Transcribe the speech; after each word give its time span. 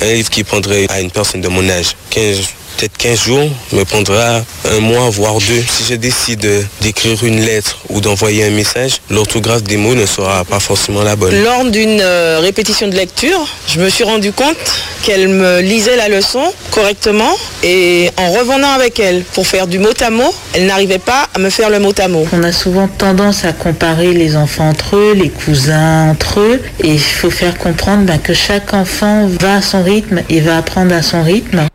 Un 0.00 0.12
livre 0.12 0.30
qui 0.30 0.44
prendrait 0.44 0.86
à 0.90 1.00
une 1.00 1.10
personne 1.10 1.40
de 1.40 1.48
mon 1.48 1.68
âge 1.68 1.96
15 2.10 2.48
peut-être 2.76 2.96
15 2.96 3.20
jours, 3.24 3.48
me 3.72 3.84
prendra 3.84 4.42
un 4.70 4.80
mois, 4.80 5.08
voire 5.10 5.38
deux. 5.38 5.62
Si 5.66 5.84
je 5.88 5.94
décide 5.94 6.46
d'écrire 6.80 7.22
une 7.24 7.40
lettre 7.40 7.78
ou 7.88 8.00
d'envoyer 8.00 8.44
un 8.44 8.50
message, 8.50 9.00
l'orthographe 9.10 9.62
des 9.62 9.76
mots 9.76 9.94
ne 9.94 10.06
sera 10.06 10.44
pas 10.44 10.60
forcément 10.60 11.02
la 11.02 11.16
bonne. 11.16 11.42
Lors 11.42 11.64
d'une 11.64 12.00
euh, 12.00 12.38
répétition 12.40 12.88
de 12.88 12.94
lecture, 12.94 13.46
je 13.68 13.80
me 13.80 13.88
suis 13.88 14.04
rendu 14.04 14.32
compte 14.32 14.56
qu'elle 15.02 15.28
me 15.28 15.60
lisait 15.60 15.96
la 15.96 16.08
leçon 16.08 16.42
correctement 16.70 17.36
et 17.62 18.10
en 18.16 18.32
revenant 18.32 18.72
avec 18.72 18.98
elle 19.00 19.22
pour 19.22 19.46
faire 19.46 19.66
du 19.66 19.78
mot 19.78 19.90
à 20.00 20.10
mot, 20.10 20.34
elle 20.52 20.66
n'arrivait 20.66 20.98
pas 20.98 21.28
à 21.34 21.38
me 21.38 21.50
faire 21.50 21.70
le 21.70 21.78
mot 21.78 21.92
à 21.98 22.08
mot. 22.08 22.26
On 22.32 22.42
a 22.42 22.52
souvent 22.52 22.88
tendance 22.88 23.44
à 23.44 23.52
comparer 23.52 24.12
les 24.12 24.36
enfants 24.36 24.68
entre 24.68 24.96
eux, 24.96 25.12
les 25.14 25.30
cousins 25.30 26.10
entre 26.10 26.40
eux 26.40 26.60
et 26.82 26.88
il 26.88 27.00
faut 27.00 27.30
faire 27.30 27.56
comprendre 27.56 28.04
ben, 28.04 28.18
que 28.18 28.34
chaque 28.34 28.74
enfant 28.74 29.28
va 29.40 29.56
à 29.56 29.62
son 29.62 29.82
rythme 29.82 30.22
et 30.28 30.40
va 30.40 30.58
apprendre 30.58 30.94
à 30.94 31.02
son 31.02 31.22
rythme. 31.22 31.66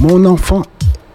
Mon 0.00 0.24
enfant 0.24 0.62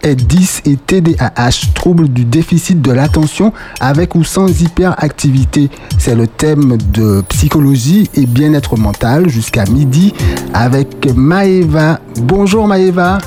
est 0.02 0.16
10 0.16 0.62
et 0.66 0.78
TDAH, 0.78 1.74
trouble 1.74 2.08
du 2.08 2.24
déficit 2.24 2.82
de 2.82 2.92
l'attention 2.92 3.52
avec 3.80 4.16
ou 4.16 4.24
sans 4.24 4.48
hyperactivité. 4.62 5.70
C'est 5.98 6.16
le 6.16 6.28
thème 6.28 6.78
de 6.94 7.22
psychologie 7.30 8.10
et 8.16 8.26
bien-être 8.26 8.78
mental 8.78 9.30
jusqu'à 9.30 9.66
midi 9.66 10.14
avec 10.54 11.08
Maëva. 11.14 12.00
Bonjour 12.22 12.68
Maëva. 12.68 13.18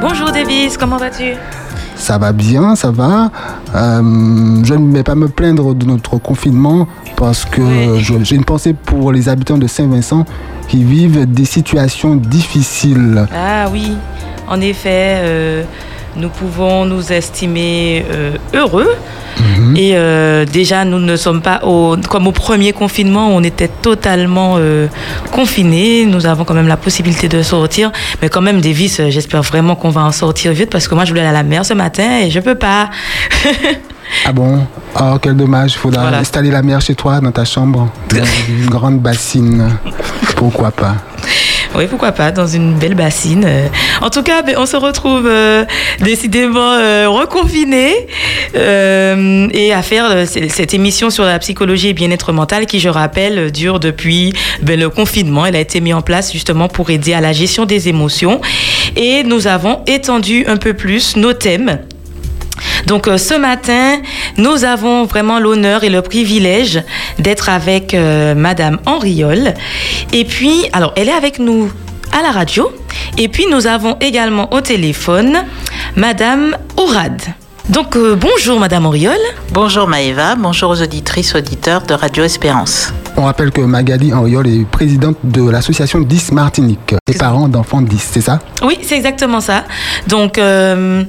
Bonjour 0.00 0.32
Davis, 0.32 0.78
comment 0.78 0.96
vas-tu? 0.96 1.34
Ça 2.02 2.18
va 2.18 2.32
bien, 2.32 2.74
ça 2.74 2.90
va. 2.90 3.30
Euh, 3.74 4.02
je 4.64 4.74
ne 4.74 4.92
vais 4.92 5.04
pas 5.04 5.14
me 5.14 5.28
plaindre 5.28 5.72
de 5.74 5.86
notre 5.86 6.18
confinement 6.18 6.88
parce 7.16 7.44
que 7.44 7.62
j'ai 7.98 8.34
une 8.34 8.44
pensée 8.44 8.74
pour 8.74 9.12
les 9.12 9.28
habitants 9.28 9.56
de 9.56 9.68
Saint-Vincent 9.68 10.24
qui 10.68 10.82
vivent 10.82 11.32
des 11.32 11.44
situations 11.44 12.16
difficiles. 12.16 13.26
Ah 13.32 13.68
oui, 13.72 13.92
en 14.48 14.60
effet, 14.60 15.20
euh, 15.22 15.62
nous 16.16 16.28
pouvons 16.28 16.84
nous 16.84 17.12
estimer 17.12 18.04
euh, 18.10 18.36
heureux. 18.54 18.88
Mhm. 19.40 19.76
Et 19.76 19.92
euh, 19.94 20.44
déjà, 20.44 20.84
nous 20.84 20.98
ne 20.98 21.16
sommes 21.16 21.40
pas 21.40 21.60
au, 21.64 21.96
comme 22.08 22.26
au 22.26 22.32
premier 22.32 22.72
confinement, 22.72 23.28
on 23.34 23.42
était 23.42 23.68
totalement 23.68 24.58
confinés. 25.30 26.04
Nous 26.06 26.26
avons 26.26 26.44
quand 26.44 26.54
même 26.54 26.68
la 26.68 26.76
possibilité 26.76 27.28
de 27.28 27.42
sortir. 27.42 27.92
Mais 28.20 28.28
quand 28.28 28.42
même, 28.42 28.60
Davis, 28.60 29.00
j'espère 29.08 29.42
vraiment 29.42 29.74
qu'on 29.74 29.90
va 29.90 30.02
en 30.02 30.12
sortir 30.12 30.52
vite 30.52 30.70
parce 30.70 30.86
que 30.86 30.94
moi, 30.94 31.04
je 31.04 31.10
voulais 31.10 31.22
aller 31.22 31.30
à 31.30 31.32
la 31.32 31.42
mer 31.42 31.64
ce 31.64 31.74
matin 31.74 32.20
et 32.20 32.30
je 32.30 32.40
peux 32.40 32.56
pas. 32.56 32.90
ah 34.26 34.32
bon? 34.32 34.66
Oh, 35.00 35.18
quel 35.20 35.36
dommage. 35.36 35.72
Il 35.74 35.78
faudra 35.78 36.08
installer 36.08 36.50
la 36.50 36.62
mer 36.62 36.80
chez 36.80 36.94
toi, 36.94 37.20
dans 37.20 37.32
ta 37.32 37.44
chambre, 37.44 37.88
dans 38.10 38.24
une 38.48 38.66
grande 38.66 39.00
bassine. 39.00 39.70
Pourquoi 40.36 40.70
pas? 40.70 40.96
Oui, 41.74 41.86
pourquoi 41.88 42.12
pas, 42.12 42.30
dans 42.30 42.46
une 42.46 42.74
belle 42.74 42.94
bassine. 42.94 43.44
Euh. 43.46 43.68
En 44.02 44.10
tout 44.10 44.22
cas, 44.22 44.42
ben, 44.42 44.56
on 44.58 44.66
se 44.66 44.76
retrouve 44.76 45.26
euh, 45.26 45.64
décidément 46.00 46.72
euh, 46.72 47.08
reconfinés 47.08 47.94
et 48.54 49.72
à 49.72 49.82
faire 49.82 50.26
cette 50.28 50.74
émission 50.74 51.08
sur 51.08 51.24
la 51.24 51.38
psychologie 51.38 51.88
et 51.88 51.92
bien-être 51.94 52.32
mental 52.32 52.66
qui, 52.66 52.80
je 52.80 52.88
rappelle, 52.88 53.50
dure 53.50 53.80
depuis 53.80 54.34
ben, 54.62 54.78
le 54.78 54.90
confinement. 54.90 55.46
Elle 55.46 55.56
a 55.56 55.60
été 55.60 55.80
mise 55.80 55.94
en 55.94 56.02
place 56.02 56.32
justement 56.32 56.68
pour 56.68 56.90
aider 56.90 57.14
à 57.14 57.20
la 57.20 57.32
gestion 57.32 57.64
des 57.64 57.88
émotions. 57.88 58.40
Et 58.96 59.22
nous 59.24 59.46
avons 59.46 59.80
étendu 59.86 60.44
un 60.46 60.58
peu 60.58 60.74
plus 60.74 61.16
nos 61.16 61.32
thèmes 61.32 61.78
donc 62.86 63.08
euh, 63.08 63.18
ce 63.18 63.34
matin, 63.34 64.00
nous 64.36 64.64
avons 64.64 65.04
vraiment 65.04 65.38
l'honneur 65.38 65.84
et 65.84 65.90
le 65.90 66.02
privilège 66.02 66.82
d'être 67.18 67.48
avec 67.48 67.94
euh, 67.94 68.34
Madame 68.34 68.78
Henriol. 68.86 69.54
Et 70.12 70.24
puis, 70.24 70.66
alors, 70.72 70.92
elle 70.96 71.08
est 71.08 71.12
avec 71.12 71.38
nous 71.38 71.70
à 72.12 72.22
la 72.22 72.30
radio. 72.30 72.70
Et 73.18 73.28
puis, 73.28 73.46
nous 73.50 73.66
avons 73.66 73.96
également 74.00 74.52
au 74.52 74.60
téléphone 74.60 75.44
Madame 75.96 76.56
Ourad. 76.78 77.20
Donc, 77.68 77.94
euh, 77.94 78.16
bonjour 78.16 78.58
Madame 78.58 78.86
Henriol. 78.86 79.16
Bonjour 79.52 79.86
Maëva, 79.86 80.34
bonjour 80.34 80.70
aux 80.70 80.82
auditrices, 80.82 81.36
auditeurs 81.36 81.82
de 81.82 81.94
Radio 81.94 82.24
Espérance. 82.24 82.92
On 83.16 83.24
rappelle 83.24 83.52
que 83.52 83.60
Magali 83.60 84.12
Henriol 84.12 84.48
est 84.48 84.64
présidente 84.64 85.16
de 85.22 85.48
l'association 85.48 86.00
10 86.00 86.32
Martinique, 86.32 86.94
les 87.06 87.14
parents 87.14 87.48
d'enfants 87.48 87.82
10, 87.82 88.08
c'est 88.12 88.20
ça? 88.20 88.40
Oui, 88.64 88.78
c'est 88.82 88.96
exactement 88.96 89.40
ça. 89.40 89.64
Donc, 90.08 90.38
euh, 90.38 91.04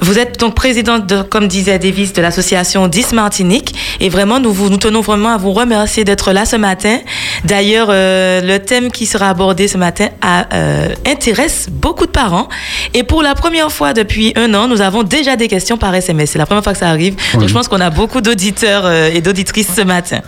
vous 0.00 0.18
êtes 0.18 0.38
donc 0.38 0.54
présidente, 0.54 1.06
de, 1.06 1.22
comme 1.22 1.48
disait 1.48 1.78
Davis, 1.78 2.12
de 2.12 2.22
l'association 2.22 2.86
10 2.86 3.12
Martinique. 3.14 3.74
Et 4.00 4.08
vraiment, 4.10 4.38
nous, 4.38 4.54
nous 4.70 4.76
tenons 4.76 5.00
vraiment 5.00 5.30
à 5.30 5.38
vous 5.38 5.52
remercier 5.52 6.04
d'être 6.04 6.32
là 6.32 6.44
ce 6.44 6.56
matin. 6.56 6.98
D'ailleurs, 7.44 7.88
euh, 7.90 8.42
le 8.42 8.58
thème 8.58 8.92
qui 8.92 9.06
sera 9.06 9.30
abordé 9.30 9.66
ce 9.66 9.78
matin 9.78 10.08
euh, 10.52 10.94
intéresse 11.06 11.68
beaucoup 11.70 12.06
de 12.06 12.12
parents. 12.12 12.48
Et 12.94 13.02
pour 13.02 13.22
la 13.22 13.34
première 13.34 13.72
fois 13.72 13.92
depuis 13.92 14.32
un 14.36 14.52
an, 14.54 14.68
nous 14.68 14.82
avons 14.82 15.02
déjà 15.02 15.34
des 15.36 15.48
questions 15.48 15.78
par 15.78 15.95
SMS. 15.96 16.30
C'est 16.30 16.38
la 16.38 16.46
première 16.46 16.64
fois 16.64 16.72
que 16.72 16.78
ça 16.78 16.88
arrive. 16.88 17.16
Donc, 17.34 17.48
je 17.48 17.52
pense 17.52 17.68
qu'on 17.68 17.80
a 17.80 17.90
beaucoup 17.90 18.20
d'auditeurs 18.20 18.90
et 18.90 19.20
d'auditrices 19.20 19.68
ce 19.74 19.82
matin. 19.82 20.20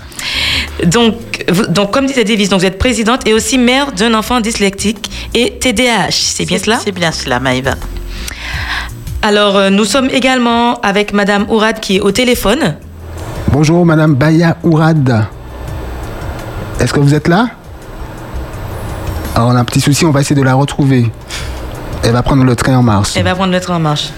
Donc, 0.84 1.14
donc, 1.70 1.90
comme 1.92 2.06
disait 2.06 2.24
Davis, 2.24 2.48
donc 2.48 2.60
vous 2.60 2.66
êtes 2.66 2.78
présidente 2.78 3.26
et 3.26 3.32
aussi 3.32 3.58
mère 3.58 3.92
d'un 3.92 4.14
enfant 4.14 4.40
dyslexique 4.40 5.10
et 5.34 5.58
TDAH. 5.58 6.10
C'est 6.10 6.44
bien 6.44 6.58
cela? 6.58 6.78
C'est 6.82 6.92
bien 6.92 7.12
cela, 7.12 7.40
Maïva. 7.40 7.74
Alors, 9.22 9.56
euh, 9.56 9.70
nous 9.70 9.84
sommes 9.84 10.08
également 10.10 10.80
avec 10.80 11.12
Madame 11.12 11.46
Ourad 11.50 11.80
qui 11.80 11.96
est 11.96 12.00
au 12.00 12.12
téléphone. 12.12 12.76
Bonjour, 13.50 13.84
Madame 13.84 14.14
Baya 14.14 14.56
Ourad. 14.62 15.26
Est-ce 16.78 16.92
que 16.92 17.00
vous 17.00 17.14
êtes 17.14 17.26
là? 17.26 17.48
Alors, 19.34 19.48
on 19.48 19.56
a 19.56 19.60
un 19.60 19.64
petit 19.64 19.80
souci, 19.80 20.04
on 20.04 20.10
va 20.10 20.20
essayer 20.20 20.36
de 20.36 20.44
la 20.44 20.54
retrouver. 20.54 21.10
Elle 22.04 22.12
va 22.12 22.22
prendre 22.22 22.44
le 22.44 22.54
train 22.54 22.76
en 22.76 22.82
marche. 22.82 23.16
Elle 23.16 23.24
va 23.24 23.34
prendre 23.34 23.52
le 23.52 23.60
train 23.60 23.76
en 23.76 23.80
marche. 23.80 24.10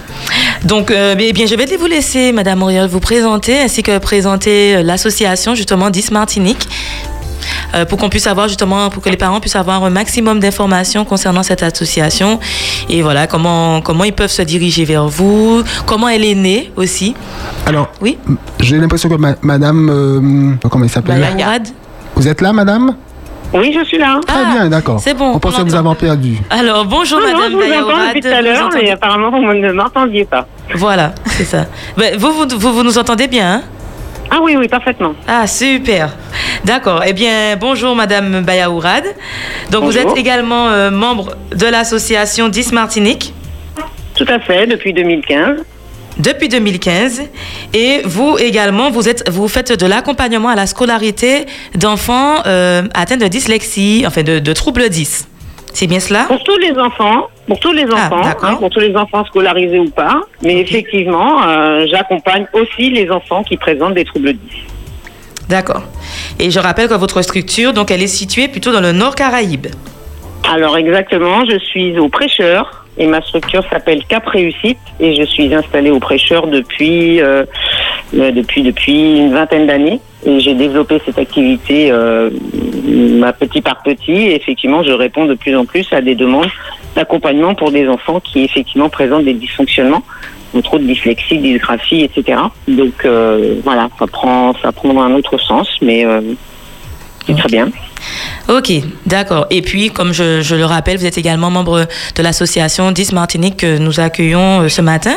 Donc, 0.65 0.91
euh, 0.91 1.15
eh 1.17 1.33
bien, 1.33 1.47
je 1.47 1.55
vais 1.55 1.65
vous 1.77 1.87
laisser, 1.87 2.31
Madame 2.31 2.61
Auriol, 2.61 2.87
vous 2.87 2.99
présenter 2.99 3.59
ainsi 3.59 3.81
que 3.81 3.97
présenter 3.97 4.75
euh, 4.75 4.83
l'association 4.83 5.55
justement 5.55 5.89
10 5.89 6.11
Martinique 6.11 6.67
euh, 7.73 7.85
pour 7.85 7.97
qu'on 7.97 8.09
puisse 8.09 8.27
avoir 8.27 8.47
justement, 8.47 8.89
pour 8.91 9.01
que 9.01 9.09
les 9.09 9.17
parents 9.17 9.39
puissent 9.39 9.55
avoir 9.55 9.83
un 9.83 9.89
maximum 9.89 10.39
d'informations 10.39 11.03
concernant 11.03 11.41
cette 11.41 11.63
association 11.63 12.39
et 12.89 13.01
voilà 13.01 13.25
comment 13.25 13.81
comment 13.81 14.03
ils 14.03 14.13
peuvent 14.13 14.31
se 14.31 14.43
diriger 14.43 14.85
vers 14.85 15.07
vous, 15.07 15.63
comment 15.87 16.07
elle 16.07 16.23
est 16.23 16.35
née 16.35 16.71
aussi. 16.75 17.15
Alors, 17.65 17.89
oui. 17.99 18.19
J'ai 18.59 18.77
l'impression 18.77 19.09
que 19.09 19.15
Madame, 19.41 20.59
comment 20.69 20.83
elle 20.85 20.91
s'appelle? 20.91 21.25
Vous 22.15 22.27
êtes 22.27 22.41
là, 22.41 22.53
Madame? 22.53 22.95
Oui, 23.53 23.75
je 23.77 23.83
suis 23.83 23.97
là. 23.97 24.19
Très 24.25 24.37
ah, 24.37 24.53
bien, 24.53 24.69
d'accord. 24.69 24.99
C'est 24.99 25.13
bon. 25.13 25.33
On 25.33 25.39
pensait 25.39 25.63
vous 25.63 25.75
avoir 25.75 25.95
perdu. 25.95 26.37
Alors, 26.49 26.85
bonjour 26.85 27.19
Madame 27.19 27.51
non, 27.51 27.61
je 27.61 27.67
vous 27.67 27.73
entends 27.73 28.07
depuis 28.07 28.21
tout 28.21 28.27
à 28.27 28.41
l'heure, 28.41 28.69
mais 28.73 28.91
apparemment, 28.91 29.29
vous 29.29 29.53
ne 29.53 29.71
m'entendiez 29.71 30.25
pas. 30.25 30.47
Voilà, 30.75 31.13
c'est 31.25 31.43
ça. 31.43 31.65
Ben, 31.97 32.17
vous, 32.17 32.31
vous, 32.31 32.73
vous, 32.73 32.83
nous 32.83 32.97
entendez 32.97 33.27
bien, 33.27 33.53
hein? 33.55 33.61
Ah 34.29 34.39
oui, 34.41 34.55
oui, 34.57 34.69
parfaitement. 34.69 35.13
Ah, 35.27 35.45
super. 35.45 36.15
D'accord. 36.63 37.03
Eh 37.05 37.11
bien, 37.11 37.57
bonjour 37.59 37.95
Madame 37.95 38.41
Bayaourad. 38.41 39.03
Donc, 39.69 39.83
vous 39.83 39.97
êtes 39.97 40.15
également 40.15 40.69
euh, 40.69 40.89
membre 40.89 41.35
de 41.53 41.65
l'association 41.65 42.47
10 42.47 42.71
Martinique? 42.71 43.33
Tout 44.15 44.25
à 44.29 44.39
fait, 44.39 44.67
depuis 44.67 44.93
2015 44.93 45.65
depuis 46.19 46.49
2015. 46.49 47.23
Et 47.73 48.01
vous 48.05 48.37
également, 48.39 48.89
vous, 48.91 49.07
êtes, 49.09 49.29
vous 49.29 49.47
faites 49.47 49.77
de 49.77 49.85
l'accompagnement 49.85 50.49
à 50.49 50.55
la 50.55 50.67
scolarité 50.67 51.45
d'enfants 51.75 52.43
euh, 52.45 52.83
atteints 52.93 53.17
de 53.17 53.27
dyslexie, 53.27 54.03
enfin 54.05 54.23
de, 54.23 54.39
de 54.39 54.53
troubles 54.53 54.89
10. 54.89 55.27
C'est 55.73 55.87
bien 55.87 55.99
cela? 55.99 56.25
Pour 56.25 56.43
tous 56.43 56.57
les 56.57 56.77
enfants, 56.77 57.29
pour 57.47 57.59
tous 57.59 57.71
les 57.71 57.85
ah, 57.95 58.07
enfants, 58.07 58.29
hein, 58.43 58.55
pour 58.55 58.69
tous 58.69 58.81
les 58.81 58.95
enfants 58.95 59.23
scolarisés 59.25 59.79
ou 59.79 59.89
pas. 59.89 60.21
Mais 60.43 60.59
effectivement, 60.59 61.47
euh, 61.47 61.85
j'accompagne 61.89 62.45
aussi 62.53 62.89
les 62.89 63.09
enfants 63.09 63.43
qui 63.43 63.57
présentent 63.57 63.93
des 63.93 64.05
troubles 64.05 64.33
10. 64.33 64.39
D'accord. 65.47 65.83
Et 66.39 66.51
je 66.51 66.59
rappelle 66.59 66.87
que 66.87 66.93
votre 66.93 67.21
structure, 67.21 67.73
donc, 67.73 67.91
elle 67.91 68.01
est 68.01 68.07
située 68.07 68.47
plutôt 68.47 68.71
dans 68.71 68.81
le 68.81 68.91
Nord 68.91 69.15
Caraïbe. 69.15 69.67
Alors 70.49 70.75
exactement, 70.77 71.45
je 71.45 71.57
suis 71.59 71.97
au 71.99 72.09
prêcheur 72.09 72.80
et 73.01 73.07
ma 73.07 73.21
structure 73.21 73.63
s'appelle 73.67 74.05
Cap 74.05 74.27
Réussite 74.27 74.77
et 74.99 75.15
je 75.15 75.23
suis 75.23 75.53
installée 75.53 75.89
au 75.89 75.99
prêcheur 75.99 76.45
depuis 76.45 77.19
euh, 77.19 77.43
euh, 78.15 78.31
depuis 78.31 78.61
depuis 78.61 79.17
une 79.17 79.33
vingtaine 79.33 79.65
d'années 79.65 79.99
et 80.23 80.39
j'ai 80.39 80.53
développé 80.53 81.01
cette 81.03 81.17
activité 81.17 81.89
euh, 81.89 82.29
petit 83.39 83.61
par 83.61 83.81
petit 83.81 84.11
et 84.11 84.35
effectivement 84.35 84.83
je 84.83 84.91
réponds 84.91 85.25
de 85.25 85.33
plus 85.33 85.55
en 85.57 85.65
plus 85.65 85.91
à 85.91 86.01
des 86.01 86.13
demandes 86.13 86.51
d'accompagnement 86.95 87.55
pour 87.55 87.71
des 87.71 87.87
enfants 87.87 88.19
qui 88.19 88.43
effectivement 88.43 88.89
présentent 88.89 89.25
des 89.25 89.33
dysfonctionnements 89.33 90.03
entre 90.55 90.75
autres 90.75 90.83
dyslexie, 90.83 91.37
dysgraphie, 91.37 92.01
etc. 92.01 92.37
Donc 92.67 93.07
voilà, 93.63 93.89
ça 93.97 94.05
prend 94.05 94.53
ça 94.61 94.71
prend 94.73 95.01
un 95.01 95.13
autre 95.15 95.37
sens, 95.39 95.69
mais 95.81 96.05
c'est 97.25 97.37
très 97.37 97.47
bien. 97.47 97.69
Ok, 98.47 98.71
d'accord. 99.05 99.47
Et 99.49 99.61
puis, 99.61 99.91
comme 99.91 100.13
je, 100.13 100.55
le 100.55 100.65
rappelle, 100.65 100.97
vous 100.97 101.05
êtes 101.05 101.17
également 101.17 101.49
membre 101.49 101.87
de 102.15 102.23
l'association 102.23 102.91
10 102.91 103.13
Martinique 103.13 103.57
que 103.57 103.77
nous 103.77 103.99
accueillons 103.99 104.61
euh, 104.61 104.69
ce 104.69 104.81
matin. 104.81 105.15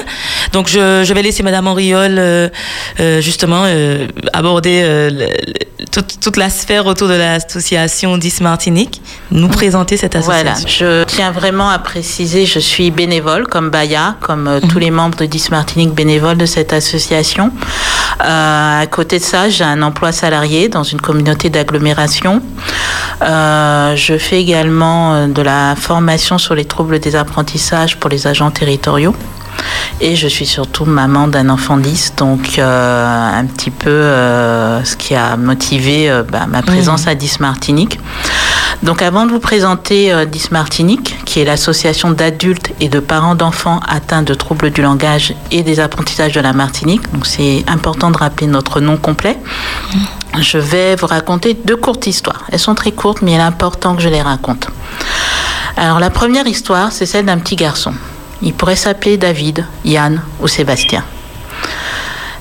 Donc, 0.52 0.69
je, 0.69 1.12
vais 1.12 1.22
laisser 1.22 1.42
Madame 1.42 1.66
Henriol, 1.66 2.16
euh, 2.19 2.48
euh, 3.00 3.20
justement, 3.20 3.64
aborder 4.32 4.82
toute, 5.90 6.36
la 6.36 6.50
sphère 6.50 6.86
autour 6.86 7.08
de 7.08 7.14
l'association 7.14 8.16
10 8.19 8.40
Martinique, 8.40 9.00
nous 9.31 9.48
présenter 9.48 9.96
cette 9.96 10.16
association. 10.16 10.52
Voilà, 10.52 11.04
je 11.04 11.04
tiens 11.04 11.31
vraiment 11.31 11.69
à 11.69 11.78
préciser, 11.78 12.46
je 12.46 12.58
suis 12.58 12.90
bénévole 12.90 13.46
comme 13.46 13.70
Baya, 13.70 14.16
comme 14.20 14.48
euh, 14.48 14.60
tous 14.60 14.76
mhm. 14.76 14.81
les 14.81 14.90
membres 14.90 15.19
de 15.19 15.26
10 15.26 15.50
Martinique 15.50 15.92
bénévoles 15.92 16.38
de 16.38 16.46
cette 16.46 16.72
association. 16.72 17.52
Euh, 18.20 18.82
à 18.82 18.86
côté 18.86 19.19
de 19.19 19.25
ça, 19.25 19.48
j'ai 19.48 19.64
un 19.64 19.82
emploi 19.82 20.12
salarié 20.12 20.69
dans 20.69 20.82
une 20.82 21.00
communauté 21.00 21.50
d'agglomération. 21.50 22.42
Euh, 23.23 23.97
je 23.97 24.19
fais 24.19 24.41
également 24.41 25.29
de 25.29 25.43
la 25.43 25.75
formation 25.76 26.38
sur 26.38 26.55
les 26.55 26.65
troubles 26.65 26.99
des 26.99 27.17
apprentissages 27.17 27.97
pour 27.97 28.11
les 28.11 28.26
agents 28.26 28.50
territoriaux. 28.50 29.15
Et 30.01 30.17
je 30.17 30.27
suis 30.27 30.47
surtout 30.47 30.85
maman 30.85 31.29
d'un 31.29 31.49
enfant 31.49 31.77
10, 31.77 32.15
donc 32.17 32.59
euh, 32.59 33.39
un 33.39 33.45
petit 33.47 33.71
peu 33.71 33.91
euh, 33.91 34.83
ce 34.85 34.97
qui 34.97 35.15
a 35.15 35.37
motivé 35.37 36.11
euh, 36.11 36.23
bah, 36.23 36.47
ma 36.49 36.62
présence 36.62 37.06
à 37.06 37.15
10 37.15 37.41
Martinique. 37.41 38.01
Donc 38.83 39.03
avant 39.03 39.25
de 39.25 39.31
vous 39.31 39.39
présenter 39.39 40.12
10 40.27 40.51
Martinique, 40.51 41.17
qui 41.25 41.41
est 41.41 41.45
l'association 41.45 42.11
d'adultes 42.11 42.73
et 42.81 42.89
de 42.89 42.99
parents 42.99 43.35
d'enfants 43.35 43.81
atteints 43.89 44.23
de 44.23 44.35
troubles 44.35 44.71
du 44.71 44.83
langage 44.83 45.35
et 45.53 45.62
des 45.62 45.81
apprentissages 45.81 46.33
de 46.33 46.41
la 46.41 46.53
Martinique, 46.53 47.11
donc 47.12 47.25
c'est 47.25 47.65
important 47.69 48.11
de 48.11 48.19
rappeler 48.19 48.47
notre 48.47 48.81
nom 48.81 48.97
complet, 48.97 49.39
je 50.39 50.59
vais 50.59 50.97
vous 50.97 51.06
raconter 51.06 51.55
deux 51.55 51.77
courtes 51.77 52.06
histoires. 52.06 52.45
Elles 52.51 52.59
sont 52.59 52.75
très 52.75 52.93
courtes, 52.93 53.23
mais 53.23 53.33
il 53.33 53.39
est 53.39 53.43
important 53.43 53.95
que 53.95 54.03
je 54.03 54.09
les 54.09 54.23
raconte. 54.23 54.67
Alors 55.77 56.01
la 56.01 56.11
première 56.11 56.47
histoire, 56.47 56.93
c'est 56.93 57.06
celle 57.06 57.27
d'un 57.27 57.39
petit 57.39 57.56
garçon. 57.56 57.95
Il 58.42 58.54
pourrait 58.54 58.76
s'appeler 58.76 59.16
David, 59.16 59.64
Yann 59.84 60.20
ou 60.40 60.48
Sébastien. 60.48 61.04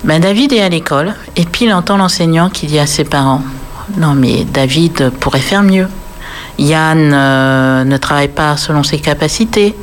Ben, 0.03 0.19
David 0.19 0.53
est 0.53 0.61
à 0.61 0.69
l'école 0.69 1.13
et 1.35 1.45
puis 1.45 1.65
il 1.65 1.73
entend 1.73 1.97
l'enseignant 1.97 2.49
qui 2.49 2.67
dit 2.67 2.79
à 2.79 2.87
ses 2.87 3.05
parents 3.05 3.41
Non, 3.97 4.15
mais 4.15 4.43
David 4.43 5.11
pourrait 5.19 5.39
faire 5.39 5.63
mieux. 5.63 5.87
Yann 6.59 7.11
euh, 7.13 7.83
ne 7.83 7.97
travaille 7.97 8.27
pas 8.27 8.57
selon 8.57 8.83
ses 8.83 8.99
capacités. 8.99 9.75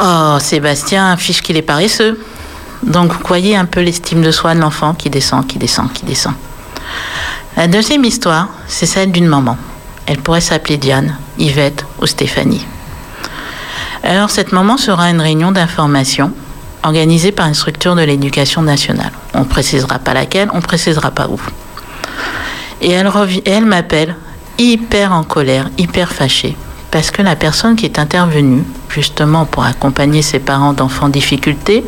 Oh, 0.00 0.36
Sébastien 0.40 1.12
affiche 1.12 1.42
qu'il 1.42 1.56
est 1.56 1.62
paresseux. 1.62 2.20
Donc 2.82 3.12
vous 3.12 3.20
voyez 3.26 3.56
un 3.56 3.64
peu 3.64 3.80
l'estime 3.80 4.22
de 4.22 4.30
soi 4.30 4.54
de 4.54 4.60
l'enfant 4.60 4.94
qui 4.94 5.10
descend, 5.10 5.46
qui 5.46 5.58
descend, 5.58 5.92
qui 5.92 6.04
descend. 6.04 6.34
La 7.56 7.68
deuxième 7.68 8.04
histoire, 8.04 8.48
c'est 8.66 8.86
celle 8.86 9.12
d'une 9.12 9.26
maman. 9.26 9.56
Elle 10.06 10.18
pourrait 10.18 10.40
s'appeler 10.40 10.76
Diane, 10.76 11.16
Yvette 11.38 11.86
ou 12.00 12.06
Stéphanie. 12.06 12.66
Alors 14.04 14.28
cette 14.28 14.52
moment 14.52 14.76
sera 14.76 15.08
une 15.08 15.22
réunion 15.22 15.50
d'information 15.50 16.30
organisée 16.82 17.32
par 17.32 17.46
une 17.46 17.54
structure 17.54 17.96
de 17.96 18.02
l'éducation 18.02 18.60
nationale. 18.60 19.12
On 19.32 19.40
ne 19.40 19.44
précisera 19.44 19.98
pas 19.98 20.12
laquelle, 20.12 20.50
on 20.52 20.58
ne 20.58 20.62
précisera 20.62 21.10
pas 21.10 21.26
où. 21.28 21.40
Et 22.82 22.90
elle, 22.90 23.10
elle 23.46 23.64
m'appelle 23.64 24.14
hyper 24.58 25.12
en 25.12 25.22
colère, 25.22 25.70
hyper 25.78 26.12
fâchée, 26.12 26.54
parce 26.90 27.10
que 27.10 27.22
la 27.22 27.34
personne 27.34 27.76
qui 27.76 27.86
est 27.86 27.98
intervenue, 27.98 28.62
justement 28.90 29.46
pour 29.46 29.64
accompagner 29.64 30.20
ses 30.20 30.38
parents 30.38 30.74
d'enfants 30.74 31.06
en 31.06 31.08
difficulté, 31.08 31.82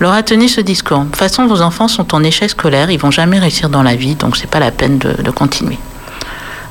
leur 0.00 0.14
a 0.14 0.22
tenu 0.22 0.48
ce 0.48 0.62
discours. 0.62 1.00
De 1.00 1.04
toute 1.04 1.16
façon, 1.16 1.46
vos 1.46 1.60
enfants 1.60 1.88
sont 1.88 2.14
en 2.14 2.24
échec 2.24 2.48
scolaire, 2.48 2.90
ils 2.90 2.98
vont 2.98 3.10
jamais 3.10 3.38
réussir 3.38 3.68
dans 3.68 3.82
la 3.82 3.94
vie, 3.94 4.14
donc 4.14 4.38
c'est 4.38 4.48
pas 4.48 4.58
la 4.58 4.70
peine 4.70 4.96
de 4.96 5.30
continuer. 5.30 5.78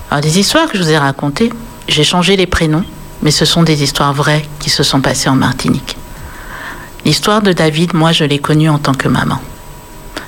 Alors, 0.09 0.21
des 0.21 0.39
histoires 0.39 0.67
que 0.67 0.75
je 0.75 0.81
vous 0.81 0.89
ai 0.89 0.97
racontées, 0.97 1.53
j'ai 1.87 2.03
changé 2.03 2.35
les 2.35 2.47
prénoms, 2.47 2.83
mais 3.21 3.31
ce 3.31 3.45
sont 3.45 3.63
des 3.63 3.83
histoires 3.83 4.13
vraies 4.13 4.45
qui 4.59 4.69
se 4.69 4.83
sont 4.83 5.01
passées 5.01 5.29
en 5.29 5.35
Martinique. 5.35 5.97
L'histoire 7.05 7.41
de 7.41 7.53
David, 7.53 7.93
moi, 7.93 8.11
je 8.11 8.23
l'ai 8.23 8.39
connue 8.39 8.69
en 8.69 8.77
tant 8.77 8.93
que 8.93 9.07
maman. 9.07 9.39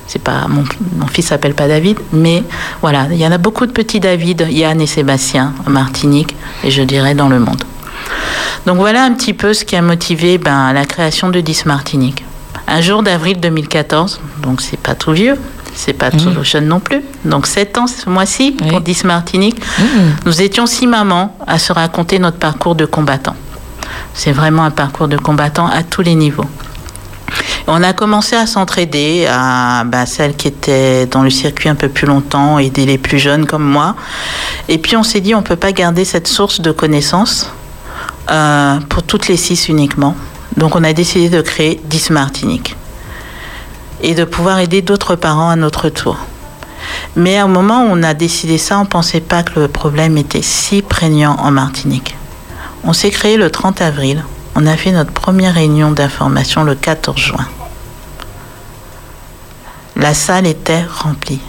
C'est 0.07 0.21
pas 0.21 0.47
mon, 0.47 0.63
mon 0.97 1.07
fils 1.07 1.27
s'appelle 1.27 1.53
pas 1.53 1.67
David, 1.67 1.97
mais 2.11 2.43
voilà, 2.81 3.07
il 3.11 3.17
y 3.17 3.25
en 3.25 3.31
a 3.31 3.37
beaucoup 3.37 3.65
de 3.65 3.71
petits 3.71 3.99
David, 3.99 4.47
Yann 4.49 4.81
et 4.81 4.87
Sébastien 4.87 5.53
en 5.65 5.69
Martinique, 5.69 6.35
et 6.63 6.71
je 6.71 6.81
dirais 6.81 7.15
dans 7.15 7.29
le 7.29 7.39
monde. 7.39 7.63
Donc 8.65 8.77
voilà 8.77 9.03
un 9.03 9.13
petit 9.13 9.33
peu 9.33 9.53
ce 9.53 9.63
qui 9.63 9.75
a 9.75 9.81
motivé 9.81 10.37
ben, 10.37 10.73
la 10.73 10.85
création 10.85 11.29
de 11.29 11.39
10 11.39 11.65
Martinique. 11.65 12.23
Un 12.67 12.81
jour 12.81 13.03
d'avril 13.03 13.39
2014, 13.39 14.19
donc 14.41 14.61
c'est 14.61 14.79
pas 14.79 14.95
tout 14.95 15.11
vieux, 15.11 15.37
c'est 15.83 15.93
pas 15.93 16.11
trop 16.11 16.29
mmh. 16.29 16.43
jeune 16.43 16.67
non 16.67 16.79
plus. 16.79 17.01
Donc 17.25 17.47
7 17.47 17.77
ans 17.79 17.87
ce 17.87 18.07
mois-ci 18.07 18.51
pour 18.51 18.81
10 18.81 19.03
Martinique. 19.05 19.59
Mmh. 19.59 19.83
Nous 20.25 20.41
étions 20.41 20.67
six 20.67 20.85
mamans 20.85 21.35
à 21.47 21.57
se 21.57 21.73
raconter 21.73 22.19
notre 22.19 22.37
parcours 22.37 22.75
de 22.75 22.85
combattant. 22.85 23.35
C'est 24.13 24.31
vraiment 24.31 24.63
un 24.63 24.71
parcours 24.71 25.07
de 25.07 25.17
combattant 25.17 25.67
à 25.67 25.81
tous 25.81 26.03
les 26.03 26.13
niveaux. 26.13 26.45
On 27.67 27.81
a 27.81 27.93
commencé 27.93 28.35
à 28.35 28.45
s'entraider, 28.45 29.25
à 29.27 29.83
bah, 29.85 30.05
celles 30.05 30.35
qui 30.35 30.49
étaient 30.49 31.05
dans 31.07 31.23
le 31.23 31.29
circuit 31.29 31.69
un 31.69 31.75
peu 31.75 31.89
plus 31.89 32.05
longtemps, 32.05 32.59
aider 32.59 32.85
les 32.85 32.97
plus 32.97 33.17
jeunes 33.17 33.45
comme 33.45 33.63
moi. 33.63 33.95
Et 34.67 34.77
puis 34.77 34.95
on 34.97 35.03
s'est 35.03 35.21
dit, 35.21 35.33
on 35.33 35.39
ne 35.39 35.45
peut 35.45 35.55
pas 35.55 35.71
garder 35.71 36.05
cette 36.05 36.27
source 36.27 36.61
de 36.61 36.71
connaissances 36.71 37.49
euh, 38.29 38.79
pour 38.89 39.01
toutes 39.03 39.27
les 39.27 39.37
six 39.37 39.67
uniquement. 39.69 40.15
Donc 40.57 40.75
on 40.75 40.83
a 40.83 40.93
décidé 40.93 41.29
de 41.29 41.41
créer 41.41 41.79
10 41.85 42.11
Martinique 42.11 42.75
et 44.01 44.15
de 44.15 44.23
pouvoir 44.23 44.59
aider 44.59 44.81
d'autres 44.81 45.15
parents 45.15 45.49
à 45.49 45.55
notre 45.55 45.89
tour. 45.89 46.17
Mais 47.15 47.41
au 47.41 47.47
moment 47.47 47.83
où 47.83 47.87
on 47.91 48.03
a 48.03 48.13
décidé 48.13 48.57
ça, 48.57 48.77
on 48.79 48.83
ne 48.83 48.87
pensait 48.87 49.21
pas 49.21 49.43
que 49.43 49.59
le 49.59 49.67
problème 49.67 50.17
était 50.17 50.41
si 50.41 50.81
prégnant 50.81 51.35
en 51.39 51.51
Martinique. 51.51 52.15
On 52.83 52.93
s'est 52.93 53.11
créé 53.11 53.37
le 53.37 53.49
30 53.49 53.81
avril. 53.81 54.23
On 54.55 54.65
a 54.65 54.75
fait 54.75 54.91
notre 54.91 55.11
première 55.11 55.53
réunion 55.53 55.91
d'information 55.91 56.63
le 56.63 56.75
14 56.75 57.17
juin. 57.17 57.47
La 59.95 60.13
salle 60.13 60.47
était 60.47 60.83
remplie. 60.83 61.41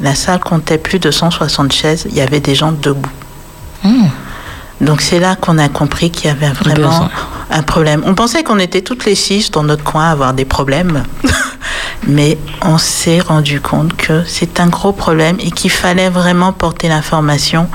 La 0.00 0.14
salle 0.14 0.40
comptait 0.40 0.78
plus 0.78 0.98
de 0.98 1.10
160 1.10 1.72
chaises. 1.72 2.06
Il 2.08 2.16
y 2.16 2.20
avait 2.20 2.40
des 2.40 2.54
gens 2.54 2.72
debout. 2.72 3.10
Hmm. 3.84 4.08
Donc 4.80 5.00
c'est 5.00 5.18
là 5.18 5.36
qu'on 5.36 5.58
a 5.58 5.68
compris 5.68 6.10
qu'il 6.10 6.26
y 6.26 6.30
avait 6.30 6.50
vraiment 6.50 7.08
un 7.50 7.62
problème. 7.62 8.02
On 8.06 8.14
pensait 8.14 8.42
qu'on 8.42 8.58
était 8.58 8.82
toutes 8.82 9.04
les 9.04 9.14
six 9.14 9.50
dans 9.50 9.62
notre 9.62 9.84
coin 9.84 10.06
à 10.06 10.10
avoir 10.10 10.34
des 10.34 10.44
problèmes. 10.44 11.02
mais 12.06 12.38
on 12.62 12.78
s'est 12.78 13.20
rendu 13.20 13.60
compte 13.60 13.96
que 13.96 14.22
c'est 14.26 14.60
un 14.60 14.68
gros 14.68 14.92
problème 14.92 15.36
et 15.40 15.50
qu'il 15.50 15.70
fallait 15.70 16.08
vraiment 16.08 16.52
porter 16.52 16.88
l'information. 16.88 17.68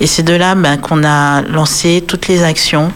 Et 0.00 0.06
c'est 0.06 0.22
de 0.22 0.34
là 0.34 0.54
ben, 0.54 0.78
qu'on 0.78 1.04
a 1.04 1.42
lancé 1.42 2.04
toutes 2.06 2.28
les 2.28 2.42
actions. 2.42 2.92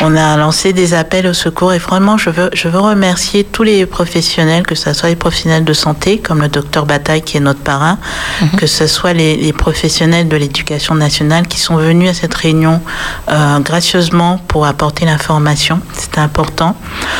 On 0.00 0.16
a 0.16 0.36
lancé 0.36 0.72
des 0.72 0.94
appels 0.94 1.26
au 1.26 1.32
secours 1.32 1.72
et 1.72 1.78
vraiment, 1.78 2.18
je 2.18 2.30
veux, 2.30 2.50
je 2.52 2.68
veux 2.68 2.78
remercier 2.78 3.44
tous 3.44 3.62
les 3.62 3.86
professionnels, 3.86 4.66
que 4.66 4.74
ce 4.74 4.92
soit 4.92 5.08
les 5.08 5.16
professionnels 5.16 5.64
de 5.64 5.72
santé, 5.72 6.18
comme 6.18 6.40
le 6.40 6.48
docteur 6.48 6.86
Bataille 6.86 7.22
qui 7.22 7.36
est 7.36 7.40
notre 7.40 7.60
parrain, 7.60 7.98
mhm. 8.40 8.50
que 8.58 8.66
ce 8.66 8.86
soit 8.86 9.12
les, 9.12 9.52
professionnels 9.52 10.28
de 10.28 10.36
l'éducation 10.36 10.94
nationale 10.94 11.46
qui 11.46 11.58
sont 11.58 11.76
venus 11.76 12.10
à 12.10 12.14
cette 12.14 12.34
réunion 12.34 12.79
euh, 13.28 13.58
gracieusement 13.60 14.38
pour 14.48 14.66
apporter 14.66 15.04
l'information. 15.04 15.80
C'était 15.92 16.20
important. 16.20 16.76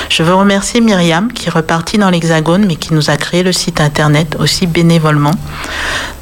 Je 0.08 0.22
veux 0.22 0.34
remercier 0.34 0.80
Myriam 0.80 1.32
qui 1.32 1.48
est 1.48 1.50
repartie 1.50 1.98
dans 1.98 2.10
l'Hexagone, 2.10 2.66
mais 2.66 2.76
qui 2.76 2.94
nous 2.94 3.10
a 3.10 3.16
créé 3.16 3.42
le 3.42 3.52
site 3.52 3.80
internet 3.80 4.36
aussi 4.38 4.66
bénévolement. 4.66 5.34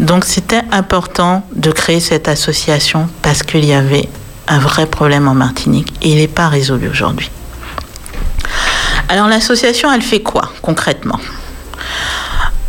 Donc 0.00 0.24
c'était 0.24 0.62
important 0.72 1.44
de 1.54 1.70
créer 1.70 2.00
cette 2.00 2.28
association 2.28 3.08
parce 3.22 3.42
qu'il 3.42 3.64
y 3.64 3.72
avait 3.72 4.08
un 4.46 4.58
vrai 4.58 4.86
problème 4.86 5.28
en 5.28 5.34
Martinique 5.34 5.92
et 6.02 6.10
il 6.10 6.16
n'est 6.16 6.28
pas 6.28 6.48
résolu 6.48 6.88
aujourd'hui. 6.88 7.30
Alors 9.08 9.28
l'association, 9.28 9.92
elle 9.92 10.02
fait 10.02 10.20
quoi 10.20 10.52
concrètement? 10.62 11.18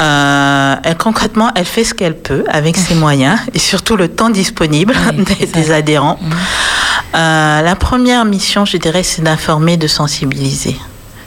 Euh, 0.01 0.75
elle, 0.83 0.97
concrètement, 0.97 1.51
elle 1.55 1.65
fait 1.65 1.83
ce 1.83 1.93
qu'elle 1.93 2.17
peut 2.17 2.43
avec 2.47 2.77
ses 2.77 2.95
moyens 2.95 3.39
et 3.53 3.59
surtout 3.59 3.97
le 3.97 4.07
temps 4.07 4.29
disponible 4.29 4.93
des, 5.53 5.71
adhérents. 5.71 6.19
Mmh. 6.21 6.33
Euh, 7.15 7.61
la 7.61 7.75
première 7.75 8.23
mission, 8.25 8.65
je 8.65 8.77
dirais, 8.77 9.03
c'est 9.03 9.21
d'informer, 9.21 9.77
de 9.77 9.87
sensibiliser. 9.87 10.77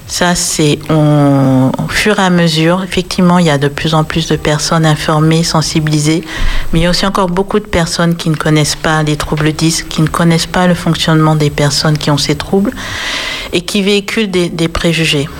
Ça, 0.06 0.34
c'est 0.34 0.78
au 0.90 1.88
fur 1.88 2.18
et 2.18 2.22
à 2.22 2.28
mesure. 2.28 2.82
Effectivement, 2.84 3.38
il 3.38 3.46
y 3.46 3.50
a 3.50 3.56
de 3.56 3.68
plus 3.68 3.94
en 3.94 4.04
plus 4.04 4.26
de 4.26 4.36
personnes 4.36 4.84
informées, 4.84 5.42
sensibilisées, 5.42 6.22
mais 6.72 6.80
il 6.80 6.82
y 6.82 6.86
a 6.86 6.90
aussi 6.90 7.06
encore 7.06 7.28
beaucoup 7.28 7.58
de 7.58 7.64
personnes 7.64 8.14
qui 8.16 8.28
ne 8.28 8.34
connaissent 8.34 8.76
pas 8.76 9.02
les 9.02 9.16
troubles 9.16 9.52
10, 9.52 9.84
qui 9.84 10.02
ne 10.02 10.08
connaissent 10.08 10.46
pas 10.46 10.66
le 10.66 10.74
fonctionnement 10.74 11.34
des 11.34 11.48
personnes 11.48 11.96
qui 11.96 12.10
ont 12.10 12.18
ces 12.18 12.34
troubles 12.34 12.72
et 13.54 13.62
qui 13.62 13.82
véhiculent 13.82 14.30
des, 14.30 14.68
préjugés. 14.68 15.30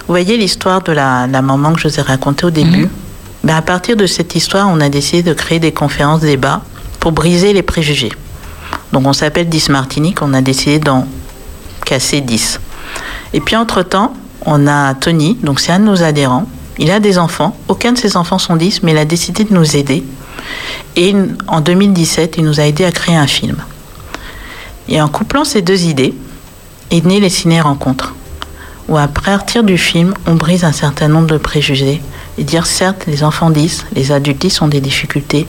Vous 0.00 0.12
voyez 0.12 0.36
l'histoire 0.36 0.82
de 0.82 0.92
la, 0.92 1.26
maman 1.26 1.72
que 1.72 1.80
je 1.80 1.88
vous 1.88 1.98
ai 1.98 2.02
racontée 2.02 2.46
au 2.46 2.50
début 2.50 2.88
ben, 3.44 3.56
À 3.56 3.62
partir 3.62 3.96
de 3.96 4.06
cette 4.06 4.34
histoire, 4.34 4.68
on 4.68 4.80
a 4.80 4.88
décidé 4.88 5.22
de 5.22 5.34
créer 5.34 5.58
des 5.58 5.72
conférences 5.72 6.20
débats 6.20 6.62
pour 7.00 7.12
briser 7.12 7.52
les 7.52 7.62
préjugés. 7.62 8.12
Donc 8.92 9.06
on 9.06 9.12
s'appelle 9.12 9.48
10 9.48 9.68
Martinique, 9.70 10.22
on 10.22 10.32
a 10.34 10.40
décidé 10.40 10.78
d'en 10.78 11.06
casser 11.84 12.20
10. 12.20 12.60
Et 13.32 13.40
puis 13.40 13.56
entre-temps, 13.56 14.14
on 14.46 14.66
a 14.66 14.94
Tony, 14.94 15.36
donc 15.42 15.60
c'est 15.60 15.72
un 15.72 15.80
de 15.80 15.84
nos 15.84 16.02
adhérents. 16.02 16.46
Il 16.78 16.90
a 16.90 17.00
des 17.00 17.18
enfants. 17.18 17.56
Aucun 17.66 17.92
de 17.92 17.98
ses 17.98 18.16
enfants 18.16 18.38
sont 18.38 18.56
10, 18.56 18.82
mais 18.82 18.92
il 18.92 18.98
a 18.98 19.04
décidé 19.04 19.44
de 19.44 19.52
nous 19.52 19.76
aider. 19.76 20.04
Et 20.96 21.14
en 21.48 21.60
2017, 21.60 22.36
il 22.38 22.44
nous 22.44 22.60
a 22.60 22.64
aidé 22.64 22.84
à 22.84 22.92
créer 22.92 23.16
un 23.16 23.26
film. 23.26 23.56
Et 24.88 25.00
en 25.02 25.08
couplant 25.08 25.44
ces 25.44 25.60
deux 25.60 25.84
idées, 25.84 26.14
est 26.90 27.04
né 27.04 27.20
les 27.20 27.28
ciné-rencontres, 27.28 28.14
où 28.88 28.96
à 28.96 29.06
partir 29.06 29.62
du 29.62 29.78
film, 29.78 30.14
on 30.26 30.34
brise 30.34 30.64
un 30.64 30.72
certain 30.72 31.08
nombre 31.08 31.26
de 31.26 31.38
préjugés 31.38 32.02
et 32.38 32.44
dire 32.44 32.66
certes, 32.66 33.04
les 33.06 33.22
enfants 33.22 33.50
disent, 33.50 33.84
les 33.92 34.12
adultes 34.12 34.40
disent 34.40 34.62
ont 34.62 34.68
des 34.68 34.80
difficultés, 34.80 35.46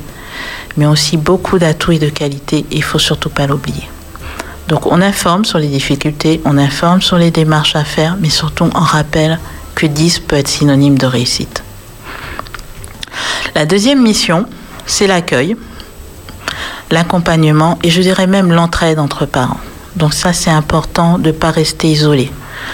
mais 0.78 0.86
aussi 0.86 1.18
beaucoup 1.18 1.58
d'atouts 1.58 1.94
et 1.94 2.00
de 2.00 2.10
qualités, 2.10 2.66
il 2.72 2.84
faut 2.84 3.00
surtout 3.00 3.30
pas 3.30 3.48
l'oublier. 3.48 3.90
Donc 4.68 4.86
on 4.86 5.02
informe 5.02 5.46
sur 5.46 5.58
les 5.58 5.68
difficultés, 5.68 6.42
on 6.46 6.58
informe 6.58 7.02
sur 7.02 7.18
les 7.18 7.32
démarches 7.32 7.76
à 7.76 7.84
faire, 7.84 8.18
mais 8.20 8.30
surtout 8.30 8.70
on 8.76 8.80
rappelle 8.80 9.40
que 9.74 9.88
10 9.88 10.20
peut 10.20 10.36
être 10.36 10.48
synonyme 10.48 10.98
de 10.98 11.08
réussite. 11.08 11.64
La 13.56 13.66
deuxième 13.66 14.02
mission, 14.02 14.46
c'est 14.86 15.08
l'accueil, 15.08 15.56
l'accompagnement 16.92 17.80
et 17.84 17.90
je 17.90 18.02
dirais 18.02 18.28
même 18.28 18.52
l'entraide 18.52 19.00
entre 19.00 19.26
parents. 19.26 19.60
Donc 19.96 20.14
ça, 20.14 20.34
c'est 20.34 20.52
important 20.52 21.18
de 21.18 21.28
ne 21.28 21.32
pas 21.32 21.52
rester 21.52 21.90
isolé. 21.90 22.32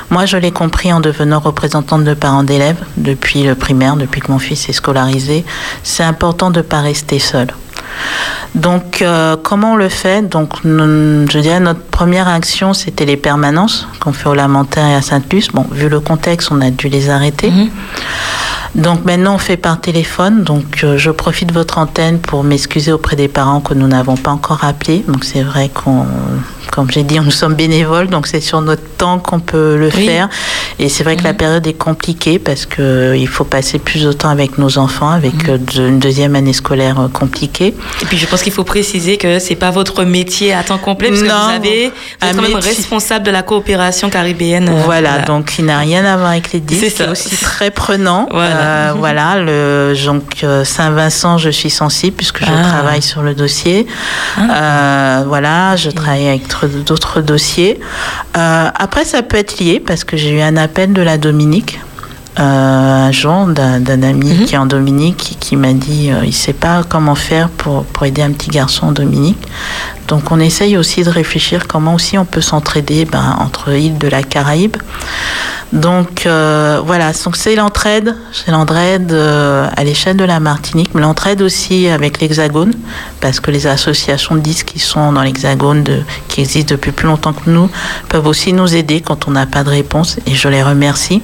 Moi, 0.10 0.26
je 0.26 0.38
l'ai 0.38 0.52
compris 0.52 0.92
en 0.94 1.00
devenant 1.00 1.40
représentante 1.40 2.04
de 2.04 2.14
parents 2.14 2.44
d'élèves 2.44 2.82
depuis 2.98 3.44
le 3.44 3.56
primaire, 3.56 3.96
depuis 3.96 4.22
que 4.22 4.32
mon 4.32 4.40
fils 4.40 4.70
est 4.70 4.74
scolarisé. 4.74 5.46
C'est 5.84 6.04
important 6.04 6.52
de 6.52 6.60
ne 6.60 6.64
pas 6.64 6.82
rester 6.82 7.20
seul. 7.20 7.48
Donc, 8.56 9.02
euh, 9.02 9.36
comment 9.42 9.74
on 9.74 9.76
le 9.76 9.90
fait? 9.90 10.22
Donc, 10.28 10.54
je 10.64 11.40
dirais 11.40 11.60
notre 11.60 11.82
première 11.82 12.28
action, 12.28 12.74
c'était 12.74 13.06
les 13.06 13.18
permanences 13.18 13.88
qu'on 14.00 14.14
fait 14.14 14.30
au 14.30 14.34
Lamentaire 14.34 14.88
et 14.88 14.96
à 14.96 15.02
Sainte-Luce. 15.02 15.50
Bon, 15.50 15.66
vu 15.72 15.90
le 15.90 16.00
contexte, 16.00 16.50
on 16.52 16.62
a 16.62 16.70
dû 16.72 16.88
les 16.88 17.10
arrêter. 17.10 17.52
Mhm. 17.52 17.70
Donc 18.76 19.06
maintenant, 19.06 19.36
on 19.36 19.38
fait 19.38 19.58
par 19.58 19.80
téléphone. 19.80 20.44
Donc 20.44 20.84
euh, 20.84 20.98
je 20.98 21.10
profite 21.12 21.50
de 21.50 21.54
votre 21.54 21.78
antenne 21.78 22.20
pour 22.20 22.44
m'excuser 22.44 22.92
auprès 22.92 23.16
des 23.16 23.28
parents 23.28 23.62
que 23.62 23.74
nous 23.74 23.88
n'avons 23.88 24.18
pas 24.18 24.32
encore 24.32 24.64
appelés. 24.64 25.04
Donc 25.08 25.24
c'est 25.24 25.44
vrai 25.44 25.70
qu'on 25.70 26.06
comme 26.76 26.92
j'ai 26.92 27.04
dit, 27.04 27.20
nous 27.24 27.32
sommes 27.32 27.56
bénévoles, 27.56 28.08
donc 28.08 28.28
c'est 28.28 28.42
sur 28.42 28.62
notre 28.62 28.84
temps 28.98 29.20
qu'on 29.20 29.40
peut 29.40 29.78
le 29.78 29.90
faire. 29.90 30.30
Et 30.80 30.90
c'est 30.90 31.04
vrai 31.04 31.16
que 31.16 31.24
la 31.24 31.32
mhm. 31.32 31.38
période 31.38 31.68
est 31.68 31.74
compliquée 31.74 32.40
parce 32.40 32.66
qu'il 32.66 32.84
euh, 32.84 33.26
faut 33.28 33.46
passer 33.46 33.80
plus 33.80 34.04
de 34.04 34.12
temps 34.12 34.30
avec 34.30 34.58
nos 34.58 34.78
enfants, 34.78 35.10
avec 35.10 35.48
mhm. 35.48 35.60
euh, 35.78 35.88
une 35.88 36.00
deuxième 36.00 36.36
année 36.36 36.54
scolaire 36.54 37.00
euh, 37.00 37.08
compliquée. 37.08 37.74
Et 38.02 38.06
puis 38.06 38.18
je 38.18 38.26
pense 38.26 38.42
qu'il 38.42 38.52
faut 38.52 38.64
préciser 38.64 39.18
que 39.18 39.40
c'est 39.40 39.56
pas 39.56 39.72
votre 39.72 40.04
métier 40.04 40.54
à 40.54 40.64
temps 40.64 40.78
complet, 40.78 41.10
parce 41.10 41.22
que 41.22 41.28
vous 41.28 41.56
avez 41.56 41.92
vous 42.22 42.28
êtes 42.28 42.36
quand 42.36 42.42
même 42.42 42.56
responsable 42.56 43.26
de 43.26 43.32
la 43.32 43.44
coopération 43.44 44.10
caribéenne. 44.10 44.70
Voilà, 44.86 45.20
donc 45.20 45.58
il 45.58 45.66
n'a 45.66 45.80
rien 45.80 46.04
à 46.06 46.18
voir 46.18 46.32
avec 46.32 46.52
les 46.52 46.60
disques. 46.60 46.94
C'est 46.96 47.08
aussi 47.08 47.36
très 47.38 47.72
prenant. 47.72 48.28
Voilà, 48.32 48.65
voilà 48.98 49.38
le 49.38 49.94
donc 50.06 50.46
Saint-Vincent, 50.64 51.38
je 51.38 51.50
suis 51.50 51.70
sensible 51.70 52.16
puisque 52.16 52.44
je 52.44 52.52
ah. 52.52 52.70
travaille 52.70 53.02
sur 53.02 53.22
le 53.22 53.34
dossier. 53.34 53.88
Ah. 54.38 55.24
voilà, 55.26 55.76
je 55.76 55.90
travaille 55.90 56.28
avec 56.28 56.44
d'autres 56.86 57.22
dossiers. 57.22 57.80
Euh, 58.38 58.70
après, 58.74 59.06
ça 59.06 59.24
peut 59.24 59.38
être 59.38 59.60
lié 59.60 59.80
parce 59.80 60.04
que 60.04 60.18
j'ai 60.18 60.32
eu 60.32 60.42
un 60.42 60.58
appel 60.58 60.94
de 60.94 61.02
la 61.02 61.18
Dominique. 61.18 61.80
Euh, 62.38 63.08
un 63.08 63.12
jour 63.12 63.48
d'un 63.48 64.04
ami 64.04 64.34
mhm. 64.34 64.46
qui 64.46 64.56
est 64.56 64.58
en 64.58 64.66
Dominique 64.66 65.38
qui, 65.40 65.56
m'a 65.56 65.72
dit 65.72 66.12
euh, 66.12 66.20
il 66.24 66.28
ne 66.28 66.34
sait 66.34 66.52
pas 66.52 66.84
comment 66.84 67.16
faire 67.16 67.48
pour, 67.48 67.86
pour 67.86 68.06
aider 68.06 68.22
un 68.22 68.32
petit 68.32 68.50
garçon 68.50 68.88
en 68.88 68.92
Dominique. 68.92 69.38
Donc 70.08 70.32
on 70.32 70.40
essaye 70.40 70.76
aussi 70.78 71.04
de 71.04 71.10
réfléchir 71.10 71.66
comment 71.68 71.96
aussi 71.96 72.18
on 72.18 72.26
peut 72.26 72.42
s'entraider 72.42 73.06
ben, 73.06 73.38
entre 73.40 73.70
îles 73.70 73.98
de 73.98 74.08
la 74.08 74.22
Caraïbe. 74.22 74.76
Donc 75.74 76.26
euh, 76.26 76.82
voilà, 76.86 77.12
donc 77.12 77.36
c'est 77.36 77.56
l'entraide, 77.56 78.16
c'est 78.32 78.52
l'entraide 78.52 79.12
euh, 79.12 79.68
à 79.76 79.84
l'échelle 79.84 80.16
de 80.16 80.24
la 80.24 80.40
Martinique, 80.40 80.92
mais 80.94 81.02
l'entraide 81.02 81.42
aussi 81.42 81.88
avec 81.88 82.22
l'Hexagone, 82.22 82.74
parce 83.20 83.40
que 83.40 83.50
les 83.50 83.66
associations 83.66 84.36
de 84.36 84.42
disques 84.42 84.68
qui 84.68 84.80
sont 84.80 85.12
dans 85.12 85.24
l'Hexagone, 85.24 85.84
qui 86.28 86.42
existent 86.42 86.76
depuis 86.76 86.92
plus 86.92 87.08
longtemps 87.08 87.34
que 87.34 87.50
nous, 87.50 87.70
peuvent 88.10 88.28
aussi 88.28 88.54
nous 88.54 88.76
aider 88.76 89.02
quand 89.02 89.28
on 89.28 89.32
n'a 89.32 89.48
pas 89.48 89.64
de 89.64 89.70
réponse, 89.70 90.18
et 90.28 90.36
je 90.36 90.48
les 90.48 90.62
remercie. 90.64 91.22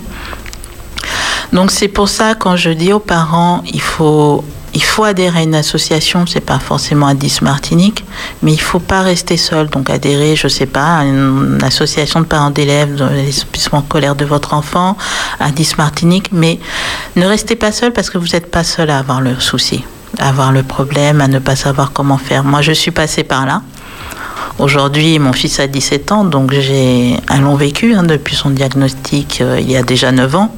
Donc 1.54 1.72
c'est 1.72 1.88
pour 1.88 2.10
ça 2.10 2.36
quand 2.36 2.56
je 2.56 2.70
dis 2.70 2.94
aux 2.94 3.00
parents, 3.00 3.64
il 3.74 3.82
faut 3.82 4.44
il 4.74 4.84
faut 4.84 5.04
adhérer 5.04 5.40
à 5.40 5.44
une 5.44 5.56
association, 5.56 6.26
c'est 6.26 6.40
pas 6.40 6.60
forcément 6.60 7.08
à 7.08 7.14
10 7.14 7.42
Martinique, 7.42 8.06
mais 8.42 8.54
il 8.54 8.62
faut 8.62 8.80
pas 8.80 9.02
rester 9.02 9.38
seul. 9.38 9.68
Donc 9.68 9.90
adhérer, 9.90 10.36
je 10.36 10.48
sais 10.48 10.66
pas, 10.66 11.00
à 11.00 11.04
une 11.04 11.60
association 11.64 12.22
de 12.22 12.26
parents 12.26 12.52
d'élèves 12.52 12.96
dans 12.96 13.10
l'établissement 13.10 13.84
scolaire 13.84 14.16
de 14.16 14.26
votre 14.26 14.54
enfant, 14.54 14.98
à 15.40 15.52
10 15.52 15.78
Martinique, 15.78 16.30
mais 16.32 16.60
ne 17.16 17.26
restez 17.26 17.56
pas 17.56 17.72
seul 17.72 17.92
parce 17.92 18.10
que 18.10 18.18
vous 18.18 18.28
n'êtes 18.28 18.50
pas 18.50 18.64
seul 18.64 18.90
à 18.90 19.00
avoir 19.00 19.20
le 19.20 19.40
souci, 19.40 19.84
à 20.20 20.30
avoir 20.30 20.52
le 20.52 20.64
problème, 20.64 21.20
à 21.22 21.28
ne 21.28 21.40
pas 21.40 21.56
savoir 21.56 21.92
comment 21.92 22.18
faire. 22.18 22.44
Moi, 22.44 22.62
je 22.62 22.72
suis 22.72 22.92
passée 22.92 23.24
par 23.24 23.46
là. 23.46 23.62
Aujourd'hui, 24.60 25.18
mon 25.18 25.34
fils 25.34 25.60
a 25.60 25.68
17 25.68 26.12
ans, 26.12 26.24
donc 26.24 26.54
j'ai 26.54 27.18
un 27.28 27.42
long 27.42 27.56
vécu 27.56 27.96
hein, 27.96 28.04
depuis 28.04 28.36
son 28.36 28.52
diagnostic 28.52 29.42
euh, 29.42 29.58
il 29.60 29.72
y 29.72 29.76
a 29.76 29.84
déjà 29.84 30.12
9 30.12 30.36
ans. 30.36 30.56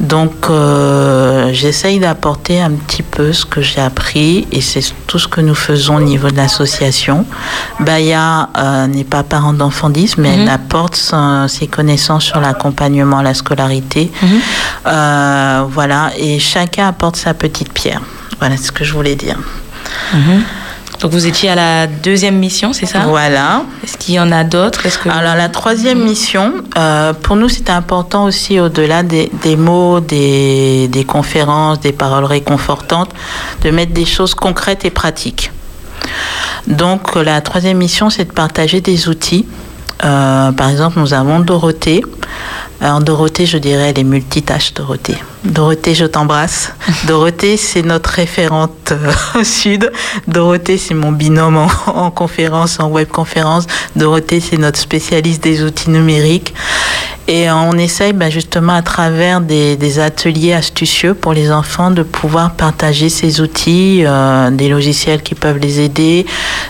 Donc 0.00 0.46
euh, 0.48 1.50
j'essaye 1.52 1.98
d'apporter 1.98 2.60
un 2.60 2.70
petit 2.70 3.02
peu 3.02 3.32
ce 3.32 3.44
que 3.44 3.60
j'ai 3.60 3.80
appris 3.80 4.46
et 4.52 4.60
c'est 4.60 4.82
tout 5.06 5.18
ce 5.18 5.28
que 5.28 5.40
nous 5.40 5.54
faisons 5.54 5.96
au 5.96 6.00
niveau 6.00 6.30
de 6.30 6.36
l'association. 6.36 7.26
Baya 7.80 8.48
euh, 8.56 8.86
n'est 8.86 9.04
pas 9.04 9.24
parent 9.24 9.52
d'enfant 9.52 9.90
10, 9.90 10.18
mais 10.18 10.30
elle 10.30 10.42
mhm. 10.42 10.48
apporte 10.48 10.96
ses 11.48 11.66
connaissances 11.66 12.24
sur 12.24 12.40
l'accompagnement 12.40 13.18
à 13.18 13.22
la 13.22 13.34
scolarité. 13.34 14.10
Mhm. 14.22 15.66
voilà, 15.68 16.12
et 16.16 16.38
chacun 16.38 16.88
apporte 16.88 17.16
sa 17.16 17.34
petite 17.34 17.72
pierre. 17.72 18.00
Voilà 18.38 18.56
ce 18.56 18.70
que 18.70 18.84
je 18.84 18.92
voulais 18.92 19.16
dire. 19.16 19.36
Mhm. 20.14 20.42
Donc 21.00 21.12
vous 21.12 21.26
étiez 21.26 21.50
à 21.50 21.54
la 21.54 21.86
deuxième 21.86 22.36
mission, 22.36 22.72
c'est 22.72 22.86
ça? 22.86 23.00
Voilà. 23.06 23.62
Est-ce 23.84 23.96
qu'il 23.96 24.14
y 24.14 24.20
en 24.20 24.32
a 24.32 24.42
d'autres? 24.42 24.82
Que... 24.82 25.08
Alors 25.08 25.36
la 25.36 25.48
troisième 25.48 26.02
mission, 26.02 26.54
euh, 26.76 27.12
pour 27.12 27.36
nous 27.36 27.48
c'était 27.48 27.72
important 27.72 28.24
aussi 28.24 28.58
au-delà 28.58 29.04
des, 29.04 29.30
mots, 29.56 30.00
des, 30.00 30.88
des, 30.88 31.04
conférences, 31.04 31.78
des 31.80 31.92
paroles 31.92 32.24
réconfortantes, 32.24 33.10
de 33.62 33.70
mettre 33.70 33.92
des 33.92 34.06
choses 34.06 34.34
concrètes 34.34 34.84
et 34.84 34.90
pratiques. 34.90 35.52
Donc 36.66 37.14
la 37.14 37.40
troisième 37.42 37.78
mission 37.78 38.10
c'est 38.10 38.24
de 38.24 38.32
partager 38.32 38.80
des 38.80 39.08
outils. 39.08 39.46
Euh, 40.04 40.52
par 40.52 40.70
exemple, 40.70 40.98
nous 40.98 41.14
avons 41.14 41.40
Dorothée. 41.40 42.02
Alors 42.80 43.00
Dorothée, 43.00 43.44
je 43.44 43.58
dirais, 43.58 43.90
elle 43.90 43.98
est 43.98 44.04
multitâche, 44.04 44.72
Dorothée. 44.72 45.16
Dorothée, 45.44 45.96
je 45.96 46.04
t'embrasse. 46.04 46.72
Dorothée, 47.08 47.56
c'est 47.56 47.82
notre 47.82 48.10
référente 48.10 48.92
au 49.34 49.38
euh, 49.38 49.44
sud. 49.44 49.90
Dorothée, 50.28 50.78
c'est 50.78 50.94
mon 50.94 51.10
binôme 51.10 51.66
en, 51.86 52.10
conférence, 52.14 52.78
en 52.78 52.88
webconférence. 52.88 53.66
Dorothée, 53.96 54.38
c'est 54.38 54.58
notre 54.58 54.78
spécialiste 54.78 55.42
des 55.42 55.64
outils 55.64 55.90
numériques. 55.90 56.54
Et 57.26 57.50
on 57.50 57.72
essaye 57.72 58.12
bah, 58.12 58.30
justement 58.30 58.74
à 58.74 58.82
travers 58.82 59.40
des, 59.40 59.98
ateliers 59.98 60.52
astucieux 60.52 61.14
pour 61.14 61.34
les 61.34 61.50
enfants 61.50 61.90
de 61.90 62.02
pouvoir 62.02 62.52
partager 62.52 63.08
ces 63.08 63.40
outils, 63.40 64.02
euh, 64.06 64.50
des 64.50 64.68
logiciels 64.68 65.22
qui 65.22 65.34
peuvent 65.34 65.58
les 65.58 65.80
aider, 65.80 66.26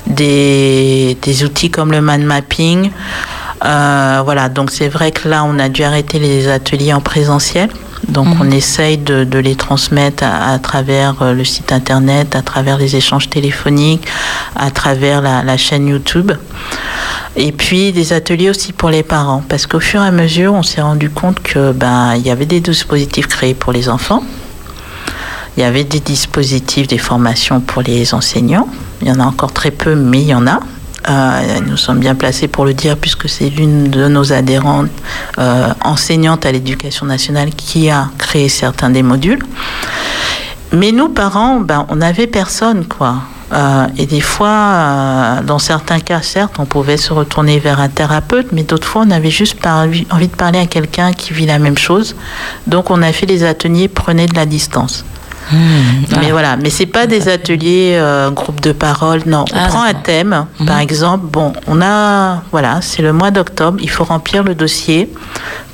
des, 0.06 1.18
des 1.20 1.44
outils 1.44 1.70
comme 1.70 1.92
le 1.92 2.00
mind 2.00 2.24
mapping. 2.24 2.90
Euh, 3.64 4.22
voilà, 4.24 4.48
donc 4.48 4.70
c'est 4.70 4.88
vrai 4.88 5.10
que 5.10 5.28
là, 5.28 5.44
on 5.44 5.58
a 5.58 5.68
dû 5.68 5.82
arrêter 5.82 6.18
les 6.18 6.48
ateliers 6.48 6.92
en 6.92 7.00
présentiel. 7.00 7.70
Donc 8.06 8.26
mhm. 8.26 8.36
on 8.40 8.50
essaye 8.50 8.96
de, 8.96 9.38
les 9.38 9.56
transmettre 9.56 10.24
à, 10.24 10.58
travers 10.58 11.20
euh, 11.22 11.32
le 11.32 11.44
site 11.44 11.72
internet, 11.72 12.36
à 12.36 12.42
travers 12.42 12.78
les 12.78 12.96
échanges 12.96 13.28
téléphoniques, 13.28 14.06
à 14.54 14.70
travers 14.70 15.20
la, 15.20 15.56
chaîne 15.56 15.88
YouTube. 15.88 16.32
Et 17.36 17.52
puis 17.52 17.92
des 17.92 18.12
ateliers 18.12 18.50
aussi 18.50 18.72
pour 18.72 18.90
les 18.90 19.02
parents, 19.02 19.42
parce 19.48 19.66
qu'au 19.66 19.80
fur 19.80 20.02
et 20.02 20.06
à 20.06 20.10
mesure, 20.10 20.54
on 20.54 20.62
s'est 20.62 20.80
rendu 20.80 21.10
compte 21.10 21.40
que 21.40 21.72
ben 21.72 22.14
il 22.16 22.26
y 22.26 22.30
avait 22.30 22.46
des 22.46 22.60
dispositifs 22.60 23.26
créés 23.26 23.54
pour 23.54 23.72
les 23.72 23.88
enfants. 23.88 24.22
Il 25.56 25.62
y 25.62 25.64
avait 25.64 25.84
des 25.84 26.00
dispositifs, 26.00 26.86
des 26.86 26.98
formations 26.98 27.60
pour 27.60 27.82
les 27.82 28.14
enseignants. 28.14 28.68
Il 29.02 29.08
y 29.08 29.10
en 29.10 29.18
a 29.18 29.24
encore 29.24 29.52
très 29.52 29.72
peu, 29.72 29.96
mais 29.96 30.20
il 30.20 30.28
y 30.28 30.34
en 30.34 30.46
a. 30.46 30.60
Euh, 31.08 31.60
nous 31.66 31.76
sommes 31.76 32.00
bien 32.00 32.14
placés 32.14 32.48
pour 32.48 32.64
le 32.64 32.74
dire 32.74 32.96
puisque 32.96 33.28
c'est 33.28 33.48
l'une 33.48 33.90
de 33.90 34.08
nos 34.08 34.32
adhérentes 34.32 34.90
euh, 35.38 35.68
enseignantes 35.82 36.44
à 36.44 36.52
l'éducation 36.52 37.06
nationale 37.06 37.50
qui 37.50 37.88
a 37.88 38.08
créé 38.18 38.48
certains 38.48 38.90
des 38.90 39.02
modules. 39.02 39.42
Mais 40.72 40.92
nous, 40.92 41.08
parents, 41.08 41.60
ben, 41.60 41.86
on 41.88 41.96
n'avait 41.96 42.26
personne, 42.26 42.84
quoi. 42.84 43.22
Euh, 43.54 43.86
et 43.96 44.04
des 44.04 44.20
fois, 44.20 45.40
dans 45.46 45.58
certains 45.58 46.00
cas, 46.00 46.20
certes, 46.20 46.56
on 46.58 46.66
pouvait 46.66 46.98
se 46.98 47.14
retourner 47.14 47.58
vers 47.58 47.80
un 47.80 47.88
thérapeute, 47.88 48.48
mais 48.52 48.62
d'autres 48.62 48.86
fois, 48.86 49.04
on 49.06 49.10
avait 49.10 49.30
juste 49.30 49.66
envie 49.66 50.04
de 50.04 50.36
parler 50.36 50.58
à 50.58 50.66
quelqu'un 50.66 51.14
qui 51.14 51.32
vit 51.32 51.46
la 51.46 51.58
même 51.58 51.78
chose. 51.78 52.14
Donc, 52.66 52.90
on 52.90 53.00
a 53.00 53.12
fait 53.12 53.24
les 53.24 53.44
ateliers 53.44 53.88
Prenez 53.88 54.26
de 54.26 54.34
la 54.34 54.44
distance. 54.44 55.06
Hmm. 55.50 56.04
mais 56.10 56.26
ah. 56.28 56.32
voilà, 56.32 56.56
mais 56.56 56.70
c'est 56.70 56.86
pas 56.86 57.06
des 57.06 57.28
ateliers 57.28 57.96
euh, 57.96 58.30
groupe 58.30 58.60
de 58.60 58.72
parole. 58.72 59.22
Non, 59.26 59.44
on 59.52 59.56
ah, 59.56 59.68
prend 59.68 59.82
un 59.82 59.94
thème. 59.94 60.46
Hmm. 60.58 60.66
Par 60.66 60.78
exemple, 60.78 61.26
bon, 61.26 61.52
on 61.66 61.80
a, 61.80 62.42
voilà, 62.50 62.80
c'est 62.82 63.02
le 63.02 63.12
mois 63.12 63.30
d'octobre. 63.30 63.78
Il 63.80 63.90
faut 63.90 64.04
remplir 64.04 64.42
le 64.42 64.54
dossier 64.54 65.10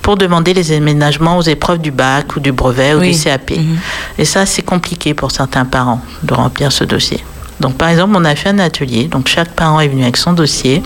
pour 0.03 0.17
demander 0.17 0.55
les 0.55 0.73
aménagements 0.73 1.39
aux 1.39 1.43
épreuves 1.43 1.79
du 1.79 1.91
bac 1.91 2.37
ou 2.37 2.41
du 2.41 2.53
brevet 2.53 2.95
ou 2.95 3.01
du 3.01 3.19
CAP. 3.19 3.53
Hmm. 3.53 3.77
Et 4.19 4.25
ça, 4.25 4.47
c'est 4.47 4.63
compliqué 4.63 5.15
pour 5.15 5.31
certains 5.31 5.65
parents 5.65 6.01
de 6.23 6.35
remplir 6.35 6.71
ce 6.73 6.85
dossier. 6.85 7.25
Donc, 7.61 7.75
par 7.75 7.89
exemple, 7.89 8.15
on 8.17 8.25
a 8.25 8.35
fait 8.35 8.51
un 8.51 8.59
atelier. 8.59 9.05
Donc, 9.05 9.29
chaque 9.29 9.51
parent 9.51 9.81
est 9.81 9.89
venu 9.89 10.03
avec 10.03 10.17
son 10.17 10.33
dossier. 10.33 10.83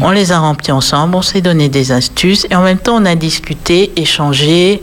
On 0.00 0.10
les 0.10 0.32
a 0.32 0.38
remplis 0.38 0.72
ensemble. 0.72 1.14
On 1.14 1.22
s'est 1.22 1.42
donné 1.42 1.68
des 1.68 1.92
astuces. 1.92 2.46
Et 2.50 2.56
en 2.56 2.62
même 2.62 2.78
temps, 2.78 2.96
on 2.96 3.04
a 3.04 3.14
discuté, 3.14 3.92
échangé. 3.96 4.82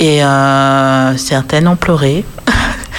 Et 0.00 0.24
euh, 0.24 1.16
certaines 1.16 1.68
ont 1.68 1.76
pleuré. 1.76 2.24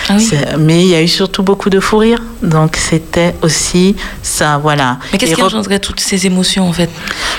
Ah 0.10 0.16
oui. 0.18 0.30
Mais 0.58 0.82
il 0.82 0.88
y 0.88 0.96
a 0.96 1.02
eu 1.02 1.08
surtout 1.08 1.44
beaucoup 1.44 1.70
de 1.70 1.80
fou 1.80 1.98
rire. 2.00 2.18
Donc 2.42 2.76
c'était 2.76 3.36
aussi 3.44 3.96
ça, 4.24 4.58
voilà. 4.58 4.98
Mais 5.12 5.20
qu'est-ce 5.20 5.36
qui 5.36 5.44
engendrerait 5.44 5.80
toutes 5.80 6.00
ces 6.00 6.26
émotions 6.26 6.68
en 6.68 6.74
fait? 6.74 6.90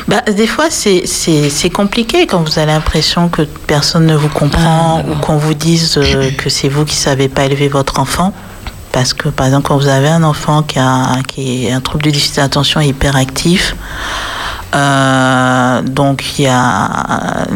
Bah, 0.06 0.20
Des 0.20 0.46
fois, 0.46 0.66
c'est- 0.70 1.70
compliqué 1.70 2.26
quand 2.26 2.38
vous 2.38 2.58
avez 2.58 2.72
l'impression 2.72 3.28
que 3.28 3.42
personne 3.42 4.06
ne 4.06 4.14
vous 4.14 4.28
comprend 4.28 5.02
Ah, 5.04 5.10
ou 5.10 5.16
qu'on 5.16 5.36
vous 5.38 5.54
dise 5.54 5.98
euh, 5.98 6.30
que 6.38 6.48
c'est 6.48 6.68
vous 6.68 6.84
qui 6.84 6.94
savez 6.96 7.28
pas 7.28 7.44
élever 7.44 7.68
votre 7.68 7.98
enfant. 7.98 8.32
Parce 8.92 9.12
que, 9.12 9.28
par 9.28 9.46
exemple, 9.46 9.66
quand 9.68 9.76
vous 9.76 9.88
avez 9.88 10.08
un 10.08 10.22
enfant 10.22 10.62
qui 10.62 10.78
a 10.78 11.16
qui 11.26 11.66
est 11.66 11.72
un 11.72 11.80
trouble 11.80 12.04
du 12.04 12.12
déficit 12.12 12.36
d'attention 12.36 12.80
hyperactif, 12.80 13.74
euh, 14.74 15.82
donc 15.82 16.38
il 16.38 16.44
y 16.44 16.48
a, 16.48 17.46
euh, 17.50 17.54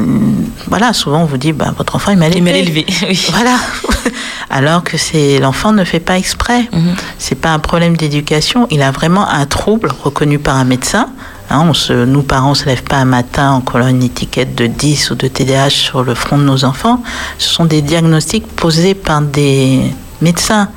voilà, 0.69 0.93
souvent 0.93 1.23
on 1.23 1.25
vous 1.25 1.39
dit, 1.39 1.53
bah, 1.53 1.73
votre 1.77 1.97
enfant 1.97 2.13
est 2.13 2.17
mal 2.17 2.33
Il 2.35 2.47
est 2.47 2.51
élevé. 2.51 2.53
mal 2.53 2.61
élevé. 2.61 2.87
Oui. 3.09 3.27
Voilà. 3.31 3.57
Alors 4.51 4.85
que 4.85 4.97
c'est 4.97 5.39
l'enfant 5.39 5.73
ne 5.73 5.85
fait 5.85 6.01
pas 6.01 6.19
exprès. 6.19 6.69
Mhm. 6.73 6.95
C'est 7.19 7.35
pas 7.35 7.53
un 7.53 7.59
problème 7.59 7.97
d'éducation. 7.97 8.67
Il 8.71 8.83
a 8.83 8.91
vraiment 8.91 9.29
un 9.29 9.47
trouble 9.47 9.91
reconnu 10.05 10.39
par 10.39 10.57
un 10.57 10.65
médecin. 10.65 11.09
Hein, 11.51 11.65
on 11.69 11.75
se, 11.75 11.93
nous 11.93 12.23
parents, 12.23 12.51
on 12.51 12.55
se 12.55 12.65
lève 12.67 12.83
pas 12.83 12.97
un 12.97 13.05
matin 13.05 13.53
en 13.53 13.61
collant 13.61 13.87
une 13.89 14.03
étiquette 14.03 14.55
de 14.57 14.67
10 14.67 15.11
ou 15.11 15.15
de 15.15 15.29
TDAH 15.29 15.71
sur 15.71 16.03
le 16.03 16.15
front 16.15 16.39
de 16.39 16.45
nos 16.45 16.65
enfants. 16.65 17.03
Ce 17.39 17.49
sont 17.49 17.65
des 17.65 17.83
diagnostics 17.83 18.47
posés 18.47 18.95
par 18.95 19.21
des 19.21 19.93
médecins. 20.21 20.69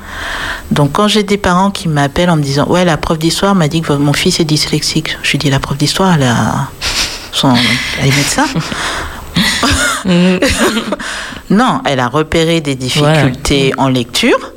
Donc 0.71 0.93
quand 0.93 1.07
j'ai 1.07 1.23
des 1.23 1.37
parents 1.37 1.71
qui 1.71 1.87
m'appellent 1.87 2.29
en 2.29 2.37
me 2.37 2.43
disant 2.43 2.67
ouais 2.67 2.85
la 2.85 2.97
prof 2.97 3.17
d'histoire 3.17 3.55
m'a 3.55 3.67
dit 3.67 3.81
que 3.81 3.93
mon 3.93 4.13
fils 4.13 4.39
est 4.39 4.45
dyslexique, 4.45 5.17
je 5.23 5.31
lui 5.31 5.37
dis 5.39 5.49
la 5.49 5.59
prof 5.59 5.77
d'histoire 5.77 6.15
elle 6.15 6.23
a 6.23 6.69
son, 7.31 7.53
elle 7.99 8.07
est 8.07 8.15
médecin. 8.15 8.45
Non, 11.49 11.81
elle 11.85 11.99
a 11.99 12.07
repéré 12.07 12.61
des 12.61 12.75
difficultés 12.75 13.73
en 13.77 13.87
lecture, 13.87 14.51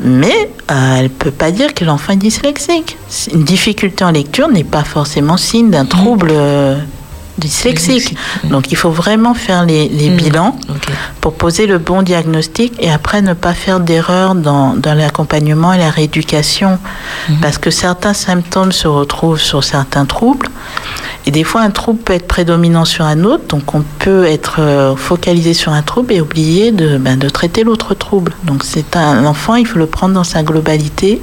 mais 0.00 0.50
euh, 0.70 0.96
elle 0.96 1.10
peut 1.10 1.30
pas 1.30 1.50
dire 1.50 1.74
que 1.74 1.84
l'enfant 1.84 2.14
est 2.14 2.16
dyslexique. 2.16 2.96
Une 3.32 3.44
difficulté 3.44 4.04
en 4.04 4.10
lecture 4.10 4.48
n'est 4.48 4.64
pas 4.64 4.84
forcément 4.84 5.36
signe 5.36 5.70
d'un 5.70 5.84
trouble 5.84 6.30
euh, 6.32 6.76
dyslexique. 7.38 8.16
Donc 8.44 8.70
il 8.72 8.76
faut 8.76 8.90
vraiment 8.90 9.34
faire 9.34 9.64
les, 9.64 9.88
les 9.88 10.10
Mhm. 10.10 10.16
bilans 10.16 10.56
pour 11.20 11.34
poser 11.34 11.66
le 11.66 11.78
bon 11.78 12.02
diagnostic 12.02 12.74
et 12.78 12.90
après 12.90 13.22
ne 13.22 13.34
pas 13.34 13.54
faire 13.54 13.80
d'erreur 13.80 14.34
dans, 14.34 14.74
dans 14.74 14.94
l'accompagnement 14.94 15.72
et 15.72 15.78
la 15.78 15.90
rééducation. 15.90 16.78
Parce 17.40 17.58
que 17.58 17.70
certains 17.70 18.14
symptômes 18.14 18.72
se 18.72 18.86
retrouvent 18.88 19.40
sur 19.40 19.64
certains 19.64 20.04
troubles. 20.04 20.48
Et 21.26 21.30
des 21.30 21.42
fois, 21.42 21.62
un 21.62 21.70
trouble 21.70 22.00
peut 22.00 22.12
être 22.12 22.28
prédominant 22.28 22.84
sur 22.84 23.06
un 23.06 23.24
autre. 23.24 23.44
Donc, 23.48 23.74
on 23.74 23.82
peut 23.98 24.26
être 24.26 24.56
euh, 24.58 24.94
focalisé 24.94 25.54
sur 25.54 25.72
un 25.72 25.80
trouble 25.80 26.12
et 26.12 26.20
oublier 26.20 26.70
de, 26.70 26.98
ben, 26.98 27.18
de 27.18 27.30
traiter 27.30 27.64
l'autre 27.64 27.94
trouble. 27.94 28.32
Donc, 28.44 28.62
c'est 28.62 28.94
un 28.94 29.24
enfant, 29.24 29.54
il 29.54 29.66
faut 29.66 29.78
le 29.78 29.86
prendre 29.86 30.12
dans 30.12 30.24
sa 30.24 30.42
globalité. 30.42 31.22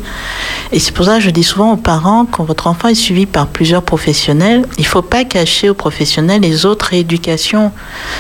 Et 0.72 0.80
c'est 0.80 0.92
pour 0.92 1.06
ça 1.06 1.18
que 1.18 1.22
je 1.22 1.30
dis 1.30 1.44
souvent 1.44 1.74
aux 1.74 1.78
parents, 1.78 2.26
quand 2.26 2.44
votre 2.44 2.66
enfant 2.66 2.88
est 2.88 2.96
suivi 2.96 3.28
par 3.28 3.46
plusieurs 3.46 3.84
professionnels, 3.84 4.66
il 4.80 4.82
ne 4.82 4.88
faut 4.88 5.04
pas 5.04 5.24
cacher 5.24 5.70
aux 5.70 5.76
professionnels 5.76 6.02
les 6.20 6.66
autres 6.66 6.88
rééducations. 6.88 7.72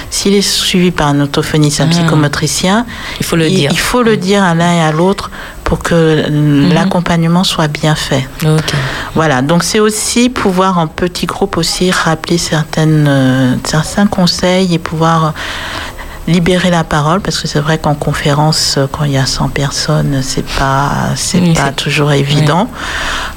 S'il 0.09 0.33
est 0.33 0.41
suivi 0.41 0.91
par 0.91 1.07
un 1.07 1.19
orthophoniste, 1.21 1.81
un 1.81 1.85
Ah. 1.87 1.89
psychomotricien, 1.91 2.85
Il 3.19 3.25
faut 3.25 3.35
le 3.35 3.47
il, 3.47 3.55
dire. 3.55 3.71
il 3.71 3.79
faut 3.79 4.03
le 4.03 4.17
dire 4.17 4.43
à 4.43 4.53
l'un 4.55 4.73
et 4.73 4.81
à 4.81 4.91
l'autre 4.91 5.29
pour 5.63 5.79
que 5.79 6.25
l'accompagnement 6.73 7.43
soit 7.45 7.67
bien 7.69 7.95
fait. 7.95 8.27
Voilà, 9.15 9.41
donc 9.41 9.63
c'est 9.63 9.79
aussi 9.79 10.29
pouvoir 10.29 10.77
en 10.77 10.87
petit 10.87 11.25
groupe 11.25 11.57
aussi 11.57 11.91
rappeler 11.91 12.37
certaines, 12.37 13.05
euh, 13.07 13.55
certains 13.63 14.07
conseils 14.07 14.73
et 14.73 14.79
pouvoir 14.79 15.33
libérer 16.27 16.69
la 16.69 16.83
parole 16.83 17.19
parce 17.21 17.39
que 17.39 17.47
c'est 17.47 17.59
vrai 17.59 17.77
qu'en 17.77 17.95
conférence 17.95 18.75
euh, 18.77 18.87
quand 18.91 19.05
il 19.05 19.11
y 19.11 19.17
a 19.17 19.25
100 19.25 19.49
personnes 19.49 20.21
c'est 20.21 20.45
pas 20.45 20.89
c'est 21.15 21.39
Oui, 21.39 21.53
pas 21.53 21.71
toujours 21.71 22.11
évident. 22.11 22.69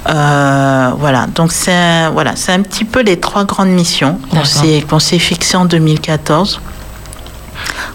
Euh, 0.08 0.90
voilà. 0.98 1.26
Donc 1.26 1.52
c'est 1.52 2.08
voilà 2.10 2.36
c'est 2.36 2.52
un 2.52 2.62
petit 2.62 2.84
peu 2.84 3.02
les 3.02 3.18
trois 3.18 3.44
grandes 3.44 3.70
missions 3.70 4.18
qu'on 4.30 4.44
s'est 4.44 4.84
qu'on 4.88 4.98
s'est 4.98 5.18
fixées 5.18 5.56
en 5.56 5.64
2014 5.64 6.60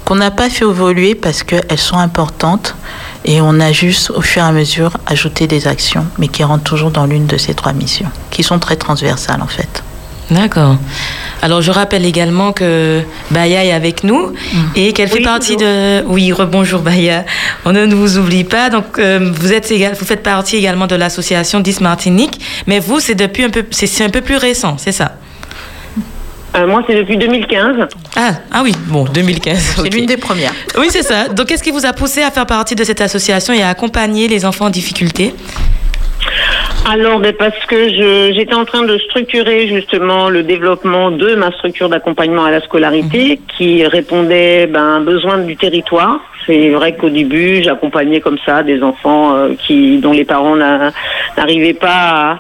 qu'on 0.06 0.16
n'a 0.16 0.32
pas 0.32 0.50
fait 0.50 0.66
évoluer 0.66 1.14
parce 1.14 1.44
qu'elles 1.44 1.78
sont 1.78 1.98
importantes 1.98 2.76
et 3.26 3.42
on 3.42 3.60
a 3.60 3.72
juste 3.72 4.12
au 4.12 4.22
fur 4.22 4.42
et 4.42 4.46
à 4.46 4.52
mesure 4.52 4.94
ajouté 5.06 5.46
des 5.46 5.68
actions, 5.68 6.06
mais 6.18 6.30
qui 6.30 6.44
rentrent 6.44 6.64
toujours 6.64 6.90
dans 6.92 7.06
l'une 7.06 7.28
de 7.28 7.38
ces 7.38 7.54
trois 7.54 7.74
missions, 7.74 8.10
qui 8.32 8.44
sont 8.44 8.60
très 8.60 8.76
transversales 8.76 9.42
en 9.42 9.48
fait. 9.48 9.84
D'accord. 10.32 10.78
Alors 11.42 11.62
je 11.62 11.72
rappelle 11.72 12.06
également 12.06 12.52
que 12.52 13.02
Baya 13.32 13.64
est 13.66 13.72
avec 13.72 14.04
nous 14.04 14.34
et 14.76 14.94
qu'elle 14.94 15.08
fait 15.10 15.22
partie 15.22 15.54
bonjour. 15.54 15.68
de. 15.70 16.04
Oui, 16.08 16.32
rebonjour 16.32 16.82
Baya. 16.82 17.26
On 17.66 17.72
ne 17.72 17.94
vous 17.96 18.18
oublie 18.18 18.44
pas. 18.44 18.70
Donc 18.70 19.00
euh, 19.00 19.32
vous 19.34 19.54
êtes 19.54 19.72
égal... 19.72 19.94
vous 19.98 20.06
faites 20.06 20.24
partie 20.24 20.58
également 20.58 20.86
de 20.88 20.96
l'association 20.96 21.62
10 21.62 21.82
Martinique, 21.82 22.40
mais 22.68 22.80
vous 22.80 23.00
c'est 23.00 23.16
depuis 23.16 23.44
un 23.44 23.50
peu 23.50 23.66
c'est 23.72 24.04
un 24.04 24.10
peu 24.10 24.22
plus 24.22 24.38
récent, 24.38 24.76
c'est 24.78 24.92
ça? 24.92 25.14
Euh, 26.56 26.66
moi, 26.66 26.84
c'est 26.88 26.96
depuis 26.96 27.16
2015. 27.16 27.88
Ah 28.16 28.32
ah 28.52 28.62
oui 28.64 28.74
bon 28.88 29.06
2015. 29.06 29.76
C'est 29.84 29.90
l'une 29.90 30.08
des 30.08 30.18
premières. 30.18 30.54
Oui 30.78 30.88
c'est 30.90 31.04
ça. 31.04 31.30
Donc 31.30 31.48
qu'est-ce 31.48 31.64
qui 31.64 31.72
vous 31.72 31.86
a 31.86 31.94
poussé 31.94 32.22
à 32.22 32.32
faire 32.32 32.46
partie 32.46 32.76
de 32.76 32.84
cette 32.84 33.02
association 33.02 33.54
et 33.54 33.62
à 33.62 33.70
accompagner 33.70 34.28
les 34.28 34.46
enfants 34.46 34.66
en 34.66 34.70
difficulté? 34.72 35.34
Alors, 36.92 37.20
ben, 37.20 37.34
parce 37.38 37.66
que 37.68 37.90
je- 37.90 38.32
j'étais 38.34 38.54
en 38.56 38.66
train 38.66 38.84
de 38.84 38.98
structurer 38.98 39.68
justement 39.68 40.30
le 40.30 40.44
développement 40.44 41.12
de 41.12 41.36
ma 41.36 41.52
structure 41.52 41.90
d'accompagnement 41.90 42.46
à 42.46 42.52
la 42.52 42.62
scolarité 42.62 43.40
qui 43.58 43.86
répondait 43.86 44.66
ben, 44.68 44.80
à 44.80 44.84
un 44.84 45.02
besoin 45.02 45.38
du 45.40 45.56
territoire. 45.56 46.20
C'est 46.48 46.70
vrai 46.70 46.96
qu'au 46.96 47.10
début, 47.10 47.62
j'accompagnais 47.62 48.22
comme 48.22 48.38
ça 48.46 48.64
des 48.64 48.82
enfants 48.82 49.36
euh, 49.36 49.50
qui, 49.60 49.98
dont 50.00 50.14
les 50.14 50.26
parents 50.26 50.56
n'a- 50.56 50.92
n'arrivaient 51.38 51.76
pas 51.76 52.40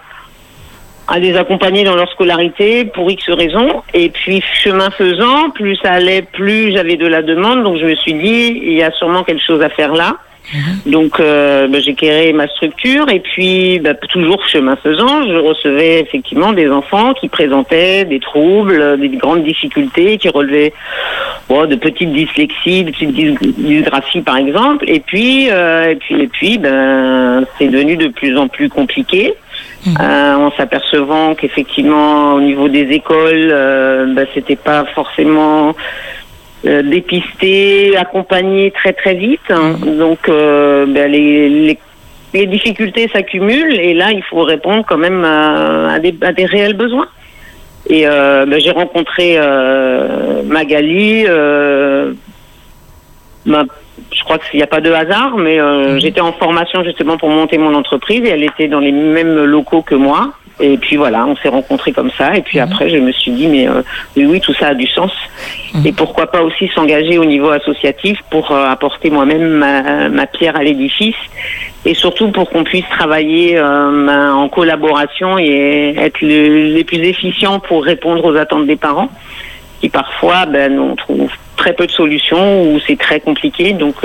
à, 1.07 1.13
à 1.15 1.19
les 1.19 1.35
accompagner 1.37 1.83
dans 1.83 1.95
leur 1.95 2.09
scolarité 2.09 2.85
pour 2.85 3.11
X 3.11 3.29
raisons. 3.29 3.83
Et 3.93 4.09
puis, 4.09 4.41
chemin 4.63 4.89
faisant, 4.89 5.51
plus 5.53 5.75
ça 5.83 5.91
allait, 5.91 6.23
plus 6.23 6.71
j'avais 6.71 6.95
de 6.97 7.05
la 7.07 7.21
demande. 7.21 7.63
Donc, 7.63 7.77
je 7.77 7.85
me 7.85 7.95
suis 7.95 8.13
dit, 8.13 8.59
il 8.63 8.73
y 8.73 8.81
a 8.83 8.89
sûrement 8.91 9.23
quelque 9.23 9.43
chose 9.45 9.61
à 9.61 9.69
faire 9.69 9.93
là. 9.93 10.15
Donc 10.85 11.19
euh, 11.19 11.67
ben, 11.67 11.81
j'ai 11.81 11.93
créé 11.93 12.33
ma 12.33 12.47
structure 12.47 13.09
et 13.09 13.19
puis 13.19 13.79
ben, 13.79 13.95
toujours 14.09 14.45
chemin 14.47 14.75
faisant, 14.77 15.27
je 15.27 15.35
recevais 15.35 15.99
effectivement 15.99 16.53
des 16.53 16.69
enfants 16.69 17.13
qui 17.13 17.27
présentaient 17.27 18.05
des 18.05 18.19
troubles, 18.19 18.79
euh, 18.79 18.97
des 18.97 19.09
grandes 19.09 19.43
difficultés, 19.43 20.17
qui 20.17 20.29
relevaient 20.29 20.73
bon, 21.47 21.65
de 21.65 21.75
petites 21.75 22.11
dyslexies, 22.11 22.83
de 22.83 22.91
petites 22.91 23.13
dys- 23.13 23.55
dysgraphies 23.57 24.21
par 24.21 24.37
exemple. 24.37 24.85
Et 24.87 24.99
puis 24.99 25.49
euh, 25.49 25.91
et 25.91 25.95
puis 25.95 26.21
et 26.21 26.27
puis 26.27 26.57
ben 26.57 27.45
c'est 27.57 27.67
devenu 27.67 27.97
de 27.97 28.07
plus 28.07 28.37
en 28.37 28.47
plus 28.47 28.69
compliqué. 28.69 29.33
Euh, 29.87 30.35
en 30.35 30.51
s'apercevant 30.51 31.35
qu'effectivement 31.35 32.33
au 32.33 32.41
niveau 32.41 32.67
des 32.67 32.91
écoles, 32.91 33.49
euh, 33.51 34.13
ben, 34.13 34.27
c'était 34.33 34.57
pas 34.57 34.83
forcément 34.93 35.73
euh, 36.65 36.81
dépister, 36.83 37.95
accompagner 37.97 38.71
très 38.71 38.93
très 38.93 39.13
vite. 39.15 39.39
hein. 39.49 39.75
Donc 39.85 40.27
euh, 40.29 40.85
ben, 40.87 41.11
les, 41.11 41.49
les, 41.49 41.79
les 42.33 42.45
difficultés 42.45 43.07
s'accumulent 43.13 43.79
et 43.79 43.93
là 43.93 44.11
il 44.11 44.23
faut 44.23 44.41
répondre 44.43 44.83
quand 44.87 44.97
même 44.97 45.23
à, 45.23 45.93
à 45.93 45.99
des, 45.99 46.13
à 46.21 46.31
des 46.33 46.45
réels 46.45 46.73
besoins. 46.75 47.07
Et 47.89 48.03
euh, 48.05 48.45
ben, 48.45 48.59
j'ai 48.59 48.71
rencontré 48.71 49.35
euh, 49.37 50.43
Magali. 50.43 51.25
euh, 51.27 52.13
ma- 53.45 53.65
je 54.13 54.23
crois 54.23 54.37
qu'il 54.37 54.57
n'y 54.57 54.63
a 54.63 54.67
pas 54.67 54.79
de 54.81 54.91
hasard, 54.91 55.37
mais 55.37 55.59
euh, 55.59 55.99
j'étais 55.99 56.21
en 56.21 56.31
formation 56.33 56.83
justement 56.83 57.17
pour 57.17 57.29
monter 57.29 57.57
mon 57.57 57.73
entreprise 57.73 58.21
et 58.23 58.29
elle 58.29 58.43
était 58.43 58.67
dans 58.67 58.79
les 58.79 58.91
mêmes 58.91 59.43
locaux 59.45 59.81
que 59.81 59.95
moi. 59.95 60.31
Et 60.61 60.77
puis 60.77 60.97
voilà, 60.97 61.25
on 61.25 61.35
s'est 61.37 61.47
rencontrés 61.49 61.91
comme 61.93 62.11
ça. 62.17 62.35
Et 62.35 62.41
puis 62.41 62.59
après, 62.59 62.89
je 62.89 62.97
me 62.97 63.11
suis 63.13 63.31
dit, 63.31 63.47
mais 63.47 63.67
euh, 63.67 63.81
oui, 64.17 64.25
oui, 64.25 64.41
tout 64.41 64.53
ça 64.53 64.67
a 64.69 64.73
du 64.73 64.87
sens. 64.87 65.11
Et 65.85 65.91
pourquoi 65.93 66.27
pas 66.27 66.41
aussi 66.41 66.67
s'engager 66.75 67.17
au 67.17 67.25
niveau 67.25 67.49
associatif 67.49 68.19
pour 68.29 68.51
euh, 68.51 68.67
apporter 68.69 69.09
moi-même 69.09 69.47
ma, 69.47 70.09
ma 70.09 70.25
pierre 70.27 70.55
à 70.57 70.63
l'édifice 70.63 71.15
et 71.85 71.93
surtout 71.93 72.29
pour 72.31 72.49
qu'on 72.49 72.63
puisse 72.65 72.87
travailler 72.89 73.57
euh, 73.57 74.05
ben, 74.05 74.33
en 74.33 74.49
collaboration 74.49 75.37
et 75.39 75.95
être 75.97 76.19
le- 76.21 76.73
les 76.75 76.83
plus 76.83 76.97
efficients 76.99 77.59
pour 77.59 77.85
répondre 77.85 78.25
aux 78.25 78.35
attentes 78.35 78.67
des 78.67 78.75
parents 78.75 79.09
qui 79.79 79.87
parfois 79.89 80.45
ben, 80.45 80.77
on 80.77 80.95
trouve 80.97 81.31
très 81.55 81.71
peu 81.73 81.85
de 81.87 81.91
solutions 81.91 82.63
ou 82.73 82.79
c'est 82.85 82.97
très 82.99 83.21
compliqué. 83.21 83.71
Donc, 83.73 83.95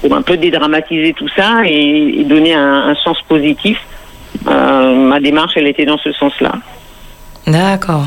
pour 0.00 0.14
un 0.14 0.22
peu 0.22 0.36
dédramatiser 0.36 1.12
tout 1.12 1.28
ça 1.36 1.62
et, 1.64 2.20
et 2.20 2.24
donner 2.24 2.54
un, 2.54 2.88
un 2.88 2.94
sens 2.96 3.18
positif, 3.28 3.78
ma 4.44 5.20
démarche, 5.20 5.52
elle 5.56 5.66
était 5.66 5.84
dans 5.84 5.98
ce 5.98 6.12
sens-là. 6.12 6.52
D'accord. 7.46 8.06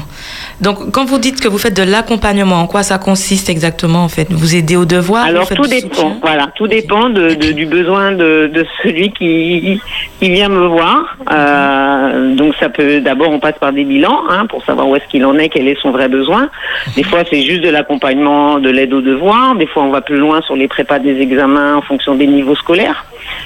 Donc, 0.62 0.92
quand 0.92 1.06
vous 1.06 1.18
dites 1.18 1.42
que 1.42 1.48
vous 1.48 1.58
faites 1.58 1.76
de 1.76 1.82
l'accompagnement, 1.82 2.58
en 2.58 2.68
quoi 2.68 2.84
ça 2.84 3.00
consiste 3.00 3.50
exactement 3.50 4.04
en 4.04 4.08
fait? 4.08 4.28
Vous 4.30 4.56
aidez 4.56 4.76
au 4.76 4.86
devoir 4.86 5.26
Alors 5.26 5.50
tout 5.50 5.66
dépend. 5.66 6.18
Voilà, 6.22 6.48
tout 6.56 6.68
dépend 6.68 7.10
de, 7.10 7.34
du 7.34 7.66
besoin 7.66 8.12
de, 8.12 8.52
de, 8.54 8.66
celui 8.84 9.12
qui, 9.12 9.82
qui 10.20 10.30
vient 10.30 10.50
me 10.50 10.68
voir. 10.68 11.18
Euh, 11.32 12.36
donc 12.36 12.54
ça 12.60 12.70
peut 12.70 13.02
d'abord 13.02 13.32
on 13.32 13.40
passe 13.40 13.58
par 13.60 13.74
des 13.74 13.84
bilans 13.84 14.22
hein, 14.30 14.46
pour 14.46 14.64
savoir 14.64 14.88
où 14.88 14.96
est-ce 14.96 15.08
qu'il 15.08 15.26
en 15.26 15.38
est, 15.40 15.50
quel 15.50 15.68
est 15.68 15.80
son 15.82 15.90
vrai 15.90 16.08
besoin. 16.08 16.50
Des 16.96 17.04
fois 17.04 17.24
c'est 17.28 17.42
juste 17.42 17.64
de 17.64 17.70
l'accompagnement, 17.70 18.60
de 18.60 18.70
l'aide 18.70 18.94
au 18.94 19.02
devoir. 19.02 19.56
Des 19.56 19.66
fois 19.66 19.84
on 19.84 19.90
va 19.90 20.02
plus 20.02 20.18
loin 20.18 20.42
sur 20.42 20.56
les 20.56 20.68
prépas 20.68 21.00
des 21.00 21.20
examens 21.20 21.78
en 21.78 21.82
fonction 21.82 22.14
des 22.14 22.28
niveaux 22.28 22.56
scolaires. 22.56 23.06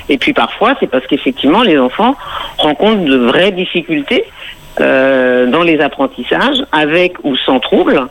Et 0.10 0.17
puis 0.17 0.34
parfois 0.34 0.76
c'est 0.82 0.88
parce 0.88 1.08
qu'effectivement 1.08 1.63
les 1.63 1.80
enfants 1.80 2.15
rencontrent 2.58 3.06
de 3.06 3.17
vraies 3.17 3.52
difficultés 3.52 4.26
euh, 4.79 5.47
dans 5.47 5.63
les 5.63 5.79
apprentissages, 5.79 6.63
avec 6.71 7.13
ou 7.23 7.35
sans 7.38 7.59
troubles. 7.59 8.07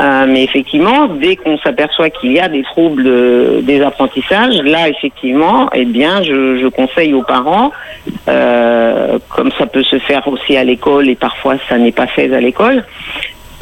Euh, 0.00 0.26
mais 0.28 0.42
effectivement, 0.44 1.06
dès 1.06 1.36
qu'on 1.36 1.58
s'aperçoit 1.58 2.10
qu'il 2.10 2.32
y 2.32 2.40
a 2.40 2.48
des 2.48 2.62
troubles 2.62 3.06
euh, 3.06 3.60
des 3.60 3.82
apprentissages, 3.82 4.56
là, 4.62 4.88
effectivement, 4.88 5.68
eh 5.74 5.84
bien, 5.84 6.22
je, 6.22 6.58
je 6.58 6.66
conseille 6.68 7.14
aux 7.14 7.22
parents, 7.22 7.72
euh, 8.28 9.18
comme 9.28 9.50
ça 9.58 9.66
peut 9.66 9.82
se 9.82 9.98
faire 9.98 10.26
aussi 10.28 10.56
à 10.56 10.64
l'école 10.64 11.08
et 11.08 11.14
parfois 11.14 11.56
ça 11.68 11.78
n'est 11.78 11.92
pas 11.92 12.06
fait 12.06 12.32
à 12.34 12.40
l'école, 12.40 12.84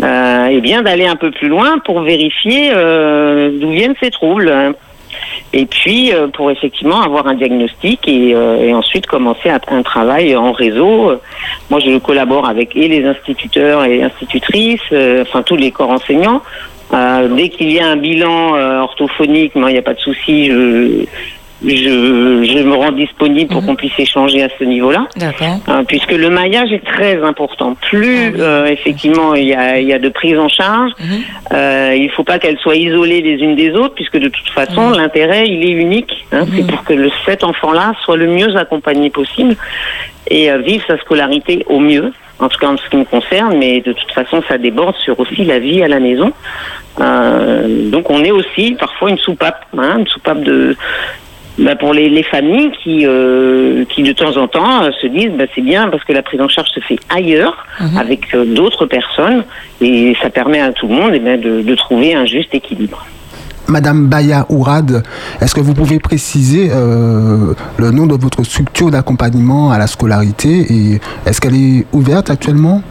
eh 0.03 0.61
bien, 0.61 0.83
d'aller 0.83 1.07
un 1.07 1.17
peu 1.17 1.31
plus 1.31 1.49
loin 1.49 1.79
pour 1.79 2.01
vérifier 2.01 2.71
d'où 2.71 3.71
viennent 3.71 3.95
ces 4.01 4.11
troubles 4.11 4.75
et 5.53 5.67
puis 5.67 6.13
euh, 6.13 6.29
pour 6.29 6.51
effectivement 6.51 7.03
avoir 7.03 7.27
un 7.27 7.35
diagnostic 7.35 8.07
et, 8.07 8.35
euh, 8.35 8.63
et 8.63 8.73
ensuite 8.73 9.07
commencer 9.07 9.51
un, 9.51 9.83
travail 9.83 10.37
en 10.37 10.53
réseau. 10.53 11.13
Moi, 11.71 11.81
je 11.81 11.99
collabore 11.99 12.49
avec 12.49 12.77
et 12.77 12.87
les 12.89 13.05
instituteurs 13.05 13.85
et 13.85 14.03
institutrices, 14.03 14.81
euh, 14.93 15.23
enfin 15.23 15.43
tous 15.43 15.57
les 15.57 15.73
corps 15.73 15.91
enseignants. 15.91 16.43
dès 16.93 17.49
qu'il 17.49 17.73
y 17.73 17.81
a 17.81 17.87
un 17.87 17.97
bilan 17.97 18.55
orthophonique, 18.83 19.55
moi, 19.55 19.71
il 19.71 19.75
n'y 19.75 19.79
a 19.79 19.83
pas 19.83 19.95
de 19.95 20.01
souci. 20.01 20.47
Je, 20.47 21.05
je, 21.63 22.45
je, 22.45 22.63
me 22.63 22.75
rends 22.75 22.93
disponible 22.93 23.51
pour 23.51 23.61
mhm. 23.63 23.69
qu'on 23.69 23.77
puisse 23.77 23.99
échanger 23.99 24.43
à 24.43 24.49
ce 24.59 24.65
niveau-là. 24.65 25.07
Euh, 25.69 25.83
puisque 25.87 26.13
le 26.13 26.31
maillage 26.31 26.73
est 26.73 26.85
très 26.85 27.23
important. 27.23 27.75
Plus 27.75 28.33
ah 28.37 28.41
euh, 28.41 28.67
effectivement 28.67 29.35
il 29.35 29.49
y 29.49 29.55
a, 29.55 29.79
il 29.79 29.87
y 29.87 29.93
a 29.93 29.99
de 29.99 30.09
prise 30.09 30.39
en 30.39 30.49
charge, 30.49 30.93
mhm. 30.99 31.07
euh, 31.53 31.95
il 31.97 32.05
ne 32.05 32.11
faut 32.11 32.25
pas 32.25 32.39
qu'elles 32.39 32.59
soient 32.59 32.77
isolées 32.77 33.21
les 33.21 33.37
unes 33.45 33.57
des 33.57 33.73
autres, 33.73 33.95
puisque 33.95 34.19
de 34.19 34.29
toute 34.29 34.49
façon 34.51 34.91
mhm. 34.91 34.97
l'intérêt 34.97 35.47
il 35.47 35.65
est 35.65 35.73
unique. 35.73 36.27
Hein, 36.33 36.45
C'est 36.55 36.67
pour 36.67 36.85
que 36.85 36.95
le, 36.95 37.11
cet 37.27 37.45
enfant-là 37.45 37.93
soit 38.05 38.17
le 38.17 38.27
mieux 38.27 38.57
accompagné 38.57 39.11
possible 39.11 39.57
et 40.29 40.51
vive 40.59 40.83
sa 40.87 40.97
scolarité 40.99 41.65
au 41.69 41.81
mieux 41.81 42.13
en 42.39 42.49
tout 42.49 42.59
cas 42.59 42.69
en 42.69 42.77
ce 42.77 42.89
qui 42.89 42.97
me 42.97 43.05
concerne, 43.05 43.59
mais 43.59 43.81
de 43.81 43.93
toute 43.93 44.11
façon, 44.13 44.43
ça 44.49 44.57
déborde 44.57 44.97
sur 44.97 45.19
aussi 45.21 45.45
la 45.45 45.59
vie 45.59 45.83
à 45.83 45.89
la 45.89 46.01
maison. 46.01 46.33
Euh, 47.01 47.91
donc 47.91 48.11
on 48.11 48.23
est 48.25 48.31
aussi 48.31 48.77
parfois 48.79 49.11
une 49.11 49.19
soupape, 49.19 49.65
hein, 49.79 49.99
une 49.99 50.07
soupape 50.07 50.43
de, 50.43 50.77
bah 51.59 51.77
pour 51.77 51.93
les, 51.93 52.09
les, 52.09 52.23
familles 52.23 52.71
qui, 52.83 53.05
euh, 53.05 53.85
qui 53.87 54.03
de 54.03 54.13
temps 54.13 54.37
en 54.37 54.49
temps 54.49 54.85
euh, 54.85 54.91
se 55.01 55.07
disent 55.07 55.33
bah, 55.37 55.45
c'est 55.55 55.61
bien 55.61 55.89
parce 55.89 56.05
que 56.05 56.13
la 56.13 56.23
prise 56.23 56.41
en 56.41 56.49
charge 56.49 56.69
se 56.71 56.81
fait 56.81 56.99
ailleurs 57.09 57.67
mhm. 57.81 57.99
avec 57.99 58.35
euh, 58.35 58.45
d'autres 58.45 58.87
personnes 58.87 59.45
et 59.81 60.17
ça 60.23 60.31
permet 60.31 60.61
à 60.61 60.73
tout 60.73 60.89
le 60.89 60.95
monde 60.95 61.11
eh 61.15 61.19
bien, 61.19 61.37
de, 61.37 61.63
de, 61.63 61.75
trouver 61.75 62.15
un 62.15 62.25
juste 62.25 62.55
équilibre. 62.55 63.05
Madame 63.69 64.07
Baya 64.09 64.47
Ourad, 64.49 65.05
est-ce 65.41 65.55
que 65.55 65.61
vous 65.61 65.75
pouvez 65.75 66.01
préciser 66.01 66.71
euh, 66.73 67.55
le 67.79 67.91
nom 67.91 68.07
de 68.07 68.15
votre 68.15 68.43
structure 68.43 68.91
d'accompagnement 68.91 69.71
à 69.71 69.79
la 69.79 69.87
scolarité 69.87 70.67
et 70.71 71.01
est-ce 71.27 71.41
qu'elle 71.41 71.55
est 71.55 71.87
ouverte 71.93 72.31
actuellement? 72.31 72.83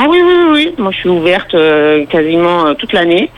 Ah 0.00 0.06
oui, 0.08 0.20
oui, 0.24 0.34
oui. 0.52 0.74
Moi, 0.78 0.92
je 0.92 0.98
suis 0.98 1.08
ouverte 1.08 1.56
euh, 1.56 2.06
quasiment 2.06 2.66
euh, 2.66 2.74
toute 2.74 2.92
l'année. 2.92 3.32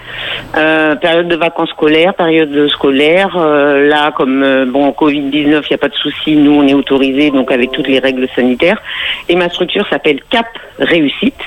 Euh, 0.58 0.94
période 0.94 1.26
de 1.26 1.34
vacances 1.34 1.70
scolaires, 1.70 2.12
période 2.12 2.68
scolaire. 2.68 3.34
là, 3.38 4.12
comme 4.12 4.66
bon, 4.66 4.90
Covid-19, 4.90 5.32
il 5.32 5.48
n'y 5.48 5.74
a 5.74 5.78
pas 5.78 5.88
de 5.88 5.94
souci. 5.94 6.36
Nous, 6.36 6.52
on 6.52 6.66
est 6.68 6.74
autorisé, 6.74 7.30
donc 7.30 7.50
avec 7.50 7.72
toutes 7.72 7.88
les 7.88 7.98
règles 7.98 8.28
sanitaires. 8.36 8.78
Et 9.30 9.36
ma 9.36 9.48
structure 9.48 9.86
s'appelle 9.88 10.20
Cap 10.28 10.48
Réussite. 10.78 11.40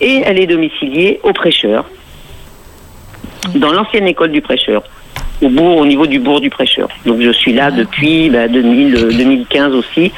Et 0.00 0.22
elle 0.24 0.38
est 0.38 0.46
domiciliée 0.46 1.18
au 1.24 1.32
prêcheur, 1.32 1.84
dans 3.56 3.72
l'ancienne 3.72 4.06
école 4.06 4.30
du 4.30 4.40
prêcheur 4.40 4.84
au 5.42 5.48
bourg, 5.48 5.78
au 5.78 5.86
niveau 5.86 6.06
du 6.06 6.20
bourg 6.20 6.40
du 6.40 6.50
prêcheur. 6.50 6.88
Donc 7.06 7.20
je 7.20 7.30
suis 7.30 7.52
là 7.52 7.72
depuis 7.72 8.30
bah, 8.30 8.46
2000, 8.46 9.16
2015 9.16 9.74
aussi, 9.74 10.12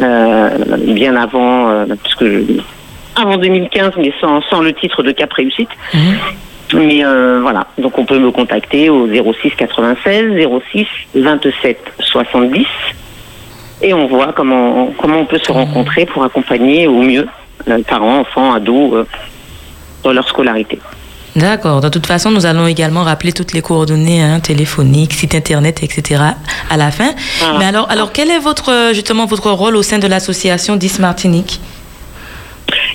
bien 0.00 1.16
avant, 1.16 1.84
parce 1.86 2.14
que 2.16 2.28
je, 2.28 2.60
avant 3.18 3.36
2015, 3.36 3.92
mais 3.98 4.12
sans, 4.20 4.40
sans 4.42 4.60
le 4.60 4.72
titre 4.72 5.02
de 5.02 5.12
Cap 5.12 5.32
Réussite. 5.32 5.70
Mhm. 5.94 6.18
Mais 6.74 7.04
euh, 7.04 7.40
voilà, 7.40 7.66
donc 7.78 7.96
on 7.98 8.04
peut 8.04 8.18
me 8.18 8.30
contacter 8.30 8.90
au 8.90 9.08
06 9.08 9.52
96 9.56 10.32
06 10.70 10.86
27 11.14 11.78
70 11.98 12.66
et 13.80 13.94
on 13.94 14.06
voit 14.06 14.32
comment 14.34 14.92
comment 14.98 15.20
on 15.20 15.24
peut 15.24 15.38
se 15.38 15.50
rencontrer 15.50 16.04
pour 16.04 16.24
accompagner 16.24 16.86
au 16.86 17.00
mieux 17.00 17.26
euh, 17.68 17.82
parents, 17.88 18.18
enfants, 18.18 18.52
ados 18.52 18.92
euh, 18.92 19.04
dans 20.02 20.12
leur 20.12 20.28
scolarité. 20.28 20.78
D'accord. 21.36 21.80
De 21.80 21.88
toute 21.88 22.06
façon, 22.06 22.30
nous 22.30 22.46
allons 22.46 22.66
également 22.66 23.04
rappeler 23.04 23.32
toutes 23.32 23.52
les 23.52 23.62
coordonnées 23.62 24.22
hein, 24.22 24.40
téléphoniques, 24.40 25.12
site 25.12 25.34
internet, 25.34 25.82
etc. 25.82 26.22
à 26.68 26.76
la 26.76 26.90
fin. 26.90 27.10
Ah. 27.42 27.56
Mais 27.58 27.64
alors, 27.64 27.88
alors, 27.90 28.12
quel 28.12 28.30
est 28.30 28.40
votre 28.40 28.90
justement 28.92 29.24
votre 29.24 29.50
rôle 29.52 29.76
au 29.76 29.82
sein 29.82 29.98
de 29.98 30.06
l'association 30.06 30.76
10 30.76 30.98
Martinique? 30.98 31.60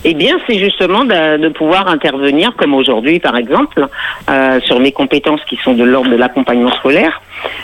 Eh 0.05 0.13
bien, 0.13 0.38
c'est 0.47 0.57
justement 0.57 1.05
de, 1.05 1.49
pouvoir 1.49 1.88
intervenir, 1.88 2.53
comme 2.57 2.73
aujourd'hui 2.73 3.19
par 3.19 3.38
exemple, 3.38 3.88
euh, 4.29 4.59
sur 4.62 4.79
mes 4.79 4.91
compétences 4.91 5.41
qui 5.45 5.57
sont 5.57 5.73
de 5.73 5.83
l'ordre 5.83 6.09
de 6.09 6.15
l'accompagnement 6.15 6.71
scolaire, 6.71 7.21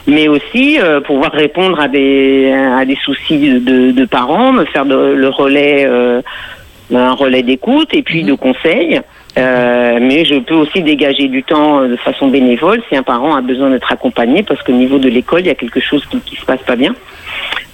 mais 0.07 0.27
aussi 0.27 0.79
euh, 0.79 1.01
pouvoir 1.01 1.31
répondre 1.31 1.79
à 1.79 1.87
des, 1.87 2.53
à 2.53 2.85
des 2.85 2.97
soucis 3.03 3.59
de, 3.59 4.05
parents, 4.05 4.51
me 4.53 4.65
faire 4.65 4.85
le 4.85 5.29
relais, 5.29 5.85
euh, 5.85 6.21
un 6.93 7.13
relais 7.13 7.43
d'écoute 7.43 7.93
et 7.93 8.01
puis 8.01 8.23
de 8.23 8.31
mhm. 8.31 8.37
conseils. 8.37 9.01
mais 9.37 10.25
je 10.25 10.39
peux 10.39 10.55
aussi 10.55 10.81
dégager 10.81 11.27
du 11.27 11.43
temps 11.43 11.87
de 11.87 11.95
façon 11.97 12.27
bénévole 12.27 12.81
si 12.89 12.95
un 12.95 13.03
parent 13.03 13.35
a 13.35 13.41
besoin 13.41 13.69
d'être 13.69 13.91
accompagné 13.91 14.43
parce 14.43 14.61
qu'au 14.63 14.73
niveau 14.73 14.97
de 14.97 15.09
l'école, 15.09 15.41
il 15.41 15.47
y 15.47 15.51
a 15.51 15.55
quelque 15.55 15.79
chose 15.79 16.05
qui, 16.05 16.19
qui 16.21 16.35
se 16.35 16.45
passe 16.45 16.63
pas 16.63 16.75
bien 16.75 16.93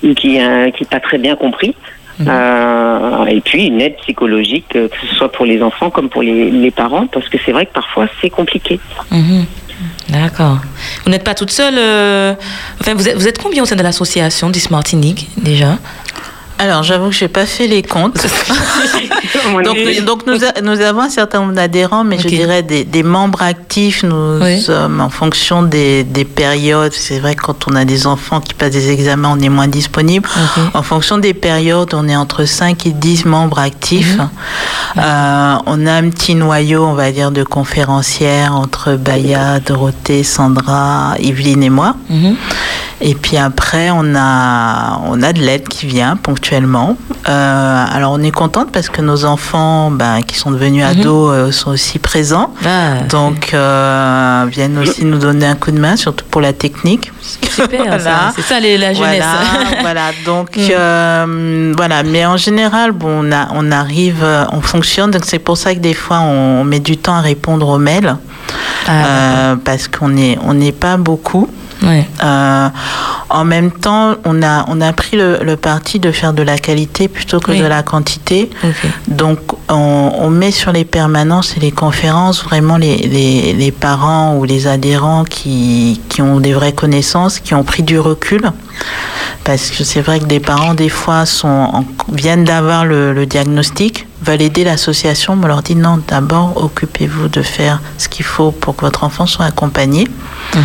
ou 0.04 0.14
qui 0.14 0.38
n'est 0.38 0.72
pas 0.90 1.00
très 1.00 1.18
bien 1.18 1.36
compris. 1.36 1.76
Mhm. 2.20 2.28
Euh, 2.30 3.26
et 3.26 3.42
puis 3.42 3.68
une 3.68 3.82
aide 3.82 3.98
psychologique, 3.98 4.76
euh, 4.76 4.88
que 4.88 4.96
ce 5.08 5.16
soit 5.16 5.32
pour 5.32 5.46
les 5.46 5.62
enfants 5.62 5.90
comme 5.90 6.10
pour 6.10 6.22
les, 6.22 6.50
les 6.50 6.72
parents, 6.72 7.08
parce 7.08 7.28
que 7.28 7.38
c'est 7.46 7.52
vrai 7.52 7.66
que 7.66 7.74
parfois 7.74 8.08
c'est 8.22 8.30
compliqué. 8.30 8.80
Mhm. 9.12 9.46
D'accord. 10.10 10.60
Vous 11.04 11.12
n'êtes 11.12 11.24
pas 11.24 11.34
toute 11.34 11.52
seule. 11.52 11.76
Euh... 11.78 12.34
Enfin, 12.80 12.94
vous 12.94 13.10
êtes, 13.10 13.16
vous 13.16 13.28
êtes 13.28 13.42
combien 13.42 13.64
au 13.64 13.66
sein 13.66 13.76
de 13.76 13.84
l'association 13.84 14.52
Martinique 14.70 15.28
déjà? 15.38 15.78
Alors, 16.58 16.84
j'avoue 16.84 17.10
que 17.10 17.16
je 17.16 17.26
n'ai 17.26 17.30
pas 17.30 17.46
fait 17.46 17.68
les 17.68 17.84
comptes. 17.84 18.16
donc, 19.66 19.78
donc 20.06 20.26
nous, 20.26 20.38
nous, 20.64 20.82
avons 20.82 21.02
un 21.02 21.10
certain 21.10 21.42
nombre 21.42 21.54
d'adhérents, 21.54 22.06
mais 22.06 22.18
je 22.18 22.30
dirais 22.30 22.64
des, 22.64 22.86
des, 22.86 23.04
membres 23.04 23.42
actifs. 23.42 24.04
Nous 24.04 24.60
sommes 24.62 25.02
en 25.02 25.10
fonction 25.10 25.64
des, 25.64 26.04
des 26.04 26.24
périodes. 26.24 26.94
C'est 26.94 27.20
vrai 27.20 27.36
que 27.36 27.42
quand 27.42 27.68
on 27.70 27.76
a 27.76 27.84
des 27.84 28.08
enfants 28.08 28.40
qui 28.40 28.54
passent 28.54 28.72
des 28.72 28.90
examens, 28.90 29.36
on 29.38 29.42
est 29.42 29.50
moins 29.50 29.68
disponible. 29.68 30.30
En 30.74 30.82
fonction 30.82 31.18
des 31.18 31.34
périodes, 31.34 31.94
on 31.94 32.08
est 32.08 32.16
entre 32.16 32.46
5 32.46 32.86
et 32.86 32.92
10 32.92 33.26
membres 33.26 33.60
actifs. 33.60 34.18
Mhm. 34.18 34.30
Euh, 34.98 35.56
on 35.66 35.86
a 35.86 35.94
un 35.94 36.10
petit 36.10 36.36
noyau, 36.36 36.86
on 36.86 36.94
va 36.94 37.12
dire, 37.12 37.32
de 37.32 37.44
conférencières 37.44 38.56
entre 38.56 38.94
Baya, 38.94 39.60
Dorothée, 39.60 40.24
Sandra, 40.24 41.16
Yveline 41.20 41.64
et 41.64 41.70
moi. 41.70 41.96
Mhm. 42.10 42.36
Et 43.02 43.14
puis 43.14 43.36
après, 43.36 43.90
on 43.92 44.16
a, 44.16 45.02
on 45.06 45.22
a 45.22 45.34
de 45.34 45.42
l'aide 45.42 45.68
qui 45.68 45.86
vient 45.86 46.16
ponctuellement. 46.16 46.45
Euh, 46.52 47.86
alors 47.92 48.12
on 48.12 48.22
est 48.22 48.32
contente 48.32 48.72
parce 48.72 48.90
que 48.90 49.02
nos 49.02 49.26
enfants 49.26 49.90
ben, 49.90 50.22
qui 50.22 50.36
sont 50.36 50.52
devenus 50.52 50.84
mhm. 50.84 50.90
ados 50.92 51.32
euh, 51.34 51.52
sont 51.52 51.72
aussi 51.72 52.00
présents. 52.00 52.54
Ah, 52.66 53.02
Donc 53.10 53.54
euh, 53.54 54.46
viennent 54.50 54.78
aussi 54.78 55.06
nous 55.06 55.18
donner 55.18 55.46
un 55.48 55.56
coup 55.56 55.72
de 55.72 55.80
main, 55.80 55.96
surtout 55.96 56.26
pour 56.30 56.42
la 56.42 56.54
technique. 56.54 57.12
Super, 57.22 58.00
c'est 58.36 58.42
ça 58.42 58.60
les, 58.60 58.78
la 58.78 58.94
jeunesse. 58.94 59.24
Voilà, 59.24 59.82
voilà. 59.82 60.02
donc 60.26 60.58
mm. 60.58 61.74
voilà. 61.76 62.04
Mais 62.04 62.26
en 62.26 62.38
général, 62.38 62.92
bon, 62.92 63.28
on, 63.28 63.32
a, 63.32 63.48
on 63.54 63.72
arrive, 63.72 64.26
on 64.52 64.62
fonctionne. 64.62 65.12
Donc 65.12 65.24
c'est 65.26 65.40
pour 65.40 65.58
ça 65.58 65.74
que 65.74 65.80
des 65.80 65.94
fois 65.94 66.20
on, 66.20 66.64
met 66.64 66.80
du 66.80 66.98
temps 66.98 67.16
à 67.16 67.22
répondre 67.22 67.68
aux 67.68 67.80
mails 67.80 68.18
ah, 68.88 69.56
parce 69.64 69.88
qu'on 69.88 70.10
n'est 70.10 70.38
on 70.44 70.54
n'est 70.54 70.72
pas 70.72 70.98
beaucoup. 70.98 71.50
Euh, 71.84 72.70
en 73.30 73.46
même 73.46 73.72
temps, 73.72 74.16
on 74.24 74.42
a, 74.42 74.66
on 74.68 74.82
a 74.82 74.94
pris 74.94 75.18
le, 75.18 75.56
parti 75.56 76.00
de 76.00 76.12
faire 76.12 76.34
de 76.34 76.44
la 76.44 76.58
qualité 76.58 77.08
plutôt 77.08 77.40
que 77.40 77.52
de 77.52 77.66
la 77.66 77.84
quantité. 77.84 78.50
Donc, 79.08 79.40
on, 79.70 80.30
met 80.30 80.52
sur 80.52 80.72
les 80.72 80.86
permanences 80.86 81.56
et 81.58 81.60
les 81.60 81.72
conférences 81.72 82.44
vraiment 82.44 82.78
les, 82.78 82.98
les, 83.54 83.72
parents 83.72 84.36
ou 84.36 84.44
les 84.44 84.68
adhérents 84.68 85.24
qui, 85.24 86.02
qui, 86.10 86.22
ont 86.22 86.40
des 86.40 86.54
vraies 86.54 86.74
connaissances, 86.74 87.40
qui 87.40 87.54
ont 87.54 87.64
pris 87.64 87.84
du 87.84 88.00
recul. 88.00 88.52
Parce 89.44 89.70
que 89.70 89.84
c'est 89.84 90.02
vrai 90.02 90.20
que 90.20 90.26
des 90.26 90.40
parents, 90.40 90.74
des 90.74 90.90
fois, 90.90 91.26
sont, 91.26 91.86
viennent 92.12 92.44
d'avoir 92.44 92.86
le, 92.86 93.14
le 93.14 93.26
diagnostic 93.26 94.08
veulent 94.22 94.42
aider 94.42 94.64
l'association, 94.64 95.38
on 95.42 95.48
leur 95.48 95.62
dit 95.62 95.76
non, 95.76 96.00
d'abord 96.08 96.54
occupez-vous 96.56 97.28
de 97.28 97.42
faire 97.42 97.82
ce 97.98 98.08
qu'il 98.08 98.26
faut 98.26 98.52
pour 98.52 98.76
que 98.76 98.82
votre 98.82 99.04
enfant 99.04 99.26
soit 99.26 99.46
accompagné. 99.46 100.08
Mhm. 100.54 100.62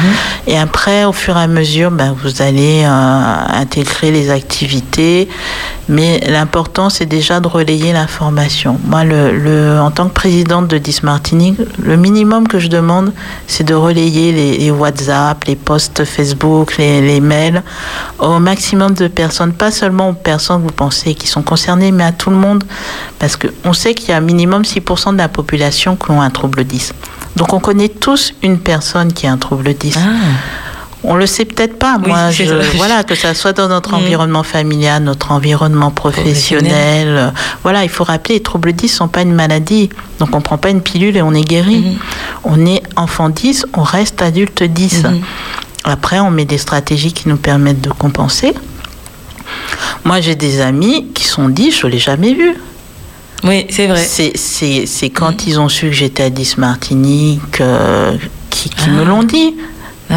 Et 0.46 0.58
après, 0.58 1.04
au 1.04 1.12
fur 1.12 1.36
et 1.36 1.40
à 1.40 1.46
mesure, 1.46 1.90
ben, 1.90 2.14
vous 2.22 2.42
allez 2.42 2.84
euh, 2.84 3.60
intégrer 3.60 4.10
les 4.10 4.30
activités. 4.30 5.28
Mais 5.88 6.20
l'important, 6.28 6.88
c'est 6.88 7.06
déjà 7.06 7.40
de 7.40 7.48
relayer 7.48 7.92
l'information. 7.92 8.78
Moi, 8.84 9.02
le, 9.02 9.80
en 9.80 9.90
tant 9.90 10.08
que 10.08 10.14
présidente 10.14 10.68
de 10.68 10.78
Dismartinique, 10.78 11.58
le 11.82 11.96
minimum 11.96 12.46
que 12.46 12.60
je 12.60 12.68
demande, 12.68 13.12
c'est 13.48 13.64
de 13.64 13.74
relayer 13.74 14.30
les, 14.30 14.70
WhatsApp, 14.70 15.42
les 15.44 15.56
posts 15.56 16.04
Facebook, 16.04 16.76
les, 16.76 17.00
les 17.00 17.20
mails 17.20 17.64
au 18.20 18.38
maximum 18.38 18.94
de 18.94 19.08
personnes, 19.08 19.52
pas 19.52 19.72
seulement 19.72 20.10
aux 20.10 20.14
personnes 20.14 20.58
que 20.58 20.68
vous 20.68 20.74
pensez 20.74 21.16
qui 21.16 21.26
sont 21.26 21.42
concernées, 21.42 21.90
mais 21.90 22.04
à 22.04 22.12
tout 22.12 22.30
le 22.30 22.36
monde. 22.36 22.62
Parce 23.18 23.36
qu'on 23.40 23.72
sait 23.72 23.94
qu'il 23.94 24.10
y 24.10 24.12
a 24.12 24.16
un 24.16 24.20
minimum 24.20 24.62
6% 24.62 25.12
de 25.12 25.18
la 25.18 25.28
population 25.28 25.96
qui 25.96 26.10
ont 26.10 26.20
un 26.20 26.30
trouble 26.30 26.64
10. 26.64 26.92
Donc 27.36 27.52
on 27.52 27.60
connaît 27.60 27.88
tous 27.88 28.34
une 28.42 28.58
personne 28.58 29.12
qui 29.12 29.26
a 29.26 29.32
un 29.32 29.38
trouble 29.38 29.74
10. 29.74 29.96
Ah. 29.98 30.00
On 31.02 31.14
le 31.14 31.26
sait 31.26 31.46
peut-être 31.46 31.78
pas. 31.78 31.96
Moi, 31.96 32.30
je, 32.30 32.44
voilà, 32.76 33.04
que 33.04 33.14
ça 33.14 33.32
soit 33.32 33.54
dans 33.54 33.68
notre 33.68 33.92
mm. 33.92 33.94
environnement 33.94 34.42
familial, 34.42 35.02
notre 35.02 35.32
environnement 35.32 35.90
professionnel. 35.90 37.32
voilà, 37.62 37.84
il 37.84 37.88
faut 37.88 38.04
rappeler, 38.04 38.34
les 38.34 38.42
troubles 38.42 38.74
10 38.74 38.88
sont 38.88 39.08
pas 39.08 39.22
une 39.22 39.32
maladie. 39.32 39.88
Donc, 40.18 40.34
on 40.34 40.42
prend 40.42 40.58
pas 40.58 40.68
une 40.68 40.82
pilule 40.82 41.16
et 41.16 41.22
on 41.22 41.32
est 41.32 41.44
guéri. 41.44 41.80
Mm-hmm. 41.80 41.96
On 42.44 42.66
est 42.66 42.82
enfant 42.96 43.30
10, 43.30 43.66
on 43.72 43.82
reste 43.82 44.20
adulte 44.20 44.62
10. 44.62 45.04
Mm-hmm. 45.04 45.20
Après, 45.84 46.20
on 46.20 46.30
met 46.30 46.44
des 46.44 46.58
stratégies 46.58 47.14
qui 47.14 47.30
nous 47.30 47.38
permettent 47.38 47.80
de 47.80 47.90
compenser. 47.90 48.52
Moi, 50.04 50.20
j'ai 50.20 50.34
des 50.34 50.60
amis 50.60 51.06
qui 51.14 51.24
sont 51.24 51.48
10, 51.48 51.80
je 51.80 51.86
l'ai 51.86 51.98
jamais 51.98 52.34
vu. 52.34 52.56
Oui, 53.44 53.66
c'est 53.70 53.86
vrai. 53.86 54.04
C'est 54.04 55.10
quand 55.10 55.46
ils 55.46 55.58
ont 55.58 55.68
su 55.68 55.86
que 55.86 55.92
j'étais 55.92 56.24
à 56.24 56.30
10 56.30 56.58
Martinique 56.58 57.60
euh, 57.60 58.16
qui, 58.50 58.70
me 58.90 59.02
ah. 59.02 59.04
l'ont 59.04 59.22
dit. 59.22 59.54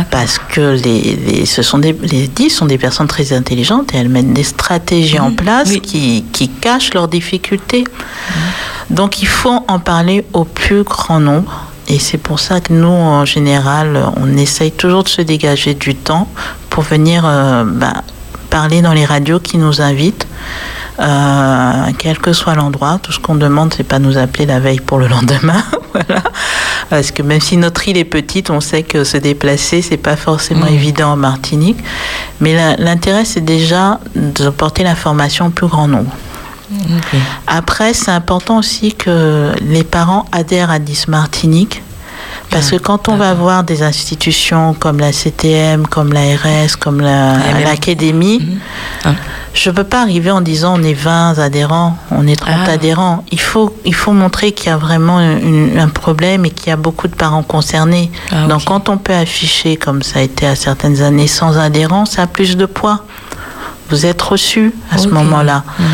Parce 0.10 0.40
que 0.40 0.76
les, 0.84 1.46
ce 1.46 1.62
sont 1.62 1.78
des, 1.78 1.94
les 1.94 2.28
10 2.28 2.50
sont 2.50 2.66
des 2.66 2.80
personnes 2.80 3.08
très 3.08 3.32
intelligentes 3.32 3.94
et 3.94 3.98
elles 3.98 4.10
mettent 4.10 4.34
des 4.34 4.44
stratégies 4.44 5.20
en 5.20 5.32
place 5.32 5.72
qui, 5.84 6.26
qui, 6.34 6.50
cachent 6.50 6.96
leurs 6.96 7.08
difficultés. 7.08 7.84
Donc 8.90 9.22
il 9.22 9.28
faut 9.28 9.64
en 9.68 9.78
parler 9.78 10.26
au 10.34 10.46
plus 10.46 10.82
grand 10.82 11.20
nombre. 11.20 11.68
Et 11.88 12.00
c'est 12.00 12.18
pour 12.18 12.40
ça 12.40 12.60
que 12.60 12.74
nous, 12.74 12.88
en 12.88 13.26
général, 13.26 14.00
on 14.18 14.36
essaye 14.36 14.72
toujours 14.72 15.04
de 15.04 15.10
se 15.10 15.22
dégager 15.22 15.76
du 15.76 15.94
temps 15.96 16.28
pour 16.72 16.84
venir 16.84 17.24
euh, 17.26 17.64
bah, 17.64 18.04
parler 18.50 18.82
dans 18.82 18.94
les 18.94 19.06
radios 19.06 19.40
qui 19.40 19.58
nous 19.58 19.80
invitent. 19.82 20.26
Euh, 21.00 21.92
quel 21.98 22.20
que 22.20 22.34
soit 22.34 22.56
l'endroit. 22.56 23.00
Tout 23.02 23.12
ce 23.12 23.20
qu'on 23.20 23.36
demande, 23.36 23.74
c'est 23.76 23.84
pas 23.84 24.00
nous 24.00 24.18
appeler 24.18 24.46
la 24.46 24.60
veille 24.60 24.80
pour 24.80 25.00
le 25.00 25.08
lendemain. 25.16 25.64
voilà. 25.94 26.22
Parce 26.90 27.12
que 27.12 27.24
même 27.24 27.42
si 27.42 27.58
notre 27.58 27.88
île 27.88 27.98
est 27.98 28.06
petite, 28.06 28.50
on 28.50 28.60
sait 28.60 28.84
que 28.84 29.04
se 29.04 29.18
déplacer, 29.18 29.82
c'est 29.82 29.98
pas 29.98 30.16
forcément 30.16 30.66
mm. 30.66 30.74
évident 30.74 31.12
en 31.14 31.18
Martinique. 31.18 31.80
Mais 32.40 32.78
l'intérêt, 32.78 33.26
c'est 33.26 33.44
déjà 33.44 34.00
de 34.16 34.50
porter 34.50 34.84
l'information 34.84 35.48
au 35.48 35.50
plus 35.50 35.68
grand 35.68 35.88
nombre. 35.88 36.12
Après, 37.48 37.94
c'est 37.94 38.12
important 38.12 38.58
aussi 38.58 38.94
que 38.94 39.52
les 39.62 39.84
parents 39.84 40.26
adhèrent 40.32 40.72
à 40.72 40.80
10 40.80 41.08
Martinique 41.08 41.84
parce 42.54 42.70
que 42.70 42.76
quand 42.76 43.10
on 43.10 43.16
va 43.16 43.34
voir 43.34 43.64
des 43.64 43.82
institutions 43.82 44.76
comme 44.76 45.00
la 45.00 45.12
CTM, 45.12 45.88
comme 45.88 46.14
l'ARS, 46.14 46.78
comme 46.80 47.02
l'Académie, 47.02 48.40
mhm. 48.40 48.60
ah. 49.06 49.16
je 49.54 49.70
ne 49.70 49.76
peux 49.76 49.84
pas 49.84 50.02
arriver 50.02 50.30
en 50.30 50.42
disant 50.42 50.80
on 50.80 50.84
est 50.84 50.94
20 50.94 51.40
adhérents, 51.40 51.98
on 52.12 52.28
est 52.28 52.36
30 52.36 52.54
ah. 52.68 52.72
adhérents. 52.72 53.26
Il 53.32 53.42
faut, 53.42 53.76
il 53.86 53.96
faut 53.96 54.14
montrer 54.14 54.52
qu'il 54.52 54.68
y 54.68 54.70
a 54.70 54.78
vraiment 54.78 55.18
un 55.18 55.90
problème 55.90 56.46
et 56.46 56.52
qu'il 56.52 56.68
y 56.68 56.72
a 56.72 56.78
beaucoup 56.78 57.08
de 57.08 57.16
parents 57.16 57.44
concernés. 57.44 58.12
Ah, 58.32 58.46
Donc 58.48 58.66
quand 58.66 58.88
on 58.88 58.98
peut 58.98 59.14
afficher, 59.14 59.76
comme 59.76 60.04
ça 60.04 60.20
a 60.20 60.22
été 60.22 60.46
à 60.46 60.56
certaines 60.56 61.02
années, 61.02 61.28
sans 61.28 61.58
adhérents, 61.58 62.06
ça 62.06 62.24
a 62.24 62.28
plus 62.28 62.56
de 62.56 62.66
poids 62.66 63.04
vous 63.90 64.06
êtes 64.08 64.22
reçu 64.22 64.74
à 64.92 64.98
ce 64.98 65.08
moment-là. 65.10 65.64
Mhm. 65.78 65.86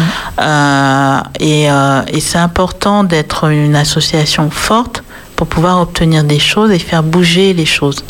Euh, 0.41 1.19
et, 1.39 1.71
euh, 1.71 2.01
et 2.07 2.19
c'est 2.21 2.37
important 2.37 3.03
d'être 3.03 3.49
une 3.49 3.75
association 3.75 4.49
forte 4.49 5.03
pour 5.39 5.47
pouvoir 5.47 5.79
obtenir 5.79 6.25
des 6.25 6.37
choses 6.37 6.69
et 6.69 6.79
faire 6.79 7.01
bouger 7.01 7.53
les 7.53 7.65
choses. 7.65 8.03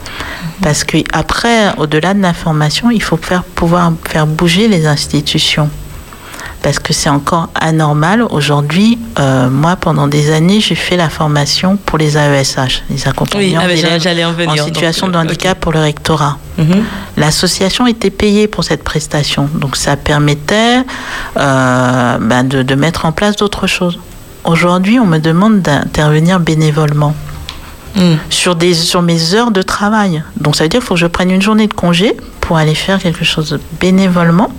Parce 0.63 0.83
que 0.83 0.97
après, 1.13 1.75
au-delà 1.77 2.15
de 2.15 2.21
l'information, 2.23 2.89
il 2.89 3.03
faut 3.03 3.17
faire, 3.17 3.43
pouvoir 3.43 3.91
faire 4.03 4.25
bouger 4.25 4.67
les 4.67 4.87
institutions. 4.87 5.69
Parce 6.63 6.79
que 6.79 6.91
c'est 6.91 7.11
encore 7.11 7.49
anormal. 7.53 8.23
Aujourd'hui, 8.31 8.97
euh, 9.19 9.47
moi, 9.47 9.75
pendant 9.75 10.07
des 10.07 10.31
années, 10.31 10.59
j'ai 10.59 10.73
fait 10.73 10.97
la 10.97 11.07
formation 11.07 11.77
pour 11.77 11.99
les 11.99 12.17
AESH, 12.17 12.81
les 12.89 13.07
accompagnants 13.07 13.61
oui, 13.67 13.83
ah, 13.85 14.47
en, 14.47 14.51
en 14.51 14.65
situation 14.65 15.07
de 15.07 15.15
handicap 15.15 15.59
pour 15.59 15.71
le 15.71 15.81
rectorat. 15.81 16.35
Mhm. 16.57 16.83
L'association 17.15 17.85
était 17.85 18.09
payée 18.09 18.47
pour 18.47 18.63
cette 18.63 18.83
prestation. 18.83 19.47
Donc 19.53 19.75
ça 19.75 19.97
permettait 19.97 20.79
euh, 21.37 22.17
ben 22.19 22.43
de, 22.43 22.63
de 22.63 22.75
mettre 22.75 23.05
en 23.05 23.11
place 23.11 23.35
d'autres 23.35 23.67
choses. 23.67 23.99
Aujourd'hui, 24.43 24.99
on 24.99 25.05
me 25.05 25.19
demande 25.19 25.61
d'intervenir 25.61 26.39
bénévolement. 26.39 27.15
Hmm. 27.95 28.17
Sur, 28.29 28.55
des, 28.55 28.75
sur 28.75 29.01
mes 29.01 29.33
heures 29.33 29.49
de 29.49 29.63
travail. 29.63 30.23
Donc 30.37 30.55
ça 30.55 30.63
veut 30.63 30.69
dire 30.69 30.79
qu'il 30.79 30.87
faut 30.87 30.93
que 30.93 30.99
je 30.99 31.07
prenne 31.07 31.31
une 31.31 31.41
journée 31.41 31.67
de 31.67 31.73
congé 31.73 32.15
pour 32.39 32.57
aller 32.57 32.75
faire 32.75 32.99
quelque 32.99 33.25
chose 33.25 33.59
bénévolement. 33.79 34.51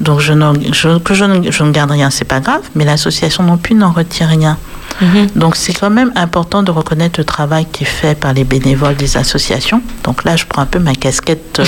Donc 0.00 0.20
je, 0.20 0.34
je, 0.72 0.98
que 0.98 1.14
je, 1.14 1.24
ne, 1.24 1.50
je 1.50 1.62
ne 1.62 1.72
garde 1.72 1.90
rien, 1.90 2.10
c'est 2.10 2.26
pas 2.26 2.40
grave, 2.40 2.60
mais 2.74 2.84
l'association 2.84 3.42
non 3.42 3.56
plus 3.56 3.74
n'en 3.74 3.90
retire 3.90 4.28
rien. 4.28 4.58
Mhm. 5.00 5.28
Donc 5.34 5.56
c'est 5.56 5.72
quand 5.72 5.88
même 5.88 6.12
important 6.14 6.62
de 6.62 6.70
reconnaître 6.70 7.18
le 7.18 7.24
travail 7.24 7.66
qui 7.72 7.84
est 7.84 7.86
fait 7.86 8.18
par 8.18 8.34
les 8.34 8.44
bénévoles 8.44 8.96
des 8.96 9.16
associations. 9.16 9.82
Donc 10.04 10.24
là, 10.24 10.36
je 10.36 10.44
prends 10.44 10.62
un 10.62 10.66
peu 10.66 10.78
ma 10.78 10.94
casquette 10.94 11.60
euh, 11.60 11.64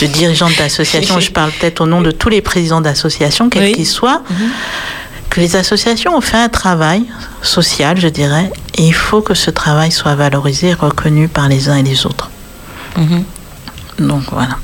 de 0.00 0.06
dirigeante 0.06 0.56
d'association. 0.58 1.20
je 1.20 1.30
parle 1.30 1.52
peut-être 1.52 1.80
au 1.80 1.86
nom 1.86 2.00
de 2.00 2.10
tous 2.10 2.28
les 2.28 2.40
présidents 2.40 2.80
d'associations, 2.80 3.48
quels 3.48 3.72
qu'ils 3.72 3.86
soient. 3.86 4.22
Mhm 4.30 4.50
que 5.32 5.40
les 5.40 5.56
associations 5.56 6.14
ont 6.14 6.20
fait 6.20 6.36
un 6.36 6.50
travail 6.50 7.04
social, 7.40 7.98
je 7.98 8.08
dirais, 8.08 8.52
et 8.76 8.82
il 8.82 8.92
faut 8.92 9.22
que 9.22 9.32
ce 9.32 9.50
travail 9.50 9.90
soit 9.90 10.14
valorisé, 10.14 10.74
reconnu 10.74 11.26
par 11.26 11.48
les 11.48 11.70
uns 11.70 11.76
et 11.76 11.82
les 11.82 12.04
autres. 12.04 12.30
Mhm. 12.98 13.24
Donc 13.98 14.24
voilà. 14.30 14.58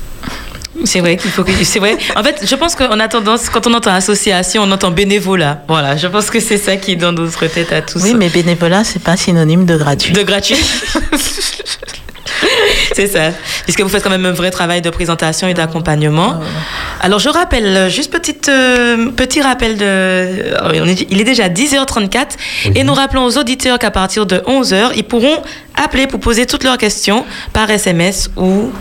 C'est 0.85 0.99
vrai 0.99 1.17
qu'il 1.17 1.31
faut 1.31 1.43
que. 1.43 1.51
C'est 1.63 1.79
vrai. 1.79 1.97
En 2.15 2.23
fait, 2.23 2.45
je 2.47 2.55
pense 2.55 2.75
qu'on 2.75 2.99
a 2.99 3.07
tendance, 3.07 3.49
quand 3.49 3.65
on 3.65 3.73
entend 3.73 3.91
association, 3.91 4.61
on 4.61 4.71
entend 4.71 4.91
bénévolat. 4.91 5.63
Voilà. 5.67 5.97
Je 5.97 6.07
pense 6.07 6.29
que 6.29 6.39
c'est 6.39 6.57
ça 6.57 6.77
qui 6.77 6.91
est 6.91 6.95
dans 6.95 7.11
notre 7.11 7.47
tête 7.47 7.73
à 7.73 7.81
tous. 7.81 8.03
Oui, 8.03 8.13
mais 8.13 8.29
bénévolat, 8.29 8.83
c'est 8.83 9.01
pas 9.01 9.17
synonyme 9.17 9.65
de 9.65 9.75
gratuit. 9.75 10.13
De 10.13 10.21
gratuit. 10.21 10.55
c'est 12.95 13.07
ça. 13.07 13.31
Puisque 13.63 13.81
vous 13.81 13.89
faites 13.89 14.03
quand 14.03 14.09
même 14.09 14.25
un 14.25 14.31
vrai 14.31 14.51
travail 14.51 14.81
de 14.81 14.89
présentation 14.89 15.47
et 15.47 15.53
d'accompagnement. 15.53 16.35
Ah 16.35 17.05
Alors, 17.05 17.19
je 17.19 17.29
rappelle, 17.29 17.65
euh, 17.65 17.89
juste 17.89 18.11
petite, 18.11 18.49
euh, 18.49 19.11
petit 19.11 19.41
rappel 19.41 19.77
de. 19.77 19.85
Euh, 19.85 20.95
il 21.09 21.19
est 21.19 21.23
déjà 21.23 21.49
10h34 21.49 22.27
et 22.75 22.83
nous 22.83 22.93
rappelons 22.93 23.25
aux 23.25 23.37
auditeurs 23.37 23.79
qu'à 23.79 23.91
partir 23.91 24.25
de 24.25 24.37
11h, 24.37 24.91
ils 24.95 25.03
pourront 25.03 25.41
appeler 25.75 26.07
pour 26.07 26.19
poser 26.19 26.45
toutes 26.45 26.63
leurs 26.63 26.77
questions 26.77 27.25
par 27.53 27.69
SMS 27.69 28.29
ou. 28.35 28.71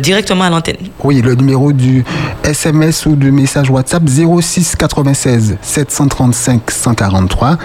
directement 0.00 0.44
à 0.44 0.50
l'antenne. 0.50 0.78
Oui, 1.04 1.20
le 1.20 1.34
numéro 1.34 1.74
du 1.74 2.04
SMS 2.42 3.04
ou 3.04 3.16
du 3.16 3.30
message 3.30 3.68
WhatsApp 3.68 4.02
06 4.08 4.76
96 4.76 5.58
735 5.60 6.70
143 6.70 7.58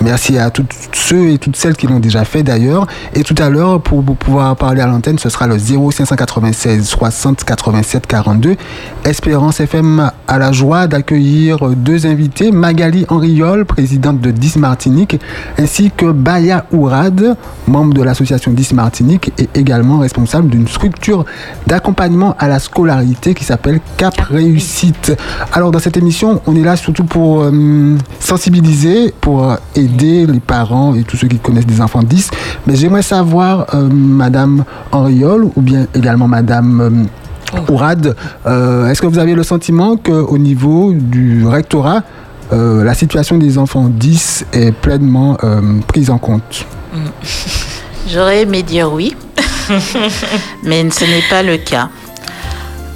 Merci 0.00 0.38
à 0.38 0.50
tous 0.50 0.64
ceux 0.92 1.30
et 1.30 1.38
toutes 1.38 1.56
celles 1.56 1.74
qui 1.74 1.88
l'ont 1.88 1.98
déjà 1.98 2.24
fait 2.24 2.44
d'ailleurs. 2.44 2.86
Et 3.14 3.24
tout 3.24 3.34
à 3.36 3.50
l'heure, 3.50 3.80
pour, 3.80 4.04
pouvoir 4.04 4.54
parler 4.54 4.80
à 4.80 4.86
l'antenne, 4.86 5.18
ce 5.18 5.28
sera 5.28 5.48
le 5.48 5.56
0596 5.58 6.86
60 6.86 7.42
87 7.42 8.06
42. 8.06 8.56
Espérance 9.04 9.58
FM 9.58 10.10
a 10.28 10.38
la 10.38 10.52
joie 10.52 10.86
d'accueillir 10.86 11.70
deux 11.70 12.06
invités, 12.06 12.52
Magali 12.52 13.06
Henriol, 13.08 13.64
présidente 13.64 14.20
de 14.20 14.30
10 14.30 14.56
Martinique, 14.58 15.20
ainsi 15.58 15.90
que 15.90 16.06
Baya 16.06 16.66
Ourad, 16.72 17.36
membre 17.66 17.94
de 17.94 18.02
l'association 18.02 18.52
10 18.52 18.74
Martinique 18.74 19.32
et 19.36 19.48
également 19.54 19.98
responsable 19.98 20.48
d'une 20.48 20.68
structure 20.68 21.24
d'accompagnement 21.66 22.36
à 22.38 22.46
la 22.46 22.60
scolarité 22.60 23.34
qui 23.34 23.44
s'appelle 23.44 23.80
Cap 23.96 24.14
Réussite. 24.20 25.16
Alors 25.52 25.72
dans 25.72 25.80
cette 25.80 25.96
émission, 25.96 26.40
on 26.46 26.54
est 26.54 26.62
là 26.62 26.76
surtout 26.76 27.04
pour 27.04 27.42
euh, 27.42 27.96
sensibiliser, 28.20 29.12
pour 29.20 29.56
aider 29.74 29.87
aider 29.88 30.26
les 30.26 30.40
parents 30.40 30.94
et 30.94 31.02
tous 31.02 31.16
ceux 31.16 31.28
qui 31.28 31.38
connaissent 31.38 31.66
des 31.66 31.80
enfants 31.80 32.02
10. 32.02 32.30
Mais 32.66 32.76
j'aimerais 32.76 33.02
savoir, 33.02 33.66
euh, 33.74 33.88
Madame 33.90 34.64
Henriol 34.92 35.44
ou 35.56 35.60
bien 35.60 35.86
également 35.94 36.28
Madame 36.28 37.08
euh, 37.54 37.60
Ourad, 37.72 38.14
euh, 38.46 38.88
est-ce 38.88 39.00
que 39.00 39.06
vous 39.06 39.18
avez 39.18 39.34
le 39.34 39.42
sentiment 39.42 39.96
qu'au 39.96 40.38
niveau 40.38 40.92
du 40.92 41.46
rectorat, 41.46 42.02
la 42.50 42.94
situation 42.94 43.36
des 43.36 43.58
enfants 43.58 43.90
10 43.90 44.46
est 44.54 44.72
pleinement 44.72 45.36
prise 45.86 46.08
en 46.08 46.16
compte? 46.16 46.66
J'aurais 48.08 48.42
aimé 48.42 48.62
dire 48.62 48.90
oui, 48.90 49.14
mais 50.64 50.88
ce 50.88 51.04
n'est 51.04 51.28
pas 51.28 51.42
le 51.42 51.58
cas. 51.58 51.90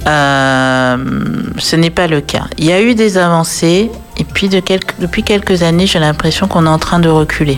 ce 0.05 1.75
n'est 1.75 1.91
pas 1.91 2.07
le 2.07 2.21
cas. 2.21 2.45
Il 2.57 2.65
y 2.65 2.71
a 2.71 2.81
eu 2.81 2.95
des 2.95 3.19
avancées, 3.19 3.91
Et 4.17 4.23
puis 4.23 4.49
de 4.49 4.59
quelques, 4.59 4.95
depuis 4.99 5.23
quelques 5.23 5.63
années, 5.63 5.87
j'ai 5.87 5.99
l'impression 5.99 6.47
qu'on 6.47 6.65
est 6.65 6.69
en 6.69 6.79
train 6.79 6.99
de 6.99 7.09
reculer. 7.09 7.57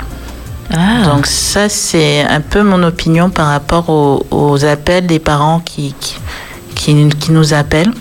Ah. 0.74 1.04
Donc 1.06 1.28
ça, 1.28 1.70
c'est 1.70 2.22
un 2.22 2.42
peu 2.42 2.64
mon 2.64 2.82
opinion 2.84 3.30
par 3.30 3.48
rapport 3.48 3.90
aux, 3.90 4.26
aux 4.32 4.66
appels 4.66 5.06
des 5.06 5.20
parents 5.20 5.60
qui, 5.60 5.94
qui, 6.00 6.16
qui, 6.76 7.10
qui 7.10 7.32
nous 7.32 7.54
appellent. 7.54 7.94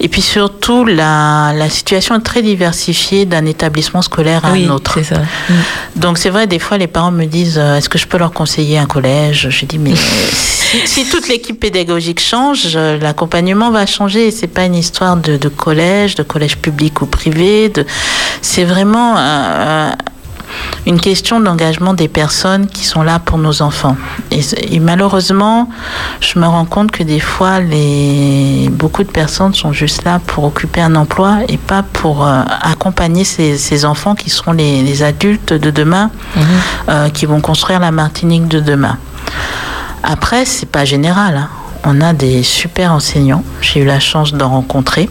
Et 0.00 0.08
puis 0.08 0.22
surtout, 0.22 0.84
la, 0.84 1.52
la 1.54 1.70
situation 1.70 2.14
est 2.16 2.20
très 2.20 2.42
diversifiée 2.42 3.24
d'un 3.24 3.46
établissement 3.46 4.02
scolaire 4.02 4.44
à 4.44 4.52
oui, 4.52 4.66
un 4.66 4.70
autre. 4.70 5.02
ça. 5.02 5.16
Mm. 5.18 5.54
Donc 5.96 6.18
c'est 6.18 6.30
vrai, 6.30 6.46
des 6.46 6.58
fois, 6.58 6.78
les 6.78 6.86
parents 6.86 7.10
me 7.10 7.24
disent, 7.24 7.58
euh, 7.58 7.76
est-ce 7.76 7.88
que 7.88 7.98
je 7.98 8.06
peux 8.06 8.18
leur 8.18 8.32
conseiller 8.32 8.78
un 8.78 8.86
collège? 8.86 9.48
Je 9.50 9.64
dis, 9.64 9.78
mais 9.78 9.94
si, 10.32 10.86
si 10.86 11.08
toute 11.08 11.28
l'équipe 11.28 11.58
pédagogique 11.58 12.20
change, 12.20 12.76
l'accompagnement 12.76 13.70
va 13.70 13.86
changer. 13.86 14.30
C'est 14.30 14.46
pas 14.46 14.64
une 14.64 14.74
histoire 14.74 15.16
de, 15.16 15.36
de 15.36 15.48
collège, 15.48 16.14
de 16.14 16.22
collège 16.22 16.58
public 16.58 17.00
ou 17.02 17.06
privé. 17.06 17.68
De... 17.68 17.86
C'est 18.42 18.64
vraiment 18.64 19.14
euh, 19.16 19.90
une 20.86 21.00
question 21.00 21.40
d'engagement 21.40 21.94
des 21.94 22.08
personnes 22.08 22.66
qui 22.68 22.84
sont 22.84 23.02
là 23.02 23.18
pour 23.18 23.38
nos 23.38 23.60
enfants. 23.62 23.96
Et, 24.30 24.40
et 24.70 24.78
malheureusement, 24.80 25.68
je 26.20 26.38
me 26.38 26.46
rends 26.46 26.64
compte 26.64 26.90
que 26.92 27.02
des 27.02 27.20
fois, 27.20 27.60
les... 27.60 28.68
beaucoup 28.70 29.02
de 29.02 29.10
personnes 29.10 29.54
sont 29.54 29.72
juste 29.72 30.04
là 30.04 30.20
pour 30.26 30.44
occuper 30.44 30.80
un 30.80 30.94
emploi 30.94 31.38
et 31.48 31.56
pas 31.58 31.82
pour 31.82 32.24
euh, 32.26 32.42
accompagner 32.62 33.24
ces, 33.24 33.58
ces 33.58 33.84
enfants 33.84 34.14
qui 34.14 34.30
seront 34.30 34.52
les, 34.52 34.82
les 34.82 35.02
adultes 35.02 35.52
de 35.52 35.70
demain, 35.70 36.10
euh, 36.88 37.08
qui 37.08 37.26
vont 37.26 37.40
construire 37.40 37.80
la 37.80 37.90
Martinique 37.90 38.46
de 38.48 38.60
demain. 38.60 38.96
Après, 40.02 40.44
c'est 40.44 40.66
pas 40.70 40.84
général. 40.84 41.36
hein. 41.36 41.48
On 41.84 42.00
a 42.00 42.12
des 42.12 42.42
super 42.42 42.92
enseignants. 42.92 43.44
J'ai 43.60 43.80
eu 43.80 43.84
la 43.84 44.00
chance 44.00 44.32
d'en 44.32 44.48
rencontrer. 44.48 45.08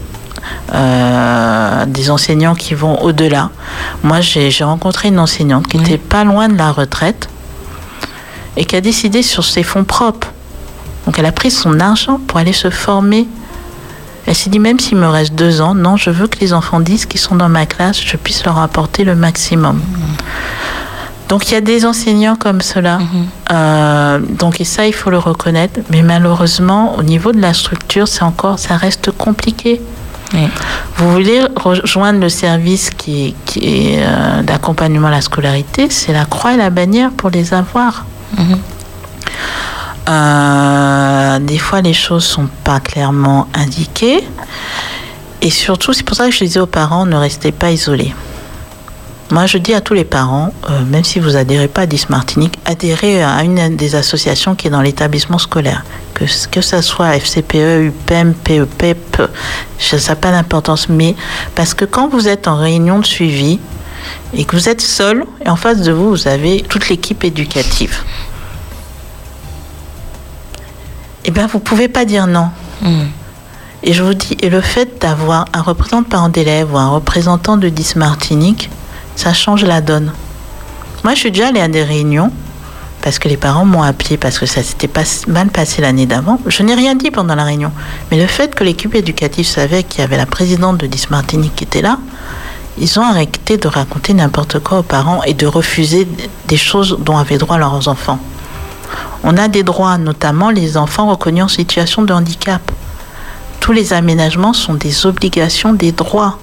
Euh, 0.74 1.86
des 1.86 2.10
enseignants 2.10 2.54
qui 2.56 2.74
vont 2.74 3.00
au-delà. 3.02 3.50
Moi, 4.02 4.20
j'ai 4.20 4.50
rencontré 4.64 5.08
une 5.08 5.18
enseignante 5.20 5.68
qui 5.68 5.76
Oui. 5.76 5.84
était 5.84 5.98
pas 5.98 6.24
loin 6.24 6.48
de 6.48 6.56
la 6.58 6.72
retraite 6.72 7.28
et 8.56 8.64
qui 8.64 8.74
a 8.74 8.80
décidé 8.80 9.22
sur 9.22 9.44
ses 9.44 9.62
fonds 9.62 9.84
propres. 9.84 10.28
Donc, 11.04 11.18
elle 11.18 11.26
a 11.26 11.32
pris 11.32 11.52
son 11.52 11.78
argent 11.78 12.18
pour 12.26 12.38
aller 12.38 12.52
se 12.52 12.70
former. 12.70 13.28
Elle 14.26 14.34
s'est 14.34 14.50
dit, 14.50 14.58
même 14.58 14.80
s'il 14.80 14.98
me 14.98 15.06
reste 15.06 15.34
deux 15.34 15.60
ans, 15.60 15.74
non, 15.76 15.96
je 15.96 16.10
veux 16.10 16.26
que 16.26 16.40
les 16.40 16.52
enfants 16.52 16.80
disent 16.80 17.06
qu'ils 17.06 17.20
sont 17.20 17.36
dans 17.36 17.48
ma 17.48 17.64
classe, 17.64 18.00
je 18.04 18.16
puisse 18.16 18.44
leur 18.44 18.58
apporter 18.58 19.04
le 19.04 19.14
maximum. 19.14 19.80
Donc 21.28 21.48
il 21.50 21.54
y 21.54 21.56
a 21.56 21.60
des 21.60 21.84
enseignants 21.84 22.36
comme 22.36 22.60
cela. 22.60 22.98
Euh, 23.52 24.20
donc 24.20 24.60
et 24.60 24.64
ça 24.64 24.86
il 24.86 24.92
faut 24.94 25.10
le 25.10 25.18
reconnaître. 25.18 25.80
Mais 25.90 26.02
malheureusement 26.02 26.94
au 26.96 27.02
niveau 27.02 27.32
de 27.32 27.40
la 27.40 27.52
structure 27.52 28.06
c'est 28.06 28.22
encore 28.22 28.60
ça 28.60 28.76
reste 28.76 29.10
compliqué. 29.10 29.80
Oui. 30.34 30.48
Vous 30.96 31.10
voulez 31.12 31.40
rejoindre 31.56 32.20
le 32.20 32.28
service 32.28 32.90
qui 32.90 33.28
est, 33.28 33.34
qui 33.44 33.60
est 33.60 33.98
euh, 34.00 34.42
d'accompagnement 34.42 35.08
à 35.08 35.12
la 35.12 35.20
scolarité, 35.20 35.88
c'est 35.90 36.12
la 36.12 36.24
croix 36.24 36.54
et 36.54 36.56
la 36.56 36.70
bannière 36.70 37.10
pour 37.10 37.30
les 37.30 37.54
avoir. 37.54 38.06
Mhm. 38.36 38.58
Euh, 40.08 41.38
des 41.40 41.58
fois, 41.58 41.80
les 41.80 41.92
choses 41.92 42.24
sont 42.24 42.48
pas 42.64 42.80
clairement 42.80 43.48
indiquées. 43.54 44.22
Et 45.42 45.50
surtout, 45.50 45.92
c'est 45.92 46.04
pour 46.04 46.16
ça 46.16 46.26
que 46.26 46.32
je 46.32 46.44
disais 46.44 46.60
aux 46.60 46.66
parents, 46.66 47.06
ne 47.06 47.16
restez 47.16 47.52
pas 47.52 47.70
isolés. 47.70 48.14
Moi, 49.30 49.46
je 49.46 49.58
dis 49.58 49.74
à 49.74 49.80
tous 49.80 49.94
les 49.94 50.04
parents, 50.04 50.52
euh, 50.70 50.84
même 50.84 51.02
si 51.02 51.18
vous 51.18 51.36
adhérez 51.36 51.66
pas 51.66 51.82
à 51.82 51.86
10 51.86 52.10
Martinique, 52.10 52.58
adhérez 52.64 53.24
à 53.24 53.42
une 53.42 53.74
des 53.74 53.96
associations 53.96 54.54
qui 54.54 54.68
est 54.68 54.70
dans 54.70 54.82
l'établissement 54.82 55.38
scolaire. 55.38 55.84
Que, 56.14 56.24
que 56.48 56.60
ça 56.60 56.80
soit 56.80 57.18
FCPE, 57.18 57.82
UPEM, 57.86 58.34
PEPEP, 58.34 59.22
ça 59.78 59.96
n'a 59.96 60.16
pas 60.16 60.30
d'importance. 60.30 60.88
Mais 60.88 61.16
parce 61.56 61.74
que 61.74 61.84
quand 61.84 62.08
vous 62.08 62.28
êtes 62.28 62.46
en 62.46 62.56
réunion 62.56 63.00
de 63.00 63.06
suivi 63.06 63.58
et 64.32 64.44
que 64.44 64.54
vous 64.54 64.68
êtes 64.68 64.80
seul, 64.80 65.24
et 65.44 65.48
en 65.50 65.56
face 65.56 65.82
de 65.82 65.90
vous, 65.90 66.10
vous 66.10 66.28
avez 66.28 66.62
toute 66.62 66.88
l'équipe 66.88 67.24
éducative. 67.24 68.04
Eh 71.24 71.32
bien, 71.32 71.48
vous 71.48 71.58
pouvez 71.58 71.88
pas 71.88 72.04
dire 72.04 72.28
non. 72.28 72.50
Mm. 72.80 73.06
Et 73.82 73.92
je 73.92 74.04
vous 74.04 74.14
dis, 74.14 74.36
et 74.40 74.50
le 74.50 74.60
fait 74.60 75.00
d'avoir 75.00 75.46
un 75.52 75.62
représentant 75.62 76.02
de 76.02 76.06
parents 76.06 76.28
d'élèves 76.28 76.72
ou 76.72 76.78
un 76.78 76.90
représentant 76.90 77.56
de 77.56 77.68
10 77.68 77.96
Martinique, 77.96 78.70
ça 79.16 79.32
change 79.32 79.64
la 79.64 79.80
donne. 79.80 80.12
Moi, 81.02 81.14
je 81.14 81.20
suis 81.20 81.30
déjà 81.30 81.48
allée 81.48 81.60
à 81.60 81.68
des 81.68 81.82
réunions 81.82 82.30
parce 83.02 83.18
que 83.18 83.28
les 83.28 83.36
parents 83.36 83.64
m'ont 83.64 83.82
appelé 83.82 84.16
parce 84.16 84.38
que 84.38 84.46
ça 84.46 84.62
s'était 84.62 84.90
mal 85.28 85.48
passé 85.48 85.80
l'année 85.82 86.06
d'avant. 86.06 86.40
Je 86.46 86.62
n'ai 86.62 86.74
rien 86.74 86.94
dit 86.94 87.10
pendant 87.10 87.34
la 87.34 87.44
réunion. 87.44 87.72
Mais 88.10 88.20
le 88.20 88.26
fait 88.26 88.54
que 88.54 88.64
l'équipe 88.64 88.94
éducative 88.94 89.46
savait 89.46 89.82
qu'il 89.82 90.00
y 90.00 90.02
avait 90.02 90.16
la 90.16 90.26
présidente 90.26 90.78
de 90.78 90.86
10 90.86 91.10
Martinique 91.10 91.54
qui 91.56 91.64
était 91.64 91.82
là, 91.82 91.98
ils 92.78 92.98
ont 92.98 93.04
arrêté 93.04 93.56
de 93.56 93.68
raconter 93.68 94.12
n'importe 94.12 94.58
quoi 94.58 94.80
aux 94.80 94.82
parents 94.82 95.22
et 95.22 95.34
de 95.34 95.46
refuser 95.46 96.06
des 96.46 96.56
choses 96.56 96.98
dont 97.00 97.16
avaient 97.16 97.38
droit 97.38 97.58
leurs 97.58 97.88
enfants. 97.88 98.18
On 99.24 99.36
a 99.36 99.48
des 99.48 99.62
droits, 99.62 99.98
notamment 99.98 100.50
les 100.50 100.76
enfants 100.76 101.08
reconnus 101.08 101.44
en 101.44 101.48
situation 101.48 102.02
de 102.02 102.12
handicap. 102.12 102.60
Tous 103.60 103.72
les 103.72 103.92
aménagements 103.92 104.52
sont 104.52 104.74
des 104.74 105.06
obligations, 105.06 105.72
des 105.72 105.92
droits. 105.92 106.38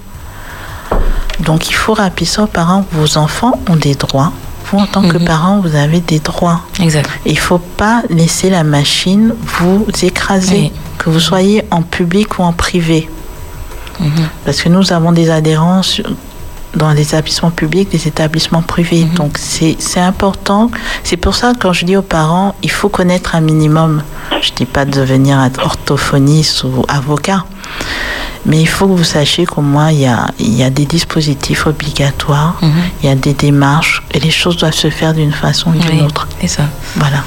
Donc 1.39 1.69
il 1.69 1.73
faut 1.73 1.93
rappeler 1.93 2.25
ça 2.25 2.43
aux 2.43 2.47
parents. 2.47 2.85
Vos 2.91 3.17
enfants 3.17 3.59
ont 3.69 3.75
des 3.75 3.95
droits. 3.95 4.31
Vous, 4.71 4.79
en 4.79 4.85
tant 4.87 5.01
que 5.07 5.17
Mhm. 5.17 5.25
parents, 5.25 5.59
vous 5.59 5.75
avez 5.75 5.99
des 5.99 6.19
droits. 6.19 6.61
Exact. 6.79 7.09
Il 7.25 7.33
ne 7.33 7.37
faut 7.39 7.57
pas 7.59 8.01
laisser 8.09 8.49
la 8.49 8.63
machine 8.63 9.33
vous 9.59 9.85
écraser, 10.01 10.55
Oui. 10.55 10.71
que 10.97 11.09
vous 11.09 11.19
soyez 11.19 11.63
en 11.69 11.81
public 11.81 12.39
ou 12.39 12.43
en 12.43 12.53
privé. 12.53 13.09
Mhm. 13.99 14.09
Parce 14.45 14.61
que 14.61 14.69
nous 14.69 14.91
avons 14.93 15.11
des 15.11 15.29
adhérents 15.29 15.81
dans 16.75 16.91
les 16.91 17.01
établissements 17.03 17.51
publics, 17.51 17.89
des 17.91 18.07
établissements 18.07 18.63
privés. 18.63 19.05
Mhm. 19.05 19.13
Donc 19.15 19.37
c'est 19.37 19.75
c'est 19.79 19.99
important. 19.99 20.71
C'est 21.03 21.17
pour 21.17 21.35
ça 21.35 21.53
que 21.53 21.59
quand 21.59 21.73
je 21.73 21.85
dis 21.85 21.97
aux 21.97 22.01
parents, 22.01 22.55
il 22.63 22.71
faut 22.71 22.89
connaître 22.89 23.35
un 23.35 23.41
minimum. 23.41 24.01
Je 24.41 24.51
ne 24.51 24.55
dis 24.55 24.65
pas 24.65 24.85
de 24.85 24.91
devenir 24.91 25.37
orthophoniste 25.61 26.63
ou 26.63 26.83
avocat. 26.87 27.43
Mais 28.45 28.59
il 28.61 28.67
faut 28.67 28.87
que 28.87 28.91
vous 28.93 29.03
sachiez 29.03 29.45
qu'au 29.45 29.61
moins, 29.61 29.89
il 29.91 29.99
y 30.01 30.05
a, 30.07 30.27
il 30.39 30.53
y 30.53 30.63
a 30.63 30.69
des 30.69 30.85
dispositifs 30.85 31.65
obligatoires, 31.65 32.55
Mhm. 32.61 32.71
il 33.01 33.09
y 33.09 33.11
a 33.11 33.15
des 33.15 33.33
démarches, 33.33 34.03
et 34.11 34.19
les 34.19 34.31
choses 34.31 34.57
doivent 34.57 34.73
se 34.73 34.89
faire 34.89 35.13
d'une 35.13 35.31
façon 35.31 35.69
ou 35.71 35.73
d'une 35.79 35.99
Oui, 35.99 36.05
autre. 36.05 36.27
c'est 36.41 36.47
ça. 36.47 36.63
Voilà. 36.97 37.23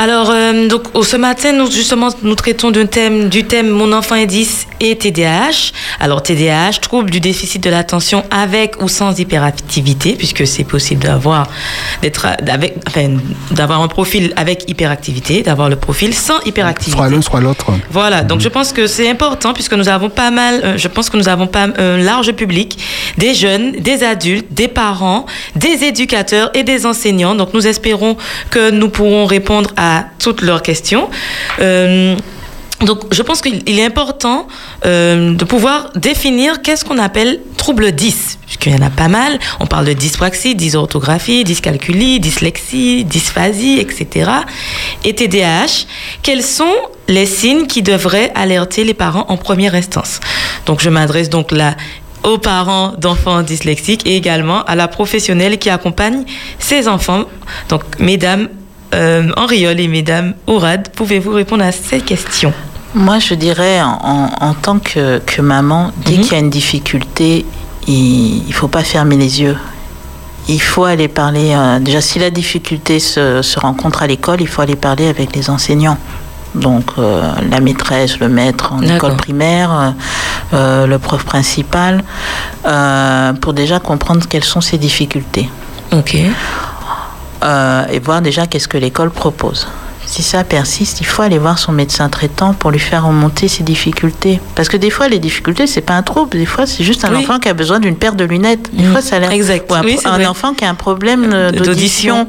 Alors, 0.00 0.30
euh, 0.30 0.66
donc, 0.66 0.84
ce 1.02 1.16
matin, 1.18 1.52
nous, 1.52 1.70
justement, 1.70 2.08
nous 2.22 2.34
traitons 2.34 2.70
d'un 2.70 2.86
thème, 2.86 3.28
du 3.28 3.44
thème 3.44 3.68
Mon 3.68 3.92
enfant 3.92 4.14
est 4.14 4.24
10 4.24 4.66
et 4.80 4.96
TDAH. 4.96 5.72
Alors, 6.00 6.22
TDAH, 6.22 6.78
trouble 6.80 7.10
du 7.10 7.20
déficit 7.20 7.62
de 7.62 7.68
l'attention 7.68 8.24
avec 8.30 8.82
ou 8.82 8.88
sans 8.88 9.18
hyperactivité, 9.18 10.14
puisque 10.14 10.46
c'est 10.46 10.64
possible 10.64 11.02
d'avoir, 11.02 11.48
d'être, 12.00 12.28
avec, 12.48 12.76
enfin, 12.88 13.18
d'avoir 13.50 13.82
un 13.82 13.88
profil 13.88 14.32
avec 14.36 14.70
hyperactivité, 14.70 15.42
d'avoir 15.42 15.68
le 15.68 15.76
profil 15.76 16.14
sans 16.14 16.40
hyperactivité. 16.46 16.96
Soit 16.96 17.10
l'un, 17.10 17.20
soit 17.20 17.42
l'autre. 17.42 17.66
Voilà, 17.90 18.22
donc 18.22 18.40
je 18.40 18.48
pense 18.48 18.72
que 18.72 18.86
c'est 18.86 19.10
important 19.10 19.52
puisque 19.52 19.74
nous 19.74 19.90
avons 19.90 20.08
pas 20.08 20.30
mal, 20.30 20.62
euh, 20.64 20.78
je 20.78 20.88
pense 20.88 21.10
que 21.10 21.18
nous 21.18 21.28
avons 21.28 21.46
pas 21.46 21.68
un 21.76 21.98
large 21.98 22.32
public, 22.32 22.78
des 23.18 23.34
jeunes, 23.34 23.72
des 23.72 24.02
adultes, 24.02 24.46
des 24.50 24.68
parents, 24.68 25.26
des 25.56 25.84
éducateurs 25.84 26.50
et 26.54 26.62
des 26.62 26.86
enseignants. 26.86 27.34
Donc 27.34 27.52
nous 27.52 27.66
espérons 27.66 28.16
que 28.48 28.70
nous 28.70 28.88
pourrons 28.88 29.26
répondre 29.26 29.68
à 29.76 29.89
toutes 30.18 30.42
leurs 30.42 30.62
questions. 30.62 31.08
Euh, 31.60 32.16
donc, 32.84 33.12
je 33.12 33.22
pense 33.22 33.42
qu'il 33.42 33.62
il 33.66 33.78
est 33.78 33.84
important 33.84 34.48
euh, 34.86 35.34
de 35.34 35.44
pouvoir 35.44 35.90
définir 35.96 36.62
qu'est-ce 36.62 36.84
qu'on 36.84 36.98
appelle 36.98 37.40
trouble 37.58 37.92
10, 37.92 38.38
puisqu'il 38.46 38.72
y 38.72 38.74
en 38.74 38.80
a 38.80 38.88
pas 38.88 39.08
mal. 39.08 39.38
On 39.60 39.66
parle 39.66 39.84
de 39.84 39.92
dyspraxie, 39.92 40.54
dysorthographie, 40.54 41.44
dyscalculie, 41.44 42.20
dyslexie, 42.20 43.04
dysphasie, 43.04 43.78
etc. 43.80 44.30
Et 45.04 45.14
TDAH, 45.14 45.84
quels 46.22 46.42
sont 46.42 46.74
les 47.06 47.26
signes 47.26 47.66
qui 47.66 47.82
devraient 47.82 48.32
alerter 48.34 48.84
les 48.84 48.94
parents 48.94 49.26
en 49.28 49.36
première 49.36 49.74
instance? 49.74 50.20
Donc, 50.64 50.80
je 50.80 50.88
m'adresse 50.88 51.28
donc 51.28 51.52
là 51.52 51.74
aux 52.22 52.38
parents 52.38 52.92
d'enfants 52.98 53.42
dyslexiques 53.42 54.06
et 54.06 54.16
également 54.16 54.62
à 54.64 54.74
la 54.74 54.88
professionnelle 54.88 55.58
qui 55.58 55.68
accompagne 55.68 56.24
ces 56.58 56.88
enfants. 56.88 57.24
Donc, 57.68 57.82
mesdames 57.98 58.48
euh, 58.94 59.30
Henriol 59.36 59.78
et 59.80 59.88
mesdames 59.88 60.34
Ourad, 60.46 60.88
pouvez-vous 60.94 61.32
répondre 61.32 61.64
à 61.64 61.72
ces 61.72 62.00
questions? 62.00 62.52
Moi, 62.94 63.20
je 63.20 63.34
dirais, 63.34 63.80
en, 63.82 64.52
tant 64.60 64.78
que, 64.80 65.18
que 65.24 65.40
maman, 65.42 65.92
dès 66.04 66.14
Mhm. 66.16 66.20
qu'il 66.22 66.32
y 66.32 66.34
a 66.34 66.38
une 66.38 66.50
difficulté, 66.50 67.46
il 67.86 68.42
ne 68.48 68.52
faut 68.52 68.66
pas 68.68 68.82
fermer 68.82 69.16
les 69.16 69.40
yeux. 69.42 69.56
Il 70.48 70.60
faut 70.60 70.84
aller 70.84 71.06
parler. 71.06 71.52
euh, 71.54 71.78
déjà, 71.78 72.00
si 72.00 72.18
la 72.18 72.30
difficulté 72.30 72.98
se, 72.98 73.42
se 73.42 73.60
rencontre 73.60 74.02
à 74.02 74.08
l'école, 74.08 74.40
il 74.40 74.48
faut 74.48 74.62
aller 74.62 74.74
parler 74.74 75.06
avec 75.06 75.36
les 75.36 75.50
enseignants. 75.50 75.98
Donc, 76.56 76.86
euh, 76.98 77.30
la 77.48 77.60
maîtresse, 77.60 78.18
le 78.18 78.28
maître 78.28 78.72
en 78.72 78.82
école 78.82 79.14
primaire, 79.16 79.94
euh, 80.52 80.84
le 80.88 80.98
prof 80.98 81.22
principal, 81.24 82.02
euh, 82.66 83.32
pour 83.34 83.52
déjà 83.52 83.78
comprendre 83.78 84.26
quelles 84.28 84.42
sont 84.42 84.60
ces 84.60 84.76
difficultés. 84.78 85.48
Ok. 85.92 86.16
Euh, 87.42 87.86
et 87.90 87.98
voir 88.00 88.20
déjà 88.20 88.46
qu'est-ce 88.46 88.68
que 88.68 88.76
l'école 88.78 89.10
propose. 89.10 89.66
si 90.06 90.22
ça 90.24 90.42
persiste, 90.42 91.00
il 91.00 91.06
faut 91.06 91.22
aller 91.22 91.38
voir 91.38 91.56
son 91.56 91.70
médecin 91.70 92.08
traitant 92.08 92.52
pour 92.52 92.72
lui 92.72 92.80
faire 92.80 93.06
remonter 93.06 93.46
ses 93.46 93.62
difficultés. 93.62 94.40
Parce 94.56 94.68
que 94.68 94.76
des 94.76 94.90
fois, 94.90 95.06
les 95.08 95.20
difficultés, 95.20 95.68
c'est 95.68 95.82
pas 95.82 95.94
un 95.94 96.02
trouble. 96.02 96.36
Des 96.36 96.46
fois, 96.46 96.66
c'est 96.66 96.82
juste 96.82 97.04
un 97.04 97.12
Oui. 97.14 97.18
enfant 97.22 97.38
qui 97.38 97.48
a 97.48 97.54
besoin 97.54 97.78
d'une 97.78 97.94
paire 97.94 98.14
de 98.16 98.24
lunettes. 98.24 98.70
Des 98.74 98.82
Mhm. 98.82 98.90
fois, 98.92 99.02
ça 99.02 99.16
a 99.16 99.18
l'air. 99.20 99.30
Exact. 99.30 99.70
ou 99.70 99.74
un, 99.76 99.82
Oui, 99.84 99.96
enfant 100.26 100.52
qui 100.52 100.64
a 100.64 100.70
un 100.70 100.74
problème 100.74 101.30
euh, 101.32 101.52
D'audition. 101.52 102.24
d'audition. 102.24 102.28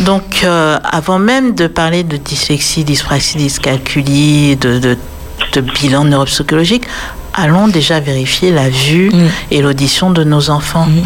Donc, 0.00 0.42
euh, 0.44 0.78
avant 0.84 1.18
même 1.18 1.54
de 1.54 1.66
parler 1.66 2.02
de 2.04 2.18
dyslexie, 2.18 2.84
dyspraxie, 2.84 3.38
dyscalculie, 3.38 4.56
de, 4.56 4.78
de, 4.78 4.98
de 5.54 5.60
bilan 5.62 6.04
neuropsychologique, 6.04 6.84
allons 7.32 7.68
déjà 7.68 8.00
vérifier 8.00 8.50
la 8.52 8.68
vue 8.68 9.10
Mhm. 9.10 9.28
et 9.50 9.62
l'audition 9.62 10.10
de 10.10 10.24
nos 10.24 10.50
enfants. 10.50 10.86
Mhm. 10.86 11.04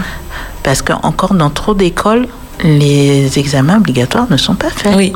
Parce 0.64 0.82
que 0.82 0.92
encore 1.04 1.34
dans 1.34 1.50
trop 1.50 1.74
d'écoles, 1.74 2.26
les 2.64 3.38
examens 3.38 3.76
obligatoires 3.78 4.26
ne 4.30 4.36
sont 4.36 4.54
pas 4.54 4.70
faits. 4.70 4.94
Oui. 4.96 5.12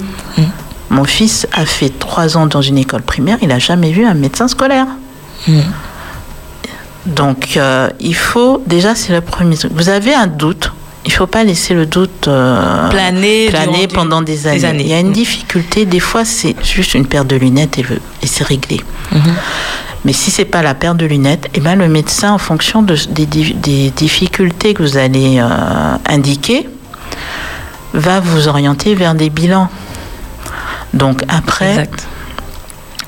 Mon 0.90 1.04
fils 1.04 1.46
a 1.52 1.64
fait 1.64 1.88
trois 1.98 2.36
ans 2.36 2.46
dans 2.46 2.60
une 2.62 2.76
école 2.78 3.02
primaire, 3.02 3.38
il 3.42 3.48
n'a 3.48 3.58
jamais 3.58 3.92
vu 3.92 4.04
un 4.04 4.14
médecin 4.14 4.46
scolaire. 4.48 4.86
Mhm. 5.48 5.62
Donc, 7.06 7.56
euh, 7.56 7.88
il 8.00 8.14
faut, 8.14 8.62
déjà, 8.66 8.94
c'est 8.94 9.12
le 9.12 9.20
premier 9.20 9.56
truc. 9.56 9.72
Vous 9.74 9.88
avez 9.88 10.14
un 10.14 10.26
doute, 10.28 10.70
il 11.04 11.08
ne 11.08 11.14
faut 11.14 11.26
pas 11.26 11.42
laisser 11.42 11.74
le 11.74 11.84
doute 11.86 12.28
euh, 12.28 12.88
Planer, 12.90 13.48
pendant 13.92 14.22
des 14.22 14.46
années. 14.46 14.64
années. 14.64 14.82
Il 14.84 14.88
y 14.88 14.94
a 14.94 15.00
une 15.00 15.08
Mhm. 15.08 15.12
difficulté, 15.12 15.84
des 15.84 15.98
fois, 15.98 16.24
c'est 16.24 16.54
juste 16.62 16.94
une 16.94 17.06
paire 17.06 17.24
de 17.24 17.34
lunettes 17.36 17.78
et, 17.78 17.84
et 18.22 18.26
c'est 18.26 18.44
réglé. 18.44 18.80
Mais 20.04 20.12
si 20.12 20.30
c'est 20.30 20.44
pas 20.44 20.62
la 20.62 20.74
paire 20.74 20.94
de 20.96 21.06
lunettes, 21.06 21.48
eh 21.54 21.60
ben 21.60 21.76
le 21.76 21.86
médecin, 21.88 22.32
en 22.32 22.38
fonction 22.38 22.82
de, 22.82 22.96
des, 23.10 23.24
di- 23.26 23.54
des 23.54 23.90
difficultés 23.90 24.74
que 24.74 24.82
vous 24.82 24.96
allez 24.96 25.38
euh, 25.38 25.96
indiquer, 26.08 26.68
va 27.94 28.20
vous 28.20 28.48
orienter 28.48 28.94
vers 28.94 29.14
des 29.14 29.30
bilans. 29.30 29.68
Donc 30.94 31.22
après, 31.28 31.70
Exact. 31.70 32.06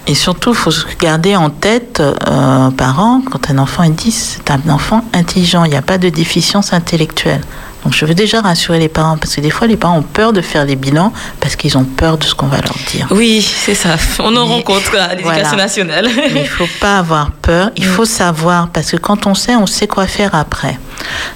et 0.06 0.14
surtout, 0.14 0.50
il 0.50 0.56
faut 0.56 0.70
se 0.70 0.86
garder 0.98 1.36
en 1.36 1.50
tête, 1.50 2.00
euh, 2.00 2.70
parents, 2.70 3.20
quand 3.30 3.50
un 3.50 3.58
enfant 3.58 3.82
est 3.82 3.90
10, 3.90 4.38
c'est 4.38 4.50
un 4.50 4.68
enfant 4.70 5.04
intelligent, 5.12 5.64
il 5.64 5.70
n'y 5.70 5.76
a 5.76 5.82
pas 5.82 5.98
de 5.98 6.08
déficience 6.08 6.72
intellectuelle. 6.72 7.42
Donc 7.84 7.92
je 7.94 8.04
veux 8.06 8.14
déjà 8.14 8.40
rassurer 8.40 8.78
les 8.78 8.88
parents, 8.88 9.18
parce 9.18 9.34
que 9.36 9.40
des 9.42 9.50
fois, 9.50 9.66
les 9.66 9.76
parents 9.76 9.98
ont 9.98 10.02
peur 10.02 10.32
de 10.32 10.40
faire 10.40 10.64
les 10.64 10.74
bilans, 10.76 11.12
parce 11.40 11.54
qu'ils 11.54 11.76
ont 11.76 11.84
peur 11.84 12.16
de 12.18 12.24
ce 12.24 12.34
qu'on 12.34 12.46
va 12.46 12.56
leur 12.62 12.76
dire. 12.90 13.06
Oui, 13.10 13.42
c'est 13.42 13.74
ça. 13.74 13.96
On 14.20 14.34
en 14.36 14.46
Mais- 14.46 14.54
rencontre 14.54 14.96
à 14.98 15.14
l'éducation 15.14 15.42
Voilà. 15.50 15.56
nationale. 15.56 16.08
Mais 16.32 16.40
il 16.42 16.48
faut 16.48 16.68
pas 16.80 16.98
avoir 16.98 17.30
peur, 17.30 17.70
il 17.76 17.84
faut 17.84 18.06
savoir, 18.06 18.68
parce 18.68 18.90
que 18.90 18.96
quand 18.96 19.26
on 19.26 19.34
sait, 19.34 19.54
on 19.54 19.66
sait 19.66 19.86
quoi 19.86 20.06
faire 20.06 20.34
après. 20.34 20.78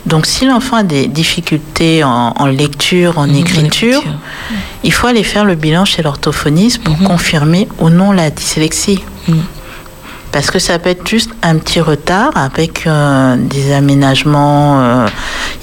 Donc 0.06 0.24
si 0.26 0.46
l'enfant 0.46 0.76
a 0.76 0.82
des 0.82 1.06
difficultés 1.06 2.02
en, 2.02 2.32
en 2.36 2.46
lecture, 2.46 3.18
en 3.18 3.28
en 3.28 3.34
écriture, 3.34 3.98
écriture. 3.98 4.18
il 4.84 4.92
faut 4.92 5.06
aller 5.06 5.24
faire 5.24 5.44
le 5.44 5.54
bilan 5.54 5.84
chez 5.84 6.02
l'orthophoniste 6.02 6.82
pour 6.82 6.96
confirmer 7.00 7.68
ou 7.78 7.90
non 7.90 8.12
la 8.12 8.30
dyslexie. 8.30 9.04
Parce 10.32 10.50
que 10.50 10.58
ça 10.58 10.78
peut 10.78 10.90
être 10.90 11.06
juste 11.06 11.30
un 11.42 11.56
petit 11.56 11.80
retard 11.80 12.32
avec 12.36 12.86
euh, 12.86 13.36
des 13.36 13.72
aménagements. 13.72 14.80
euh, 14.80 15.08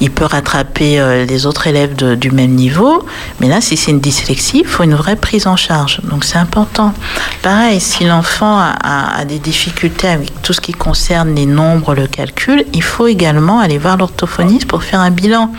il 0.01 0.11
peut 0.11 0.25
rattraper 0.25 0.99
euh, 0.99 1.25
les 1.25 1.45
autres 1.45 1.67
élèves 1.67 1.95
du 1.95 2.31
même 2.31 2.51
niveau. 2.51 3.05
Mais 3.39 3.47
là, 3.47 3.61
si 3.61 3.77
c'est 3.77 3.91
une 3.91 3.99
dyslexie, 3.99 4.59
il 4.59 4.67
faut 4.67 4.83
une 4.83 4.95
vraie 4.95 5.15
prise 5.15 5.47
en 5.47 5.55
charge. 5.55 6.01
Donc 6.03 6.23
c'est 6.25 6.37
important. 6.37 6.93
Pareil, 7.41 7.79
si 7.79 8.05
l'enfant 8.05 8.59
a, 8.59 9.23
des 9.25 9.39
difficultés 9.39 10.07
avec 10.07 10.41
tout 10.41 10.53
ce 10.53 10.61
qui 10.61 10.73
concerne 10.73 11.33
les 11.35 11.45
nombres, 11.45 11.95
le 11.95 12.07
calcul, 12.07 12.65
il 12.73 12.83
faut 12.83 13.07
également 13.07 13.59
aller 13.59 13.77
voir 13.77 13.97
l'orthophoniste 13.97 14.67
pour 14.67 14.83
faire 14.83 14.99
un 14.99 15.11
bilan. 15.11 15.51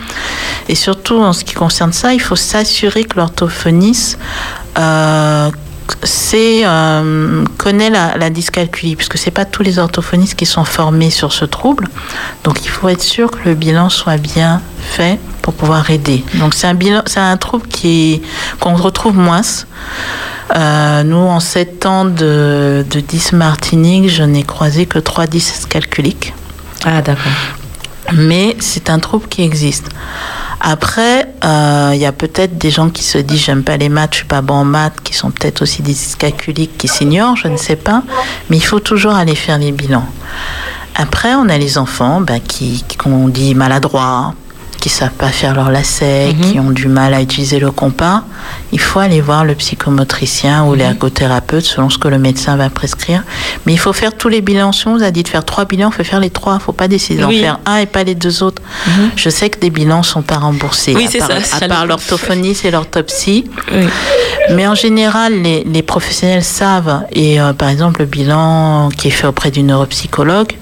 Et 0.69 0.75
surtout, 0.75 1.17
en 1.17 1.33
ce 1.33 1.43
qui 1.43 1.53
concerne 1.53 1.93
ça, 1.93 2.13
il 2.13 2.21
faut 2.21 2.35
s'assurer 2.35 3.03
que 3.05 3.17
l'orthophoniste 3.17 4.19
c'est 6.03 6.61
euh, 6.65 7.43
connaît 7.57 7.89
la, 7.89 8.17
la 8.17 8.29
dyscalculie, 8.29 8.95
puisque 8.95 9.17
c'est 9.17 9.31
pas 9.31 9.45
tous 9.45 9.63
les 9.63 9.79
orthophonistes 9.79 10.35
qui 10.35 10.45
sont 10.45 10.65
formés 10.65 11.09
sur 11.09 11.31
ce 11.33 11.45
trouble. 11.45 11.87
Donc 12.43 12.63
il 12.65 12.69
faut 12.69 12.89
être 12.89 13.01
sûr 13.01 13.31
que 13.31 13.39
le 13.45 13.55
bilan 13.55 13.89
soit 13.89 14.17
bien 14.17 14.61
fait 14.81 15.19
pour 15.41 15.53
pouvoir 15.53 15.89
aider. 15.89 16.23
Donc 16.35 16.53
c'est 16.53 16.67
un 16.67 16.73
bilan, 16.73 17.01
c'est 17.05 17.19
un 17.19 17.37
trouble 17.37 17.67
qui 17.67 18.21
qu'on 18.59 18.75
retrouve 18.75 19.17
moins. 19.17 19.41
Euh, 20.55 21.03
nous, 21.03 21.17
en 21.17 21.39
sept 21.41 21.85
ans 21.85 22.05
de, 22.05 22.85
de 22.89 22.99
dysmartinique, 23.01 24.09
je 24.09 24.23
n'ai 24.23 24.43
croisé 24.43 24.85
que 24.85 24.97
trois 24.99 25.27
dyscalculiques 25.27 26.33
Ah, 26.85 27.01
d'accord. 27.01 27.31
mais 28.13 28.55
c'est 28.59 28.89
un 28.89 28.99
trouble 28.99 29.27
qui 29.27 29.43
existe. 29.43 29.89
Après, 30.59 31.33
euh, 31.43 31.91
il 31.93 31.99
y 31.99 32.05
a 32.05 32.11
peut-être 32.11 32.57
des 32.57 32.71
gens 32.71 32.89
qui 32.89 33.03
se 33.03 33.17
disent 33.17 33.41
j'aime 33.41 33.63
pas 33.63 33.77
les 33.77 33.89
maths, 33.89 34.13
je 34.13 34.17
suis 34.17 34.27
pas 34.27 34.41
bon 34.41 34.55
en 34.55 34.65
maths, 34.65 34.99
qui 35.03 35.13
sont 35.13 35.29
peut-être 35.31 35.61
aussi 35.61 35.81
des 35.81 35.93
dyscalculiques 35.93 36.77
qui 36.77 36.87
s'ignorent, 36.87 37.35
je 37.35 37.47
ne 37.47 37.57
sais 37.57 37.75
pas, 37.75 38.03
mais 38.49 38.57
il 38.57 38.65
faut 38.65 38.79
toujours 38.79 39.13
aller 39.13 39.35
faire 39.35 39.59
les 39.59 39.71
bilans. 39.71 40.07
Après, 40.95 41.35
on 41.35 41.47
a 41.47 41.57
les 41.57 41.77
enfants 41.77 42.21
ben, 42.21 42.39
qui 42.39 42.83
qu'on 42.97 43.27
dit 43.27 43.53
maladroits, 43.53 44.33
qui 44.87 44.93
savent 44.93 45.09
pas 45.11 45.27
faire 45.27 45.53
leur 45.53 45.69
lacet, 45.69 46.33
Mhm. 46.33 46.51
qui 46.51 46.59
ont 46.61 46.71
du 46.71 46.87
mal 46.87 47.13
à 47.13 47.21
utiliser 47.21 47.59
le 47.59 47.71
compas. 47.71 48.23
Il 48.71 48.79
faut 48.79 48.99
aller 48.99 49.19
voir 49.19 49.43
le 49.43 49.53
psychomotricien 49.53 50.63
ou 50.63 50.75
l'ergothérapeute 50.75 51.65
selon 51.65 51.89
ce 51.89 51.97
que 51.97 52.07
le 52.07 52.17
médecin 52.19 52.55
va 52.55 52.69
prescrire. 52.69 53.23
Mais 53.65 53.73
il 53.73 53.77
faut 53.79 53.91
faire 53.91 54.15
tous 54.15 54.29
les 54.29 54.39
bilans. 54.39 54.71
Si 54.71 54.87
on 54.87 54.95
vous 54.95 55.03
a 55.03 55.11
dit 55.11 55.23
de 55.23 55.27
faire 55.27 55.43
trois 55.43 55.65
bilans, 55.65 55.89
il 55.91 55.95
faut 55.97 56.03
faire 56.05 56.21
les 56.21 56.29
trois. 56.29 56.55
Il 56.61 56.63
faut 56.63 56.71
pas 56.71 56.87
décider 56.87 57.19
d'en 57.21 57.27
Oui. 57.27 57.41
faire 57.41 57.59
un 57.65 57.77
et 57.79 57.85
pas 57.85 58.03
les 58.05 58.15
deux 58.15 58.43
autres. 58.43 58.61
Mhm. 58.87 59.11
Je 59.17 59.29
sais 59.29 59.49
que 59.49 59.59
des 59.59 59.69
bilans 59.69 60.03
sont 60.03 60.21
pas 60.21 60.37
remboursés. 60.37 60.93
Oui, 60.95 61.07
à 61.07 61.09
c'est 61.11 61.17
part, 61.19 61.31
ça, 61.43 61.57
À 61.61 61.67
part 61.67 61.85
l'orthophoniste 61.85 62.63
et 62.63 62.71
l'orthopsie. 62.71 63.43
Oui. 63.73 63.87
Mais 64.51 64.65
en 64.67 64.75
général, 64.75 65.33
les, 65.41 65.65
les 65.65 65.81
professionnels 65.81 66.43
savent. 66.45 67.01
Et 67.11 67.41
euh, 67.41 67.51
par 67.51 67.67
exemple, 67.67 67.99
le 67.99 68.05
bilan 68.05 68.87
qui 68.97 69.09
est 69.09 69.11
fait 69.11 69.27
auprès 69.27 69.51
du 69.51 69.63
neuropsychologue, 69.63 70.53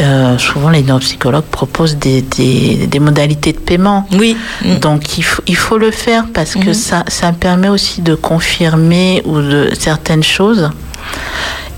euh, 0.00 0.38
souvent 0.38 0.68
les 0.70 0.82
neuropsychologues 0.82 1.44
proposent 1.44 1.96
des, 1.96 2.22
des, 2.22 2.86
des 2.86 2.98
modalités 3.00 3.52
de 3.52 3.58
paiement. 3.58 4.06
Oui. 4.12 4.36
Donc 4.80 5.18
il 5.18 5.22
faut, 5.24 5.42
il 5.46 5.56
faut 5.56 5.78
le 5.78 5.90
faire 5.90 6.24
parce 6.34 6.54
que 6.54 6.68
Mhm. 6.68 6.74
ça, 6.74 7.04
ça 7.08 7.32
permet 7.32 7.68
aussi 7.68 8.02
de 8.02 8.14
confirmer 8.14 9.22
ou 9.24 9.40
de 9.40 9.70
certaines 9.78 10.22
choses. 10.24 10.70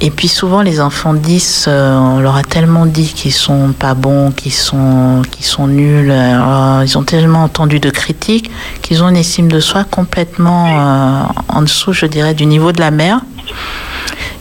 Et 0.00 0.10
puis 0.10 0.28
souvent 0.28 0.62
les 0.62 0.80
enfants 0.80 1.12
10, 1.12 1.64
euh, 1.66 1.96
on 1.98 2.20
leur 2.20 2.36
a 2.36 2.44
tellement 2.44 2.86
dit 2.86 3.12
qu'ils 3.12 3.32
sont 3.32 3.72
pas 3.76 3.94
bons, 3.94 4.30
qu'ils 4.30 4.52
sont, 4.52 5.22
qu'ils 5.30 5.44
sont 5.44 5.66
nuls, 5.66 6.10
euh, 6.12 6.84
ils 6.86 6.96
ont 6.96 7.02
tellement 7.02 7.42
entendu 7.42 7.80
de 7.80 7.90
critiques 7.90 8.48
qu'ils 8.80 9.02
ont 9.02 9.08
une 9.08 9.16
estime 9.16 9.50
de 9.50 9.58
soi 9.58 9.82
complètement 9.84 11.26
en 11.48 11.62
dessous, 11.62 11.92
je 11.92 12.06
dirais, 12.06 12.34
du 12.34 12.46
niveau 12.46 12.70
de 12.70 12.78
la 12.80 12.92
mer. 12.92 13.20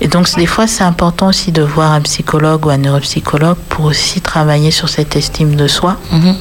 Et 0.02 0.08
donc 0.08 0.34
des 0.36 0.46
fois 0.46 0.68
c'est 0.68 0.84
important 0.84 1.28
aussi 1.28 1.52
de 1.52 1.62
voir 1.62 1.92
un 1.92 2.02
psychologue 2.02 2.66
ou 2.66 2.70
un 2.70 2.78
neuropsychologue 2.78 3.58
pour 3.70 3.86
aussi 3.86 4.22
travailler 4.22 4.72
sur 4.72 4.90
cette 4.90 5.16
estime 5.16 5.56
de 5.56 5.68
soi. 5.68 5.98
Mhm. 6.12 6.36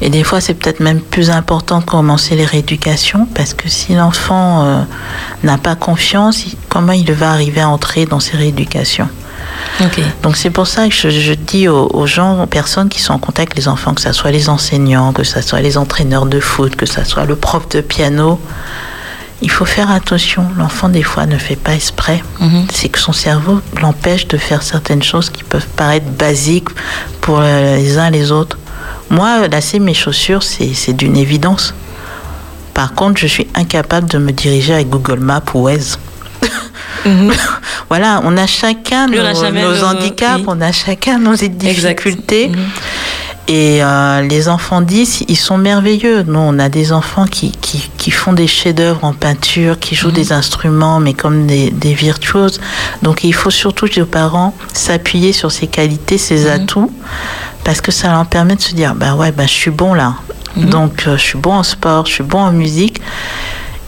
Et 0.00 0.10
des 0.10 0.24
fois, 0.24 0.40
c'est 0.40 0.54
peut-être 0.54 0.80
même 0.80 1.00
plus 1.00 1.30
important 1.30 1.78
de 1.80 1.84
commencer 1.84 2.34
les 2.34 2.44
rééducations 2.44 3.26
parce 3.34 3.54
que 3.54 3.68
si 3.68 3.94
l'enfant 3.94 4.64
euh, 4.64 4.82
n'a 5.44 5.58
pas 5.58 5.76
confiance, 5.76 6.44
il- 6.46 6.56
comment 6.68 6.92
il 6.92 7.12
va 7.12 7.30
arriver 7.30 7.60
à 7.60 7.68
entrer 7.68 8.04
dans 8.06 8.18
ces 8.18 8.36
rééducations? 8.36 9.08
Donc 10.22 10.36
c'est 10.36 10.50
pour 10.50 10.66
ça 10.66 10.88
que 10.88 10.94
je, 10.94 11.08
je 11.10 11.34
dis 11.34 11.68
aux, 11.68 11.88
aux 11.92 12.06
gens, 12.06 12.42
aux 12.42 12.46
personnes 12.46 12.88
qui 12.88 13.00
sont 13.00 13.12
en 13.14 13.18
contact 13.18 13.52
avec 13.52 13.56
les 13.58 13.68
enfants, 13.68 13.94
que 13.94 14.00
ce 14.00 14.12
soit 14.12 14.30
les 14.32 14.48
enseignants, 14.48 15.12
que 15.12 15.22
ce 15.24 15.40
soit 15.40 15.60
les 15.60 15.76
entraîneurs 15.78 16.26
de 16.26 16.40
foot, 16.40 16.74
que 16.74 16.86
ce 16.86 17.04
soit 17.04 17.24
le 17.24 17.36
prof 17.36 17.68
de 17.68 17.80
piano, 17.80 18.40
il 19.42 19.50
faut 19.50 19.64
faire 19.66 19.90
attention. 19.90 20.46
L'enfant, 20.56 20.88
des 20.88 21.02
fois, 21.02 21.26
ne 21.26 21.36
fait 21.36 21.56
pas 21.56 21.74
exprès. 21.74 22.22
Mhm. 22.40 22.66
C'est 22.72 22.88
que 22.88 22.98
son 22.98 23.12
cerveau 23.12 23.60
l'empêche 23.80 24.26
de 24.28 24.38
faire 24.38 24.62
certaines 24.62 25.02
choses 25.02 25.28
qui 25.30 25.42
peuvent 25.44 25.66
paraître 25.76 26.06
basiques 26.06 26.68
pour 27.20 27.40
les 27.40 27.98
uns 27.98 28.06
et 28.06 28.10
les 28.12 28.30
autres. 28.32 28.58
Moi, 29.10 29.46
lasser 29.48 29.78
mes 29.78 29.94
chaussures, 29.94 30.42
c'est 30.42 30.92
d'une 30.94 31.16
évidence. 31.16 31.74
Par 32.72 32.94
contre, 32.94 33.20
je 33.20 33.26
suis 33.26 33.46
incapable 33.54 34.08
de 34.08 34.16
me 34.18 34.32
diriger 34.32 34.72
avec 34.74 34.88
Google 34.88 35.20
Maps 35.20 35.42
ou 35.54 35.64
Waze. 35.64 35.98
Mhm. 37.04 37.32
Voilà, 37.88 38.20
on 38.24 38.36
a 38.38 38.46
chacun 38.46 39.06
on 39.06 39.10
nos, 39.16 39.20
a 39.26 39.34
jamais 39.34 39.62
nos 39.62 39.72
le- 39.72 39.84
handicaps, 39.84 40.38
oui. 40.38 40.44
on 40.46 40.60
a 40.60 40.72
chacun 40.72 41.18
nos 41.18 41.34
difficultés. 41.34 42.48
Mhm. 42.48 42.56
Et 43.48 43.82
euh, 43.82 44.22
les 44.22 44.48
enfants 44.48 44.80
10, 44.80 45.24
ils 45.28 45.36
sont 45.36 45.58
merveilleux. 45.58 46.22
Nous, 46.22 46.38
on 46.38 46.58
a 46.58 46.68
des 46.68 46.92
enfants 46.92 47.26
qui, 47.26 47.50
qui, 47.50 47.90
qui 47.98 48.10
font 48.12 48.32
des 48.32 48.46
chefs-d'œuvre 48.46 49.04
en 49.04 49.12
peinture, 49.12 49.78
qui 49.80 49.96
jouent 49.96 50.12
des 50.12 50.32
instruments, 50.32 51.00
mais 51.00 51.12
comme 51.12 51.46
des, 51.46 51.70
des 51.70 51.92
virtuoses. 51.92 52.60
Donc, 53.02 53.24
il 53.24 53.34
faut 53.34 53.50
surtout, 53.50 53.86
je 53.86 53.92
dis 53.92 54.02
aux 54.02 54.06
parents, 54.06 54.54
s'appuyer 54.72 55.32
sur 55.32 55.50
ces 55.50 55.66
qualités, 55.66 56.18
ces 56.18 56.48
atouts, 56.48 56.92
parce 57.64 57.80
que 57.80 57.90
ça 57.90 58.12
leur 58.12 58.26
permet 58.26 58.54
de 58.54 58.62
se 58.62 58.74
dire, 58.74 58.94
bah 58.94 59.14
ouais, 59.14 59.32
bah, 59.32 59.46
je 59.46 59.52
suis 59.52 59.70
bon 59.72 59.92
là. 59.94 60.14
Donc, 60.56 61.04
euh, 61.06 61.16
je 61.16 61.22
suis 61.22 61.38
bon 61.38 61.54
en 61.54 61.62
sport, 61.62 62.06
je 62.06 62.12
suis 62.12 62.24
bon 62.24 62.38
en 62.38 62.52
musique. 62.52 63.00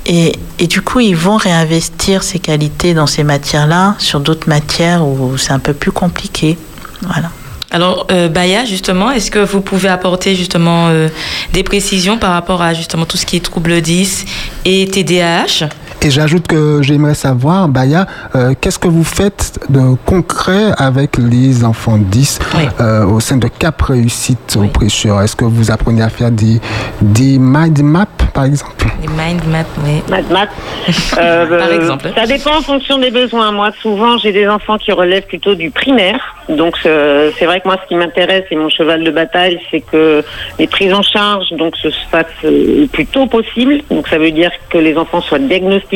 Et, 0.07 0.33
et 0.59 0.67
du 0.67 0.83
coup, 0.83 1.01
ils 1.01 1.17
vont 1.17 1.37
réinvestir 1.37 2.23
ces 2.23 2.39
qualités 2.39 2.93
dans 2.93 3.07
ces 3.07 3.23
matières-là 3.23 3.95
sur 3.99 4.21
d'autres 4.21 4.49
matières 4.49 5.07
où 5.07 5.39
c'est 5.39 5.53
un 5.53 5.59
peu 5.59 5.75
plus 5.75 5.93
compliqué. 5.93 6.59
Voilà. 7.03 7.31
Alors, 7.75 8.07
euh, 8.13 8.29
Baya, 8.29 8.65
justement, 8.65 9.11
est-ce 9.11 9.33
que 9.33 9.41
vous 9.41 9.61
pouvez 9.61 9.89
apporter 9.89 10.37
justement 10.37 10.91
euh, 10.91 11.09
des 11.53 11.65
précisions 11.65 12.19
par 12.19 12.33
rapport 12.33 12.63
à 12.63 12.73
justement 12.73 13.05
tout 13.05 13.17
ce 13.17 13.27
qui 13.27 13.35
est 13.35 13.41
trouble 13.41 13.81
10 13.81 14.27
et 14.65 14.87
TDAH 14.87 15.69
Et 16.05 16.11
j'ajoute 16.11 16.47
que 16.47 16.83
j'aimerais 16.83 17.15
savoir, 17.15 17.67
Baya, 17.67 18.07
euh, 18.37 18.53
qu'est-ce 18.61 18.79
que 18.79 18.89
vous 18.89 19.05
faites 19.05 19.59
de 19.71 19.95
concret 20.05 20.73
avec 20.77 21.17
les 21.17 21.65
enfants 21.65 21.97
10 21.97 22.41
euh, 22.79 23.07
au 23.07 23.21
sein 23.21 23.39
de 23.39 23.49
Cap 23.49 23.81
Réussite 23.81 24.59
au 24.61 24.67
prêcheur 24.67 25.23
Est-ce 25.23 25.35
que 25.35 25.47
vous 25.47 25.71
apprenez 25.71 26.03
à 26.03 26.11
faire 26.11 26.31
des, 26.31 26.61
des 27.01 27.39
mind 27.39 27.83
maps, 27.83 28.05
par 28.35 28.45
exemple? 28.45 28.85
Des 29.01 29.09
mind 29.09 29.47
maps, 29.51 29.65
oui. 29.83 30.03
Mind 30.11 30.31
maps? 30.31 30.49
Euh, 31.17 31.59
par 31.59 31.73
exemple. 31.73 32.11
Ça 32.15 32.27
dépend 32.27 32.59
en 32.59 32.61
fonction 32.61 32.99
des 32.99 33.11
besoins. 33.11 33.53
Moi, 33.53 33.71
souvent, 33.81 34.19
j'ai 34.19 34.33
des 34.33 34.49
enfants 34.49 34.77
qui 34.77 34.91
relèvent 34.93 35.27
plutôt 35.27 35.55
du 35.55 35.71
primaire. 35.71 36.35
Donc, 36.49 36.77
c'est 36.83 37.45
vrai 37.47 37.61
que 37.61 37.69
moi, 37.69 37.77
ce 37.83 37.89
qui 37.89 37.95
m'intéresse 37.95 38.45
et 38.51 38.57
mon 38.57 38.69
cheval 38.69 39.05
de 39.05 39.11
bataille, 39.11 39.59
c'est 39.71 39.81
que 39.81 40.23
les 40.59 40.67
prises 40.67 40.93
en 40.93 41.03
charge 41.03 41.51
donc 41.53 41.77
se 41.77 41.89
fassent 42.11 42.27
le 42.43 42.87
plus 42.87 43.07
tôt 43.07 43.27
possible. 43.27 43.81
Donc, 43.91 44.09
ça 44.09 44.19
veut 44.19 44.33
dire 44.33 44.51
que 44.69 44.79
les 44.79 44.97
enfants 44.97 45.23
soient 45.23 45.39
diagnostiqués. 45.39 45.94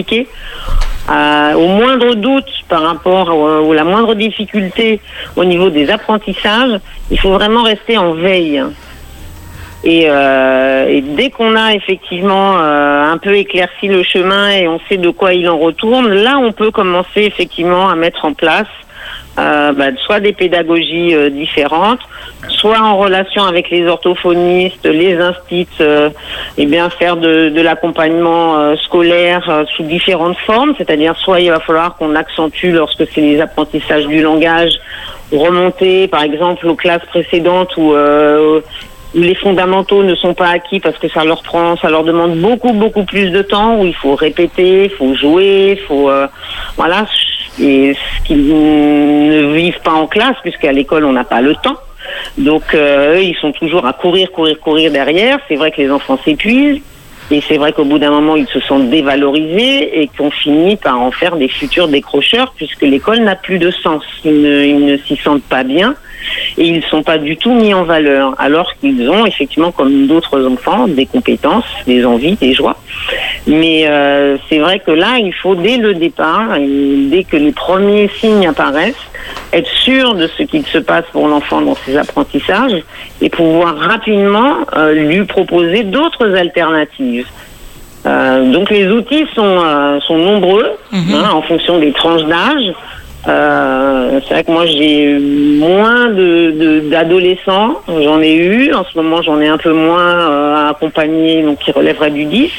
Euh, 1.10 1.54
au 1.54 1.68
moindre 1.68 2.14
doute 2.14 2.50
par 2.68 2.82
rapport 2.82 3.34
ou 3.64 3.72
la 3.72 3.84
moindre 3.84 4.14
difficulté 4.14 5.00
au 5.36 5.44
niveau 5.44 5.70
des 5.70 5.90
apprentissages, 5.90 6.80
il 7.10 7.18
faut 7.18 7.32
vraiment 7.32 7.62
rester 7.62 7.96
en 7.96 8.12
veille. 8.12 8.62
Et, 9.84 10.06
euh, 10.08 11.00
dès 11.16 11.30
qu'on 11.30 11.54
a 11.54 11.72
effectivement 11.72 12.58
euh, 12.58 13.12
un 13.12 13.16
peu 13.16 13.36
éclairci 13.36 13.86
le 13.86 14.02
chemin 14.02 14.50
et 14.50 14.66
on 14.66 14.80
sait 14.88 14.96
de 14.96 15.10
quoi 15.10 15.34
il 15.34 15.48
en 15.48 15.56
retourne, 15.56 16.12
là 16.12 16.38
on 16.38 16.52
peut 16.52 16.70
commencer 16.70 17.22
effectivement 17.22 17.88
à 17.88 17.94
mettre 17.94 18.24
en 18.24 18.34
place 18.34 18.66
euh, 19.38 19.72
bah, 19.72 19.90
soit 20.04 20.18
des 20.18 20.32
pédagogies 20.32 21.14
euh, 21.14 21.30
différentes, 21.30 22.00
soit 22.48 22.80
en 22.80 22.96
relation 22.98 23.44
avec 23.44 23.70
les 23.70 23.86
orthophonistes, 23.86 24.84
les 24.84 25.16
instits, 25.16 25.68
euh, 25.80 26.10
et 26.56 26.66
bien 26.66 26.90
faire 26.90 27.16
de, 27.16 27.52
l'accompagnement 27.60 28.76
scolaire 28.76 29.64
sous 29.76 29.82
différentes 29.82 30.38
formes, 30.38 30.74
c'est-à-dire 30.76 31.16
soit 31.16 31.40
il 31.40 31.50
va 31.50 31.60
falloir 31.60 31.96
qu'on 31.96 32.14
accentue 32.14 32.72
lorsque 32.72 33.04
c'est 33.12 33.20
les 33.20 33.40
apprentissages 33.40 34.06
du 34.06 34.22
langage, 34.22 34.72
remonter 35.32 36.08
par 36.08 36.22
exemple 36.22 36.66
aux 36.66 36.74
classes 36.74 37.04
précédentes 37.06 37.76
où 37.76 37.94
les 39.18 39.34
fondamentaux 39.34 40.02
ne 40.02 40.14
sont 40.14 40.34
pas 40.34 40.48
acquis 40.48 40.80
parce 40.80 40.98
que 40.98 41.08
ça 41.08 41.24
leur 41.24 41.42
prend, 41.42 41.76
ça 41.76 41.90
leur 41.90 42.04
demande 42.04 42.38
beaucoup 42.38 42.72
beaucoup 42.72 43.04
plus 43.04 43.30
de 43.30 43.42
temps 43.42 43.80
où 43.80 43.84
il 43.84 43.94
faut 43.94 44.14
répéter, 44.14 44.84
il 44.84 44.90
faut 44.90 45.14
jouer, 45.14 45.76
il 45.78 45.86
faut 45.86 46.10
voilà 46.76 47.06
et 47.60 47.94
ce 47.94 48.26
qu'ils 48.26 48.46
ne 48.46 49.54
vivent 49.54 49.80
pas 49.80 49.92
en 49.92 50.06
classe, 50.06 50.36
puisqu'à 50.42 50.72
l'école, 50.72 51.04
on 51.04 51.12
n'a 51.12 51.24
pas 51.24 51.40
le 51.40 51.54
temps. 51.56 51.76
Donc, 52.36 52.62
euh, 52.74 53.16
eux, 53.16 53.22
ils 53.22 53.36
sont 53.36 53.52
toujours 53.52 53.86
à 53.86 53.92
courir, 53.92 54.30
courir, 54.30 54.58
courir 54.60 54.92
derrière. 54.92 55.38
C'est 55.48 55.56
vrai 55.56 55.70
que 55.70 55.80
les 55.80 55.90
enfants 55.90 56.18
s'épuisent. 56.24 56.80
Et 57.30 57.42
c'est 57.46 57.58
vrai 57.58 57.72
qu'au 57.72 57.84
bout 57.84 57.98
d'un 57.98 58.10
moment, 58.10 58.36
ils 58.36 58.46
se 58.46 58.60
sentent 58.60 58.88
dévalorisés 58.88 60.00
et 60.00 60.08
qu'on 60.16 60.30
finit 60.30 60.76
par 60.76 60.98
en 60.98 61.10
faire 61.10 61.36
des 61.36 61.48
futurs 61.48 61.88
décrocheurs 61.88 62.54
puisque 62.56 62.82
l'école 62.82 63.18
n'a 63.18 63.36
plus 63.36 63.58
de 63.58 63.70
sens. 63.70 64.02
Ils 64.24 64.86
ne, 64.86 64.96
s'y 64.96 65.16
sentent 65.16 65.42
pas 65.42 65.62
bien 65.62 65.94
et 66.56 66.66
ils 66.66 66.76
ne 66.76 66.82
sont 66.82 67.02
pas 67.02 67.18
du 67.18 67.36
tout 67.36 67.54
mis 67.54 67.72
en 67.74 67.84
valeur 67.84 68.34
alors 68.38 68.74
qu'ils 68.80 69.08
ont 69.08 69.26
effectivement, 69.26 69.70
comme 69.70 70.06
d'autres 70.06 70.44
enfants, 70.46 70.88
des 70.88 71.06
compétences, 71.06 71.64
des 71.86 72.04
envies, 72.04 72.36
des 72.36 72.52
joies. 72.52 72.76
Mais 73.46 73.86
euh, 73.86 74.36
c'est 74.48 74.58
vrai 74.58 74.80
que 74.80 74.90
là, 74.90 75.18
il 75.18 75.32
faut 75.32 75.54
dès 75.54 75.76
le 75.76 75.94
départ, 75.94 76.56
et 76.56 77.06
dès 77.10 77.24
que 77.24 77.36
les 77.36 77.52
premiers 77.52 78.10
signes 78.20 78.46
apparaissent, 78.46 78.94
être 79.52 79.70
sûr 79.70 80.14
de 80.14 80.28
ce 80.36 80.42
qu'il 80.42 80.66
se 80.66 80.78
passe 80.78 81.04
pour 81.12 81.28
l'enfant 81.28 81.60
dans 81.60 81.76
ses 81.86 81.96
apprentissages 81.96 82.82
et 83.20 83.30
pouvoir 83.30 83.76
rapidement 83.76 84.56
euh, 84.76 84.92
lui 84.92 85.24
proposer 85.24 85.84
d'autres 85.84 86.34
alternatives. 86.34 87.26
Euh, 88.06 88.52
donc 88.52 88.70
les 88.70 88.88
outils 88.88 89.26
sont, 89.34 90.00
sont 90.06 90.18
nombreux 90.18 90.70
mhm. 90.92 91.14
hein, 91.14 91.30
en 91.32 91.42
fonction 91.42 91.78
des 91.78 91.92
tranches 91.92 92.24
d'âge. 92.24 92.72
C'est 93.28 94.34
vrai 94.34 94.44
que 94.44 94.50
moi 94.50 94.66
j'ai 94.66 95.18
moins 95.18 96.08
d'adolescents, 96.90 97.80
j'en 97.86 98.20
ai 98.20 98.34
eu. 98.34 98.72
En 98.72 98.84
ce 98.84 98.96
moment 98.96 99.22
j'en 99.22 99.40
ai 99.40 99.48
un 99.48 99.58
peu 99.58 99.72
moins 99.72 100.56
à 100.56 100.68
accompagner, 100.70 101.42
donc 101.42 101.58
qui 101.58 101.70
relèverait 101.70 102.10
du 102.10 102.24
10. 102.24 102.50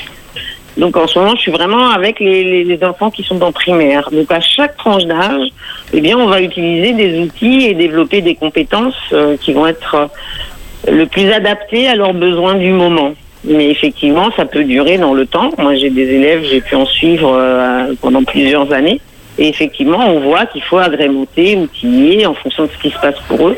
Donc 0.80 0.96
en 0.96 1.08
ce 1.08 1.20
moment, 1.20 1.36
je 1.36 1.42
suis 1.42 1.52
vraiment 1.52 1.90
avec 1.90 2.20
les, 2.20 2.80
enfants 2.84 3.12
qui 3.12 3.24
sont 3.24 3.42
en 3.42 3.52
primaire. 3.52 4.10
Donc 4.12 4.32
à 4.32 4.40
chaque 4.40 4.78
tranche 4.78 5.04
d'âge, 5.04 5.50
eh 5.94 6.00
bien, 6.00 6.18
on 6.18 6.28
va 6.28 6.42
utiliser 6.42 6.94
des 6.94 7.20
outils 7.20 7.66
et 7.66 7.74
développer 7.74 8.22
des 8.22 8.36
compétences 8.36 8.96
euh, 9.12 9.36
qui 9.38 9.52
vont 9.52 9.68
être 9.68 9.96
euh, 9.96 10.92
le 10.92 11.06
plus 11.06 11.30
adaptées 11.32 11.88
à 11.90 11.96
leurs 11.96 12.14
besoins 12.14 12.56
du 12.56 12.72
moment. 12.72 13.14
Mais 13.44 13.70
effectivement, 13.70 14.30
ça 14.38 14.46
peut 14.46 14.64
durer 14.64 14.98
dans 14.98 15.14
le 15.14 15.26
temps. 15.26 15.52
Moi, 15.58 15.76
j'ai 15.76 15.90
des 15.90 16.08
élèves, 16.08 16.44
j'ai 16.44 16.62
pu 16.62 16.76
en 16.76 16.86
suivre 16.86 17.34
euh, 17.34 17.94
pendant 18.02 18.24
plusieurs 18.24 18.72
années. 18.72 19.02
Et 19.40 19.48
effectivement, 19.48 20.06
on 20.06 20.20
voit 20.20 20.46
qu'il 20.46 20.62
faut 20.62 20.78
agrémenter, 20.78 21.56
outiller 21.56 22.26
en 22.26 22.34
fonction 22.34 22.66
de 22.66 22.72
ce 22.72 22.78
qui 22.78 22.92
se 22.92 23.00
passe 23.00 23.20
pour 23.28 23.48
eux 23.48 23.58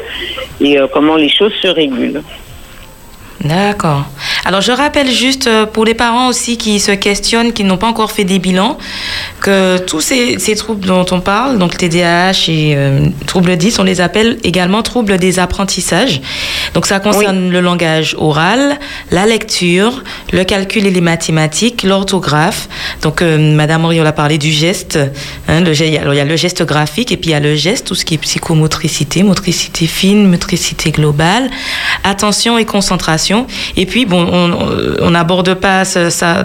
et 0.61 0.77
comment 0.93 1.15
les 1.15 1.27
choses 1.27 1.53
se 1.59 1.67
régulent. 1.67 2.21
D'accord. 3.43 4.05
Alors 4.45 4.61
je 4.61 4.71
rappelle 4.71 5.09
juste 5.09 5.47
euh, 5.47 5.65
pour 5.65 5.85
les 5.85 5.93
parents 5.93 6.27
aussi 6.27 6.57
qui 6.57 6.79
se 6.79 6.91
questionnent, 6.91 7.53
qui 7.53 7.63
n'ont 7.63 7.77
pas 7.77 7.87
encore 7.87 8.11
fait 8.11 8.23
des 8.23 8.39
bilans, 8.39 8.77
que 9.39 9.77
tous 9.79 10.01
ces, 10.01 10.37
troubles 10.55 10.85
dont 10.85 11.05
on 11.11 11.21
parle, 11.21 11.57
donc 11.57 11.77
TDAH 11.77 12.49
et 12.49 12.73
euh, 12.75 13.07
troubles 13.25 13.57
10, 13.57 13.79
on 13.79 13.83
les 13.83 14.01
appelle 14.01 14.37
également 14.43 14.83
troubles 14.83 15.17
des 15.17 15.39
apprentissages. 15.39 16.21
Donc 16.73 16.85
ça 16.85 16.99
concerne 16.99 17.49
le 17.49 17.61
langage 17.61 18.15
oral, 18.19 18.77
la 19.09 19.25
lecture, 19.25 20.03
le 20.31 20.43
calcul 20.43 20.85
et 20.85 20.91
les 20.91 21.01
mathématiques, 21.01 21.83
l'orthographe. 21.83 22.67
Donc 23.01 23.21
euh, 23.21 23.37
Madame 23.55 23.85
Henri, 23.85 23.99
a 23.99 24.11
parlé 24.11 24.37
du 24.37 24.51
geste. 24.51 24.99
Hein, 25.47 25.61
le, 25.61 25.71
alors 25.99 26.13
il 26.13 26.17
y 26.17 26.19
a 26.19 26.25
le 26.25 26.35
geste 26.35 26.63
graphique 26.63 27.11
et 27.11 27.17
puis 27.17 27.31
il 27.31 27.33
y 27.33 27.35
a 27.35 27.39
le 27.39 27.55
geste, 27.55 27.87
tout 27.87 27.95
ce 27.95 28.05
qui 28.05 28.15
est 28.15 28.19
psychomotricité, 28.19 29.23
motricité 29.23 29.87
fine, 29.87 30.27
motricité 30.27 30.91
globale, 30.91 31.49
attention 32.03 32.57
et 32.57 32.65
concentration. 32.65 33.30
Et 33.77 33.85
puis 33.85 34.05
bon, 34.05 34.27
on 35.01 35.09
n'aborde 35.09 35.53
pas 35.55 35.85
ça, 35.85 36.43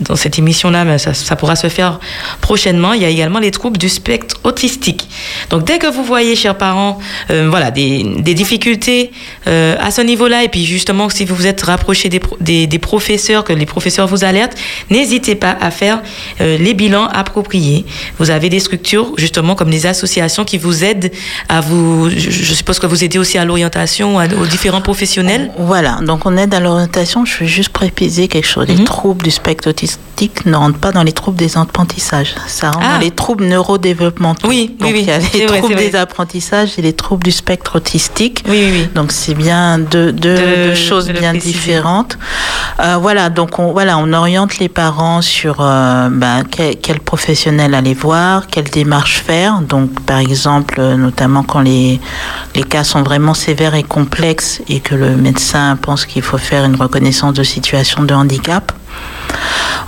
dans 0.00 0.16
cette 0.16 0.38
émission-là, 0.38 0.84
mais 0.84 0.98
ça, 0.98 1.36
pourra 1.36 1.56
se 1.56 1.68
faire 1.68 1.98
prochainement. 2.40 2.92
Il 2.92 3.02
y 3.02 3.04
a 3.04 3.08
également 3.08 3.38
les 3.38 3.50
troubles 3.50 3.78
du 3.78 3.88
spectre 3.88 4.36
autistique. 4.44 5.08
Donc 5.50 5.64
dès 5.64 5.78
que 5.78 5.86
vous 5.86 6.04
voyez, 6.04 6.36
chers 6.36 6.56
parents, 6.56 6.98
euh, 7.30 7.48
voilà, 7.50 7.70
des, 7.70 8.02
difficultés 8.34 9.12
euh, 9.46 9.76
à 9.80 9.90
ce 9.90 10.00
niveau-là, 10.00 10.44
et 10.44 10.48
puis 10.48 10.64
justement 10.64 11.08
si 11.08 11.24
vous 11.24 11.34
vous 11.34 11.46
êtes 11.46 11.62
rapproché 11.62 12.08
des, 12.08 12.78
professeurs, 12.78 13.44
que 13.44 13.52
les 13.52 13.66
professeurs 13.66 14.06
vous 14.06 14.24
alertent, 14.24 14.56
n'hésitez 14.90 15.34
pas 15.34 15.56
à 15.60 15.70
faire 15.70 16.02
euh, 16.40 16.56
les 16.58 16.74
bilans 16.74 17.06
appropriés. 17.06 17.84
Vous 18.18 18.30
avez 18.30 18.48
des 18.48 18.60
structures 18.60 19.12
justement 19.16 19.54
comme 19.54 19.70
des 19.70 19.86
associations 19.86 20.44
qui 20.44 20.58
vous 20.58 20.84
aident 20.84 21.10
à 21.48 21.60
vous. 21.60 22.10
Je, 22.10 22.54
suppose 22.54 22.78
que 22.78 22.86
vous 22.86 23.04
aidez 23.04 23.18
aussi 23.18 23.38
à 23.38 23.44
l'orientation 23.44 24.16
aux 24.16 24.46
différents 24.46 24.80
professionnels. 24.80 25.50
Voilà, 25.58 25.98
donc 26.02 26.11
on 26.24 26.36
aide 26.36 26.54
à 26.54 26.60
l'orientation. 26.60 27.24
Je 27.24 27.40
veux 27.40 27.46
juste 27.46 27.70
préciser 27.70 28.28
quelque 28.28 28.46
chose. 28.46 28.66
Les 28.68 28.76
mhm. 28.76 28.84
troubles 28.84 29.24
du 29.24 29.30
spectre 29.30 29.68
autistique 29.68 30.46
ne 30.46 30.54
rentrent 30.56 30.78
pas 30.78 30.92
dans 30.92 31.02
les 31.02 31.12
troubles 31.12 31.36
des 31.36 31.56
apprentissages. 31.56 32.34
Ça 32.46 32.70
rentre 32.70 32.86
dans 32.86 32.94
ah. 32.96 33.00
les 33.00 33.10
troubles 33.10 33.44
neurodéveloppementaux. 33.44 34.48
Oui, 34.48 34.74
Donc, 34.78 34.90
oui, 34.92 35.00
il 35.00 35.06
y 35.06 35.10
a 35.10 35.18
les 35.18 35.46
troubles 35.46 35.76
des 35.76 35.96
apprentissages 35.96 36.78
et 36.78 36.82
les 36.82 36.92
troubles 36.92 37.24
du 37.24 37.32
spectre 37.32 37.76
autistique. 37.76 38.44
Oui, 38.48 38.68
oui, 38.72 38.88
Donc 38.94 39.12
c'est 39.12 39.34
bien 39.34 39.78
deux, 39.78 40.12
deux, 40.12 40.74
choses 40.74 41.10
bien 41.10 41.34
différentes. 41.34 42.18
Euh, 42.80 42.98
voilà, 43.00 43.30
donc 43.30 43.58
on, 43.58 43.72
voilà, 43.72 43.98
on 43.98 44.12
oriente 44.12 44.58
les 44.58 44.68
parents 44.68 45.22
sur 45.22 45.56
euh, 45.60 46.08
ben, 46.10 46.44
quel, 46.50 46.76
quel, 46.76 47.00
professionnel 47.00 47.74
aller 47.74 47.94
voir, 47.94 48.46
quelle 48.46 48.70
démarche 48.70 49.20
faire. 49.20 49.60
Donc 49.60 50.00
par 50.00 50.18
exemple, 50.18 50.80
notamment 50.80 51.42
quand 51.42 51.60
les, 51.60 52.00
les 52.54 52.62
cas 52.62 52.84
sont 52.84 53.02
vraiment 53.02 53.34
sévères 53.34 53.74
et 53.74 53.82
complexes 53.82 54.62
et 54.68 54.80
que 54.80 54.94
le 54.94 55.16
médecin 55.16 55.76
pense 55.80 56.01
qu'il 56.04 56.22
faut 56.22 56.38
faire 56.38 56.64
une 56.64 56.76
reconnaissance 56.76 57.34
de 57.34 57.42
situation 57.42 58.02
de 58.02 58.14
handicap. 58.14 58.72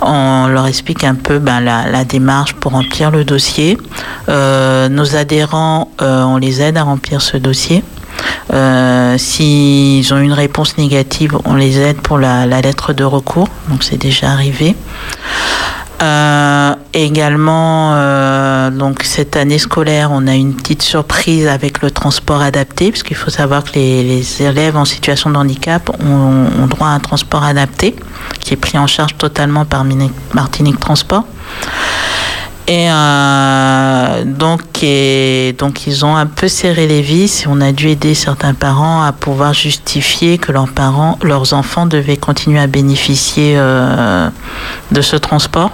On 0.01 0.47
leur 0.47 0.67
explique 0.67 1.03
un 1.03 1.15
peu 1.15 1.39
ben, 1.39 1.61
la, 1.61 2.03
démarche 2.03 2.53
pour 2.53 2.73
remplir 2.73 3.11
le 3.11 3.23
dossier. 3.23 3.77
Euh, 4.29 4.89
nos 4.89 5.15
adhérents, 5.15 5.91
euh, 6.01 6.23
on 6.23 6.37
les 6.37 6.61
aide 6.61 6.77
à 6.77 6.83
remplir 6.83 7.21
ce 7.21 7.37
dossier. 7.37 7.83
Euh, 8.53 9.17
s'ils 9.17 10.13
ont 10.13 10.19
une 10.19 10.33
réponse 10.33 10.77
négative, 10.77 11.37
on 11.45 11.55
les 11.55 11.79
aide 11.79 11.97
pour 11.97 12.17
la 12.17 12.45
lettre 12.61 12.93
de 12.93 13.03
recours. 13.03 13.47
Donc 13.69 13.83
c'est 13.83 13.97
déjà 13.97 14.31
arrivé. 14.31 14.75
Euh, 16.01 16.75
également, 16.93 17.93
euh, 17.93 18.69
donc 18.69 19.03
cette 19.03 19.37
année 19.37 19.59
scolaire, 19.59 20.09
on 20.11 20.27
a 20.27 20.35
une 20.35 20.53
petite 20.53 20.81
surprise 20.81 21.47
avec 21.47 21.81
le 21.81 21.89
transport 21.89 22.41
adapté, 22.41 22.91
parce 22.91 23.03
qu'il 23.03 23.15
faut 23.15 23.29
savoir 23.29 23.63
que 23.63 23.71
les, 23.75 24.41
élèves 24.41 24.75
en 24.75 24.85
situation 24.85 25.29
de 25.29 25.37
handicap 25.37 25.89
ont, 26.01 26.67
droit 26.67 26.87
à 26.87 26.91
un 26.91 26.99
transport 26.99 27.43
adapté, 27.43 27.95
qui 28.39 28.53
est 28.53 28.57
pris 28.57 28.77
en 28.77 28.87
charge 28.87 29.17
totalement 29.17 29.63
par 29.63 29.85
Martinique 30.33 30.79
Transport. 30.79 31.23
Et 32.67 32.89
euh, 32.89 34.23
donc, 34.25 34.61
donc, 35.59 35.87
ils 35.87 36.03
ont 36.03 36.15
un 36.15 36.25
peu 36.25 36.47
serré 36.47 36.87
les 36.87 37.01
vis 37.01 37.45
on 37.47 37.61
a 37.61 37.71
dû 37.71 37.89
aider 37.89 38.15
certains 38.15 38.55
parents 38.55 39.03
à 39.03 39.11
pouvoir 39.11 39.53
justifier 39.53 40.39
que 40.39 40.51
leurs 40.51 40.69
parents, 40.69 41.19
leurs 41.21 41.53
enfants 41.53 41.85
devaient 41.85 42.17
continuer 42.17 42.59
à 42.59 42.67
bénéficier 42.67 43.55
de 43.55 45.01
ce 45.01 45.15
transport. 45.15 45.71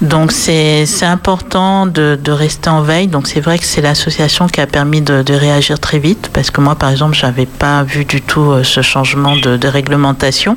Donc 0.00 0.32
c'est 0.32 0.86
important 1.02 1.86
de, 1.86 2.18
rester 2.28 2.68
en 2.68 2.82
veille. 2.82 3.06
Donc 3.06 3.26
c'est 3.26 3.40
vrai 3.40 3.58
que 3.58 3.64
c'est 3.64 3.80
l'association 3.80 4.48
qui 4.48 4.60
a 4.60 4.66
permis 4.66 5.00
de, 5.00 5.34
réagir 5.34 5.78
très 5.78 5.98
vite 5.98 6.30
parce 6.32 6.50
que 6.50 6.60
moi 6.60 6.74
par 6.74 6.90
exemple 6.90 7.14
j'avais 7.14 7.46
pas 7.46 7.82
vu 7.82 8.04
du 8.04 8.20
tout 8.22 8.50
euh, 8.52 8.62
ce 8.62 8.82
changement 8.82 9.36
de, 9.36 9.66
réglementation 9.66 10.56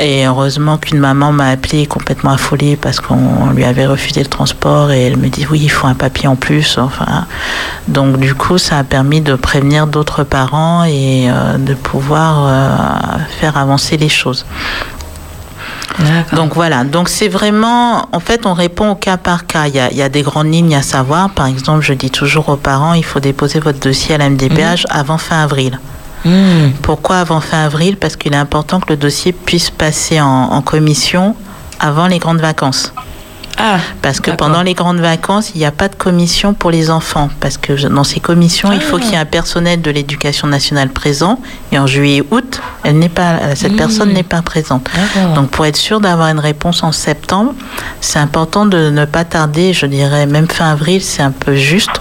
et 0.00 0.26
heureusement 0.26 0.78
qu'une 0.78 0.98
maman 0.98 1.32
m'a 1.32 1.48
appelé 1.48 1.86
complètement 1.86 2.30
affolée 2.30 2.76
parce 2.76 3.00
qu'on 3.00 3.50
lui 3.50 3.64
avait 3.64 3.86
refusé 3.86 4.22
le 4.22 4.28
transport 4.28 4.90
et 4.90 5.02
elle 5.02 5.16
me 5.16 5.28
dit 5.28 5.46
oui 5.50 5.60
il 5.62 5.68
faut 5.68 5.86
un 5.86 5.94
papier 5.94 6.28
en 6.28 6.36
plus. 6.36 6.78
Enfin 6.78 7.26
donc 7.88 8.18
du 8.18 8.34
coup 8.34 8.58
ça 8.58 8.78
a 8.78 8.84
permis 8.84 9.20
de 9.20 9.34
prévenir 9.34 9.86
d'autres 9.86 10.22
parents 10.22 10.84
et 10.84 11.28
euh, 11.28 11.58
de 11.58 11.74
pouvoir 11.74 12.46
euh, 12.46 13.18
faire 13.40 13.56
avancer 13.56 13.96
les 13.96 14.08
choses. 14.08 14.46
Donc 16.32 16.54
voilà, 16.54 16.84
donc 16.84 17.08
c'est 17.08 17.28
vraiment, 17.28 18.08
en 18.12 18.20
fait, 18.20 18.46
on 18.46 18.52
répond 18.52 18.90
au 18.90 18.94
cas 18.94 19.16
par 19.16 19.46
cas. 19.46 19.66
Il 19.66 19.74
y, 19.74 19.80
a, 19.80 19.90
il 19.90 19.96
y, 19.96 20.02
a, 20.02 20.08
des 20.08 20.22
grandes 20.22 20.52
lignes 20.52 20.74
à 20.74 20.82
savoir. 20.82 21.30
Par 21.30 21.46
exemple, 21.46 21.82
je 21.82 21.92
dis 21.92 22.10
toujours 22.10 22.48
aux 22.48 22.56
parents, 22.56 22.94
il 22.94 23.04
faut 23.04 23.20
déposer 23.20 23.60
votre 23.60 23.78
dossier 23.78 24.14
à 24.14 24.18
la 24.18 24.28
MDPH 24.28 24.84
mmh. 24.84 24.86
avant 24.90 25.18
fin 25.18 25.42
avril. 25.42 25.78
Mmh. 26.24 26.70
Pourquoi 26.82 27.18
avant 27.18 27.40
fin 27.40 27.64
avril? 27.64 27.96
Parce 27.96 28.16
qu'il 28.16 28.32
est 28.32 28.36
important 28.36 28.80
que 28.80 28.90
le 28.90 28.96
dossier 28.96 29.32
puisse 29.32 29.70
passer 29.70 30.20
en, 30.20 30.26
en 30.26 30.62
commission 30.62 31.36
avant 31.80 32.06
les 32.06 32.18
grandes 32.18 32.40
vacances. 32.40 32.92
Ah, 33.58 33.78
parce 34.02 34.20
que 34.20 34.30
pendant 34.30 34.62
les 34.62 34.74
grandes 34.74 35.00
vacances, 35.00 35.52
il 35.54 35.58
n'y 35.58 35.64
a 35.64 35.70
pas 35.70 35.88
de 35.88 35.94
commission 35.94 36.54
pour 36.54 36.70
les 36.70 36.90
enfants. 36.90 37.30
Parce 37.40 37.56
que 37.56 37.72
dans 37.88 38.04
ces 38.04 38.20
commissions, 38.20 38.70
ah. 38.70 38.74
il 38.74 38.80
faut 38.80 38.98
qu'il 38.98 39.10
y 39.10 39.14
ait 39.14 39.18
un 39.18 39.24
personnel 39.24 39.80
de 39.80 39.90
l'éducation 39.90 40.48
nationale 40.48 40.88
présent. 40.88 41.40
Et 41.72 41.78
en 41.78 41.86
juillet-août, 41.86 42.60
elle 42.82 42.98
n'est 42.98 43.08
pas, 43.08 43.54
cette 43.54 43.72
mmh. 43.72 43.76
personne 43.76 44.12
n'est 44.12 44.22
pas 44.22 44.42
présente. 44.42 44.88
Donc 45.34 45.50
pour 45.50 45.66
être 45.66 45.76
sûr 45.76 46.00
d'avoir 46.00 46.28
une 46.28 46.38
réponse 46.38 46.82
en 46.82 46.92
septembre, 46.92 47.54
c'est 48.00 48.18
important 48.18 48.66
de 48.66 48.90
ne 48.90 49.04
pas 49.04 49.24
tarder. 49.24 49.72
Je 49.72 49.86
dirais 49.86 50.26
même 50.26 50.48
fin 50.48 50.70
avril, 50.70 51.02
c'est 51.02 51.22
un 51.22 51.30
peu 51.30 51.54
juste. 51.54 52.00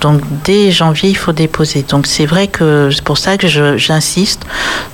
Donc 0.00 0.20
dès 0.44 0.70
janvier, 0.70 1.10
il 1.10 1.16
faut 1.16 1.32
déposer. 1.32 1.84
Donc 1.88 2.06
c'est 2.06 2.26
vrai 2.26 2.46
que 2.48 2.90
c'est 2.92 3.04
pour 3.04 3.18
ça 3.18 3.36
que 3.36 3.48
j'insiste. 3.48 4.42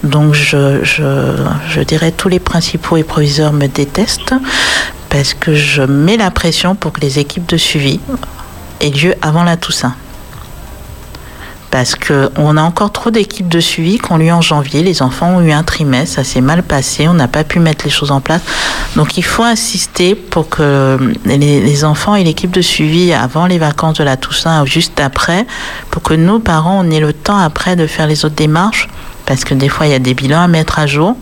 Donc 0.03 0.35
je, 0.35 0.83
je, 0.83 1.37
je 1.69 1.81
dirais 1.81 2.13
tous 2.13 2.29
les 2.29 2.41
principaux 2.41 2.97
et 2.97 3.05
proviseurs 3.05 3.53
me 3.53 3.67
détestent 3.67 4.35
parce 5.09 5.35
que 5.35 5.55
je 5.55 5.83
mets 5.83 6.17
la 6.17 6.31
pression 6.31 6.75
pour 6.75 6.93
que 6.93 7.01
les 7.01 7.19
équipes 7.19 7.49
de 7.49 7.57
suivi 7.57 8.01
aient 8.81 8.91
lieu 8.91 9.15
avant 9.23 9.45
la 9.45 9.57
Toussaint. 9.57 9.95
Parce 11.71 11.95
qu'on 11.95 12.57
a 12.57 12.63
encore 12.63 12.91
trop 12.91 13.11
d'équipes 13.11 13.49
de 13.49 13.61
suivi 13.61 13.99
qui 13.99 14.11
ont 14.11 14.17
lieu 14.17 14.33
en 14.33 14.41
janvier. 14.41 14.83
Les 14.83 15.03
enfants 15.03 15.37
ont 15.37 15.41
eu 15.43 15.53
un 15.53 15.63
trimestre, 15.63 16.17
ça 16.17 16.25
s'est 16.25 16.41
mal 16.41 16.63
passé, 16.63 17.07
on 17.09 17.15
n'a 17.15 17.29
pas 17.29 17.45
pu 17.45 17.59
mettre 17.59 17.85
les 17.85 17.91
choses 17.91 18.11
en 18.13 18.21
place. 18.21 18.41
Donc 18.95 19.19
il 19.19 19.25
faut 19.25 19.43
insister 19.43 20.15
pour 20.15 20.49
que 20.49 20.99
les, 21.27 21.85
enfants 21.85 22.15
et 22.15 22.25
l'équipe 22.25 22.51
de 22.51 22.63
suivi 22.63 23.13
avant 23.13 23.47
les 23.47 23.59
vacances 23.59 23.99
de 23.99 24.05
la 24.05 24.17
Toussaint 24.17 24.63
ou 24.63 24.67
juste 24.67 25.01
après, 25.01 25.47
pour 25.91 26.03
que 26.03 26.15
nos 26.15 26.39
parents 26.39 26.83
on 26.83 26.91
ait 26.91 27.01
le 27.01 27.13
temps 27.13 27.39
après 27.39 27.77
de 27.77 27.87
faire 27.87 28.07
les 28.07 28.25
autres 28.25 28.37
démarches. 28.37 28.89
Parce 29.27 29.45
que 29.45 29.55
des 29.55 29.69
fois, 29.69 29.87
il 29.87 29.93
y 29.93 29.95
a 29.95 29.99
des 29.99 30.15
bilans 30.15 30.43
à 30.43 30.49
mettre 30.49 30.79
à 30.79 30.87
jour. 30.87 31.17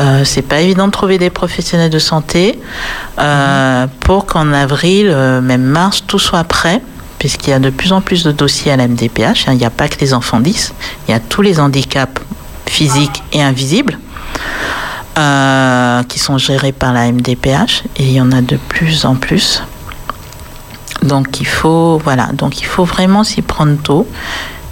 Euh, 0.00 0.24
c'est 0.24 0.42
pas 0.42 0.60
évident 0.60 0.86
de 0.86 0.92
trouver 0.92 1.18
des 1.18 1.30
professionnels 1.30 1.90
de 1.90 1.98
santé 1.98 2.58
euh, 3.18 3.86
pour 4.00 4.26
qu'en 4.26 4.52
avril, 4.52 5.08
euh, 5.10 5.40
même 5.40 5.62
mars, 5.62 6.02
tout 6.06 6.18
soit 6.18 6.44
prêt, 6.44 6.80
puisqu'il 7.18 7.50
y 7.50 7.52
a 7.52 7.58
de 7.58 7.70
plus 7.70 7.92
en 7.92 8.00
plus 8.00 8.24
de 8.24 8.32
dossiers 8.32 8.72
à 8.72 8.76
la 8.76 8.88
MDPH. 8.88 9.46
Il 9.48 9.56
n'y 9.58 9.64
a 9.64 9.70
pas 9.70 9.88
que 9.88 10.00
les 10.00 10.14
enfants 10.14 10.40
10, 10.40 10.72
il 11.06 11.10
y 11.12 11.14
a 11.14 11.20
tous 11.20 11.42
les 11.42 11.60
handicaps 11.60 12.22
physiques 12.66 13.22
et 13.32 13.42
invisibles. 13.42 13.98
qui 16.08 16.18
sont 16.18 16.38
gérés 16.38 16.72
par 16.72 16.92
la 16.94 17.12
MDPH 17.12 17.84
et 17.96 18.04
il 18.04 18.12
y 18.12 18.20
en 18.20 18.32
a 18.32 18.40
de 18.40 18.56
plus 18.56 19.04
en 19.04 19.14
plus. 19.14 19.62
Donc 21.02 21.40
il 21.40 21.46
faut 21.46 22.00
voilà, 22.02 22.26
donc 22.32 22.60
il 22.60 22.64
faut 22.64 22.84
vraiment 22.84 23.24
s'y 23.24 23.42
prendre 23.42 23.76
tôt 23.82 24.06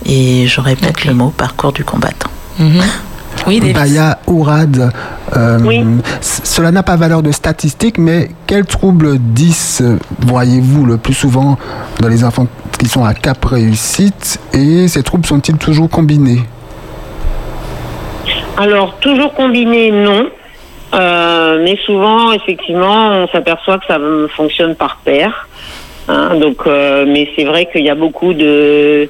et 0.07 0.47
je 0.47 0.61
répète 0.61 0.97
okay. 0.97 1.09
le 1.09 1.15
mot 1.15 1.31
parcours 1.37 1.73
du 1.73 1.85
combattant. 1.85 2.31
Mm 2.59 2.79
-hmm. 2.79 3.10
Oui, 3.47 3.61
Baya 3.73 4.19
Ourad, 4.27 4.93
euh, 5.37 5.59
oui. 5.65 5.83
cela 6.21 6.71
n'a 6.71 6.83
pas 6.83 6.97
valeur 6.97 7.23
de 7.23 7.33
statistique, 7.33 7.99
mais 7.99 8.29
quels 8.47 8.67
troubles 8.67 9.19
10 9.19 9.83
voyez-vous 10.21 10.85
le 10.85 10.99
plus 10.99 11.15
souvent 11.15 11.59
dans 12.01 12.09
les 12.09 12.23
enfants 12.23 12.47
qui 12.79 12.87
sont 12.87 13.05
à 13.05 13.15
cap 13.15 13.45
réussite 13.45 14.41
et 14.53 14.89
ces 14.89 15.03
troubles 15.03 15.27
sont-ils 15.27 15.57
toujours 15.57 15.89
combinés? 15.89 16.41
Alors, 18.57 18.97
toujours 18.99 19.33
combinés, 19.33 19.91
non. 19.91 20.27
Euh, 20.93 21.63
mais 21.65 21.77
souvent, 21.87 22.33
effectivement, 22.33 23.23
on 23.23 23.29
s'aperçoit 23.29 23.79
que 23.79 23.87
ça 23.87 23.99
fonctionne 24.37 24.75
par 24.75 24.99
paire. 25.05 25.49
Hein, 26.09 26.37
donc, 26.37 26.67
euh, 26.67 27.05
mais 27.07 27.29
c'est 27.37 27.45
vrai 27.45 27.69
qu'il 27.71 27.85
y 27.85 27.91
a 27.91 27.95
beaucoup 27.95 28.35
de, 28.35 29.09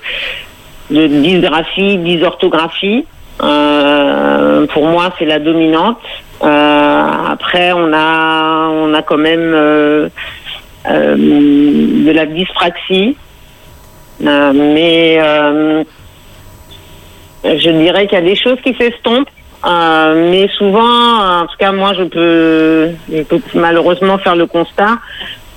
de 0.90 1.06
dysgraphie, 1.06 1.98
dysorthographie. 1.98 3.06
Euh, 3.42 4.66
pour 4.68 4.86
moi, 4.86 5.12
c'est 5.18 5.24
la 5.24 5.38
dominante. 5.38 5.98
Euh, 6.42 7.02
après, 7.28 7.72
on 7.72 7.92
a, 7.92 8.68
on 8.68 8.94
a 8.94 9.02
quand 9.02 9.18
même 9.18 9.52
euh, 9.54 10.08
de 10.86 12.10
la 12.10 12.26
dyspraxie, 12.26 13.16
mais 14.20 15.18
je 17.44 17.70
dirais 17.70 18.06
qu'il 18.06 18.18
y 18.18 18.22
a 18.22 18.24
des 18.24 18.36
choses 18.36 18.58
qui 18.62 18.74
s'estompent. 18.74 19.28
mais 19.64 20.48
souvent, 20.56 21.40
en 21.42 21.46
tout 21.46 21.56
cas, 21.58 21.72
moi, 21.72 21.92
je 21.94 22.04
peux 22.04 22.90
malheureusement 23.54 24.18
faire 24.18 24.36
le 24.36 24.46
constat 24.46 24.98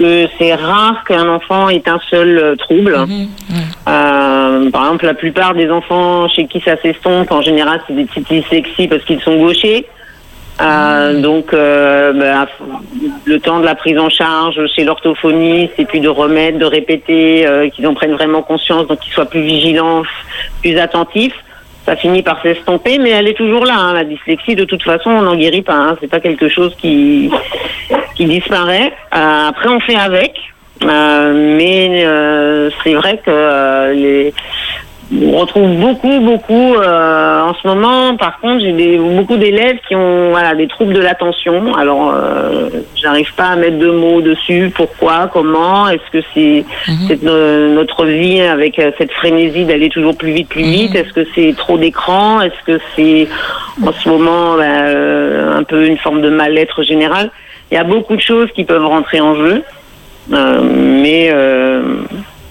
que 0.03 0.27
c'est 0.37 0.53
rare 0.53 1.03
qu'un 1.07 1.29
enfant 1.29 1.69
ait 1.69 1.87
un 1.87 1.99
seul 2.09 2.37
euh, 2.37 2.55
trouble. 2.57 2.97
Mmh, 2.97 3.13
mmh. 3.13 3.55
Euh, 3.87 4.69
par 4.69 4.83
exemple, 4.83 5.05
la 5.05 5.13
plupart 5.13 5.53
des 5.53 5.69
enfants 5.69 6.27
chez 6.27 6.45
qui 6.45 6.59
ça 6.59 6.75
s'estompe, 6.81 7.31
en 7.31 7.41
général, 7.41 7.79
c'est 7.87 7.95
des 7.95 8.03
petites 8.03 8.29
dyslexies 8.29 8.89
parce 8.89 9.03
qu'ils 9.05 9.21
sont 9.21 9.37
gauchers. 9.37 9.85
Euh, 10.61 11.13
mmh. 11.13 11.21
Donc, 11.21 11.53
euh, 11.53 12.11
bah, 12.13 12.47
le 13.23 13.39
temps 13.39 13.59
de 13.59 13.65
la 13.65 13.75
prise 13.75 13.97
en 13.97 14.09
charge 14.09 14.59
chez 14.75 14.83
l'orthophoniste 14.83 15.73
et 15.77 15.85
puis 15.85 16.01
de 16.01 16.09
remettre, 16.09 16.59
de 16.59 16.65
répéter, 16.65 17.47
qu'ils 17.73 17.87
en 17.87 17.93
prennent 17.93 18.13
vraiment 18.13 18.41
conscience, 18.41 18.85
donc 18.87 18.99
qu'ils 18.99 19.13
soient 19.13 19.25
plus 19.25 19.41
vigilants, 19.41 20.03
plus 20.61 20.77
attentifs 20.77 21.35
ça 21.85 21.95
finit 21.95 22.23
par 22.23 22.41
s'estomper, 22.41 22.97
mais 22.97 23.09
elle 23.09 23.27
est 23.27 23.33
toujours 23.33 23.65
là. 23.65 23.75
Hein. 23.75 23.93
La 23.93 24.03
dyslexie, 24.03 24.55
de 24.55 24.63
toute 24.63 24.83
façon, 24.83 25.09
on 25.09 25.21
n'en 25.21 25.35
guérit 25.35 25.61
pas. 25.61 25.75
Hein. 25.75 25.97
C'est 25.99 26.09
pas 26.09 26.19
quelque 26.19 26.47
chose 26.47 26.75
qui 26.77 27.29
qui 28.15 28.25
disparaît. 28.25 28.93
Euh, 29.13 29.47
après, 29.49 29.69
on 29.69 29.79
fait 29.79 29.95
avec. 29.95 30.33
Euh, 30.81 31.55
mais 31.57 32.03
euh, 32.05 32.69
c'est 32.83 32.93
vrai 32.93 33.17
que 33.17 33.29
euh, 33.29 33.93
les 33.93 34.33
on 35.21 35.37
retrouve 35.37 35.75
beaucoup, 35.77 36.19
beaucoup 36.19 36.73
euh, 36.75 37.41
en 37.41 37.53
ce 37.53 37.67
moment. 37.67 38.15
Par 38.17 38.39
contre, 38.39 38.61
j'ai 38.61 38.71
des, 38.71 38.97
beaucoup 38.97 39.37
d'élèves 39.37 39.77
qui 39.87 39.95
ont 39.95 40.29
voilà, 40.31 40.55
des 40.55 40.67
troubles 40.67 40.93
de 40.93 41.01
l'attention. 41.01 41.75
Alors, 41.75 42.13
euh, 42.13 42.69
j'arrive 42.95 43.33
pas 43.35 43.47
à 43.47 43.55
mettre 43.55 43.77
de 43.77 43.91
mots 43.91 44.21
dessus. 44.21 44.71
Pourquoi? 44.73 45.29
Comment? 45.31 45.89
Est-ce 45.89 46.09
que 46.11 46.25
c'est 46.33 46.65
-hmm. 46.87 47.73
notre 47.73 48.05
vie 48.05 48.41
avec 48.41 48.79
euh, 48.79 48.91
cette 48.97 49.11
frénésie 49.11 49.65
d'aller 49.65 49.89
toujours 49.89 50.15
plus 50.17 50.31
vite, 50.31 50.49
plus 50.49 50.63
vite? 50.63 50.93
-hmm. 50.93 50.99
Est-ce 50.99 51.13
que 51.13 51.25
c'est 51.35 51.53
trop 51.63 51.77
d'écran? 51.77 52.41
Est-ce 52.41 52.61
que 52.69 52.77
c'est 52.95 53.27
en 53.87 53.91
ce 53.99 54.09
moment 54.09 54.55
ben, 54.61 54.73
un 55.59 55.63
peu 55.63 55.81
une 55.91 55.99
forme 56.05 56.21
de 56.21 56.29
mal-être 56.29 56.83
général? 56.83 57.25
Il 57.69 57.75
y 57.75 57.81
a 57.85 57.87
beaucoup 57.95 58.15
de 58.21 58.25
choses 58.31 58.49
qui 58.55 58.63
peuvent 58.71 58.89
rentrer 58.95 59.19
en 59.29 59.35
jeu. 59.35 59.57
Euh, 60.31 60.61
mais 61.03 61.29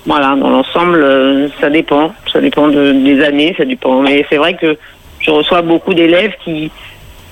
voilà, 0.06 0.34
dans 0.36 0.50
l'ensemble, 0.50 1.50
ça 1.60 1.70
dépend. 1.70 2.12
Ça 2.32 2.40
dépend 2.40 2.68
de, 2.68 2.92
des 2.92 3.22
années, 3.22 3.54
ça 3.56 3.64
dépend. 3.64 4.00
Mais 4.02 4.26
c'est 4.28 4.36
vrai 4.36 4.54
que 4.54 4.76
je 5.20 5.30
reçois 5.30 5.62
beaucoup 5.62 5.94
d'élèves 5.94 6.32
qui, 6.44 6.70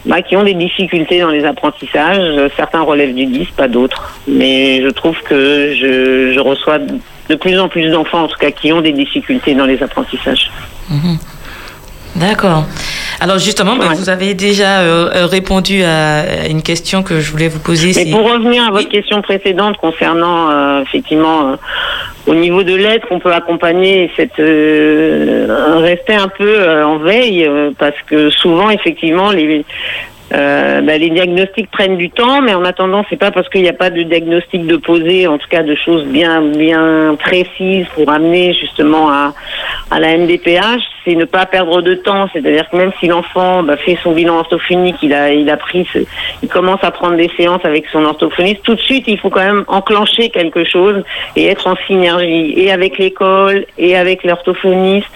bah, 0.05 0.23
qui 0.23 0.37
ont 0.37 0.45
des 0.45 0.55
difficultés 0.55 1.21
dans 1.21 1.31
les 1.31 1.45
apprentissages. 1.45 2.51
Certains 2.57 2.83
relèvent 2.83 3.15
du 3.15 3.27
10, 3.27 3.49
pas 3.57 3.69
d'autres. 3.69 4.21
Mais 4.29 4.83
je 4.83 4.89
trouve 4.89 5.21
que 5.23 5.75
je, 5.75 6.33
je 6.33 6.41
reçois 6.41 6.79
de 6.79 7.35
plus 7.37 7.59
en 7.59 7.69
plus 7.69 7.91
d'enfants, 7.91 8.25
en 8.25 8.29
tout 8.29 8.39
cas, 8.39 8.51
qui 8.51 8.73
ont 8.73 8.81
des 8.81 8.93
difficultés 8.93 9.55
dans 9.55 9.67
les 9.67 9.83
apprentissages. 9.83 10.51
Mmh. 10.89 11.17
D'accord. 12.17 12.65
Alors 13.21 13.39
justement, 13.39 13.75
ouais. 13.75 13.95
vous 13.95 14.09
avez 14.09 14.35
déjà 14.35 14.81
euh, 14.81 15.27
répondu 15.27 15.83
à 15.85 16.49
une 16.49 16.63
question 16.63 17.03
que 17.03 17.21
je 17.21 17.31
voulais 17.31 17.49
vous 17.49 17.61
poser. 17.61 17.93
Mais 17.95 18.11
pour 18.11 18.31
revenir 18.31 18.65
à 18.65 18.71
votre 18.71 18.87
oui. 18.87 18.89
question 18.89 19.23
précédente 19.23 19.77
concernant 19.77 20.51
euh, 20.51 20.83
effectivement 20.83 21.51
euh, 21.51 21.57
au 22.31 22.35
niveau 22.37 22.63
de 22.63 22.77
l'aide 22.77 23.05
qu'on 23.07 23.19
peut 23.19 23.33
accompagner, 23.33 24.09
cette 24.15 24.39
euh, 24.39 25.79
rester 25.81 26.15
un 26.15 26.29
peu 26.29 26.61
euh, 26.61 26.87
en 26.87 26.99
veille 26.99 27.51
parce 27.77 28.01
que 28.07 28.31
souvent 28.31 28.71
effectivement 28.71 29.33
les 29.33 29.65
Euh, 30.33 30.81
bah, 30.81 30.97
les 30.97 31.11
diagnostics 31.11 31.71
prennent 31.71 31.97
du 31.97 32.09
temps, 32.11 32.41
mais 32.41 32.55
en 32.55 32.65
attendant, 32.65 33.05
c'est 33.11 33.17
pas 33.17 33.33
parce 33.33 33.49
qu'il 33.49 33.63
n'y 33.63 33.69
a 33.69 33.73
pas 33.73 33.91
de 33.91 34.03
diagnostic 34.03 34.65
de 34.65 34.77
posé, 34.77 35.27
en 35.27 35.39
tout 35.39 35.49
cas 35.49 35.63
de 35.63 35.75
choses 35.75 36.05
bien 36.05 36.41
bien 36.43 37.17
précises 37.19 37.87
pour 37.95 38.09
amener 38.11 38.55
justement 38.55 39.11
à, 39.11 39.35
à 39.91 39.99
la 39.99 40.17
MDPH, 40.17 40.83
c'est 41.05 41.17
ne 41.17 41.25
pas 41.25 41.47
perdre 41.47 41.83
de 41.83 41.95
temps. 41.95 42.29
C'est-à-dire 42.33 42.69
que 42.71 42.77
même 42.77 42.93
si 43.01 43.09
l'enfant 43.09 43.65
bah, 43.65 43.77
fait 43.77 43.99
son 44.03 44.13
bilan 44.13 44.37
orthophonique, 44.39 44.97
il 45.03 45.13
a 45.13 45.33
il 45.33 45.51
a 45.51 45.57
pris, 45.57 45.89
il 46.43 46.49
commence 46.49 46.83
à 46.85 46.93
prendre 46.93 47.17
des 47.17 47.31
séances 47.37 47.65
avec 47.65 47.87
son 47.91 48.05
orthophoniste, 48.05 48.63
tout 48.63 48.77
de 48.77 48.81
suite, 48.81 49.05
il 49.09 49.19
faut 49.19 49.31
quand 49.31 49.45
même 49.45 49.65
enclencher 49.67 50.31
quelque 50.31 50.65
chose 50.65 51.03
et 51.35 51.47
être 51.47 51.67
en 51.67 51.75
synergie 51.87 52.55
et 52.57 52.71
avec 52.71 52.99
l'école 52.99 53.67
et 53.79 53.97
avec 53.97 54.23
l'orthophoniste 54.23 55.11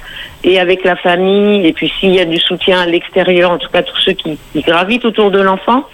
et 0.44 0.60
avec 0.60 0.84
la 0.84 0.94
famille, 0.94 1.66
et 1.66 1.72
puis 1.72 1.92
s'il 1.98 2.14
y 2.14 2.20
a 2.20 2.24
du 2.24 2.38
soutien 2.38 2.80
à 2.80 2.86
l'extérieur, 2.86 3.50
en 3.50 3.58
tout 3.58 3.70
cas 3.70 3.82
tous 3.82 3.96
ceux 3.98 4.12
qui, 4.12 4.38
gravitent 4.56 5.04
autour 5.04 5.30
de 5.30 5.40
l'enfant, 5.40 5.88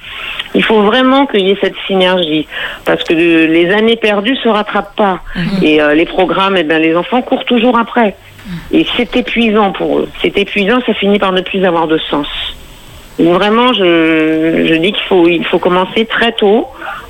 il 0.55 0.65
faut 0.65 0.83
vraiment 0.83 1.27
qu'il 1.27 1.47
y 1.47 1.51
ait 1.51 1.59
cette 1.61 1.77
synergie, 1.87 2.47
parce 2.85 3.05
que 3.05 3.15
les 3.15 3.71
années 3.71 3.97
perdues 3.97 4.37
se 4.37 4.49
rattrapent 4.49 4.97
pas, 4.97 5.21
mhm. 5.37 5.63
et 5.63 5.81
euh, 5.81 5.95
les 5.95 6.07
programmes, 6.07 6.57
et 6.57 6.61
eh 6.61 6.65
bien, 6.65 6.79
les 6.79 6.97
enfants 6.97 7.23
courent 7.23 7.45
toujours 7.45 7.79
après, 7.79 8.17
et 8.73 8.85
c'est 8.97 9.15
épuisant 9.17 9.71
pour 9.71 10.01
eux. 10.01 10.09
C'est 10.21 10.37
épuisant, 10.37 10.81
ça 10.85 10.95
finit 10.95 11.19
par 11.19 11.33
ne 11.33 11.41
plus 11.41 11.65
avoir 11.65 11.87
de 11.87 11.99
sens. 11.99 12.27
Vraiment, 13.21 13.73
je, 13.75 14.67
je 14.67 14.75
dis 14.75 14.93
qu'il 14.93 15.05
faut, 15.05 15.29
il 15.29 15.45
faut 15.45 15.59
commencer 15.59 16.07
très 16.07 16.33
tôt 16.33 16.67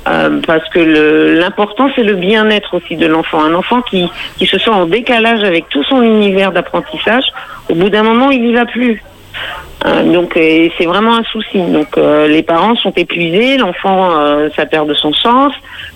euh, 0.07 0.41
parce 0.45 0.67
que 0.69 0.79
l'important 1.39 1.89
c'est 1.95 2.03
le 2.03 2.15
bien-être 2.15 2.73
aussi 2.73 2.97
de 2.97 3.05
l'enfant. 3.07 3.41
Un 3.41 3.53
enfant 3.53 3.81
qui, 3.81 4.09
qui 4.37 4.45
se 4.45 4.57
sent 4.57 4.69
en 4.69 4.85
décalage 4.85 5.43
avec 5.43 5.69
tout 5.69 5.83
son 5.83 6.01
univers 6.01 6.51
d'apprentissage, 6.51 7.23
au 7.69 7.75
bout 7.75 7.89
d'un 7.89 8.03
moment, 8.03 8.29
il 8.29 8.43
n'y 8.43 8.53
va 8.53 8.65
plus. 8.65 9.01
Euh, 9.85 10.03
donc 10.03 10.33
c'est 10.35 10.85
vraiment 10.85 11.15
un 11.15 11.23
souci. 11.23 11.59
Donc 11.61 11.97
euh, 11.97 12.27
les 12.27 12.43
parents 12.43 12.75
sont 12.75 12.91
épuisés, 12.91 13.57
l'enfant 13.57 14.11
euh, 14.11 14.49
ça 14.55 14.65
perd 14.65 14.87
de 14.87 14.93
son 14.93 15.13
sens, 15.13 15.53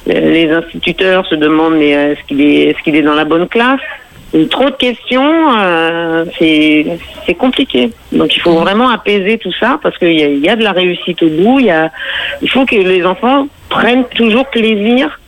les 0.08 0.50
instituteurs 0.52 1.26
se 1.28 1.36
demandent 1.36 1.76
mais 1.76 1.90
est-ce 1.90 2.24
qu'il 2.28 2.42
est 2.42 2.70
est-ce 2.70 2.82
qu'il 2.84 2.96
est 2.96 3.04
dans 3.04 3.14
la 3.14 3.26
bonne 3.26 3.48
classe? 3.48 3.82
Trop 4.50 4.70
de 4.70 4.76
questions, 4.76 5.56
euh, 5.58 6.26
c'est 6.40 7.34
compliqué. 7.38 7.92
Donc 8.12 8.36
il 8.36 8.42
faut 8.42 8.54
mhm. 8.54 8.62
vraiment 8.62 8.90
apaiser 8.90 9.38
tout 9.38 9.54
ça 9.60 9.80
parce 9.82 9.98
qu'il 9.98 10.12
y, 10.12 10.40
y, 10.40 10.50
a 10.50 10.56
de 10.56 10.64
la 10.64 10.72
réussite 10.72 11.22
au 11.24 11.30
bout. 11.30 11.60
Il, 11.60 11.68
y 11.68 11.72
a, 11.72 11.92
il 12.42 12.50
faut 12.50 12.66
que 12.66 12.76
les 12.76 13.06
enfants 13.06 13.48
prennent 13.70 14.06
toujours 14.06 14.46
plaisir 14.48 15.20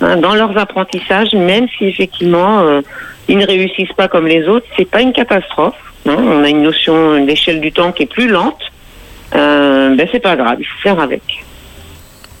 hein, 0.00 0.16
dans 0.16 0.34
leurs 0.34 0.56
apprentissages, 0.56 1.32
même 1.32 1.66
si 1.76 1.86
effectivement 1.86 2.60
euh, 2.60 2.80
ils 3.28 3.38
ne 3.38 3.46
réussissent 3.46 3.92
pas 3.96 4.08
comme 4.08 4.26
les 4.26 4.46
autres. 4.46 4.66
C'est 4.76 4.88
pas 4.88 5.00
une 5.00 5.12
catastrophe. 5.12 5.74
Hein. 6.08 6.16
On 6.18 6.44
a 6.44 6.48
une 6.48 6.62
notion 6.62 7.24
d'échelle 7.24 7.60
du 7.60 7.72
temps 7.72 7.92
qui 7.92 8.04
est 8.04 8.12
plus 8.12 8.28
lente. 8.28 8.60
Euh, 9.34 9.94
ben 9.96 10.06
c'est 10.12 10.20
pas 10.20 10.36
grave, 10.36 10.56
il 10.60 10.66
faut 10.66 10.78
faire 10.82 11.00
avec. 11.00 11.22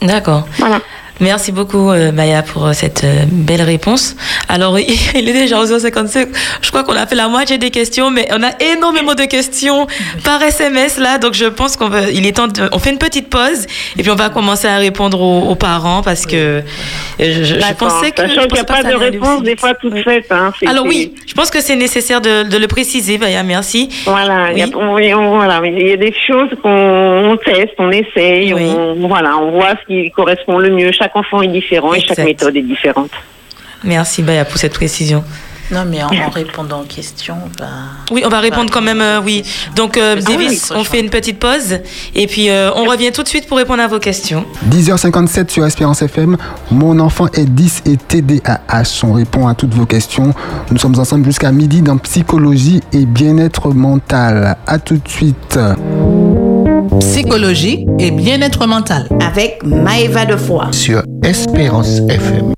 D'accord. 0.02 0.46
Voilà. 0.58 0.78
Merci 1.20 1.52
beaucoup, 1.52 1.90
euh, 1.90 2.10
Maya, 2.10 2.42
pour 2.42 2.66
euh, 2.66 2.72
cette 2.72 3.04
euh, 3.04 3.24
belle 3.30 3.62
réponse. 3.62 4.16
Alors, 4.48 4.78
il 5.14 5.28
est 5.28 5.32
déjà 5.32 5.62
11h55. 5.62 6.28
Je 6.62 6.70
crois 6.70 6.84
qu'on 6.84 6.96
a 6.96 7.06
fait 7.06 7.14
la 7.14 7.28
moitié 7.28 7.58
des 7.58 7.70
questions, 7.70 8.10
mais 8.10 8.26
on 8.32 8.42
a 8.42 8.50
énormément 8.72 9.14
de 9.14 9.24
questions 9.24 9.86
par 10.24 10.42
SMS 10.42 10.98
là. 10.98 11.18
Donc, 11.18 11.34
je 11.34 11.44
pense 11.44 11.76
qu'on 11.76 11.88
va, 11.88 12.10
il 12.10 12.26
est 12.26 12.36
temps 12.36 12.48
de, 12.48 12.68
on 12.72 12.78
fait 12.78 12.90
une 12.90 12.98
petite 12.98 13.28
pause 13.28 13.66
et 13.98 14.02
puis 14.02 14.10
on 14.10 14.16
va 14.16 14.30
commencer 14.30 14.66
à 14.66 14.78
répondre 14.78 15.20
aux, 15.20 15.54
parents 15.54 16.02
parce 16.02 16.26
que 16.26 16.62
je, 17.20 17.74
pensais 17.74 18.10
que. 18.10 18.22
Sachant 18.22 18.42
qu'il 18.42 18.54
n'y 18.54 18.60
a 18.60 18.64
pas, 18.64 18.82
de 18.82 18.94
réponse 18.94 19.42
des 19.42 19.56
fois 19.56 19.74
toute 19.74 19.96
faite. 20.02 20.26
Hein, 20.30 20.52
Alors, 20.66 20.86
oui, 20.86 21.14
je 21.26 21.34
pense 21.34 21.50
que 21.50 21.60
c'est 21.60 21.76
nécessaire 21.76 22.20
de, 22.20 22.56
le 22.56 22.66
préciser, 22.66 23.18
Maya. 23.18 23.42
Merci. 23.42 23.88
Voilà, 24.06 24.50
il, 24.52 24.58
y 24.58 24.62
a, 24.62 24.66
voilà 24.66 25.60
il 25.64 25.88
y 25.88 25.92
a 25.92 25.96
des 25.96 26.14
choses 26.26 26.48
qu'on 26.62 27.36
teste, 27.44 27.74
on 27.78 27.90
essaye, 27.90 28.54
on, 28.54 29.06
voilà, 29.06 29.36
on 29.36 29.50
voit 29.50 29.74
ce 29.82 29.86
qui 29.86 30.10
correspond 30.10 30.58
le 30.58 30.70
mieux. 30.70 30.90
Chaque 31.02 31.16
enfant 31.16 31.42
est 31.42 31.48
différent 31.48 31.94
et 31.94 32.00
chaque 32.00 32.18
méthode 32.18 32.56
est 32.56 32.62
différente. 32.62 33.10
Merci 33.82 34.22
Baya 34.22 34.44
pour 34.44 34.56
cette 34.56 34.72
précision. 34.72 35.24
Non, 35.72 35.84
mais 35.84 36.00
en, 36.02 36.08
répondant 36.28 36.82
aux 36.82 36.84
questions, 36.84 37.36
Oui, 38.12 38.22
on 38.24 38.28
va 38.28 38.38
répondre 38.38 38.70
quand 38.70 38.82
même, 38.82 39.00
euh, 39.00 39.20
oui. 39.20 39.42
Donc, 39.74 39.96
euh, 39.96 40.16
ah 40.16 40.20
Davis, 40.20 40.70
on 40.72 40.84
fait 40.84 41.00
une 41.00 41.08
petite 41.10 41.40
pause 41.40 41.80
et 42.14 42.26
puis 42.28 42.50
euh, 42.50 42.70
on 42.76 42.84
revient 42.84 43.10
tout 43.10 43.22
de 43.24 43.28
suite 43.28 43.48
pour 43.48 43.56
répondre 43.56 43.82
à 43.82 43.88
vos 43.88 43.98
questions. 43.98 44.44
10h57 44.70 45.50
sur 45.50 45.64
Espérance 45.64 46.02
FM. 46.02 46.36
Mon 46.70 47.00
enfant 47.00 47.26
est 47.32 47.46
10 47.46 47.82
et 47.86 47.96
TDAH. 47.96 49.02
On 49.02 49.14
répond 49.14 49.48
à 49.48 49.54
toutes 49.54 49.74
vos 49.74 49.86
questions. 49.86 50.34
Nous 50.70 50.78
sommes 50.78 50.98
ensemble 51.00 51.24
jusqu'à 51.24 51.50
midi 51.50 51.82
dans 51.82 51.96
psychologie 51.98 52.80
et 52.92 53.06
bien-être 53.06 53.70
mental. 53.70 54.56
À 54.68 54.78
tout 54.78 54.98
de 54.98 55.08
suite. 55.08 55.58
Psychologie 57.00 57.86
et 57.98 58.10
bien-être 58.10 58.66
mental. 58.66 59.08
Avec 59.20 59.62
Maëva 59.64 60.24
de 60.26 60.36
Foix. 60.36 60.68
Sur 60.72 61.02
Espérance 61.24 62.00
FM. 62.08 62.52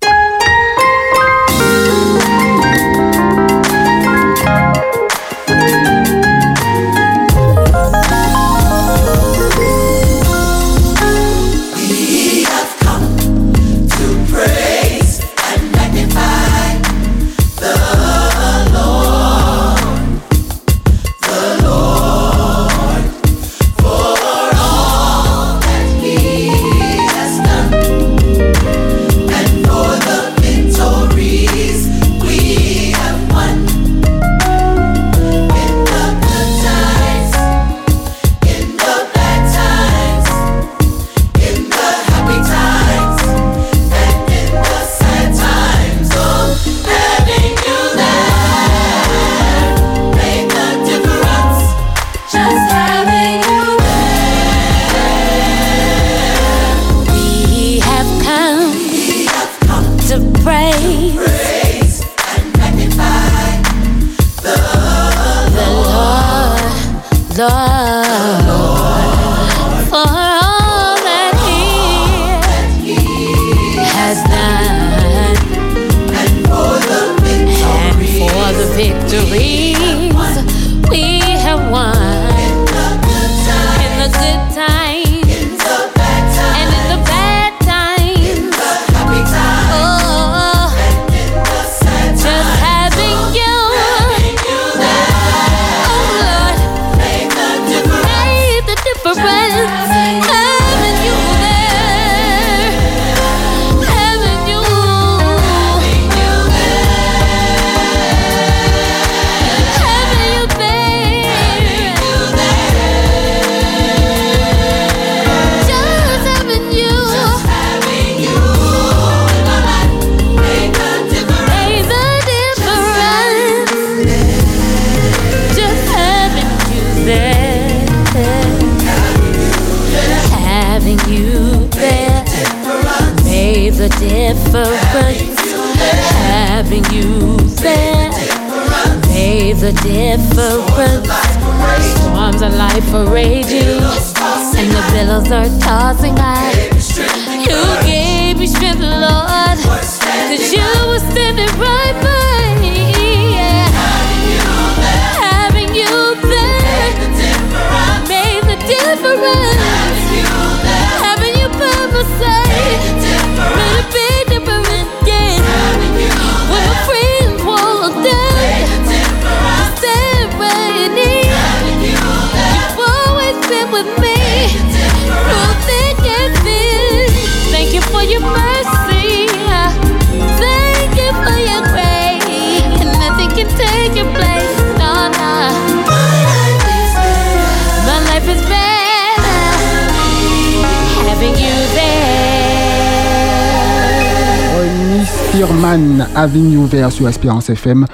Sur 196.94 197.08
Espérance 197.08 197.50
FM. 197.50 197.86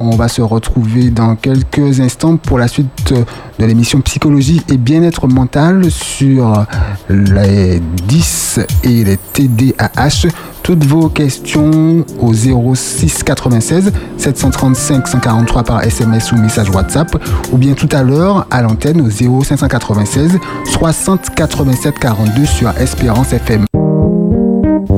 On 0.00 0.16
va 0.16 0.26
se 0.26 0.42
retrouver 0.42 1.10
dans 1.10 1.36
quelques 1.36 2.00
instants 2.00 2.36
pour 2.36 2.58
la 2.58 2.66
suite 2.66 3.14
de 3.58 3.64
l'émission 3.64 4.00
Psychologie 4.00 4.60
et 4.68 4.76
bien-être 4.76 5.28
mental 5.28 5.90
sur 5.90 6.66
les 7.08 7.80
10 8.08 8.60
et 8.82 9.04
les 9.04 9.16
TDAH. 9.16 10.28
Toutes 10.64 10.84
vos 10.84 11.08
questions 11.08 12.04
au 12.20 12.34
06 12.34 13.22
96 13.22 13.92
735 14.18 15.06
143 15.06 15.62
par 15.62 15.82
SMS 15.84 16.32
ou 16.32 16.36
message 16.36 16.70
WhatsApp 16.70 17.16
ou 17.52 17.56
bien 17.56 17.74
tout 17.74 17.88
à 17.92 18.02
l'heure 18.02 18.46
à 18.50 18.60
l'antenne 18.60 19.00
au 19.00 19.08
0596 19.08 20.38
60 20.64 21.34
87 21.34 21.98
42 21.98 22.44
sur 22.44 22.70
Espérance 22.76 23.32
FM. 23.32 23.64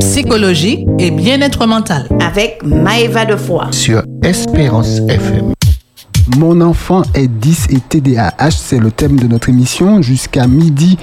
Psychologie 0.00 0.86
et 0.98 1.10
bien-être 1.10 1.66
mental. 1.66 2.08
Avec 2.20 2.60
Maëva 2.64 3.24
de 3.24 3.36
Foix. 3.36 3.68
Sur 3.70 4.02
Espérance 4.22 4.98
FM. 5.08 5.52
Mon 6.38 6.60
enfant 6.60 7.02
est 7.14 7.26
10 7.26 7.66
et 7.70 7.80
TDAH, 7.80 8.50
c'est 8.50 8.78
le 8.78 8.90
thème 8.92 9.18
de 9.18 9.26
notre 9.26 9.48
émission. 9.48 10.00
Jusqu'à 10.00 10.46
midi, 10.46 10.96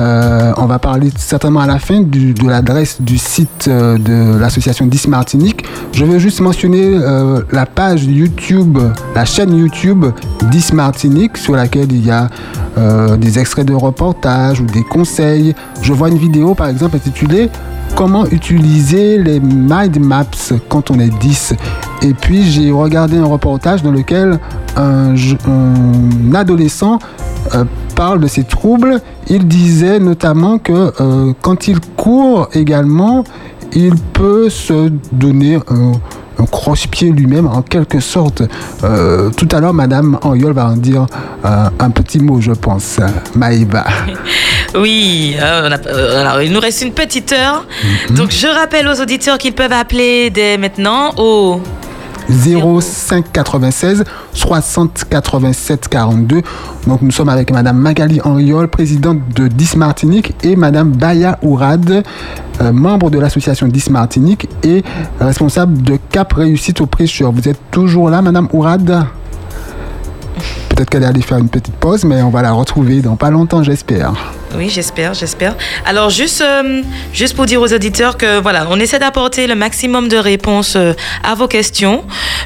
euh, 0.00 0.52
on 0.56 0.66
va 0.66 0.78
parler 0.78 1.10
certainement 1.16 1.60
à 1.60 1.66
la 1.66 1.78
fin 1.78 2.00
du- 2.00 2.34
de 2.34 2.48
l'adresse 2.48 3.00
du 3.00 3.16
site 3.16 3.66
euh, 3.68 3.96
de 3.96 4.36
l'association 4.38 4.86
10 4.86 5.06
Martinique. 5.08 5.64
Je 5.92 6.04
veux 6.04 6.18
juste 6.18 6.40
mentionner 6.40 6.82
euh, 6.84 7.42
la 7.52 7.64
page 7.64 8.04
YouTube, 8.04 8.78
la 9.14 9.24
chaîne 9.24 9.56
YouTube 9.56 10.06
10 10.50 10.72
Martinique, 10.72 11.36
sur 11.36 11.54
laquelle 11.54 11.92
il 11.92 12.04
y 12.04 12.10
a 12.10 12.28
euh, 12.76 13.16
des 13.16 13.38
extraits 13.38 13.66
de 13.66 13.74
reportages 13.74 14.60
ou 14.60 14.64
des 14.66 14.82
conseils. 14.82 15.54
Je 15.82 15.92
vois 15.92 16.08
une 16.08 16.18
vidéo 16.18 16.54
par 16.54 16.68
exemple 16.68 16.96
intitulée 16.96 17.50
Comment 17.96 18.26
utiliser 18.26 19.16
les 19.16 19.40
mind 19.40 19.98
maps 19.98 20.52
quand 20.68 20.90
on 20.90 21.00
est 21.00 21.08
10 21.18 21.54
Et 22.02 22.12
puis 22.12 22.42
j'ai 22.42 22.70
regardé 22.70 23.16
un 23.16 23.24
reportage 23.24 23.82
dans 23.82 23.90
lequel 23.90 24.38
un, 24.76 25.14
adolescent 26.34 26.98
euh, 27.54 27.64
parle 27.94 28.20
de 28.20 28.26
ses 28.26 28.44
troubles. 28.44 29.00
Il 29.28 29.48
disait 29.48 29.98
notamment 29.98 30.58
que 30.58 30.92
euh, 31.00 31.32
quand 31.40 31.68
il 31.68 31.80
court 31.96 32.50
également, 32.52 33.24
il 33.72 33.94
peut 34.12 34.50
se 34.50 34.90
donner 35.10 35.56
un, 35.68 35.92
un 36.38 36.46
croche-pied 36.46 37.10
lui-même 37.10 37.46
en 37.46 37.62
quelque 37.62 38.00
sorte. 38.00 38.42
Euh, 38.84 39.30
tout 39.30 39.48
à 39.52 39.60
l'heure, 39.60 39.72
Madame 39.74 40.18
Auriol 40.22 40.52
va 40.52 40.66
en 40.66 40.76
dire 40.76 41.06
euh, 41.44 41.68
un 41.78 41.90
petit 41.90 42.18
mot, 42.18 42.40
je 42.40 42.52
pense. 42.52 42.98
Maïba. 43.34 43.84
Oui, 44.74 45.36
euh, 45.40 45.68
on 45.68 45.72
a- 45.72 46.20
alors 46.20 46.42
il 46.42 46.52
nous 46.52 46.60
reste 46.60 46.82
une 46.82 46.92
petite 46.92 47.32
heure. 47.32 47.64
Mhm. 48.10 48.16
Donc 48.16 48.30
je 48.30 48.46
rappelle 48.46 48.86
aux 48.88 49.00
auditeurs 49.00 49.38
qu'ils 49.38 49.54
peuvent 49.54 49.72
appeler 49.72 50.28
dès 50.28 50.58
maintenant 50.58 51.14
au 51.16 51.60
05 52.30 53.32
96 53.32 54.04
60 54.32 55.04
87 55.08 55.88
42. 55.88 56.42
Donc 56.86 57.02
nous 57.02 57.10
sommes 57.10 57.28
avec 57.28 57.50
Madame 57.50 57.78
Magali 57.78 58.20
Henriol, 58.24 58.68
présidente 58.68 59.18
de 59.34 59.48
10 59.48 59.76
Martinique, 59.76 60.34
et 60.42 60.56
Madame 60.56 60.90
Baya 60.90 61.38
Ourad, 61.42 62.02
euh, 62.60 62.72
membre 62.72 63.10
de 63.10 63.18
l'association 63.18 63.68
10 63.68 63.90
Martinique 63.90 64.48
et 64.62 64.82
responsable 65.20 65.82
de 65.82 65.98
Cap 66.10 66.32
Réussite 66.32 66.80
aux 66.80 66.86
prêcheurs. 66.86 67.32
Vous 67.32 67.48
êtes 67.48 67.60
toujours 67.70 68.10
là, 68.10 68.22
Madame 68.22 68.48
Ourad? 68.52 69.06
Peut-être 70.68 70.90
qu'elle 70.90 71.02
est 71.02 71.06
allée 71.06 71.22
faire 71.22 71.38
une 71.38 71.48
petite 71.48 71.74
pause, 71.76 72.04
mais 72.04 72.22
on 72.22 72.30
va 72.30 72.42
la 72.42 72.52
retrouver 72.52 73.00
dans 73.00 73.16
pas 73.16 73.30
longtemps, 73.30 73.62
j'espère. 73.62 74.12
Oui, 74.54 74.68
j'espère, 74.68 75.14
j'espère. 75.14 75.56
Alors, 75.84 76.10
juste, 76.10 76.40
euh, 76.40 76.82
juste 77.12 77.34
pour 77.34 77.46
dire 77.46 77.60
aux 77.60 77.72
auditeurs 77.72 78.16
que 78.16 78.40
voilà, 78.40 78.66
on 78.70 78.78
essaie 78.78 78.98
d'apporter 78.98 79.46
le 79.46 79.54
maximum 79.54 80.08
de 80.08 80.16
réponses 80.16 80.76
euh, 80.76 80.92
à 81.22 81.34
vos 81.34 81.48
questions, 81.48 82.04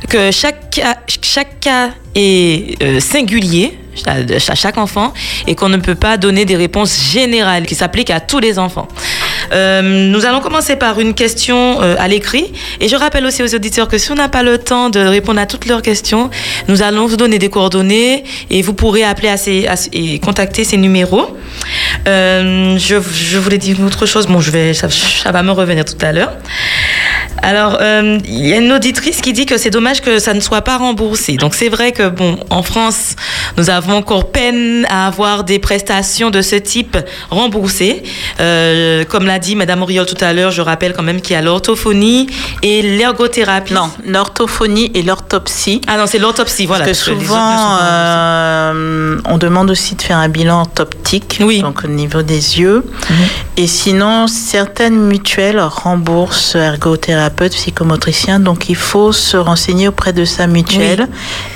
que 0.09 0.31
chaque 0.31 0.71
cas, 0.71 0.97
chaque 1.23 1.61
cas 1.61 1.91
est 2.15 2.83
euh, 2.83 3.01
singulier 3.01 3.79
à 4.07 4.13
à 4.13 4.55
chaque 4.55 4.79
enfant 4.79 5.13
et 5.47 5.55
qu'on 5.55 5.69
ne 5.69 5.77
peut 5.77 5.95
pas 5.95 6.17
donner 6.17 6.45
des 6.45 6.57
réponses 6.57 7.11
générales 7.11 7.67
qui 7.67 7.75
s'appliquent 7.75 8.11
à 8.11 8.21
tous 8.21 8.39
les 8.39 8.59
enfants. 8.59 8.89
Euh, 9.53 9.83
nous 9.83 10.25
allons 10.27 10.41
commencer 10.41 10.77
par 10.77 11.01
une 11.01 11.15
question 11.15 11.83
euh, 11.83 11.97
à 11.99 12.09
l'écrit 12.09 12.53
et 12.81 12.89
je 12.89 12.97
rappelle 12.97 13.25
aussi 13.27 13.43
aux 13.43 13.55
auditeurs 13.55 13.89
que 13.89 13.99
si 13.99 14.11
on 14.11 14.15
n'a 14.15 14.29
pas 14.29 14.43
le 14.43 14.59
temps 14.59 14.91
de 14.91 15.01
répondre 15.01 15.41
à 15.41 15.47
toutes 15.47 15.67
leurs 15.67 15.83
questions, 15.83 16.31
nous 16.69 16.83
allons 16.83 17.07
vous 17.07 17.17
donner 17.17 17.39
des 17.39 17.49
coordonnées 17.49 18.25
et 18.51 18.63
vous 18.63 18.75
pourrez 18.75 19.05
appeler 19.05 19.35
et 19.93 20.19
contacter 20.19 20.65
ces 20.65 20.77
numéros. 20.77 21.37
Euh, 22.09 22.79
je, 22.79 23.39
voulais 23.39 23.59
dire 23.59 23.77
autre 23.85 24.07
chose, 24.07 24.27
bon, 24.27 24.41
je 24.41 24.51
vais, 24.51 24.75
ça, 24.75 24.89
va 25.31 25.43
me 25.43 25.51
revenir 25.51 25.85
tout 25.85 25.99
à 26.01 26.13
l'heure. 26.13 26.33
Alors, 27.43 27.79
il 27.81 28.47
y 28.47 28.53
a 28.53 28.59
une 28.59 28.73
auditrice 28.73 29.21
qui 29.21 29.33
dit 29.33 29.47
que 29.47 29.57
c'est 29.57 29.71
dommage 29.71 30.03
que 30.03 30.19
ça 30.19 30.35
ne 30.35 30.41
soit 30.41 30.61
pas 30.61 30.77
remboursé. 30.77 31.37
Donc, 31.37 31.55
c'est 31.55 31.69
vrai 31.69 31.93
que, 31.93 32.09
bon, 32.09 32.39
en 32.51 32.63
France, 32.63 33.17
nous 33.57 33.71
avons 33.71 33.95
encore 33.95 34.31
peine 34.31 34.87
à 34.91 35.07
avoir 35.07 35.45
des 35.45 35.59
prestations 35.59 36.31
de 36.31 36.43
ce 36.43 36.57
type 36.57 36.99
remboursées. 37.31 38.03
Comme 38.37 39.27
l'a 39.31 39.39
dit 39.39 39.55
Madame 39.55 39.81
Auriol 39.83 40.07
tout 40.07 40.17
à 40.25 40.33
l'heure, 40.33 40.51
je 40.51 40.61
rappelle 40.61 40.93
quand 40.93 41.05
même 41.05 41.21
qu'il 41.21 41.35
y 41.35 41.37
a 41.37 41.43
l'orthophonie 41.43 42.27
et 42.63 42.83
l'ergothérapie. 42.83 43.73
Non, 43.73 43.89
l'orthophonie 44.05 44.91
et 44.95 45.03
l'orthopsie. 45.03 45.81
Ah 45.87 45.97
non, 45.97 46.07
c'est 46.09 46.19
l'orthopsie, 46.19 46.67
voilà. 46.67 46.85
Parce 46.85 46.99
que 46.99 47.05
souvent, 47.15 47.77
euh, 47.81 49.21
on 49.27 49.39
demande 49.39 49.71
aussi 49.71 49.95
de 49.95 50.03
faire 50.03 50.17
un 50.19 50.29
bilan 50.29 50.63
orthoptique, 50.63 51.39
Oui. 51.43 51.61
donc 51.63 51.85
au 51.85 51.89
niveau 51.89 52.23
des 52.23 52.59
yeux. 52.59 52.85
Et 53.57 53.69
sinon, 53.69 54.27
certaines 54.27 54.99
mutuelles 54.99 55.61
remboursent 55.61 56.57
ergothérapeutes, 56.57 57.53
psychomotriciens, 57.53 58.41
donc 58.41 58.69
il 58.69 58.77
faut 58.77 59.13
se 59.13 59.37
renseigner 59.37 59.87
auprès 59.87 60.13
de 60.13 60.25
sa 60.25 60.49
mutuelle. 60.49 61.07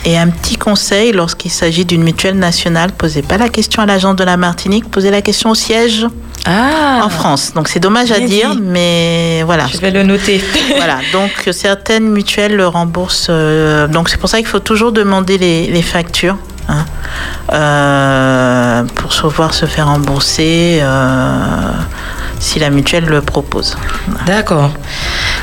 Et 0.04 0.16
un 0.16 0.28
petit 0.28 0.56
conseil, 0.56 1.10
lorsqu'il 1.10 1.50
s'agit 1.50 1.84
d'une 1.84 2.04
mutuelle 2.04 2.38
nationale, 2.38 2.92
posez 2.92 3.22
pas 3.22 3.36
la 3.36 3.48
question 3.48 3.82
à 3.82 3.86
l'agence 3.86 4.14
de 4.14 4.22
la 4.24 4.36
Martinique, 4.36 4.88
posez 4.92 5.10
la 5.10 5.22
question 5.22 5.50
au 5.50 5.54
siège 5.56 6.06
Ah, 6.46 7.00
en 7.04 7.08
France. 7.08 7.52
Donc 7.54 7.68
c'est 7.68 7.80
dommage 7.80 8.12
à 8.12 8.20
dire, 8.20 8.54
dit. 8.54 8.60
mais 8.62 9.42
voilà. 9.44 9.66
Je 9.72 9.78
vais 9.78 9.90
le 9.90 10.02
noter. 10.02 10.42
Voilà, 10.76 10.98
donc 11.12 11.30
certaines 11.52 12.08
mutuelles 12.08 12.56
le 12.56 12.66
remboursent. 12.66 13.28
euh, 13.30 13.86
donc 13.86 14.08
c'est 14.08 14.18
pour 14.18 14.28
ça 14.28 14.38
qu'il 14.38 14.46
faut 14.46 14.58
toujours 14.58 14.92
demander 14.92 15.38
les, 15.38 15.66
les 15.68 15.82
factures 15.82 16.36
hein, 16.68 16.84
euh, 17.52 18.82
pour 18.94 19.10
pouvoir 19.30 19.54
se 19.54 19.66
faire 19.66 19.86
rembourser 19.86 20.80
euh, 20.82 21.70
si 22.40 22.58
la 22.58 22.70
mutuelle 22.70 23.06
le 23.06 23.22
propose. 23.22 23.76
D'accord. 24.26 24.70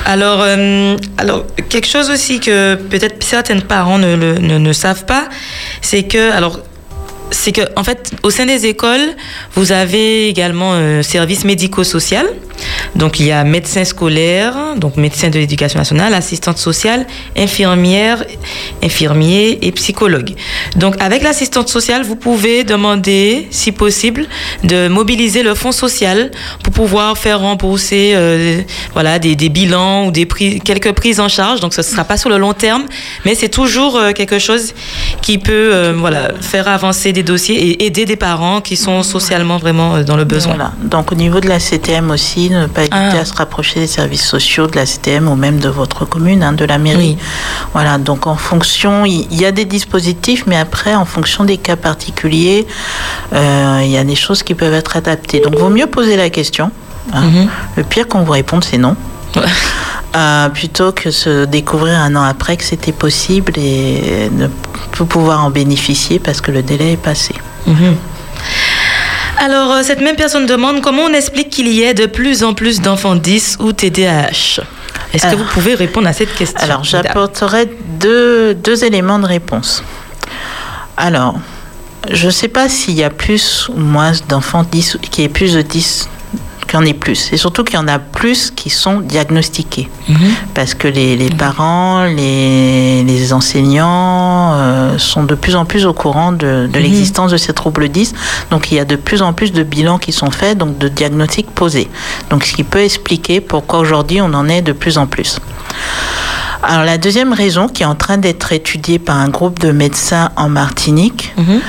Alors, 0.06 0.44
alors, 1.18 1.46
quelque 1.70 1.88
chose 1.88 2.10
aussi 2.10 2.40
que 2.40 2.76
peut-être 2.76 3.24
certains 3.24 3.60
parents 3.60 3.98
ne, 4.00 4.16
ne 4.16 4.74
savent 4.74 5.06
pas, 5.06 5.26
c'est 5.82 6.04
que, 6.04 6.32
alors, 6.32 6.60
c'est 7.32 7.52
que, 7.52 7.62
en 7.76 7.84
fait, 7.84 8.12
au 8.24 8.30
sein 8.30 8.46
des 8.46 8.66
écoles, 8.66 9.16
vous 9.56 9.72
avez 9.72 10.28
également 10.28 10.74
un 10.74 11.02
service 11.02 11.46
médico-social. 11.46 12.28
Donc 12.96 13.20
il 13.20 13.28
y 13.28 13.32
a 13.32 13.44
médecin 13.44 13.84
scolaire, 13.86 14.56
donc 14.78 14.98
médecin 14.98 15.30
de 15.30 15.40
l'éducation 15.40 15.80
nationale, 15.80 16.14
assistante 16.14 16.58
sociale, 16.58 17.08
infirmière, 17.38 18.24
infirmier 18.84 19.66
et 19.66 19.72
psychologue. 19.72 20.32
Donc 20.76 20.96
avec 21.00 21.24
l'assistante 21.24 21.70
sociale, 21.70 22.04
vous 22.04 22.16
pouvez 22.16 22.64
demander, 22.64 23.48
si 23.50 23.72
possible, 23.72 24.28
de 24.64 24.88
mobiliser 24.88 25.44
le 25.44 25.56
fonds 25.56 25.72
social 25.72 26.32
pour 26.64 26.74
pouvoir 26.74 27.18
faire 27.18 27.40
rembourser 27.40 28.12
euh, 28.16 28.62
voilà, 28.94 29.20
des, 29.20 29.36
bilans 29.50 30.08
ou 30.08 30.12
des 30.12 30.26
prix, 30.26 30.60
quelques 30.60 30.92
prises 30.92 31.20
en 31.20 31.30
charge. 31.30 31.60
Donc 31.62 31.74
ce 31.74 31.82
ne 31.82 31.86
sera 31.86 32.04
pas 32.04 32.18
sur 32.18 32.30
le 32.30 32.38
long 32.38 32.54
terme, 32.54 32.84
mais 33.26 33.36
c'est 33.36 33.50
toujours 33.50 33.96
euh, 33.96 34.12
quelque 34.12 34.40
chose 34.40 34.74
qui 35.22 35.38
peut 35.38 35.52
euh, 35.74 35.94
voilà, 35.96 36.32
faire 36.42 36.68
avancer 36.68 37.14
des 37.14 37.21
dossiers 37.24 37.56
et 37.72 37.86
aider 37.86 38.06
des 38.06 38.16
parents 38.16 38.62
qui 38.62 38.76
sont 38.76 39.04
socialement 39.04 39.58
vraiment 39.58 39.96
euh, 39.96 40.04
dans 40.04 40.16
le 40.18 40.24
besoin. 40.26 40.56
Voilà. 40.56 40.72
Donc 40.84 41.12
au 41.12 41.16
niveau 41.16 41.40
de 41.40 41.48
la 41.48 41.60
CTM 41.60 42.12
aussi, 42.12 42.50
ne 42.50 42.68
pas 42.68 42.82
hésiter 42.82 42.98
Ah. 43.18 43.20
à 43.22 43.26
se 43.26 43.34
rapprocher 43.34 43.80
des 43.80 43.88
services 43.88 44.26
sociaux 44.26 44.68
de 44.68 44.76
la 44.76 44.86
CTM 44.86 45.28
ou 45.28 45.36
même 45.36 45.60
de 45.60 45.70
votre 45.70 46.06
commune, 46.06 46.44
hein, 46.44 46.54
de 46.54 46.66
la 46.66 46.78
mairie. 46.78 47.18
Voilà. 47.74 47.98
Donc 47.98 48.28
en 48.28 48.36
fonction, 48.36 49.06
il 49.06 49.22
il 49.32 49.40
y, 49.40 49.46
a 49.46 49.52
des 49.52 49.66
dispositifs, 49.66 50.44
mais 50.48 50.58
après, 50.58 50.94
en 50.96 51.06
fonction 51.06 51.44
des 51.46 51.58
cas 51.58 51.76
particuliers, 51.76 52.66
euh, 53.34 53.80
il 53.84 53.90
y 53.92 53.98
a 53.98 54.04
des 54.04 54.16
choses 54.16 54.44
qui 54.44 54.56
peuvent 54.56 54.74
être 54.74 54.98
adaptées. 54.98 55.40
Donc 55.40 55.56
vaut 55.58 55.70
mieux 55.70 55.88
poser 55.88 56.18
la 56.18 56.30
question. 56.30 56.72
hein. 57.14 57.22
Mhm. 57.22 57.48
Le 57.78 57.84
pire 57.84 58.08
qu'on 58.08 58.24
vous 58.24 58.32
réponde, 58.32 58.64
c'est 58.64 58.78
non. 58.78 58.96
Euh, 60.14 60.50
plutôt 60.50 60.92
que 60.92 61.10
se 61.10 61.46
découvrir 61.46 61.98
un 61.98 62.14
an 62.18 62.24
après 62.24 62.58
que 62.58 62.66
c'était 62.66 62.92
possible 62.92 63.54
et 63.56 64.30
ne 64.30 64.48
plus 64.92 65.06
pouvoir 65.06 65.46
en 65.46 65.50
bénéficier 65.50 66.20
parce 66.20 66.42
que 66.42 66.52
le 66.52 66.62
délai 66.64 66.94
est 66.94 66.98
passé. 66.98 67.34
Mhm. 67.66 67.96
Alors, 69.38 69.72
euh, 69.72 69.84
cette 69.84 70.02
même 70.02 70.18
personne 70.18 70.46
demande 70.46 70.82
comment 70.82 71.04
on 71.04 71.14
explique 71.14 71.50
qu'il 71.50 71.70
y 71.70 71.84
ait 71.84 71.94
de 71.94 72.08
plus 72.08 72.44
en 72.44 72.54
plus 72.54 72.82
d'enfants 72.82 73.16
10 73.16 73.58
ou 73.62 73.72
TDAH. 73.72 74.62
Est-ce 75.14 75.28
que 75.28 75.36
vous 75.36 75.46
pouvez 75.46 75.76
répondre 75.76 76.08
à 76.08 76.14
cette 76.14 76.36
question 76.36 76.60
Alors, 76.62 76.84
j'apporterai 76.84 77.70
deux, 78.00 78.54
deux 78.54 78.84
éléments 78.84 79.20
de 79.20 79.26
réponse. 79.26 79.82
Alors, 80.98 81.40
je 82.12 82.28
ne 82.28 82.32
sais 82.32 82.48
pas 82.50 82.68
s'il 82.68 82.96
y 82.96 83.04
a 83.04 83.10
plus 83.10 83.70
ou 83.70 83.80
moins 83.80 84.12
d'enfants 84.28 84.66
10, 84.70 84.98
qu'il 85.10 85.24
y 85.24 85.26
ait 85.26 85.30
plus 85.30 85.54
de 85.54 85.62
10 85.62 86.10
qu'il 86.66 86.80
y 86.80 86.82
en 86.82 86.86
ait 86.86 86.94
plus. 86.94 87.32
Et 87.34 87.38
surtout 87.38 87.64
qu'il 87.64 87.76
y 87.76 87.78
en 87.78 87.88
a 87.88 88.00
plus 88.00 88.52
qui 88.52 88.70
sont 88.70 89.00
diagnostiqués. 89.02 89.90
Mhm. 90.08 90.18
Parce 90.54 90.74
que 90.74 90.88
les, 90.88 91.16
les 91.16 91.30
parents, 91.30 92.06
les, 92.06 93.04
les 93.04 93.34
enseignants 93.34 94.54
euh, 94.54 94.98
sont 94.98 95.24
de 95.24 95.36
plus 95.36 95.56
en 95.56 95.66
plus 95.66 95.86
au 95.86 95.94
courant 95.94 96.32
de, 96.32 96.68
de 96.72 96.78
Mhm. 96.78 96.84
l'existence 96.84 97.32
de 97.32 97.38
ces 97.38 97.54
troubles 97.54 97.90
10. 97.90 98.14
Donc 98.52 98.72
il 98.72 98.76
y 98.76 98.80
a 98.80 98.86
de 98.86 98.96
plus 98.96 99.22
en 99.22 99.34
plus 99.34 99.52
de 99.52 99.64
bilans 99.64 99.98
qui 100.00 100.12
sont 100.12 100.32
faits, 100.32 100.58
donc 100.58 100.78
de 100.78 100.88
diagnostics 100.88 101.50
posés. 101.52 101.90
Donc 102.30 102.44
ce 102.44 102.54
qui 102.54 102.64
peut 102.64 102.82
expliquer 102.84 103.42
pourquoi 103.42 103.80
aujourd'hui 103.80 104.22
on 104.22 104.34
en 104.34 104.48
est 104.50 104.62
de 104.62 104.72
plus 104.74 104.98
en 104.98 105.08
plus. 105.08 105.40
Alors 106.64 106.84
la 106.84 106.98
deuxième 106.98 107.34
raison 107.34 107.68
qui 107.68 107.84
est 107.84 107.88
en 107.88 107.96
train 107.96 108.18
d'être 108.18 108.52
étudiée 108.54 109.00
par 109.00 109.18
un 109.18 109.30
groupe 109.30 109.60
de 109.60 109.72
médecins 109.72 110.30
en 110.36 110.48
Martinique, 110.48 111.34
Mhm. 111.38 111.60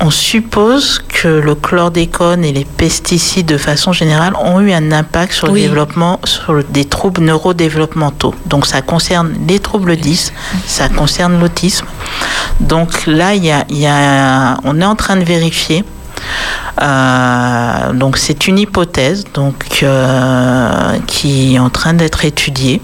on 0.00 0.10
suppose 0.10 1.00
que 1.08 1.28
le 1.28 1.54
chlordécone 1.54 2.44
et 2.44 2.52
les 2.52 2.64
pesticides 2.64 3.46
de 3.46 3.56
façon 3.58 3.92
générale 3.92 4.32
ont 4.42 4.60
eu 4.60 4.72
un 4.72 4.90
impact 4.90 5.32
sur 5.34 5.50
Oui. 5.50 5.62
le 5.62 5.68
développement, 5.68 6.18
sur 6.24 6.64
des 6.64 6.84
troubles 6.84 7.20
neurodéveloppementaux. 7.22 8.34
Donc 8.46 8.66
ça 8.66 8.82
concerne 8.82 9.34
les 9.46 9.60
troubles 9.60 9.96
10, 9.96 10.32
ça 10.66 10.88
concerne 10.88 11.38
l'autisme. 11.38 11.86
Donc 12.58 13.06
là, 13.06 13.34
il 13.34 13.44
y 13.44 13.52
a, 13.52 13.64
il 13.68 13.78
y 13.78 13.86
a- 13.86 14.56
on 14.64 14.80
est 14.80 14.84
en 14.84 14.96
train 14.96 15.16
de 15.16 15.24
vérifier. 15.24 15.84
Euh, 16.82 17.92
donc 17.92 18.16
c'est 18.16 18.46
une 18.48 18.58
hypothèse 18.58 19.24
donc, 19.34 19.80
euh, 19.82 20.96
qui 21.06 21.54
est 21.54 21.58
en 21.58 21.70
train 21.70 21.92
d'être 21.94 22.24
étudiée. 22.24 22.80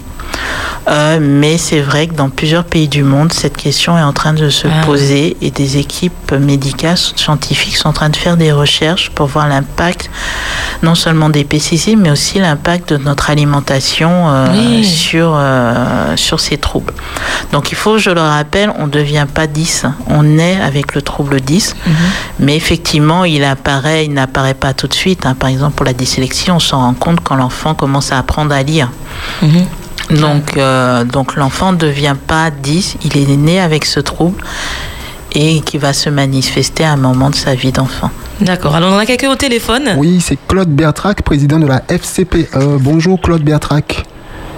Euh, 0.89 1.19
mais 1.21 1.57
c'est 1.57 1.81
vrai 1.81 2.07
que 2.07 2.13
dans 2.13 2.29
plusieurs 2.29 2.63
pays 2.63 2.87
du 2.87 3.03
monde, 3.03 3.33
cette 3.33 3.57
question 3.57 3.97
est 3.97 4.01
en 4.03 4.13
train 4.13 4.31
de 4.33 4.49
se 4.49 4.67
Ah. 4.67 4.85
poser 4.85 5.35
et 5.41 5.51
des 5.51 5.77
équipes 5.77 6.31
médicales, 6.31 6.97
scientifiques 6.97 7.75
sont 7.75 7.89
en 7.89 7.93
train 7.93 8.09
de 8.09 8.15
faire 8.15 8.37
des 8.37 8.53
recherches 8.53 9.09
pour 9.13 9.27
voir 9.27 9.47
l'impact 9.49 10.09
non 10.83 10.95
seulement 10.95 11.29
des 11.29 11.43
pesticides, 11.43 11.97
mais 11.99 12.09
aussi 12.09 12.39
l'impact 12.39 12.93
de 12.93 12.97
notre 12.97 13.29
alimentation 13.29 14.09
euh, 14.29 14.47
Oui. 14.53 14.85
sur, 14.85 15.33
euh, 15.35 16.15
sur 16.15 16.39
ces 16.39 16.57
troubles. 16.57 16.93
Donc 17.51 17.71
il 17.71 17.75
faut, 17.75 17.97
je 17.97 18.09
le 18.11 18.21
rappelle, 18.21 18.71
on 18.79 18.85
ne 18.87 18.91
devient 18.91 19.25
pas 19.31 19.47
10, 19.47 19.85
on 20.07 20.37
est 20.39 20.61
avec 20.61 20.95
le 20.95 21.01
trouble 21.01 21.41
10, 21.41 21.75
mais 22.39 22.55
effectivement, 22.55 23.25
il 23.25 23.43
apparaît, 23.43 24.05
il 24.05 24.13
n'apparaît 24.13 24.53
pas 24.53 24.73
tout 24.73 24.87
de 24.87 24.93
suite. 24.93 25.25
hein. 25.25 25.35
Par 25.37 25.49
exemple, 25.49 25.73
pour 25.75 25.85
la 25.85 25.93
dyslexie, 25.93 26.49
on 26.51 26.59
s'en 26.59 26.79
rend 26.79 26.93
compte 26.93 27.19
quand 27.23 27.35
l'enfant 27.35 27.73
commence 27.73 28.13
à 28.13 28.19
apprendre 28.19 28.53
à 28.55 28.63
lire. 28.63 28.89
Mhm. 29.41 29.65
Donc, 30.09 30.57
euh, 30.57 31.03
donc 31.03 31.35
l'enfant 31.35 31.71
ne 31.73 31.77
devient 31.77 32.15
pas 32.27 32.49
10, 32.49 32.97
il 33.03 33.17
est 33.17 33.35
né 33.35 33.59
avec 33.59 33.85
ce 33.85 33.99
trouble 33.99 34.41
et 35.33 35.59
qui 35.61 35.77
va 35.77 35.93
se 35.93 36.09
manifester 36.09 36.85
à 36.85 36.93
un 36.93 36.97
moment 36.97 37.29
de 37.29 37.35
sa 37.35 37.55
vie 37.55 37.71
d'enfant. 37.71 38.09
D'accord. 38.39 38.75
Alors, 38.75 38.93
on 38.93 38.97
a 38.97 39.05
quelqu'un 39.05 39.31
au 39.31 39.35
téléphone. 39.35 39.95
Oui, 39.97 40.21
c'est 40.21 40.37
Claude 40.47 40.69
Bertrac, 40.69 41.21
président 41.23 41.59
de 41.59 41.67
la 41.67 41.81
FCPE. 41.89 42.77
bonjour 42.79 43.19
Claude 43.21 43.43
Bertrac. 43.43 44.05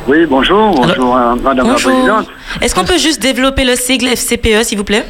Oui, 0.07 0.25
bonjour, 0.27 0.71
bonjour 0.71 1.15
euh, 1.15 1.35
Madame 1.35 1.67
la 1.67 1.73
Bonjour. 1.73 1.91
Présidente, 1.91 2.27
Est-ce 2.61 2.73
qu'on 2.73 2.83
peut 2.83 2.97
juste 2.97 3.21
développer 3.21 3.63
le 3.63 3.75
sigle 3.75 4.07
FCPE, 4.07 4.63
s'il 4.63 4.77
vous 4.77 4.83
plaît? 4.83 5.05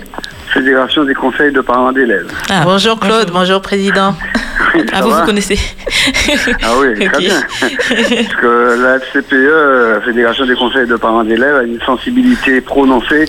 Fédération 0.53 1.03
des 1.03 1.13
conseils 1.13 1.51
de 1.51 1.61
parents 1.61 1.91
d'élèves. 1.91 2.27
Ah, 2.49 2.61
bonjour 2.63 2.99
Claude, 2.99 3.29
bonjour, 3.31 3.61
Président. 3.61 4.15
Ah, 4.93 5.01
vous, 5.01 5.09
vous 5.09 5.25
connaissez 5.25 5.57
Ah 6.61 6.73
oui, 6.79 6.93
très 7.07 7.17
bien. 7.17 7.41
Parce 7.59 8.35
que 8.41 8.81
la 8.83 8.99
FCPE, 8.99 9.33
euh, 9.33 10.01
Fédération 10.01 10.45
des 10.45 10.53
conseils 10.53 10.85
de 10.85 10.95
parents 10.95 11.23
d'élèves, 11.23 11.55
a 11.55 11.63
une 11.63 11.79
sensibilité 11.81 12.61
prononcée 12.61 13.25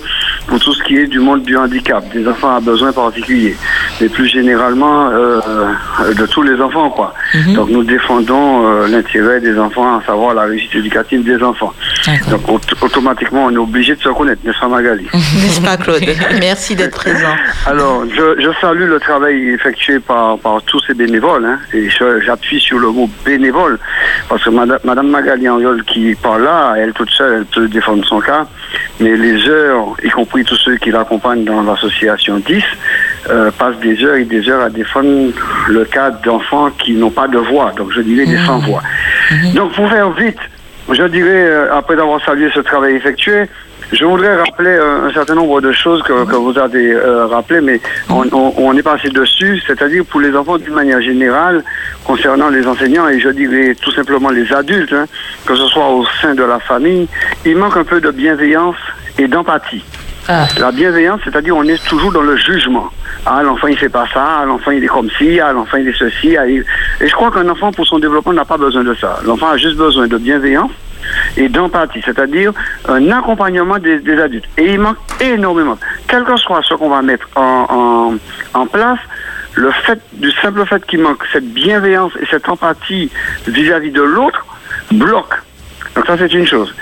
pour 0.46 0.58
tout 0.60 0.74
ce 0.74 0.82
qui 0.82 0.98
est 0.98 1.06
du 1.06 1.18
monde 1.18 1.42
du 1.42 1.56
handicap, 1.56 2.04
des 2.12 2.26
enfants 2.28 2.56
à 2.56 2.60
besoins 2.60 2.92
particuliers, 2.92 3.56
mais 4.00 4.08
plus 4.08 4.26
généralement 4.28 5.08
euh, 5.10 5.40
de 6.14 6.26
tous 6.26 6.42
les 6.42 6.60
enfants. 6.60 6.90
quoi. 6.90 7.14
Donc 7.54 7.70
nous 7.70 7.84
défendons 7.84 8.66
euh, 8.66 8.88
l'intérêt 8.88 9.40
des 9.40 9.58
enfants, 9.58 9.98
à 9.98 10.02
savoir 10.04 10.34
la 10.34 10.42
réussite 10.42 10.74
éducative 10.74 11.24
des 11.24 11.42
enfants. 11.42 11.72
Donc 12.30 12.48
aut- 12.48 12.84
automatiquement, 12.84 13.46
on 13.46 13.50
est 13.54 13.56
obligé 13.58 13.94
de 13.96 14.00
se 14.02 14.08
connaître, 14.10 14.42
n'est-ce 14.44 14.58
pas 14.60 14.68
Magali? 14.68 15.06
N'est-ce 15.12 15.60
pas 15.62 15.76
Claude? 15.78 16.02
Merci 16.38 16.74
d'être 16.76 16.96
présent. 16.96 17.09
Alors, 17.66 18.04
je, 18.08 18.40
je 18.40 18.50
salue 18.60 18.88
le 18.88 19.00
travail 19.00 19.50
effectué 19.50 20.00
par, 20.00 20.38
par 20.38 20.62
tous 20.62 20.80
ces 20.86 20.94
bénévoles, 20.94 21.44
hein, 21.44 21.58
et 21.72 21.88
j'appuie 22.24 22.60
sur 22.60 22.78
le 22.78 22.88
mot 22.88 23.08
bénévole, 23.24 23.78
parce 24.28 24.44
que 24.44 24.50
Madame, 24.50 24.78
Madame 24.84 25.08
Magali 25.08 25.48
Henriol 25.48 25.84
qui 25.84 26.14
parle 26.14 26.44
là, 26.44 26.74
elle 26.76 26.92
toute 26.92 27.10
seule, 27.10 27.38
elle 27.38 27.44
peut 27.44 27.68
défendre 27.68 28.04
son 28.04 28.20
cas, 28.20 28.46
mais 29.00 29.16
les 29.16 29.48
heures, 29.48 29.94
y 30.02 30.08
compris 30.10 30.44
tous 30.44 30.56
ceux 30.56 30.76
qui 30.76 30.90
l'accompagnent 30.90 31.44
dans 31.44 31.62
l'association 31.62 32.38
10, 32.38 32.62
euh, 33.28 33.50
passent 33.50 33.78
des 33.78 34.02
heures 34.04 34.16
et 34.16 34.24
des 34.24 34.48
heures 34.48 34.62
à 34.62 34.70
défendre 34.70 35.32
le 35.68 35.84
cas 35.84 36.10
d'enfants 36.10 36.70
qui 36.70 36.92
n'ont 36.94 37.10
pas 37.10 37.28
de 37.28 37.38
voix, 37.38 37.72
donc 37.76 37.92
je 37.92 38.00
dirais 38.00 38.26
des 38.26 38.38
sans-voix. 38.46 38.82
Donc, 39.54 39.72
pour 39.72 39.88
faire 39.88 40.10
vite, 40.12 40.38
je 40.90 41.04
dirais, 41.04 41.28
euh, 41.28 41.74
après 41.74 41.94
avoir 41.94 42.24
salué 42.24 42.50
ce 42.54 42.60
travail 42.60 42.94
effectué, 42.96 43.44
je 43.92 44.04
voudrais 44.04 44.36
rappeler 44.36 44.70
euh, 44.70 45.08
un 45.08 45.12
certain 45.12 45.34
nombre 45.34 45.60
de 45.60 45.72
choses 45.72 46.02
que, 46.02 46.24
que 46.24 46.36
vous 46.36 46.56
avez 46.58 46.92
euh, 46.92 47.26
rappelées, 47.26 47.60
mais 47.60 47.80
on, 48.08 48.24
on- 48.32 48.54
on 48.56 48.76
est 48.76 48.82
passé 48.82 49.08
dessus, 49.10 49.60
c'est-à-dire 49.66 50.04
pour 50.04 50.20
les 50.20 50.34
enfants 50.36 50.58
d'une 50.58 50.74
manière 50.74 51.00
générale, 51.00 51.64
concernant 52.04 52.48
les 52.50 52.66
enseignants 52.66 53.08
et 53.08 53.18
je 53.20 53.28
dirais 53.30 53.74
tout 53.80 53.90
simplement 53.92 54.30
les 54.30 54.52
adultes, 54.52 54.92
hein, 54.92 55.06
que 55.46 55.54
ce 55.56 55.66
soit 55.66 55.88
au 55.88 56.04
sein 56.22 56.34
de 56.34 56.42
la 56.44 56.58
famille, 56.60 57.08
il 57.44 57.56
manque 57.56 57.76
un 57.76 57.84
peu 57.84 58.00
de 58.00 58.10
bienveillance 58.10 58.76
et 59.18 59.26
d'empathie. 59.28 59.84
La 60.60 60.70
bienveillance, 60.70 61.20
c'est-à-dire 61.24 61.56
on 61.56 61.64
est 61.64 61.82
toujours 61.88 62.12
dans 62.12 62.22
le 62.22 62.36
jugement. 62.36 62.88
Ah, 63.26 63.42
l'enfant 63.42 63.66
il 63.66 63.76
fait 63.76 63.88
pas 63.88 64.06
ça, 64.14 64.24
ah, 64.40 64.44
l'enfant 64.46 64.70
il 64.70 64.84
est 64.84 64.86
comme 64.86 65.10
ci, 65.18 65.40
ah, 65.40 65.52
l'enfant 65.52 65.78
il 65.78 65.88
est 65.88 65.98
ceci. 65.98 66.36
ah, 66.36 66.46
il- 66.46 66.64
Et 67.00 67.08
je 67.08 67.12
crois 67.14 67.30
qu'un 67.32 67.48
enfant 67.48 67.72
pour 67.72 67.86
son 67.86 67.98
développement 67.98 68.32
n'a 68.32 68.44
pas 68.44 68.56
besoin 68.56 68.84
de 68.84 68.94
ça. 68.94 69.18
L'enfant 69.26 69.48
a 69.50 69.56
juste 69.56 69.76
besoin 69.76 70.06
de 70.06 70.16
bienveillance 70.18 70.70
et 71.36 71.48
d'empathie, 71.48 72.02
c'est-à-dire 72.04 72.52
un 72.88 73.10
accompagnement 73.10 73.78
des, 73.78 74.00
adultes. 74.20 74.48
Et 74.56 74.74
il 74.74 74.80
manque 74.80 74.98
énormément. 75.20 75.78
Quel 76.08 76.24
que 76.24 76.36
soit 76.36 76.62
ce 76.62 76.74
qu'on 76.74 76.90
va 76.90 77.02
mettre 77.02 77.28
en, 77.36 78.14
en, 78.54 78.66
place, 78.66 78.98
le 79.54 79.70
fait, 79.70 80.00
du 80.12 80.30
simple 80.32 80.64
fait 80.66 80.84
qu'il 80.86 81.00
manque 81.00 81.24
cette 81.32 81.52
bienveillance 81.52 82.12
et 82.20 82.26
cette 82.30 82.48
empathie 82.48 83.10
vis-à-vis 83.46 83.90
de 83.90 84.02
l'autre 84.02 84.44
bloque. 84.92 85.34
Donc 85.94 86.06
ça 86.06 86.16
c'est 86.16 86.32
une 86.32 86.46
chose. 86.46 86.74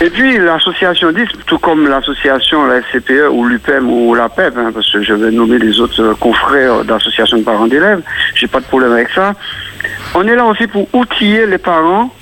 Et 0.00 0.08
puis 0.08 0.38
l'association 0.38 1.12
10, 1.12 1.26
tout 1.46 1.58
comme 1.58 1.86
l'association, 1.86 2.66
la 2.66 2.80
FCPE 2.80 3.28
ou 3.30 3.44
l'UPEM 3.44 3.90
ou 3.90 4.14
la 4.14 4.28
PEP, 4.30 4.56
hein, 4.56 4.70
parce 4.72 4.90
que 4.90 5.02
je 5.02 5.12
vais 5.12 5.30
nommer 5.30 5.58
les 5.58 5.78
autres 5.78 6.02
euh, 6.02 6.14
confrères 6.14 6.84
d'associations 6.84 7.38
de 7.38 7.42
parents 7.44 7.66
d'élèves, 7.66 8.00
j'ai 8.34 8.46
pas 8.46 8.60
de 8.60 8.64
problème 8.64 8.92
avec 8.92 9.10
ça. 9.10 9.34
On 10.14 10.26
est 10.26 10.34
là 10.34 10.46
aussi 10.46 10.66
pour 10.66 10.88
outiller 10.94 11.46
les 11.46 11.58
parents, 11.58 12.14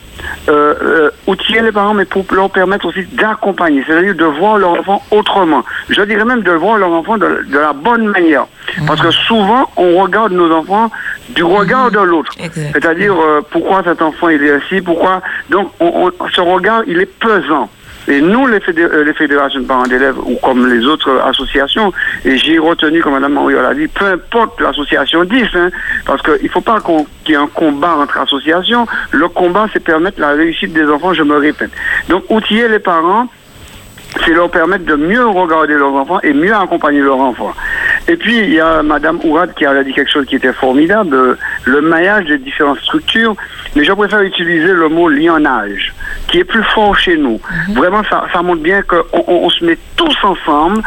euh, 0.48 0.74
euh, 0.82 1.10
outiller 1.26 1.60
les 1.62 1.72
parents, 1.72 1.94
mais 1.94 2.04
pour 2.04 2.24
leur 2.32 2.50
permettre 2.50 2.86
aussi 2.86 3.04
d'accompagner, 3.12 3.82
c'est-à-dire 3.86 4.14
de 4.14 4.24
voir 4.24 4.58
leur 4.58 4.72
enfant 4.80 5.02
autrement. 5.10 5.64
Je 5.88 6.02
dirais 6.02 6.24
même 6.24 6.42
de 6.42 6.52
voir 6.52 6.78
leur 6.78 6.90
enfant 6.92 7.16
de, 7.18 7.44
de 7.48 7.58
la 7.58 7.72
bonne 7.72 8.06
manière. 8.08 8.46
Parce 8.86 9.00
que 9.00 9.10
souvent, 9.10 9.68
on 9.76 9.96
regarde 10.02 10.32
nos 10.32 10.50
enfants 10.54 10.90
du 11.30 11.42
regard 11.44 11.90
de 11.90 11.98
l'autre. 12.00 12.32
C'est-à-dire, 12.72 13.14
euh, 13.14 13.40
pourquoi 13.50 13.82
cet 13.84 14.02
enfant 14.02 14.28
il 14.28 14.42
est 14.42 14.52
ainsi, 14.52 14.80
pourquoi... 14.80 15.20
Donc, 15.50 15.70
on- 15.80 16.10
on- 16.20 16.28
ce 16.28 16.40
regard, 16.40 16.82
il 16.86 17.00
est 17.00 17.06
pesant. 17.18 17.68
Et 18.08 18.20
nous, 18.20 18.46
les, 18.46 18.58
fédé- 18.58 18.82
euh, 18.90 19.04
les 19.04 19.12
fédérations 19.12 19.60
de 19.60 19.66
parents 19.66 19.86
d'élèves, 19.86 20.16
ou 20.24 20.36
comme 20.42 20.66
les 20.66 20.84
autres 20.86 21.20
associations, 21.24 21.92
et 22.24 22.36
j'ai 22.38 22.58
retenu, 22.58 23.02
comme 23.02 23.12
Mme 23.12 23.34
Mauriol 23.34 23.64
a 23.64 23.74
dit, 23.74 23.86
peu 23.86 24.06
importe 24.06 24.60
l'association 24.60 25.24
10, 25.24 25.44
hein, 25.54 25.70
parce 26.06 26.22
qu'il 26.22 26.42
ne 26.42 26.48
faut 26.48 26.62
pas 26.62 26.80
qu'il 26.80 27.04
y 27.28 27.32
ait 27.32 27.36
un 27.36 27.46
combat 27.48 27.96
entre 27.96 28.18
associations. 28.18 28.86
Le 29.12 29.28
combat, 29.28 29.66
c'est 29.72 29.84
permettre 29.84 30.20
la 30.20 30.30
réussite 30.30 30.72
des 30.72 30.86
enfants, 30.88 31.12
je 31.12 31.22
me 31.22 31.36
répète. 31.36 31.70
Donc, 32.08 32.24
outiller 32.30 32.66
les 32.68 32.78
parents, 32.78 33.28
c'est 34.24 34.32
leur 34.32 34.50
permettre 34.50 34.84
de 34.84 34.94
mieux 34.94 35.26
regarder 35.26 35.74
leurs 35.74 35.92
enfants 35.92 36.18
et 36.22 36.32
mieux 36.32 36.54
accompagner 36.54 37.00
leurs 37.00 37.18
enfants. 37.18 37.52
Et 38.08 38.16
puis, 38.16 38.38
il 38.38 38.54
y 38.54 38.60
a 38.60 38.82
Madame 38.82 39.18
Ourad 39.24 39.52
qui 39.54 39.66
a 39.66 39.84
dit 39.84 39.92
quelque 39.92 40.10
chose 40.10 40.26
qui 40.26 40.36
était 40.36 40.52
formidable, 40.52 41.36
le 41.64 41.80
maillage 41.80 42.24
des 42.26 42.38
différentes 42.38 42.78
structures, 42.78 43.36
mais 43.76 43.84
je 43.84 43.92
préfère 43.92 44.22
utiliser 44.22 44.72
le 44.72 44.88
mot 44.88 45.08
lionnage, 45.08 45.94
qui 46.28 46.38
est 46.38 46.44
plus 46.44 46.62
fort 46.62 46.96
chez 46.96 47.16
nous. 47.16 47.38
Vraiment, 47.74 48.02
ça, 48.04 48.24
ça 48.32 48.42
montre 48.42 48.62
bien 48.62 48.82
qu'on 48.82 49.04
on, 49.12 49.34
on 49.44 49.50
se 49.50 49.64
met 49.64 49.78
tous 49.96 50.16
ensemble 50.22 50.82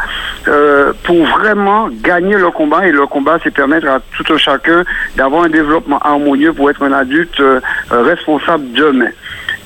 euh, 0.48 0.92
pour 1.04 1.24
vraiment 1.26 1.88
gagner 2.02 2.36
le 2.36 2.50
combat, 2.50 2.86
et 2.86 2.92
le 2.92 3.06
combat, 3.06 3.38
c'est 3.44 3.52
permettre 3.52 3.86
à 3.86 4.00
tout 4.16 4.32
un 4.32 4.36
chacun 4.36 4.84
d'avoir 5.16 5.44
un 5.44 5.48
développement 5.48 6.00
harmonieux 6.00 6.52
pour 6.52 6.70
être 6.70 6.82
un 6.82 6.92
adulte 6.92 7.38
euh, 7.40 7.60
responsable 7.90 8.72
demain. 8.72 9.10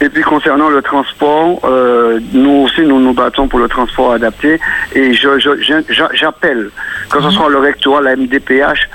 Et 0.00 0.08
puis 0.10 0.22
concernant 0.22 0.68
le 0.68 0.82
transport, 0.82 1.60
euh, 1.64 2.20
nous 2.34 2.64
aussi 2.66 2.82
nous 2.82 3.00
nous 3.00 3.14
battons 3.14 3.48
pour 3.48 3.58
le 3.58 3.68
transport 3.68 4.12
adapté 4.12 4.60
et 4.94 5.14
je, 5.14 5.38
je- 5.38 5.60
je- 5.62 6.04
j'appelle, 6.12 6.68
que 7.10 7.22
ce 7.22 7.30
soit 7.30 7.48
le 7.48 7.58
rectorat, 7.58 8.02
la 8.02 8.14
MDPH, 8.14 8.88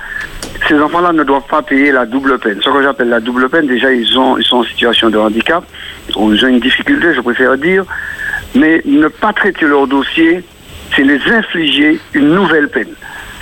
ces 0.68 0.80
enfants-là 0.80 1.12
ne 1.12 1.24
doivent 1.24 1.48
pas 1.50 1.64
payer 1.64 1.92
la 1.92 2.06
double 2.06 2.38
peine. 2.38 2.60
Ce 2.62 2.70
que 2.70 2.84
j'appelle 2.84 3.10
la 3.10 3.20
double 3.20 3.50
peine, 3.50 3.66
déjà 3.66 3.92
ils, 3.92 4.16
ont, 4.20 4.38
ils 4.38 4.44
sont 4.44 4.58
en 4.58 4.64
situation 4.64 5.10
de 5.10 5.18
handicap, 5.18 5.64
ils 6.10 6.16
ont 6.18 6.32
une 6.32 6.60
difficulté, 6.60 7.14
je 7.16 7.22
préfère 7.22 7.58
dire, 7.58 7.84
mais 8.54 8.82
ne 8.86 9.08
pas 9.08 9.34
traiter 9.34 9.66
leur 9.66 9.88
dossier, 9.88 10.44
c'est 10.96 11.04
les 11.04 11.20
infliger 11.32 12.00
une 12.14 12.36
nouvelle 12.36 12.70
peine. 12.70 12.94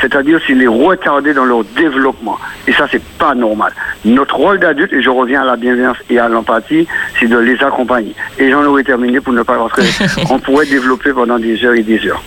C'est-à-dire 0.01 0.39
c'est 0.45 0.53
les 0.53 0.67
retarder 0.67 1.33
dans 1.33 1.45
leur 1.45 1.63
développement. 1.75 2.37
Et 2.67 2.73
ça, 2.73 2.85
c'est 2.91 3.01
pas 3.01 3.35
normal. 3.35 3.73
Notre 4.05 4.35
rôle 4.35 4.59
d'adulte, 4.59 4.93
et 4.93 5.01
je 5.01 5.09
reviens 5.09 5.41
à 5.41 5.45
la 5.45 5.55
bienveillance 5.55 5.97
et 6.09 6.19
à 6.19 6.29
l'empathie, 6.29 6.87
c'est 7.19 7.27
de 7.27 7.37
les 7.37 7.61
accompagner. 7.63 8.15
Et 8.37 8.49
j'en 8.49 8.63
aurais 8.63 8.83
terminé 8.83 9.19
pour 9.19 9.33
ne 9.33 9.43
pas 9.43 9.57
que 9.73 9.81
on 10.33 10.39
pourrait 10.39 10.65
développer 10.65 11.11
pendant 11.11 11.37
des 11.37 11.63
heures 11.63 11.73
et 11.75 11.83
des 11.83 11.99
heures. 12.07 12.23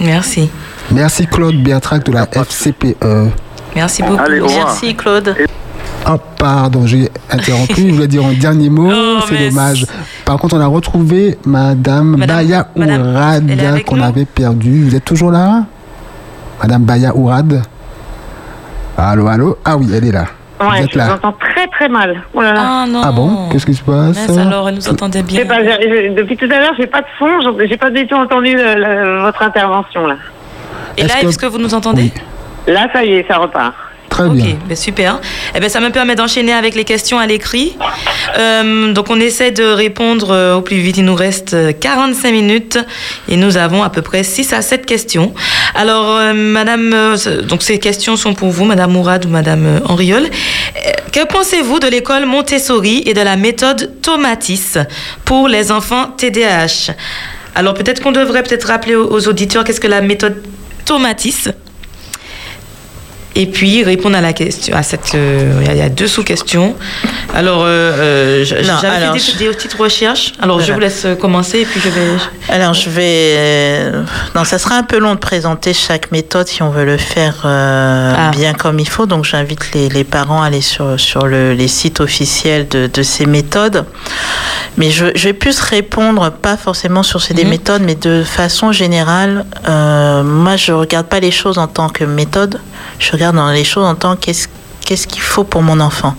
Merci. 0.00 0.50
Merci 0.90 1.26
Claude 1.26 1.62
Bertrac 1.62 2.04
de 2.04 2.12
la 2.12 2.26
FCPE. 2.26 3.30
Merci 3.74 4.02
beaucoup. 4.02 4.22
Allez. 4.22 4.40
Merci 4.40 4.94
Claude. 4.94 5.34
Oh, 6.08 6.16
pardon, 6.38 6.86
j'ai 6.86 7.08
interrompu. 7.30 7.88
Je 7.88 7.94
voulais 7.94 8.06
dire 8.06 8.24
un 8.24 8.32
dernier 8.32 8.70
mot. 8.70 8.90
c'est 9.28 9.48
dommage. 9.48 9.86
Par 10.24 10.38
contre, 10.38 10.56
on 10.56 10.60
a 10.60 10.66
retrouvé 10.66 11.36
Madame, 11.44 12.24
Baya 12.26 12.68
Ourad 12.76 13.44
qu'on 13.84 14.00
avait 14.00 14.24
perdue. 14.24 14.84
Vous 14.84 14.94
êtes 14.94 15.04
toujours 15.04 15.30
là? 15.30 15.64
Madame 16.62 16.84
Baya 16.84 17.14
Ourad 17.14 17.62
Allô, 18.96 19.26
allô 19.28 19.58
Ah 19.64 19.76
oui, 19.76 19.88
elle 19.94 20.06
est 20.06 20.12
là. 20.12 20.24
vous 20.58 20.66
Ouais, 20.68 20.82
êtes 20.82 20.88
je 20.90 20.98
vous 20.98 21.06
là. 21.06 21.14
entends 21.14 21.32
très 21.38 21.66
très 21.68 21.88
mal. 21.88 22.22
Oh 22.32 22.40
là 22.40 22.52
là. 22.54 22.60
Ah 22.64 22.84
non. 22.88 23.02
Ah 23.04 23.12
bon? 23.12 23.48
Qu'est-ce 23.50 23.66
qui 23.66 23.74
se 23.74 23.82
passe? 23.82 24.28
Alors, 24.38 24.68
elle 24.68 24.76
nous 24.76 24.88
entendait 24.88 25.22
bien. 25.22 25.44
depuis 25.44 26.36
tout 26.36 26.46
à 26.46 26.58
l'heure, 26.60 26.72
j'ai 26.78 26.86
pas 26.86 27.02
de 27.02 27.06
son, 27.18 27.26
j'ai 27.68 27.76
pas 27.76 27.90
du 27.90 28.06
tout 28.06 28.14
entendu 28.14 28.54
le- 28.56 28.74
le- 28.74 29.20
votre 29.22 29.42
intervention 29.42 30.06
là. 30.06 30.16
Et 30.96 31.02
là, 31.02 31.14
est-ce 31.22 31.36
que 31.38 31.46
vous 31.46 31.58
nous 31.58 31.74
entendez? 31.74 32.10
Là, 32.66 32.86
ça 32.92 33.04
y 33.04 33.12
est, 33.14 33.26
ça 33.28 33.36
repart. 33.36 33.74
Très 34.08 34.24
Ok, 34.24 34.36
ben 34.68 34.76
super. 34.76 35.20
Eh 35.54 35.60
ben, 35.60 35.68
ça 35.68 35.80
me 35.80 35.90
permet 35.90 36.14
d'enchaîner 36.14 36.52
avec 36.52 36.74
les 36.74 36.84
questions 36.84 37.18
à 37.18 37.26
l'écrit. 37.26 37.76
Euh, 38.38 38.92
donc, 38.92 39.10
on 39.10 39.20
essaie 39.20 39.50
de 39.50 39.64
répondre 39.64 40.30
euh, 40.30 40.54
au 40.56 40.62
plus 40.62 40.76
vite. 40.78 40.96
Il 40.98 41.04
nous 41.04 41.14
reste 41.14 41.54
euh, 41.54 41.72
45 41.72 42.30
minutes 42.32 42.78
et 43.28 43.36
nous 43.36 43.56
avons 43.56 43.82
à 43.82 43.90
peu 43.90 44.02
près 44.02 44.22
6 44.22 44.52
à 44.52 44.62
7 44.62 44.86
questions. 44.86 45.34
Alors, 45.74 46.16
euh, 46.16 46.32
Madame, 46.32 46.92
euh, 46.94 47.42
donc 47.42 47.62
ces 47.62 47.78
questions 47.78 48.16
sont 48.16 48.32
pour 48.34 48.50
vous, 48.50 48.64
Madame 48.64 48.92
Mourad 48.92 49.24
ou 49.26 49.28
Madame 49.28 49.66
euh, 49.66 49.80
Henriol. 49.86 50.24
Euh, 50.24 50.90
Que 51.12 51.26
pensez-vous 51.26 51.78
de 51.80 51.88
l'école 51.88 52.26
Montessori 52.26 53.02
et 53.06 53.12
de 53.14 53.20
la 53.20 53.36
méthode 53.36 54.00
Tomatis 54.02 54.78
pour 55.24 55.48
les 55.48 55.72
enfants 55.72 56.06
TDAH 56.16 56.92
Alors, 57.54 57.74
peut-être 57.74 58.00
qu'on 58.02 58.12
devrait 58.12 58.42
peut-être 58.42 58.68
rappeler 58.68 58.94
aux, 58.94 59.10
aux 59.12 59.28
auditeurs 59.28 59.64
qu'est-ce 59.64 59.80
que 59.80 59.88
la 59.88 60.00
méthode 60.00 60.42
Tomatis? 60.84 61.48
Et 63.36 63.46
puis 63.46 63.84
répondre 63.84 64.16
à 64.16 64.20
la 64.20 64.32
question, 64.32 64.74
à 64.74 64.82
cette, 64.82 65.14
euh, 65.14 65.60
il 65.60 65.66
y 65.66 65.70
a- 65.70 65.72
il 65.74 65.78
y 65.78 65.82
a 65.82 65.88
deux 65.88 66.08
sous-questions. 66.08 66.74
Alors, 67.34 67.62
euh, 67.62 67.66
euh, 67.66 68.44
j'avais 68.44 69.18
fait 69.18 69.38
des, 69.38 69.44
des 69.44 69.50
petites 69.54 69.74
recherches. 69.74 70.32
Alors, 70.40 70.60
je 70.60 70.72
vous 70.72 70.80
laisse 70.80 71.04
euh, 71.04 71.14
commencer 71.14 71.60
et 71.60 71.64
puis 71.66 71.80
je 71.80 71.88
vais. 71.90 72.06
Alors, 72.48 72.72
je 72.74 72.88
vais. 72.88 73.92
Non, 74.34 74.44
ça 74.44 74.58
sera 74.58 74.76
un 74.76 74.82
peu 74.82 74.98
long 74.98 75.14
de 75.14 75.18
présenter 75.20 75.74
chaque 75.74 76.10
méthode 76.12 76.46
si 76.48 76.62
on 76.62 76.70
veut 76.70 76.84
le 76.86 76.96
faire 76.96 77.34
Ah. 77.44 78.30
bien 78.32 78.54
comme 78.54 78.78
il 78.78 78.88
faut. 78.88 79.06
Donc, 79.06 79.24
j'invite 79.24 79.72
les, 79.74 79.88
les 79.90 80.04
parents 80.04 80.42
à 80.42 80.46
aller 80.46 80.62
sur, 80.62 80.98
sur 80.98 81.26
le- 81.26 81.52
les 81.52 81.68
sites 81.68 82.00
officiels 82.00 82.66
de, 82.68 82.88
de 82.92 83.02
ces 83.02 83.26
méthodes. 83.26 83.84
Mais 84.78 84.90
je, 84.90 85.06
je 85.14 85.24
vais 85.28 85.32
plus 85.34 85.60
répondre, 85.60 86.30
pas 86.30 86.56
forcément 86.56 87.02
sur 87.02 87.20
ces 87.20 87.34
des 87.34 87.44
Mhm. 87.44 87.50
méthodes, 87.50 87.82
mais 87.84 87.94
de 87.96 88.22
façon 88.24 88.72
générale. 88.72 89.44
moi, 90.24 90.56
je 90.56 90.72
regarde 90.72 91.06
pas 91.06 91.20
les 91.20 91.30
choses 91.30 91.58
en 91.58 91.66
tant 91.66 91.88
que 91.88 92.04
méthode. 92.04 92.60
Je 92.98 93.10
regarde 93.12 93.25
dans 93.32 93.50
les 93.50 93.64
choses 93.64 93.84
en 93.86 93.94
tant 93.94 94.16
qu'est-ce 94.16 94.48
qu'est-ce 94.84 95.06
qu'il 95.06 95.22
faut 95.22 95.44
pour 95.44 95.62
mon 95.62 95.80
enfant? 95.80 96.14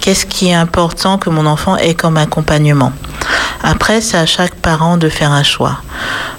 Qu'est-ce 0.00 0.26
qui 0.26 0.48
est 0.48 0.54
important 0.54 1.16
que 1.18 1.30
mon 1.30 1.46
enfant 1.46 1.76
ait 1.76 1.94
comme 1.94 2.16
accompagnement? 2.18 2.92
Après, 3.62 4.00
c'est 4.02 4.18
à 4.18 4.26
chaque 4.26 4.54
parent 4.56 4.96
de 4.98 5.08
faire 5.08 5.32
un 5.32 5.42
choix. 5.42 5.78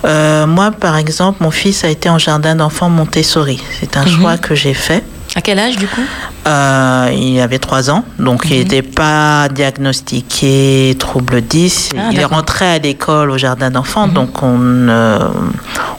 Euh, 0.06 0.46
moi, 0.46 0.70
par 0.72 0.96
exemple, 0.98 1.40
mon 1.44 1.50
fils 1.52 1.84
a 1.84 1.90
été 1.90 2.08
en 2.10 2.20
jardin 2.20 2.56
d'enfants 2.56 2.90
Montessori. 2.90 3.62
C'est 3.80 3.98
un 3.98 4.04
Mhm. 4.06 4.08
choix 4.22 4.38
que 4.38 4.54
j'ai 4.54 4.76
fait. 4.76 5.04
À 5.38 5.42
quel 5.42 5.60
âge 5.60 5.76
du 5.76 5.86
coup? 5.88 6.02
Euh, 6.48 7.10
il 7.14 7.40
avait 7.42 7.60
3 7.60 7.90
ans, 7.90 8.06
donc 8.20 8.46
Mhm. 8.46 8.52
il 8.52 8.58
n'était 8.60 8.82
pas 8.82 9.50
diagnostiqué 9.50 10.96
trouble 10.98 11.42
10. 11.42 11.90
Ah, 11.98 12.10
il 12.12 12.20
est. 12.20 12.22
Mhm. 12.24 12.28
rentré 12.34 12.66
à 12.66 12.78
l'école 12.80 13.30
au 13.32 13.38
jardin 13.38 13.70
d'enfants, 13.70 14.08
donc 14.08 14.42
on, 14.44 14.58
euh, 14.62 15.20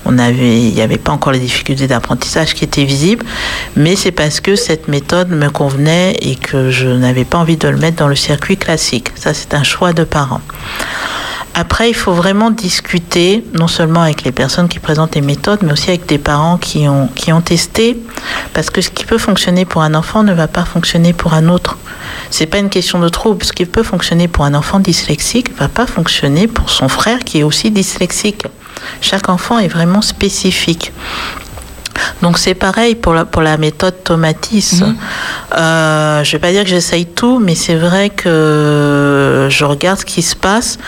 on 0.06 0.18
avait, 0.18 0.58
il 0.62 0.72
n'y 0.74 0.80
avait 0.80 0.96
pas 0.96 1.12
encore 1.12 1.32
les 1.34 1.38
difficultés 1.38 1.86
d'apprentissage 1.86 2.54
qui 2.54 2.64
étaient 2.64 2.84
visibles, 2.84 3.26
mais 3.76 3.94
c'est 3.94 4.10
parce 4.10 4.40
que 4.40 4.56
cette 4.56 4.88
méthode 4.88 5.28
me 5.30 5.50
convenait 5.50 6.12
et 6.22 6.36
que 6.36 6.70
je 6.70 6.88
n'avais 6.88 7.24
pas 7.26 7.36
envie 7.38 7.58
de 7.58 7.68
le 7.68 7.76
mettre 7.76 7.98
dans 7.98 8.08
le 8.08 8.16
circuit 8.16 8.56
classique. 8.56 9.08
Ça, 9.16 9.34
c'est 9.34 9.52
un 9.52 9.62
choix 9.64 9.92
de 9.92 10.04
parents. 10.04 10.40
Après, 11.58 11.88
il 11.88 11.94
faut 11.94 12.12
vraiment 12.12 12.50
discuter, 12.50 13.42
non 13.54 13.66
seulement 13.66 14.02
avec 14.02 14.24
les 14.24 14.30
personnes 14.30 14.68
qui 14.68 14.78
présentent 14.78 15.14
les 15.14 15.22
méthodes, 15.22 15.60
mais 15.62 15.72
aussi 15.72 15.88
avec 15.88 16.04
des 16.04 16.18
parents 16.18 16.58
qui 16.58 16.86
ont, 16.86 17.08
qui 17.14 17.32
ont 17.32 17.40
testé, 17.40 17.96
parce 18.52 18.68
que 18.68 18.82
ce 18.82 18.90
qui 18.90 19.06
peut 19.06 19.16
fonctionner 19.16 19.64
pour 19.64 19.80
un 19.80 19.94
enfant 19.94 20.22
ne 20.22 20.34
va 20.34 20.48
pas 20.48 20.66
fonctionner 20.66 21.14
pour 21.14 21.32
un 21.32 21.48
autre. 21.48 21.78
C'est 22.28 22.44
pas 22.44 22.58
une 22.58 22.68
question 22.68 22.98
de 22.98 23.08
trouble. 23.08 23.42
Ce 23.42 23.54
qui 23.54 23.64
peut 23.64 23.82
fonctionner 23.82 24.28
pour 24.28 24.44
un 24.44 24.52
enfant 24.52 24.80
dyslexique 24.80 25.56
va 25.56 25.68
pas 25.68 25.86
fonctionner 25.86 26.46
pour 26.46 26.68
son 26.68 26.88
frère 26.88 27.20
qui 27.20 27.38
est 27.38 27.42
aussi 27.42 27.70
dyslexique. 27.70 28.42
Chaque 29.00 29.30
enfant 29.30 29.58
est 29.58 29.68
vraiment 29.68 30.02
spécifique. 30.02 30.92
Donc 32.22 32.38
c'est 32.38 32.54
pareil 32.54 32.94
pour 32.94 33.14
la, 33.14 33.24
pour 33.24 33.42
la 33.42 33.56
méthode 33.56 33.94
Tomatis. 34.04 34.82
Euh, 35.56 36.24
je 36.24 36.32
vais 36.32 36.38
pas 36.38 36.52
dire 36.52 36.62
que 36.64 36.68
j'essaye 36.70 37.06
tout, 37.06 37.38
mais 37.38 37.54
c'est 37.54 37.76
vrai 37.76 38.10
que 38.10 39.48
je 39.50 39.64
regarde 39.64 39.98
ce 40.00 40.04
qui 40.04 40.22
se 40.22 40.36
passe. 40.36 40.78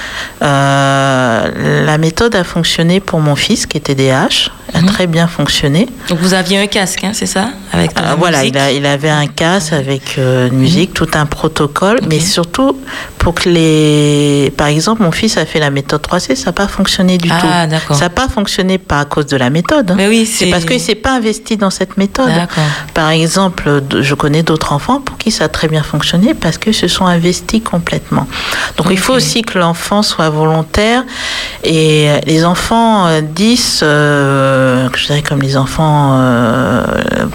Euh, 0.42 1.84
la 1.86 1.98
méthode 1.98 2.34
a 2.34 2.44
fonctionné 2.44 3.00
pour 3.00 3.20
mon 3.20 3.36
fils 3.36 3.66
qui 3.66 3.76
était 3.76 3.94
DH, 3.94 4.50
a 4.74 4.82
très 4.86 5.06
bien 5.06 5.26
fonctionné. 5.26 5.88
Donc, 6.08 6.18
vous 6.20 6.34
aviez 6.34 6.58
un 6.58 6.66
casque, 6.66 7.02
hein, 7.04 7.12
c'est 7.14 7.26
ça? 7.26 7.48
Avec 7.72 7.90
Euh, 7.98 8.14
voilà, 8.18 8.44
il, 8.44 8.56
a- 8.58 8.70
il 8.72 8.84
avait 8.86 9.10
un 9.10 9.26
casque 9.26 9.72
avec 9.72 10.16
euh, 10.18 10.48
une 10.48 10.58
musique, 10.58 10.92
tout 10.94 11.08
un 11.14 11.26
protocole, 11.26 12.00
mais 12.08 12.20
surtout 12.20 12.78
pour 13.18 13.34
que 13.34 13.48
les... 13.48 14.52
Par 14.56 14.66
exemple, 14.68 15.02
mon 15.02 15.10
fils 15.12 15.36
a 15.38 15.44
fait 15.46 15.58
la 15.58 15.70
méthode 15.70 16.02
3C, 16.02 16.34
ça 16.34 16.46
n'a 16.46 16.52
pas 16.52 16.68
fonctionné 16.68 17.18
du 17.18 17.28
Ah, 17.32 17.40
tout. 17.64 17.70
d'accord. 17.70 17.96
Ça 17.96 18.04
n'a 18.04 18.10
pas 18.10 18.28
fonctionné 18.28 18.78
pas 18.78 19.00
à 19.00 19.04
cause 19.04 19.26
de 19.26 19.36
la 19.36 19.50
méthode. 19.50 19.90
hein. 19.90 19.94
Mais 19.96 20.08
oui, 20.08 20.26
c'est- 20.26 20.50
parce 20.50 20.64
qu'il 20.64 20.76
ne 20.76 20.80
s'est 20.80 20.94
pas 20.94 21.07
investi 21.14 21.56
dans 21.56 21.70
cette 21.70 21.96
méthode. 21.96 22.30
Par 22.94 23.10
exemple, 23.10 23.82
je 24.00 24.14
connais 24.14 24.42
d'autres 24.42 24.72
enfants 24.72 25.00
pour 25.00 25.16
qui 25.18 25.30
ça 25.30 25.44
a 25.44 25.48
très 25.48 25.68
bien 25.68 25.82
fonctionné 25.82 26.34
parce 26.34 26.58
qu'ils 26.58 26.74
se 26.74 26.88
sont 26.88 27.06
investis 27.06 27.62
complètement. 27.62 28.26
Donc 28.76 28.88
il 28.90 28.98
faut 28.98 29.14
aussi 29.14 29.42
que 29.42 29.58
l'enfant 29.58 30.02
soit 30.02 30.30
volontaire 30.30 31.04
et 31.64 32.08
les 32.26 32.44
enfants 32.44 33.06
euh, 33.06 33.20
10, 33.20 33.80
euh, 33.82 34.88
je 34.94 35.06
dirais 35.06 35.22
comme 35.22 35.40
les 35.40 35.56
enfants, 35.56 36.18
euh, 36.18 36.84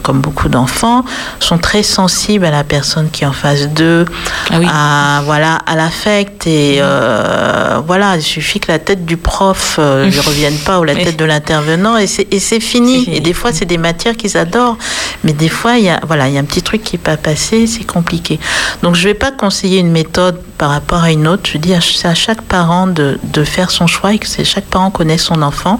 comme 0.02 0.22
beaucoup 0.22 0.50
d'enfants, 0.50 1.04
sont 1.40 1.58
très 1.58 1.84
sensibles 1.84 2.46
à 2.46 2.52
la 2.52 2.64
personne 2.64 3.10
qui 3.10 3.24
est 3.24 3.28
en 3.28 3.34
face 3.34 3.68
d'eux, 3.70 4.06
à 4.52 5.22
voilà 5.26 5.56
à 5.66 5.76
l'affect 5.76 6.48
et 6.48 6.78
euh, 6.82 7.80
voilà, 7.86 8.16
il 8.16 8.22
suffit 8.22 8.60
que 8.60 8.72
la 8.72 8.80
tête 8.80 9.06
du 9.06 9.18
prof 9.18 9.80
lui 9.80 10.20
revienne 10.26 10.58
pas 10.58 10.80
ou 10.80 10.84
la 10.84 10.96
tête 10.96 11.18
de 11.18 11.26
l'intervenant 11.26 11.98
et 11.98 12.08
c'est 12.08 12.28
et 12.32 12.40
c'est 12.40 12.60
fini. 12.60 13.08
Et 13.12 13.20
des 13.20 13.34
fois 13.34 13.52
c'est 13.54 13.63
des 13.66 13.74
des 13.74 13.80
matières 13.80 14.16
qu'ils 14.16 14.38
adorent. 14.38 14.78
Mais 15.24 15.34
des 15.34 15.50
fois, 15.50 15.78
il 15.78 15.86
y 15.86 15.90
a, 15.90 16.00
voilà, 16.06 16.28
il 16.28 16.36
y 16.36 16.38
a 16.38 16.42
un 16.42 16.44
petit 16.46 16.62
truc 16.62 16.84
qui 16.84 16.96
n'est 16.96 17.02
pas 17.02 17.18
passé, 17.18 17.66
c'est 17.66 17.86
compliqué. 17.86 18.40
Donc, 18.84 18.94
je 18.96 19.02
ne 19.02 19.08
vais 19.14 19.20
pas 19.26 19.32
conseiller 19.32 19.80
une 19.80 19.92
méthode 19.92 20.38
par 20.60 20.70
rapport 20.70 21.02
à 21.04 21.12
une 21.12 21.28
autre. 21.28 21.50
Je 21.52 21.58
dis, 21.58 21.74
c'est 21.82 22.08
à 22.08 22.14
chaque 22.14 22.42
parent 22.42 22.86
de, 22.86 23.20
de 23.24 23.44
faire 23.44 23.72
son 23.72 23.88
choix 23.88 24.14
et 24.14 24.20
que 24.20 24.28
c'est 24.28 24.46
chaque 24.46 24.66
parent 24.66 24.92
connaît 24.92 25.18
son 25.18 25.42
enfant, 25.42 25.80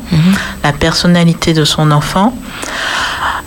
la 0.64 0.74
personnalité 0.74 1.54
de 1.54 1.66
son 1.66 1.92
enfant. 1.92 2.34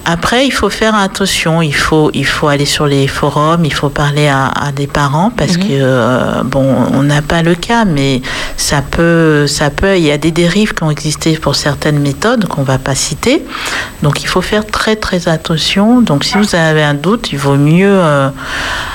Après, 0.09 0.47
il 0.47 0.53
faut 0.53 0.71
faire 0.71 0.95
attention. 0.95 1.63
Il 1.63 1.75
faut, 1.75 2.13
il 2.15 2.25
faut 2.25 2.47
aller 2.47 2.65
sur 2.65 2.87
les 2.87 3.09
forums, 3.09 3.65
il 3.65 3.75
faut 3.75 3.89
parler 3.89 4.29
à, 4.29 4.47
à 4.47 4.71
des 4.71 4.87
parents 4.87 5.33
parce 5.37 5.57
que 5.57 5.65
euh, 5.71 6.45
bon, 6.45 6.65
on 6.95 7.03
n'a 7.03 7.23
pas 7.23 7.43
le 7.43 7.57
cas, 7.57 7.85
mais 7.85 8.23
ça 8.57 8.83
peut, 8.83 9.49
ça 9.49 9.71
peut. 9.71 9.97
Il 9.99 10.05
y 10.05 10.13
a 10.13 10.19
des 10.19 10.31
dérives 10.31 10.75
qui 10.75 10.85
ont 10.85 10.93
existé 10.93 11.37
pour 11.37 11.57
certaines 11.57 11.99
méthodes 11.99 12.47
qu'on 12.47 12.63
va 12.63 12.79
pas 12.79 12.95
citer. 12.95 13.45
Donc, 14.05 14.23
il 14.23 14.29
faut 14.29 14.43
faire 14.43 14.65
très 14.65 14.95
très 14.95 15.27
attention. 15.29 16.01
Donc, 16.03 16.23
si 16.23 16.39
vous 16.39 16.55
avez 16.55 16.85
un 16.85 16.95
doute, 16.95 17.33
il 17.33 17.39
vaut 17.39 17.57
mieux 17.57 17.91
euh, 17.91 18.31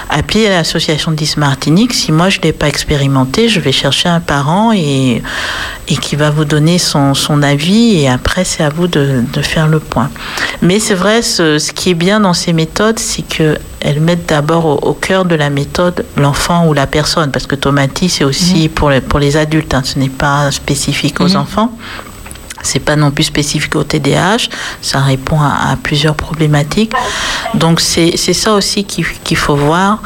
appeler 0.09 0.47
l'association 0.47 1.11
10 1.11 1.37
Martinique. 1.37 1.93
Si 1.93 2.11
moi 2.11 2.29
je 2.29 2.39
l'ai 2.41 2.53
pas 2.53 2.67
expérimenté, 2.67 3.49
je 3.49 3.59
vais 3.59 3.71
chercher 3.71 4.09
un 4.09 4.19
parent 4.19 4.71
et 4.73 5.21
et 5.87 5.97
qui 5.97 6.15
va 6.15 6.29
vous 6.29 6.45
donner 6.45 6.77
son, 6.77 7.13
son 7.13 7.43
avis 7.43 7.99
et 7.99 8.07
après 8.07 8.43
c'est 8.45 8.63
à 8.63 8.69
vous 8.69 8.87
de, 8.87 9.23
de 9.33 9.41
faire 9.41 9.67
le 9.67 9.79
point. 9.79 10.09
Mais 10.61 10.79
c'est 10.79 10.93
vrai, 11.01 11.21
ce, 11.21 11.57
ce 11.59 11.71
qui 11.71 11.89
est 11.91 11.95
bien 12.07 12.19
dans 12.19 12.33
ces 12.33 12.53
méthodes, 12.53 12.99
c'est 12.99 13.23
qu'elles 13.23 13.99
mettent 14.01 14.27
d'abord 14.29 14.65
au, 14.65 14.75
au 14.89 14.93
cœur 14.93 15.25
de 15.25 15.35
la 15.35 15.49
méthode 15.49 16.05
l'enfant 16.17 16.67
ou 16.67 16.73
la 16.73 16.87
personne, 16.87 17.31
parce 17.31 17.47
que 17.47 17.55
Tomati 17.55 18.07
c'est 18.09 18.23
aussi 18.23 18.69
pour, 18.69 18.89
les, 18.89 19.01
pour 19.01 19.19
les 19.19 19.35
adultes, 19.37 19.73
hein, 19.73 19.81
ce 19.83 19.97
n'est 19.99 20.09
pas 20.25 20.51
spécifique 20.51 21.19
aux 21.19 21.27
Mhm. 21.29 21.35
enfants. 21.37 21.71
C'est 22.63 22.79
pas 22.79 22.95
non 22.95 23.09
plus 23.09 23.23
spécifique 23.23 23.75
au 23.75 23.83
TDAH, 23.83 24.49
ça 24.83 24.99
répond 24.99 25.39
à, 25.41 25.71
à 25.71 25.75
plusieurs 25.81 26.13
problématiques. 26.13 26.93
Donc 27.55 27.81
c'est 27.81 28.15
ça 28.33 28.53
aussi 28.53 28.83
qu'il 28.83 29.37
faut 29.45 29.55
voir. 29.55 29.99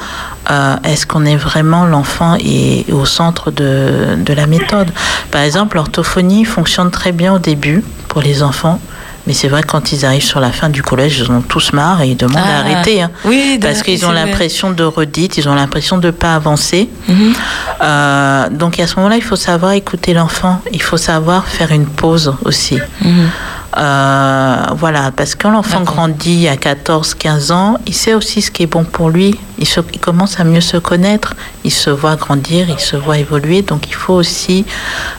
Euh, 0.50 0.78
Est-ce 0.86 1.06
qu'on 1.06 1.26
est 1.26 1.36
vraiment 1.36 1.86
l'enfant 1.86 2.38
au 2.92 3.06
centre 3.06 3.52
de, 3.52 4.16
de 4.18 4.34
la 4.34 4.48
méthode 4.48 4.90
Par 5.32 5.42
exemple, 5.42 5.76
l'orthophonie 5.76 6.46
fonctionne 6.46 6.92
très 6.92 7.12
bien 7.12 7.34
au 7.34 7.40
début 7.40 7.84
pour 8.08 8.22
les 8.22 8.42
enfants. 8.42 8.80
Mais 9.28 9.34
c'est 9.34 9.48
vrai 9.48 9.64
quand 9.64 9.92
ils 9.92 10.06
arrivent 10.06 10.24
sur 10.24 10.40
la 10.40 10.52
fin 10.52 10.70
du 10.70 10.82
collège, 10.84 11.20
ils 11.20 11.32
en 11.32 11.36
ont 11.38 11.42
tous 11.42 11.74
marre 11.74 12.02
et 12.02 12.10
ils 12.10 12.18
demandent 12.18 12.44
Ah, 12.46 12.58
à 12.58 12.60
arrêter. 12.60 13.02
hein. 13.02 13.10
oui, 13.26 13.58
parce 13.62 13.82
qu'ils 13.82 14.06
ont 14.06 14.12
l'impression 14.12 14.72
de 14.72 14.84
redite, 14.84 15.38
ils 15.38 15.50
ont 15.50 15.56
l'impression 15.56 15.98
de 15.98 16.08
ne 16.08 16.12
pas 16.12 16.36
avancer. 16.36 16.90
Mhm. 17.08 17.34
Euh, 17.82 18.50
donc 18.50 18.80
à 18.80 18.88
ce 18.88 18.96
moment-là, 18.98 19.16
il 19.18 19.24
faut 19.24 19.36
savoir 19.36 19.72
écouter 19.72 20.14
l'enfant. 20.14 20.62
Il 20.72 20.82
faut 20.82 20.98
savoir 20.98 21.48
faire 21.48 21.72
une 21.72 21.86
pause 21.88 22.34
aussi. 22.44 22.78
Mhm. 23.02 23.30
Euh, 23.78 24.56
voilà, 24.78 25.12
parce 25.12 25.36
que 25.36 25.44
quand 25.44 25.52
l'enfant 25.52 25.82
grandit 25.82 26.48
à 26.48 26.56
14, 26.56 27.14
15 27.16 27.52
ans, 27.52 27.78
il 27.86 27.94
sait 27.94 28.14
aussi 28.14 28.42
ce 28.42 28.50
qui 28.50 28.64
est 28.64 28.68
bon 28.68 28.86
pour 28.86 29.10
lui. 29.10 29.36
Il, 29.58 29.68
se- 29.68 29.82
il 29.94 30.00
commence 30.00 30.40
à 30.40 30.46
mieux 30.46 30.62
se 30.62 30.78
connaître. 30.78 31.34
Il 31.66 31.72
se 31.72 31.90
voit 31.90 32.16
grandir, 32.16 32.68
il 32.70 32.80
se 32.80 32.96
voit 32.96 33.18
évoluer. 33.18 33.64
Donc 33.64 33.88
il 33.90 33.94
faut 33.96 34.14
aussi 34.14 34.66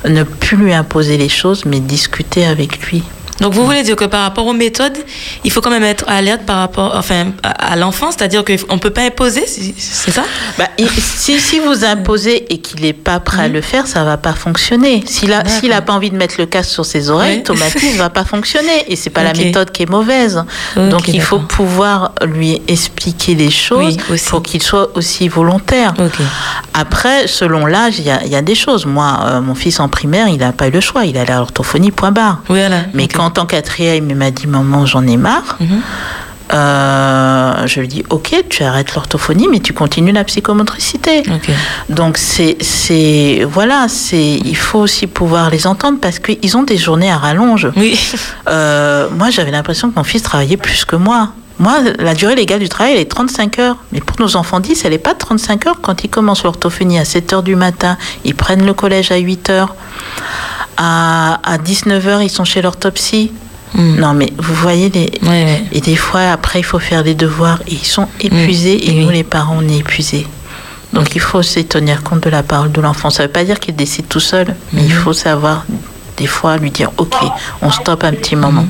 ne 0.08 0.22
plus 0.22 0.56
lui 0.56 0.72
imposer 0.72 1.18
les 1.18 1.28
choses, 1.28 1.64
mais 1.66 1.80
discuter 1.80 2.46
avec 2.46 2.80
lui. 2.88 3.02
Donc 3.40 3.52
vous 3.52 3.64
voulez 3.64 3.82
dire 3.82 3.96
que 3.96 4.04
par 4.04 4.22
rapport 4.22 4.46
aux 4.46 4.52
méthodes, 4.52 4.96
il 5.44 5.50
faut 5.52 5.60
quand 5.60 5.70
même 5.70 5.84
être 5.84 6.04
alerte 6.08 6.42
par 6.42 6.56
rapport 6.58 6.94
enfin, 6.96 7.32
à 7.42 7.76
l'enfant, 7.76 8.10
c'est-à-dire 8.10 8.44
qu'on 8.44 8.74
ne 8.74 8.80
peut 8.80 8.90
pas 8.90 9.02
imposer, 9.02 9.44
c'est 9.46 10.10
ça? 10.10 10.24
Bah, 10.58 10.68
si, 10.98 11.38
si 11.38 11.58
vous 11.60 11.84
imposez 11.84 12.52
et 12.52 12.58
qu'il 12.58 12.80
n'est 12.80 12.92
pas 12.92 13.20
prêt 13.20 13.42
à 13.44 13.48
le 13.48 13.60
faire, 13.60 13.86
ça 13.86 14.04
va 14.04 14.16
pas 14.16 14.32
fonctionner. 14.32 15.04
S'il 15.06 15.32
a, 15.32 15.44
s'il 15.46 15.72
a 15.72 15.82
pas 15.82 15.92
envie 15.92 16.10
de 16.10 16.16
mettre 16.16 16.36
le 16.38 16.46
casque 16.46 16.70
sur 16.70 16.84
ses 16.84 17.10
oreilles, 17.10 17.36
Ouais. 17.36 17.42
Tomatis 17.42 17.92
ne 17.92 17.98
va 17.98 18.08
pas 18.10 18.24
fonctionner. 18.24 18.84
Et 18.88 18.96
c'est 18.96 19.10
pas 19.10 19.22
la 19.22 19.32
méthode 19.32 19.70
qui 19.72 19.82
est 19.82 19.90
mauvaise. 19.90 20.44
Donc 20.76 21.08
il 21.08 21.20
faut 21.20 21.40
pouvoir 21.40 22.12
lui 22.24 22.62
expliquer 22.68 23.34
les 23.34 23.50
choses 23.50 23.96
pour 24.28 24.42
qu'il 24.42 24.62
soit 24.62 24.96
aussi 24.96 25.28
volontaire. 25.28 25.92
Après, 26.74 27.26
selon 27.26 27.66
l'âge, 27.66 27.98
il 27.98 28.04
y 28.06 28.10
a, 28.10 28.22
il 28.24 28.30
y 28.30 28.36
a 28.36 28.42
des 28.42 28.54
choses. 28.54 28.86
Moi, 28.86 29.18
euh, 29.24 29.40
mon 29.40 29.54
fils 29.54 29.80
en 29.80 29.88
primaire, 29.88 30.28
il 30.28 30.38
n'a 30.38 30.52
pas 30.52 30.68
eu 30.68 30.70
le 30.70 30.80
choix. 30.80 31.04
Il 31.04 31.16
allait 31.16 31.32
à 31.32 31.38
l'orthophonie, 31.38 31.90
point 31.90 32.12
barre. 32.12 32.40
Mais 32.94 33.08
quand 33.08 33.25
en 33.38 33.46
quatrième, 33.46 34.08
il 34.10 34.16
m'a 34.16 34.30
dit 34.30 34.46
Maman, 34.46 34.86
j'en 34.86 35.06
ai 35.06 35.16
marre. 35.16 35.56
Mhm. 35.60 35.80
Euh, 36.54 37.66
je 37.66 37.80
lui 37.80 37.88
dis 37.88 38.04
ok 38.08 38.44
tu 38.48 38.62
arrêtes 38.62 38.94
l'orthophonie 38.94 39.48
mais 39.50 39.58
tu 39.58 39.72
continues 39.72 40.12
la 40.12 40.22
psychomotricité 40.22 41.24
donc 41.88 42.18
c'est 42.18 43.44
voilà 43.50 43.88
il 44.12 44.56
faut 44.56 44.78
aussi 44.78 45.08
pouvoir 45.08 45.50
les 45.50 45.66
entendre 45.66 45.98
parce 46.00 46.20
qu'ils 46.20 46.56
ont 46.56 46.62
des 46.62 46.76
journées 46.76 47.10
à 47.10 47.16
rallonge 47.16 47.68
oui 47.76 47.98
moi 48.46 49.30
j'avais 49.30 49.50
l'impression 49.50 49.90
que 49.90 49.96
mon 49.96 50.04
fils 50.04 50.22
travaillait 50.22 50.56
plus 50.56 50.84
que 50.84 50.94
moi 50.94 51.30
moi, 51.58 51.78
la 51.98 52.14
durée 52.14 52.34
légale 52.34 52.60
du 52.60 52.68
travail, 52.68 52.92
elle 52.94 53.00
est 53.00 53.10
35 53.10 53.58
heures. 53.58 53.76
Mais 53.92 54.00
pour 54.00 54.20
nos 54.20 54.36
enfants 54.36 54.60
10, 54.60 54.84
elle 54.84 54.90
n'est 54.90 54.98
pas 54.98 55.14
de 55.14 55.18
35 55.18 55.66
heures. 55.66 55.80
Quand 55.80 56.04
ils 56.04 56.10
commencent 56.10 56.44
l'orthophonie 56.44 56.98
à 56.98 57.04
7 57.04 57.32
heures 57.32 57.42
du 57.42 57.56
matin, 57.56 57.96
ils 58.24 58.34
prennent 58.34 58.66
le 58.66 58.74
collège 58.74 59.10
à 59.10 59.16
8 59.16 59.50
heures. 59.50 59.74
À, 60.76 61.40
à 61.42 61.58
19 61.58 62.06
heures, 62.08 62.22
ils 62.22 62.30
sont 62.30 62.44
chez 62.44 62.62
l'orthopsie. 62.62 63.32
Non, 63.74 64.14
mais 64.14 64.32
vous 64.38 64.54
voyez, 64.54 64.88
les... 64.88 65.10
et 65.72 65.80
des 65.80 65.96
fois, 65.96 66.30
après, 66.30 66.60
il 66.60 66.62
faut 66.62 66.78
faire 66.78 67.04
des 67.04 67.14
devoirs. 67.14 67.60
Et 67.66 67.72
ils 67.74 67.84
sont 67.86 68.08
épuisés 68.20 68.88
et 68.88 68.94
nous, 68.94 69.10
les 69.10 69.24
parents, 69.24 69.58
on 69.58 69.68
est 69.68 69.78
épuisés. 69.78 70.26
Donc, 70.92 71.14
il 71.14 71.20
faut 71.20 71.38
aussi 71.38 71.64
tenir 71.66 72.02
compte 72.02 72.22
de 72.22 72.30
la 72.30 72.42
parole 72.42 72.72
de 72.72 72.80
l'enfant. 72.80 73.10
Ça 73.10 73.22
ne 73.22 73.26
veut 73.28 73.32
pas 73.32 73.44
dire 73.44 73.60
qu'il 73.60 73.76
décide 73.76 74.08
tout 74.08 74.20
seul, 74.20 74.54
mais 74.72 74.82
il 74.82 74.92
faut 74.92 75.12
savoir, 75.12 75.66
des 76.16 76.26
fois, 76.26 76.56
lui 76.56 76.70
dire 76.70 76.90
Ok, 76.96 77.16
on 77.60 77.70
stoppe 77.70 78.04
un 78.04 78.12
petit 78.12 78.36
moment. 78.36 78.66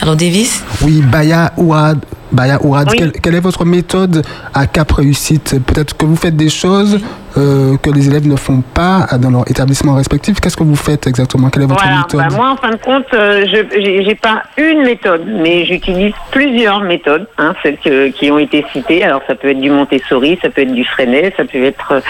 Alors, 0.00 0.16
Davis? 0.16 0.62
Oui, 0.82 1.00
Baya 1.00 1.52
Ouad, 1.56 2.04
Baya 2.32 2.58
Ouad, 2.64 2.88
quelle, 2.96 3.12
quelle 3.12 3.34
est 3.34 3.40
votre 3.40 3.64
méthode 3.64 4.22
à 4.54 4.66
cap 4.66 4.90
réussite? 4.92 5.56
Peut-être 5.66 5.96
que 5.96 6.06
vous 6.06 6.16
faites 6.16 6.36
des 6.36 6.48
choses 6.48 7.00
euh, 7.36 7.76
que 7.76 7.90
les 7.90 8.08
élèves 8.08 8.26
ne 8.26 8.36
font 8.36 8.62
pas 8.74 9.06
dans 9.18 9.30
leur 9.30 9.50
établissement 9.50 9.94
respectif. 9.94 10.40
Qu'est-ce 10.40 10.56
que 10.56 10.62
vous 10.64 10.76
faites 10.76 11.06
exactement? 11.06 11.50
Quelle 11.50 11.62
est 11.64 11.66
votre 11.66 11.82
Voilà, 11.82 11.98
méthode? 11.98 12.20
Bah, 12.20 12.28
moi 12.36 12.50
en 12.50 12.56
fin 12.56 12.70
de 12.70 12.76
compte, 12.76 13.04
euh, 13.14 13.44
je 13.46 13.80
j'ai 13.82 14.04
j'ai 14.04 14.14
pas 14.14 14.42
une 14.56 14.82
méthode, 14.82 15.22
mais 15.26 15.64
j'utilise 15.66 16.14
plusieurs 16.30 16.80
méthodes, 16.80 17.26
hein, 17.38 17.54
celles 17.62 17.78
que- 17.78 18.08
qui 18.08 18.30
ont 18.30 18.38
été 18.38 18.64
citées. 18.72 19.04
Alors 19.04 19.20
ça 19.26 19.34
peut 19.34 19.48
être 19.50 19.60
du 19.60 19.70
Montessori, 19.70 20.38
ça 20.42 20.48
peut 20.50 20.62
être 20.62 20.72
du 20.74 20.84
Freinet, 20.84 21.32
ça 21.36 21.44
peut 21.44 21.62
être 21.62 21.92
euh, 21.92 22.00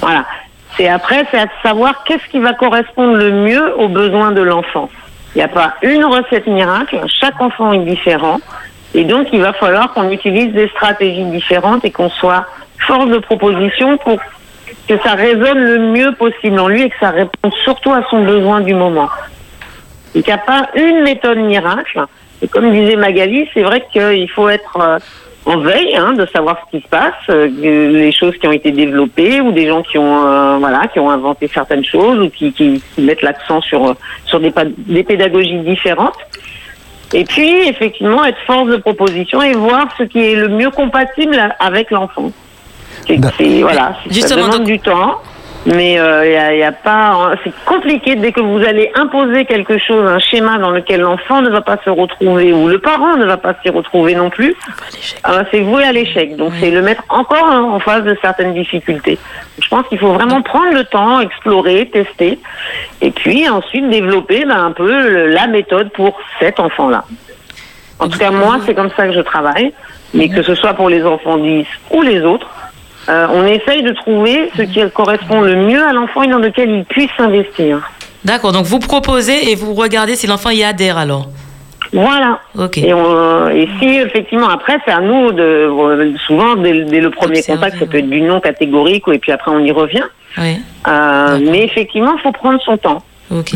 voilà. 0.00 0.24
C'est 0.76 0.88
après, 0.88 1.24
c'est 1.30 1.38
à 1.38 1.46
savoir 1.62 2.04
qu'est-ce 2.04 2.26
qui 2.30 2.38
va 2.38 2.54
correspondre 2.54 3.14
le 3.16 3.30
mieux 3.32 3.74
aux 3.76 3.88
besoins 3.88 4.32
de 4.32 4.40
l'enfant. 4.42 4.88
Il 5.34 5.38
n'y 5.38 5.44
a 5.44 5.48
pas 5.48 5.74
une 5.82 6.04
recette 6.04 6.46
miracle, 6.48 7.00
chaque 7.20 7.40
enfant 7.40 7.72
est 7.72 7.84
différent, 7.84 8.38
et 8.94 9.04
donc 9.04 9.28
il 9.32 9.40
va 9.40 9.52
falloir 9.52 9.92
qu'on 9.92 10.10
utilise 10.10 10.52
des 10.52 10.68
stratégies 10.68 11.24
différentes 11.24 11.84
et 11.84 11.90
qu'on 11.90 12.10
soit 12.10 12.46
force 12.78 13.08
de 13.08 13.18
proposition 13.18 13.98
pour 13.98 14.18
que 14.88 14.98
ça 15.04 15.14
résonne 15.14 15.58
le 15.58 15.78
mieux 15.78 16.12
possible 16.14 16.58
en 16.58 16.68
lui 16.68 16.82
et 16.82 16.90
que 16.90 16.98
ça 16.98 17.10
réponde 17.10 17.52
surtout 17.62 17.92
à 17.92 18.02
son 18.10 18.24
besoin 18.24 18.60
du 18.60 18.74
moment. 18.74 19.08
Il 20.14 20.22
n'y 20.26 20.32
a 20.32 20.38
pas 20.38 20.68
une 20.74 21.02
méthode 21.02 21.38
miracle. 21.38 22.04
Et 22.42 22.48
comme 22.48 22.72
disait 22.72 22.96
Magali, 22.96 23.48
c'est 23.54 23.62
vrai 23.62 23.86
qu'il 23.92 24.28
faut 24.30 24.48
être 24.48 24.78
euh, 24.80 24.98
en 25.46 25.58
veille 25.58 25.94
hein, 25.94 26.14
de 26.14 26.26
savoir 26.26 26.58
ce 26.64 26.76
qui 26.76 26.82
se 26.82 26.88
passe, 26.88 27.14
euh, 27.28 27.46
les 27.46 28.10
choses 28.10 28.36
qui 28.38 28.48
ont 28.48 28.52
été 28.52 28.72
développées 28.72 29.40
ou 29.40 29.52
des 29.52 29.68
gens 29.68 29.82
qui 29.82 29.98
ont 29.98 30.26
euh, 30.26 30.56
voilà 30.58 30.88
qui 30.88 30.98
ont 30.98 31.10
inventé 31.10 31.48
certaines 31.52 31.84
choses 31.84 32.18
ou 32.18 32.30
qui, 32.30 32.82
mettent 32.98 33.22
l'accent 33.22 33.60
sur 33.60 33.94
sur 34.24 34.40
des 34.40 35.04
pédagogies 35.04 35.58
différentes. 35.58 36.18
Et 37.12 37.24
puis 37.24 37.50
effectivement 37.68 38.24
être 38.24 38.38
force 38.46 38.68
de 38.68 38.76
proposition 38.76 39.42
et 39.42 39.52
voir 39.54 39.86
ce 39.98 40.04
qui 40.04 40.18
est 40.20 40.36
le 40.36 40.48
mieux 40.48 40.70
compatible 40.70 41.38
avec 41.58 41.90
l'enfant. 41.90 42.30
C'est 43.06 43.18
c'est- 43.36 43.62
voilà, 43.62 43.94
ça 44.04 44.10
Justement, 44.10 44.46
demande 44.46 44.64
du 44.64 44.78
temps. 44.78 45.20
Mais 45.66 45.92
il 45.92 46.30
n'y 46.30 46.36
a, 46.36 46.54
y 46.54 46.62
a 46.62 46.72
pas, 46.72 47.32
c'est 47.44 47.52
compliqué 47.66 48.16
dès 48.16 48.32
que 48.32 48.40
vous 48.40 48.58
allez 48.64 48.90
imposer 48.94 49.44
quelque 49.44 49.76
chose, 49.78 50.08
un 50.08 50.18
schéma 50.18 50.56
dans 50.58 50.70
lequel 50.70 51.00
l'enfant 51.02 51.42
ne 51.42 51.50
va 51.50 51.60
pas 51.60 51.76
se 51.84 51.90
retrouver 51.90 52.52
ou 52.54 52.66
le 52.68 52.78
parent 52.78 53.16
ne 53.16 53.26
va 53.26 53.36
pas 53.36 53.54
s'y 53.62 53.68
retrouver 53.68 54.14
non 54.14 54.30
plus. 54.30 54.56
euh, 55.28 55.44
c'est 55.50 55.60
voué 55.60 55.84
à 55.84 55.92
l'échec. 55.92 56.34
Donc 56.36 56.52
c'est 56.60 56.70
le 56.70 56.80
mettre 56.80 57.02
encore 57.10 57.44
hein, 57.46 57.62
en 57.72 57.78
face 57.78 58.04
de 58.04 58.16
certaines 58.22 58.54
difficultés. 58.54 59.18
Je 59.62 59.68
pense 59.68 59.86
qu'il 59.88 59.98
faut 59.98 60.14
vraiment 60.14 60.40
prendre 60.40 60.72
le 60.72 60.84
temps, 60.84 61.20
explorer, 61.20 61.90
tester, 61.92 62.38
et 63.02 63.10
puis 63.10 63.46
ensuite 63.48 63.88
développer 63.90 64.46
ben, 64.46 64.64
un 64.64 64.72
peu 64.72 64.90
le- 65.10 65.26
la 65.26 65.46
méthode 65.46 65.90
pour 65.92 66.18
cet 66.38 66.58
enfant-là. 66.58 67.04
En 67.98 68.08
tout 68.08 68.18
cas, 68.18 68.30
moi, 68.30 68.56
c'est 68.64 68.74
comme 68.74 68.90
ça 68.96 69.06
que 69.06 69.12
je 69.12 69.20
travaille. 69.20 69.72
Mais 70.14 70.28
que 70.28 70.42
ce 70.42 70.54
soit 70.56 70.72
pour 70.74 70.88
les 70.88 71.04
enfants 71.04 71.36
10 71.36 71.66
ou 71.92 72.02
les 72.02 72.22
autres, 72.22 72.48
euh, 73.10 73.26
on 73.32 73.44
essaye 73.46 73.82
de 73.82 73.92
trouver 73.92 74.50
ce 74.56 74.62
qui 74.62 74.80
correspond 74.92 75.40
le 75.40 75.56
mieux 75.56 75.82
à 75.84 75.92
l'enfant 75.92 76.22
et 76.22 76.28
dans 76.28 76.38
lequel 76.38 76.70
il 76.70 76.84
puisse 76.84 77.10
s'investir. 77.16 77.80
D'accord, 78.24 78.52
donc 78.52 78.66
vous 78.66 78.78
proposez 78.78 79.50
et 79.50 79.54
vous 79.56 79.74
regardez 79.74 80.14
si 80.16 80.26
l'enfant 80.26 80.50
y 80.50 80.62
adhère 80.62 80.96
alors 80.98 81.26
Voilà. 81.92 82.38
Ok. 82.58 82.78
Et, 82.78 82.92
on- 82.94 83.48
et 83.48 83.68
si 83.78 83.86
effectivement 83.96 84.48
après 84.48 84.78
c'est 84.84 84.92
à 84.92 85.00
nous 85.00 85.32
de 85.32 85.42
euh, 85.42 86.12
souvent 86.26 86.54
dès, 86.56 86.84
dès 86.84 87.00
le 87.00 87.10
premier 87.10 87.42
contact 87.42 87.78
ça 87.78 87.86
peut 87.86 87.98
être 87.98 88.08
du 88.10 88.20
non 88.20 88.40
catégorique 88.40 89.04
et 89.12 89.18
puis 89.18 89.32
après 89.32 89.50
on 89.50 89.58
y 89.60 89.72
revient. 89.72 90.04
Oui. 90.38 90.60
Euh, 90.86 91.38
mais 91.50 91.64
effectivement 91.64 92.12
il 92.16 92.20
faut 92.20 92.32
prendre 92.32 92.60
son 92.62 92.76
temps. 92.76 93.02
Ok. 93.30 93.54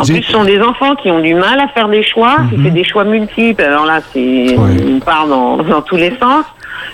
En 0.00 0.04
plus, 0.04 0.22
ce 0.22 0.30
sont 0.30 0.44
des 0.44 0.60
enfants 0.62 0.94
qui 0.94 1.10
ont 1.10 1.18
du 1.18 1.34
mal 1.34 1.58
à 1.58 1.66
faire 1.68 1.88
des 1.88 2.04
choix, 2.04 2.36
qui 2.50 2.62
fait 2.62 2.70
des 2.70 2.84
choix 2.84 3.02
multiples. 3.02 3.64
Alors 3.64 3.84
là, 3.84 3.98
c'est 4.12 4.56
on 4.56 5.00
part 5.00 5.26
dans, 5.26 5.56
dans 5.56 5.82
tous 5.82 5.96
les 5.96 6.10
sens, 6.20 6.44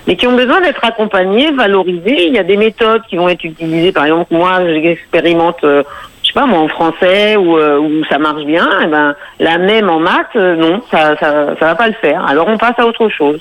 mais 0.07 0.17
qui 0.17 0.27
ont 0.27 0.37
besoin 0.37 0.61
d'être 0.61 0.85
accompagnés, 0.85 1.51
valorisés. 1.53 2.27
Il 2.27 2.35
y 2.35 2.39
a 2.39 2.43
des 2.43 2.57
méthodes 2.57 3.03
qui 3.09 3.17
vont 3.17 3.29
être 3.29 3.45
utilisées. 3.45 3.93
Par 3.93 4.05
exemple, 4.05 4.35
moi, 4.35 4.61
j'expérimente, 4.67 5.63
euh, 5.65 5.83
je 6.23 6.29
sais 6.29 6.35
pas, 6.35 6.47
moi, 6.47 6.61
en 6.61 6.69
français 6.69 7.37
où, 7.37 7.57
euh, 7.57 8.03
ça 8.11 8.19
marche 8.19 8.45
bien. 8.45 8.69
Et 8.83 8.87
ben, 8.87 9.15
la 9.41 9.59
même 9.59 9.91
en 9.91 10.01
maths, 10.01 10.37
euh, 10.37 10.57
non, 10.57 10.83
ça, 10.91 11.17
ça, 11.19 11.55
ça 11.59 11.67
va 11.67 11.75
pas 11.75 11.89
le 11.89 11.95
faire. 11.95 12.25
Alors, 12.27 12.49
on 12.49 12.59
passe 12.59 12.79
à 12.79 12.87
autre 12.87 13.09
chose. 13.09 13.41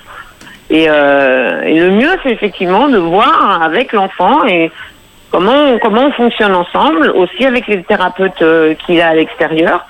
Et, 0.69 0.85
euh, 0.89 1.61
et 1.63 1.79
le 1.79 1.91
mieux, 1.91 2.11
c'est 2.23 2.31
effectivement 2.31 2.87
de 2.87 2.97
voir 2.97 3.61
avec 3.61 3.93
l'enfant 3.93 4.45
et 4.45 4.71
comment 5.29 5.77
comment 5.79 6.05
on 6.05 6.11
fonctionne 6.11 6.55
ensemble, 6.55 7.11
aussi 7.15 7.45
avec 7.45 7.67
les 7.67 7.83
thérapeutes 7.83 8.43
qu'il 8.85 9.01
a 9.01 9.09
à 9.09 9.13
l'extérieur, 9.13 9.85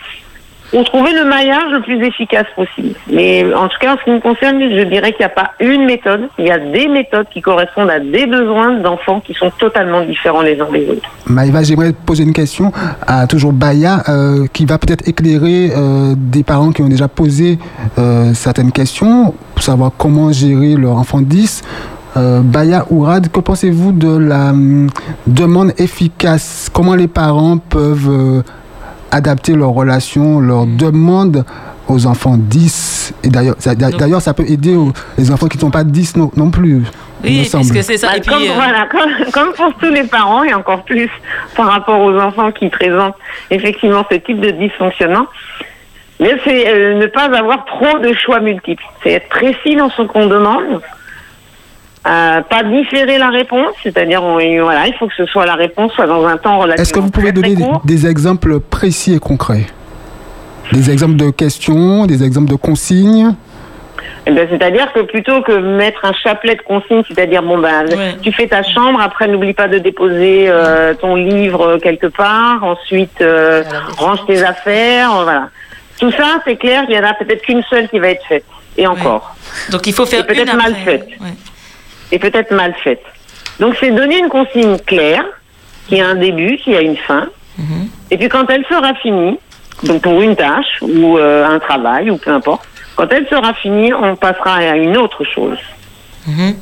pour 0.73 0.83
trouver 0.85 1.13
le 1.13 1.23
maillage 1.25 1.71
le 1.71 1.81
plus 1.81 2.03
efficace 2.03 2.47
possible. 2.55 2.95
Mais 3.11 3.45
en 3.53 3.67
tout 3.67 3.77
cas, 3.79 3.93
en 3.93 3.97
ce 3.99 4.03
qui 4.05 4.09
me 4.09 4.19
concerne, 4.19 4.59
je 4.59 4.83
dirais 4.85 5.11
qu'il 5.11 5.19
n'y 5.19 5.25
a 5.25 5.29
pas 5.29 5.51
une 5.59 5.85
méthode, 5.85 6.29
il 6.39 6.47
y 6.47 6.51
a 6.51 6.57
des 6.57 6.87
méthodes 6.87 7.27
qui 7.31 7.41
correspondent 7.41 7.91
à 7.91 7.99
des 7.99 8.25
besoins 8.25 8.79
d'enfants 8.79 9.19
qui 9.19 9.35
sont 9.35 9.51
totalement 9.51 10.03
différents 10.03 10.41
les 10.41 10.59
uns 10.59 10.71
des 10.71 10.89
autres. 10.89 11.07
Maëva, 11.27 11.61
j'aimerais 11.61 11.93
poser 11.93 12.23
une 12.23 12.33
question 12.33 12.71
à 13.05 13.27
toujours 13.27 13.53
Baya, 13.53 14.01
euh, 14.09 14.47
qui 14.51 14.65
va 14.65 14.79
peut-être 14.79 15.07
éclairer 15.07 15.69
euh, 15.77 16.15
des 16.17 16.41
parents 16.41 16.71
qui 16.71 16.81
ont 16.81 16.89
déjà 16.89 17.07
posé 17.07 17.59
euh, 17.99 18.33
certaines 18.33 18.71
questions 18.71 19.35
pour 19.53 19.63
savoir 19.63 19.91
comment 19.95 20.31
gérer 20.31 20.73
leur 20.73 20.97
enfant 20.97 21.21
10. 21.21 21.61
Euh, 22.17 22.41
Baya 22.41 22.87
Ourad, 22.89 23.29
que 23.31 23.39
pensez-vous 23.39 23.91
de 23.91 24.17
la 24.17 24.49
hum, 24.49 24.89
demande 25.27 25.73
efficace? 25.77 26.67
Comment 26.73 26.95
les 26.95 27.07
parents 27.07 27.59
peuvent 27.59 28.43
adapter 29.13 29.53
leur 29.53 29.69
relation, 29.69 30.39
leur 30.39 30.65
demande 30.65 31.45
aux 31.87 32.07
enfants 32.07 32.35
10 32.37 33.13
Et 33.23 33.29
d'ailleurs, 33.29 33.55
ça, 33.59 33.75
d'ailleurs, 33.75 34.21
ça 34.21 34.33
peut 34.33 34.45
aider 34.47 34.75
aux, 34.75 34.91
les 35.17 35.31
enfants 35.31 35.47
qui 35.47 35.57
ne 35.57 35.61
sont 35.61 35.71
pas 35.71 35.83
10 35.83 36.17
non, 36.17 36.31
non 36.35 36.49
plus. 36.49 36.83
il 37.23 37.39
me 37.39 37.43
semble. 37.43 37.65
Bah, 37.71 38.09
comme, 38.27 38.43
voilà, 38.55 38.87
comme, 38.89 39.11
comme 39.31 39.53
pour 39.53 39.73
tous 39.75 39.91
les 39.91 40.03
parents 40.03 40.43
et 40.43 40.53
encore 40.53 40.83
plus 40.83 41.09
par 41.55 41.67
rapport 41.67 42.01
aux 42.01 42.17
enfants 42.17 42.51
qui 42.51 42.69
présentent 42.69 43.15
effectivement 43.51 44.05
ce 44.11 44.17
type 44.17 44.39
de 44.39 44.51
dysfonctionnement. 44.51 45.27
Mais 46.19 46.35
c'est 46.43 46.67
euh, 46.67 46.95
ne 46.99 47.05
pas 47.07 47.25
avoir 47.25 47.65
trop 47.65 47.99
de 47.99 48.13
choix 48.13 48.39
multiples. 48.39 48.83
C'est 49.03 49.11
être 49.11 49.29
précis 49.29 49.75
dans 49.75 49.89
ce 49.89 50.01
qu'on 50.03 50.27
demande. 50.27 50.81
Euh, 52.05 52.41
pas 52.41 52.63
différer 52.63 53.17
la 53.17 53.29
réponse, 53.29 53.71
c'est-à-dire 53.81 54.21
voilà, 54.21 54.87
il 54.87 54.93
faut 54.99 55.07
que 55.07 55.13
ce 55.15 55.25
soit 55.25 55.45
la 55.45 55.55
réponse 55.55 55.93
soit 55.93 56.05
dans 56.05 56.25
un 56.25 56.35
temps 56.35 56.59
relativement 56.59 56.81
Est-ce 56.81 56.91
que 56.91 56.99
vous 56.99 57.09
pouvez 57.09 57.31
donner 57.31 57.55
des, 57.85 58.07
exemples 58.07 58.59
précis 58.59 59.13
et 59.13 59.19
concrets 59.19 59.67
Des 60.73 60.91
exemples 60.91 61.15
de 61.15 61.29
questions, 61.29 62.05
des 62.05 62.25
exemples 62.25 62.49
de 62.49 62.57
consignes 62.57 63.33
Eh 64.25 64.31
ben, 64.31 64.45
c'est-à-dire 64.51 64.91
que 64.91 64.99
plutôt 64.99 65.41
que 65.43 65.53
mettre 65.53 66.03
un 66.03 66.11
chapelet 66.11 66.55
de 66.55 66.61
consignes, 66.61 67.03
c'est-à-dire 67.07 67.41
bon 67.41 67.57
ben 67.57 67.85
tu 68.21 68.33
fais 68.33 68.47
ta 68.47 68.63
chambre, 68.63 68.99
après 68.99 69.29
n'oublie 69.29 69.53
pas 69.53 69.69
de 69.69 69.77
déposer 69.77 70.47
euh, 70.49 70.93
ton 70.95 71.15
livre 71.15 71.77
quelque 71.77 72.07
part, 72.07 72.65
ensuite 72.65 73.21
euh, 73.21 73.63
range 73.97 74.25
tes 74.27 74.43
affaires, 74.43 75.15
euh, 75.15 75.23
voilà. 75.23 75.49
Tout 76.01 76.11
ça, 76.11 76.41
c'est 76.43 76.57
clair, 76.57 76.83
il 76.89 76.95
y 76.95 76.99
en 76.99 77.03
a 77.05 77.13
peut-être 77.13 77.43
qu'une 77.43 77.63
seule 77.69 77.87
qui 77.87 77.99
va 77.99 78.09
être 78.09 78.25
faite, 78.25 78.43
et 78.75 78.87
encore. 78.87 79.37
Donc 79.69 79.87
il 79.87 79.93
faut 79.93 80.05
faire 80.05 80.19
et 80.19 80.27
peut-être 80.27 80.51
une 80.51 80.57
mal 80.57 80.75
faite. 80.75 81.07
Et 82.13 82.19
peut-être 82.19 82.51
mal 82.51 82.73
faite. 82.83 83.03
Donc 83.59 83.75
c'est 83.79 83.91
donner 83.91 84.19
une 84.19 84.29
consigne 84.29 84.77
claire, 84.85 85.25
qui 85.87 85.99
a 85.99 86.07
un 86.07 86.15
début, 86.15 86.57
qui 86.57 86.75
a 86.75 86.81
une 86.81 86.95
fin, 86.97 87.27
Mhm. 87.57 87.87
et 88.11 88.17
puis 88.17 88.29
quand 88.29 88.49
elle 88.49 88.65
sera 88.65 88.93
finie, 88.95 89.37
donc 89.83 90.01
pour 90.01 90.21
une 90.21 90.35
tâche 90.35 90.81
ou 90.81 91.17
euh, 91.17 91.45
un 91.45 91.59
travail 91.59 92.09
ou 92.11 92.17
peu 92.17 92.31
importe, 92.31 92.63
quand 92.95 93.11
elle 93.11 93.27
sera 93.27 93.53
finie, 93.55 93.93
on 93.93 94.15
passera 94.15 94.55
à 94.55 94.75
une 94.75 94.95
autre 94.97 95.23
chose. 95.23 95.59
Mhm. 96.27 96.55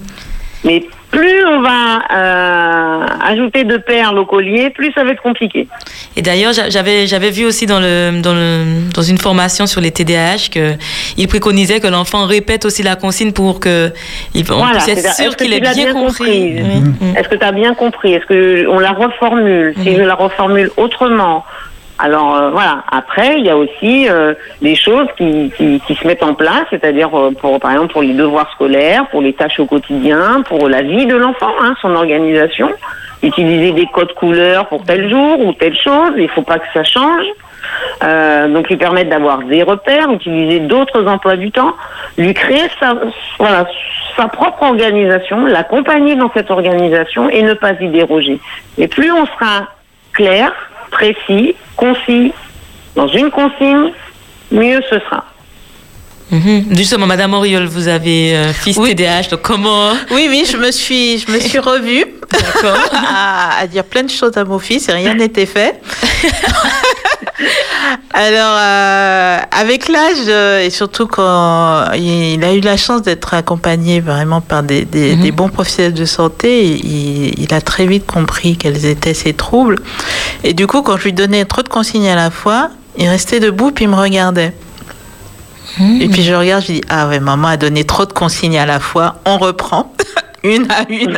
Mais 0.65 0.85
plus 1.11 1.45
on 1.45 1.61
va 1.61 2.01
euh, 2.11 3.05
ajouter 3.25 3.63
de 3.65 3.77
perles 3.77 4.17
au 4.17 4.25
collier, 4.25 4.69
plus 4.69 4.91
ça 4.93 5.03
va 5.03 5.11
être 5.11 5.21
compliqué. 5.21 5.67
Et 6.15 6.21
d'ailleurs, 6.21 6.53
j'a- 6.53 6.69
j'avais 6.69 7.05
j'avais 7.07 7.29
vu 7.31 7.45
aussi 7.45 7.65
dans 7.65 7.79
le 7.79 8.21
dans 8.21 8.33
le 8.33 8.89
dans 8.93 9.01
une 9.01 9.17
formation 9.17 9.67
sur 9.67 9.81
les 9.81 9.91
TDAH 9.91 10.49
que 10.53 10.73
il 11.17 11.27
préconisait 11.27 11.79
que 11.79 11.88
l'enfant 11.88 12.25
répète 12.25 12.65
aussi 12.65 12.81
la 12.83 12.95
consigne 12.95 13.33
pour 13.33 13.59
que 13.59 13.91
il 14.33 14.43
on 14.51 14.55
Voilà, 14.57 14.79
puisse 14.79 14.88
être 14.97 15.13
sûr 15.15 15.35
qu'il 15.35 15.53
ait 15.53 15.59
bien, 15.59 15.73
bien 15.73 15.93
compris. 15.93 16.55
Oui. 16.61 17.11
Est-ce 17.17 17.27
que 17.29 17.35
tu 17.35 17.43
as 17.45 17.51
bien 17.51 17.73
compris? 17.73 18.13
Est-ce 18.13 18.25
que 18.25 18.67
on 18.67 18.79
la 18.79 18.91
reformule? 18.91 19.73
Si 19.83 19.95
je 19.95 20.01
la 20.01 20.15
reformule 20.15 20.69
autrement, 20.77 21.43
alors 22.01 22.35
euh, 22.35 22.49
voilà. 22.49 22.83
Après, 22.91 23.37
il 23.37 23.45
y 23.45 23.49
a 23.49 23.55
aussi 23.55 24.09
euh, 24.09 24.33
des 24.61 24.75
choses 24.75 25.07
qui, 25.17 25.51
se 25.57 26.07
mettent 26.07 26.23
en 26.23 26.33
place, 26.33 26.65
c'est-à-dire 26.71 27.09
euh, 27.13 27.31
pour 27.31 27.59
par 27.59 27.71
exemple 27.71 27.93
pour 27.93 28.01
les 28.01 28.13
devoirs 28.13 28.51
scolaires, 28.53 29.07
pour 29.11 29.21
les 29.21 29.33
tâches 29.33 29.59
au 29.59 29.67
quotidien, 29.67 30.41
pour 30.47 30.67
la 30.67 30.81
vie 30.81 31.05
de 31.05 31.15
l'enfant, 31.15 31.53
hein, 31.61 31.75
son 31.81 31.93
organisation. 31.93 32.69
Utiliser 33.21 33.71
des 33.71 33.85
codes 33.93 34.13
couleurs 34.13 34.67
pour 34.67 34.83
tel 34.83 35.07
jour 35.07 35.45
ou 35.45 35.53
telle 35.53 35.77
chose. 35.77 36.13
Il 36.17 36.27
faut 36.29 36.41
pas 36.41 36.57
que 36.57 36.65
ça 36.73 36.83
change. 36.83 37.25
Euh, 38.03 38.47
donc 38.47 38.67
lui 38.67 38.77
permettre 38.77 39.11
d'avoir 39.11 39.43
des 39.43 39.61
repères, 39.61 40.11
utiliser 40.11 40.59
d'autres 40.59 41.05
emplois 41.05 41.35
du 41.35 41.51
temps, 41.51 41.75
lui 42.17 42.33
créer 42.33 42.63
sa, 42.79 42.95
voilà, 43.37 43.67
sa 44.17 44.27
propre 44.27 44.63
organisation, 44.63 45.45
l'accompagner 45.45 46.15
dans 46.15 46.31
cette 46.33 46.49
organisation 46.49 47.29
et 47.29 47.43
ne 47.43 47.53
pas 47.53 47.73
y 47.73 47.87
déroger. 47.89 48.39
Et 48.79 48.87
plus 48.87 49.11
on 49.11 49.27
sera 49.27 49.67
clair, 50.13 50.51
précis, 50.91 51.55
concis 51.76 52.34
dans 52.95 53.07
une 53.07 53.31
consigne, 53.31 53.91
mieux 54.51 54.81
ce 54.89 54.99
sera. 54.99 55.26
Mhm. 56.31 56.65
Justement, 56.77 57.05
Madame 57.07 57.33
Auriol, 57.33 57.65
vous 57.65 57.87
avez 57.89 58.35
euh, 58.35 58.53
fils 58.53 58.77
TDAH, 58.77 59.23
donc 59.31 59.41
comment 59.41 59.91
Oui, 60.11 60.27
oui, 60.29 60.45
je 60.49 60.55
me 60.57 60.71
suis, 60.71 61.19
je 61.19 61.29
me 61.31 61.39
suis 61.39 61.59
revue 61.59 62.05
à, 62.93 63.59
à 63.59 63.67
dire 63.67 63.83
plein 63.83 64.03
de 64.03 64.09
choses 64.09 64.37
à 64.37 64.45
mon 64.45 64.57
fils 64.57 64.87
et 64.87 64.93
rien 64.93 65.13
n'était 65.13 65.45
fait. 65.45 65.81
Alors, 68.13 68.55
euh, 68.59 69.37
avec 69.51 69.87
l'âge, 69.87 70.17
euh, 70.27 70.61
et 70.63 70.69
surtout 70.69 71.07
quand 71.07 71.91
il 71.95 72.43
a 72.43 72.53
eu 72.53 72.59
la 72.59 72.77
chance 72.77 73.01
d'être 73.01 73.33
accompagné 73.33 73.99
vraiment 73.99 74.41
par 74.41 74.63
des, 74.63 74.85
des- 74.85 75.15
des 75.15 75.31
bons 75.31 75.49
professionnels 75.49 75.93
de 75.93 76.05
santé, 76.05 76.65
il, 76.65 77.39
il 77.41 77.53
a 77.53 77.61
très 77.61 77.85
vite 77.87 78.05
compris 78.05 78.57
quels 78.57 78.85
étaient 78.85 79.13
ses 79.13 79.33
troubles. 79.33 79.77
Et 80.43 80.53
du 80.53 80.67
coup, 80.67 80.81
quand 80.81 80.97
je 80.97 81.03
lui 81.05 81.13
donnais 81.13 81.45
trop 81.45 81.61
de 81.63 81.69
consignes 81.69 82.09
à 82.09 82.15
la 82.15 82.29
fois, 82.31 82.69
il 82.97 83.07
restait 83.07 83.39
debout 83.39 83.71
puis 83.71 83.85
il 83.85 83.89
me 83.89 83.95
regardait. 83.95 84.53
Et 85.80 86.07
puis 86.10 86.23
je 86.23 86.34
regarde, 86.34 86.64
je 86.68 86.73
dis 86.73 86.81
ah 86.89 87.07
ouais, 87.07 87.19
maman 87.19 87.49
a 87.49 87.57
donné 87.57 87.84
trop 87.85 88.06
de 88.06 88.14
consignes 88.14 88.57
à 88.60 88.65
la 88.65 88.80
fois. 88.80 89.15
On 89.26 89.38
reprend 89.38 89.93
une 90.43 90.69
à 90.72 90.84
une. 90.89 91.18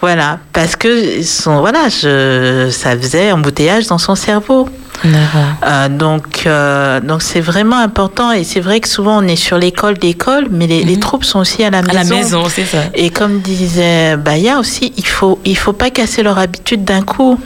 Voilà, 0.00 0.38
parce 0.52 0.76
que 0.76 1.22
son, 1.22 1.60
voilà, 1.60 1.88
je, 1.88 2.68
ça 2.70 2.96
faisait 2.96 3.32
embouteillage 3.32 3.86
dans 3.86 3.96
son 3.98 4.14
cerveau. 4.14 4.68
Euh, 5.04 5.88
donc, 5.88 6.44
euh, 6.46 7.00
donc 7.00 7.20
c'est 7.22 7.40
vraiment 7.40 7.78
important 7.78 8.32
et 8.32 8.44
c'est 8.44 8.60
vrai 8.60 8.80
que 8.80 8.88
souvent 8.88 9.22
on 9.22 9.26
est 9.26 9.36
sur 9.36 9.58
l'école 9.58 9.98
d'école, 9.98 10.46
mais 10.50 10.66
les, 10.66 10.84
les 10.84 10.98
troubles 10.98 11.24
sont 11.24 11.40
aussi 11.40 11.62
à 11.64 11.70
la 11.70 11.78
À 11.78 11.82
maison. 11.82 11.94
la 11.96 12.04
maison, 12.04 12.44
c'est 12.48 12.64
ça. 12.64 12.78
Et 12.94 13.10
comme 13.10 13.40
disait 13.40 14.16
Baya 14.16 14.58
aussi, 14.58 14.92
il 14.96 15.06
faut 15.06 15.38
il 15.44 15.56
faut 15.56 15.72
pas 15.72 15.90
casser 15.90 16.22
leur 16.22 16.38
habitude 16.38 16.84
d'un 16.84 17.02
coup. 17.02 17.38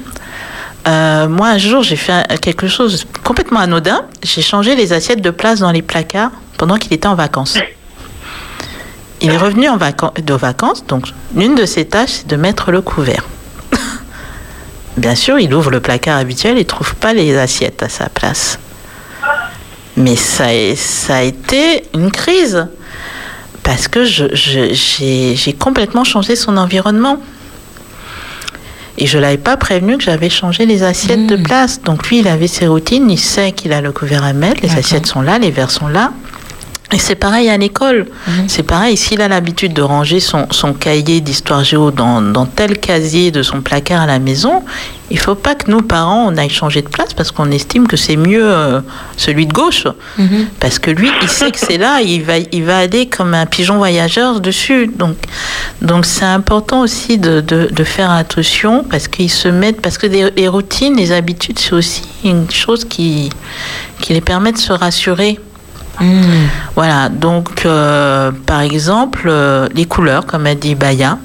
Euh, 0.86 1.28
moi, 1.28 1.48
un 1.48 1.58
jour, 1.58 1.82
j'ai 1.82 1.96
fait 1.96 2.26
quelque 2.40 2.68
chose 2.68 3.04
complètement 3.24 3.60
anodin. 3.60 4.04
J'ai 4.22 4.42
changé 4.42 4.74
les 4.74 4.92
assiettes 4.92 5.20
de 5.20 5.30
place 5.30 5.58
dans 5.60 5.72
les 5.72 5.82
placards 5.82 6.30
pendant 6.56 6.76
qu'il 6.76 6.92
était 6.92 7.08
en 7.08 7.14
vacances. 7.14 7.58
Il 9.20 9.30
est 9.30 9.36
revenu 9.36 9.68
en 9.68 9.76
vacan- 9.76 10.12
de 10.20 10.34
vacances, 10.34 10.86
donc 10.86 11.06
l'une 11.34 11.56
de 11.56 11.66
ses 11.66 11.84
tâches, 11.86 12.10
c'est 12.20 12.26
de 12.28 12.36
mettre 12.36 12.70
le 12.70 12.80
couvert. 12.80 13.24
Bien 14.96 15.14
sûr, 15.16 15.38
il 15.40 15.52
ouvre 15.52 15.70
le 15.70 15.80
placard 15.80 16.16
habituel 16.18 16.56
et 16.56 16.64
trouve 16.64 16.94
pas 16.94 17.12
les 17.12 17.36
assiettes 17.36 17.82
à 17.82 17.88
sa 17.88 18.08
place. 18.08 18.58
Mais 19.96 20.14
ça, 20.14 20.44
a- 20.46 21.22
été 21.22 21.84
une 21.94 22.12
crise 22.12 22.68
parce 23.64 23.88
que 23.88 24.04
j'ai 24.04 25.52
complètement 25.58 26.04
changé 26.04 26.36
son 26.36 26.56
environnement. 26.56 27.18
Et 29.00 29.06
je 29.06 29.16
l'avais 29.18 29.38
pas 29.38 29.56
prévenu 29.56 29.96
que 29.96 30.02
j'avais 30.02 30.28
changé 30.28 30.66
les 30.66 30.82
assiettes 30.82 31.26
de 31.26 31.36
place. 31.36 31.80
Donc 31.82 32.08
lui, 32.08 32.18
il 32.18 32.26
avait 32.26 32.48
ses 32.48 32.66
routines, 32.66 33.08
il 33.08 33.18
sait 33.18 33.52
qu'il 33.52 33.72
a 33.72 33.80
le 33.80 33.92
couvert 33.92 34.24
à 34.24 34.32
mettre, 34.32 34.60
les 34.62 34.74
assiettes 34.76 35.06
sont 35.06 35.20
là, 35.20 35.38
les 35.38 35.52
verres 35.52 35.70
sont 35.70 35.86
là. 35.86 36.12
Et 36.90 36.98
c'est 36.98 37.16
pareil 37.16 37.50
à 37.50 37.58
l'école. 37.58 38.06
C'est 38.46 38.62
pareil, 38.62 38.96
s'il 38.96 39.20
a 39.20 39.28
l'habitude 39.28 39.74
de 39.74 39.82
ranger 39.82 40.20
son, 40.20 40.46
son 40.50 40.72
cahier 40.72 41.20
d'histoire 41.20 41.62
géo 41.62 41.90
dans, 41.90 42.22
dans 42.22 42.46
tel 42.46 42.78
casier 42.78 43.30
de 43.30 43.42
son 43.42 43.60
placard 43.60 44.00
à 44.00 44.06
la 44.06 44.18
maison, 44.18 44.62
il 45.10 45.18
faut 45.18 45.34
pas 45.34 45.54
que 45.54 45.70
nous, 45.70 45.82
parents, 45.82 46.26
on 46.32 46.36
aille 46.38 46.48
changer 46.48 46.80
de 46.80 46.88
place 46.88 47.12
parce 47.12 47.30
qu'on 47.30 47.50
estime 47.50 47.86
que 47.86 47.98
c'est 47.98 48.16
mieux 48.16 48.42
euh, 48.42 48.80
celui 49.18 49.44
de 49.46 49.52
gauche. 49.52 49.86
Parce 50.60 50.78
que 50.78 50.90
lui, 50.90 51.10
il 51.20 51.28
sait 51.28 51.50
que 51.50 51.58
c'est 51.58 51.76
là, 51.76 52.00
il 52.00 52.22
va, 52.22 52.38
il 52.38 52.64
va 52.64 52.78
aller 52.78 53.04
comme 53.06 53.34
un 53.34 53.44
pigeon 53.44 53.76
voyageur 53.76 54.40
dessus. 54.40 54.86
Donc, 54.94 55.16
donc 55.82 56.06
c'est 56.06 56.24
important 56.24 56.80
aussi 56.80 57.18
de, 57.18 57.42
de, 57.42 57.68
de 57.70 57.84
faire 57.84 58.10
attention 58.10 58.82
parce 58.90 59.08
qu'ils 59.08 59.30
se 59.30 59.48
mettent, 59.48 59.82
parce 59.82 59.98
que 59.98 60.06
des- 60.06 60.30
les 60.34 60.48
routines, 60.48 60.96
les 60.96 61.12
habitudes, 61.12 61.58
c'est 61.58 61.74
aussi 61.74 62.02
une 62.24 62.50
chose 62.50 62.86
qui, 62.86 63.28
qui 64.00 64.14
les 64.14 64.22
permet 64.22 64.52
de 64.52 64.58
se 64.58 64.72
rassurer. 64.72 65.38
Voilà, 66.74 67.08
donc 67.08 67.64
euh, 67.64 68.30
par 68.46 68.60
exemple, 68.60 69.26
euh, 69.26 69.68
les 69.74 69.84
couleurs, 69.84 70.26
comme 70.26 70.46
a 70.46 70.54
dit 70.54 70.74
Baya. 70.74 71.18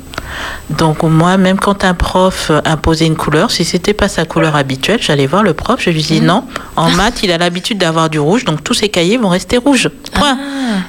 Donc 0.70 1.04
moi, 1.04 1.38
même 1.38 1.60
quand 1.60 1.84
un 1.84 1.94
prof 1.94 2.52
imposait 2.66 3.06
une 3.06 3.16
couleur, 3.16 3.52
si 3.52 3.66
c'était 3.66 3.94
pas 3.94 4.08
sa 4.08 4.26
couleur 4.26 4.56
habituelle, 4.56 5.00
j'allais 5.02 5.28
voir 5.28 5.44
le 5.44 5.54
prof, 5.54 5.80
je 5.80 5.92
lui 5.92 6.02
dis 6.02 6.22
non. 6.22 6.44
En 6.76 6.90
maths, 6.90 7.22
il 7.22 7.32
a 7.32 7.38
l'habitude 7.38 7.78
d'avoir 7.78 8.10
du 8.10 8.20
rouge, 8.20 8.46
donc 8.46 8.64
tous 8.64 8.74
ses 8.74 8.90
cahiers 8.90 9.18
vont 9.18 9.30
rester 9.30 9.58
rouges. 9.58 9.90
Point. 10.14 10.38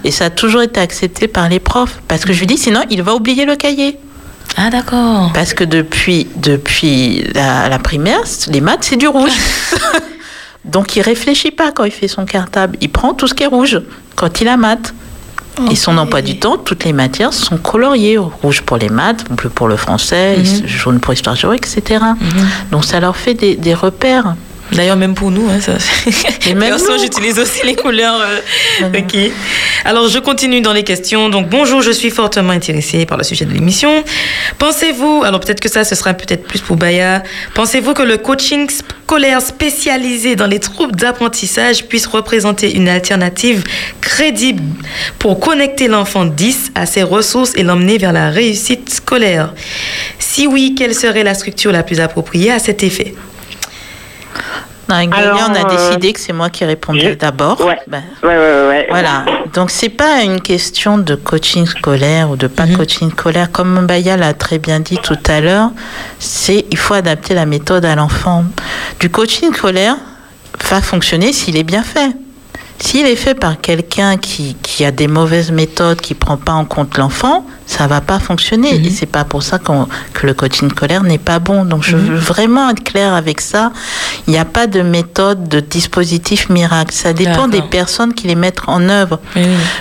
Et 0.04 0.10
ça 0.10 0.26
a 0.26 0.30
toujours 0.30 0.62
été 0.62 0.80
accepté 0.80 1.28
par 1.28 1.48
les 1.48 1.60
profs, 1.60 2.00
parce 2.08 2.24
que 2.24 2.32
je 2.32 2.40
lui 2.40 2.46
dis 2.46 2.56
sinon, 2.56 2.80
il 2.90 3.02
va 3.02 3.14
oublier 3.14 3.44
le 3.44 3.56
cahier. 3.56 3.98
Ah 4.56 4.70
d'accord. 4.70 5.30
Parce 5.34 5.52
que 5.52 5.64
depuis, 5.64 6.28
depuis 6.36 7.24
la, 7.34 7.68
la 7.68 7.78
primaire, 7.78 8.20
les 8.48 8.60
maths, 8.60 8.84
c'est 8.84 8.96
du 8.96 9.08
rouge. 9.08 9.32
Donc 10.64 10.96
il 10.96 11.02
réfléchit 11.02 11.50
pas 11.50 11.72
quand 11.72 11.84
il 11.84 11.90
fait 11.90 12.08
son 12.08 12.24
cartable. 12.24 12.76
Il 12.80 12.90
prend 12.90 13.14
tout 13.14 13.26
ce 13.28 13.34
qui 13.34 13.42
est 13.42 13.46
rouge 13.46 13.80
quand 14.16 14.40
il 14.40 14.48
a 14.48 14.56
maths. 14.56 14.94
Et 15.70 15.76
son 15.76 15.96
emploi 15.98 16.20
du 16.20 16.36
temps, 16.40 16.56
toutes 16.56 16.82
les 16.84 16.92
matières 16.92 17.32
sont 17.32 17.58
coloriées. 17.58 18.18
Rouge 18.18 18.62
pour 18.62 18.76
les 18.76 18.88
maths, 18.88 19.24
bleu 19.30 19.50
pour 19.50 19.68
le 19.68 19.76
français, 19.76 20.36
Mhm. 20.38 20.66
jaune 20.66 20.98
pour 20.98 21.12
l'histoire 21.12 21.36
géo, 21.36 21.52
etc. 21.52 22.00
Donc 22.72 22.84
ça 22.84 22.98
leur 22.98 23.14
fait 23.16 23.34
des, 23.34 23.54
des 23.54 23.72
repères. 23.74 24.34
D'ailleurs, 24.74 24.96
même 24.96 25.14
pour 25.14 25.30
nous, 25.30 25.48
hein, 25.48 25.60
ça. 25.60 25.74
Et 26.48 26.54
même 26.54 26.70
Perso, 26.70 26.92
nous. 26.92 27.02
j'utilise 27.02 27.38
aussi 27.38 27.64
les 27.64 27.76
couleurs. 27.76 28.20
euh, 28.82 28.98
ok. 28.98 29.30
Alors, 29.84 30.08
je 30.08 30.18
continue 30.18 30.60
dans 30.60 30.72
les 30.72 30.82
questions. 30.82 31.28
Donc, 31.28 31.48
bonjour, 31.48 31.80
je 31.80 31.90
suis 31.92 32.10
fortement 32.10 32.52
intéressée 32.52 33.06
par 33.06 33.16
le 33.16 33.24
sujet 33.24 33.44
de 33.44 33.52
l'émission. 33.52 34.02
Pensez-vous, 34.58 35.22
alors 35.24 35.40
peut-être 35.40 35.60
que 35.60 35.68
ça, 35.70 35.84
ce 35.84 35.94
sera 35.94 36.14
peut-être 36.14 36.44
plus 36.46 36.60
pour 36.60 36.76
Baya, 36.76 37.22
pensez-vous 37.54 37.94
que 37.94 38.02
le 38.02 38.16
coaching 38.16 38.68
scolaire 38.68 39.40
spécialisé 39.42 40.34
dans 40.36 40.46
les 40.46 40.58
troubles 40.58 40.96
d'apprentissage 40.96 41.84
puisse 41.86 42.06
représenter 42.06 42.74
une 42.74 42.88
alternative 42.88 43.62
crédible 44.00 44.62
pour 45.18 45.38
connecter 45.38 45.86
l'enfant 45.88 46.24
10 46.24 46.72
à 46.74 46.86
ses 46.86 47.02
ressources 47.02 47.52
et 47.54 47.62
l'emmener 47.62 47.98
vers 47.98 48.12
la 48.12 48.30
réussite 48.30 48.92
scolaire? 48.92 49.52
Si 50.18 50.46
oui, 50.46 50.74
quelle 50.76 50.94
serait 50.94 51.22
la 51.24 51.34
structure 51.34 51.70
la 51.72 51.82
plus 51.82 52.00
appropriée 52.00 52.50
à 52.50 52.58
cet 52.58 52.82
effet? 52.82 53.14
Alors, 54.88 55.38
on 55.50 55.54
a 55.54 55.64
euh, 55.66 55.76
décidé 55.76 56.12
que 56.12 56.20
c'est 56.20 56.32
moi 56.32 56.50
qui 56.50 56.64
répondrais 56.64 57.16
d'abord. 57.16 57.56
Ben, 57.86 58.02
Ouais, 58.22 58.28
ouais, 58.28 58.36
ouais, 58.36 58.68
ouais. 58.68 58.86
Voilà. 58.90 59.24
Donc 59.54 59.70
c'est 59.70 59.88
pas 59.88 60.22
une 60.22 60.40
question 60.40 60.98
de 60.98 61.14
coaching 61.14 61.66
scolaire 61.66 62.30
ou 62.30 62.36
de 62.36 62.46
pas 62.46 62.66
coaching 62.66 63.10
scolaire. 63.10 63.50
Comme 63.50 63.80
Mbaya 63.82 64.16
l'a 64.16 64.34
très 64.34 64.58
bien 64.58 64.80
dit 64.80 64.98
tout 65.02 65.18
à 65.26 65.40
l'heure, 65.40 65.70
c'est 66.18 66.66
il 66.70 66.76
faut 66.76 66.94
adapter 66.94 67.34
la 67.34 67.46
méthode 67.46 67.84
à 67.84 67.94
l'enfant. 67.94 68.44
Du 69.00 69.10
coaching 69.10 69.54
scolaire 69.54 69.96
va 70.68 70.80
fonctionner 70.80 71.32
s'il 71.32 71.56
est 71.56 71.64
bien 71.64 71.82
fait. 71.82 72.10
S'il 72.78 73.06
est 73.06 73.16
fait 73.16 73.34
par 73.34 73.60
quelqu'un 73.60 74.16
qui, 74.16 74.56
qui 74.62 74.84
a 74.84 74.90
des 74.90 75.06
mauvaises 75.08 75.50
méthodes, 75.52 76.00
qui 76.00 76.14
prend 76.14 76.36
pas 76.36 76.52
en 76.52 76.64
compte 76.64 76.98
l'enfant, 76.98 77.46
ça 77.66 77.86
va 77.86 78.00
pas 78.00 78.18
fonctionner. 78.18 78.74
Et 78.86 78.90
c'est 78.90 79.06
pas 79.06 79.24
pour 79.24 79.42
ça 79.42 79.58
que 79.58 80.26
le 80.26 80.34
coaching 80.34 80.68
scolaire 80.70 81.02
n'est 81.02 81.18
pas 81.18 81.38
bon. 81.38 81.64
Donc 81.64 81.82
je 81.82 81.96
veux 81.96 82.16
vraiment 82.16 82.68
être 82.70 82.82
clair 82.84 83.14
avec 83.14 83.40
ça. 83.40 83.72
Il 84.26 84.32
n'y 84.32 84.38
a 84.38 84.44
pas 84.44 84.66
de 84.66 84.82
méthode, 84.82 85.48
de 85.48 85.60
dispositif 85.60 86.50
miracle. 86.50 86.92
Ça 86.92 87.12
dépend 87.12 87.48
des 87.48 87.62
personnes 87.62 88.12
qui 88.12 88.26
les 88.26 88.34
mettent 88.34 88.60
en 88.66 88.88
œuvre. 88.88 89.20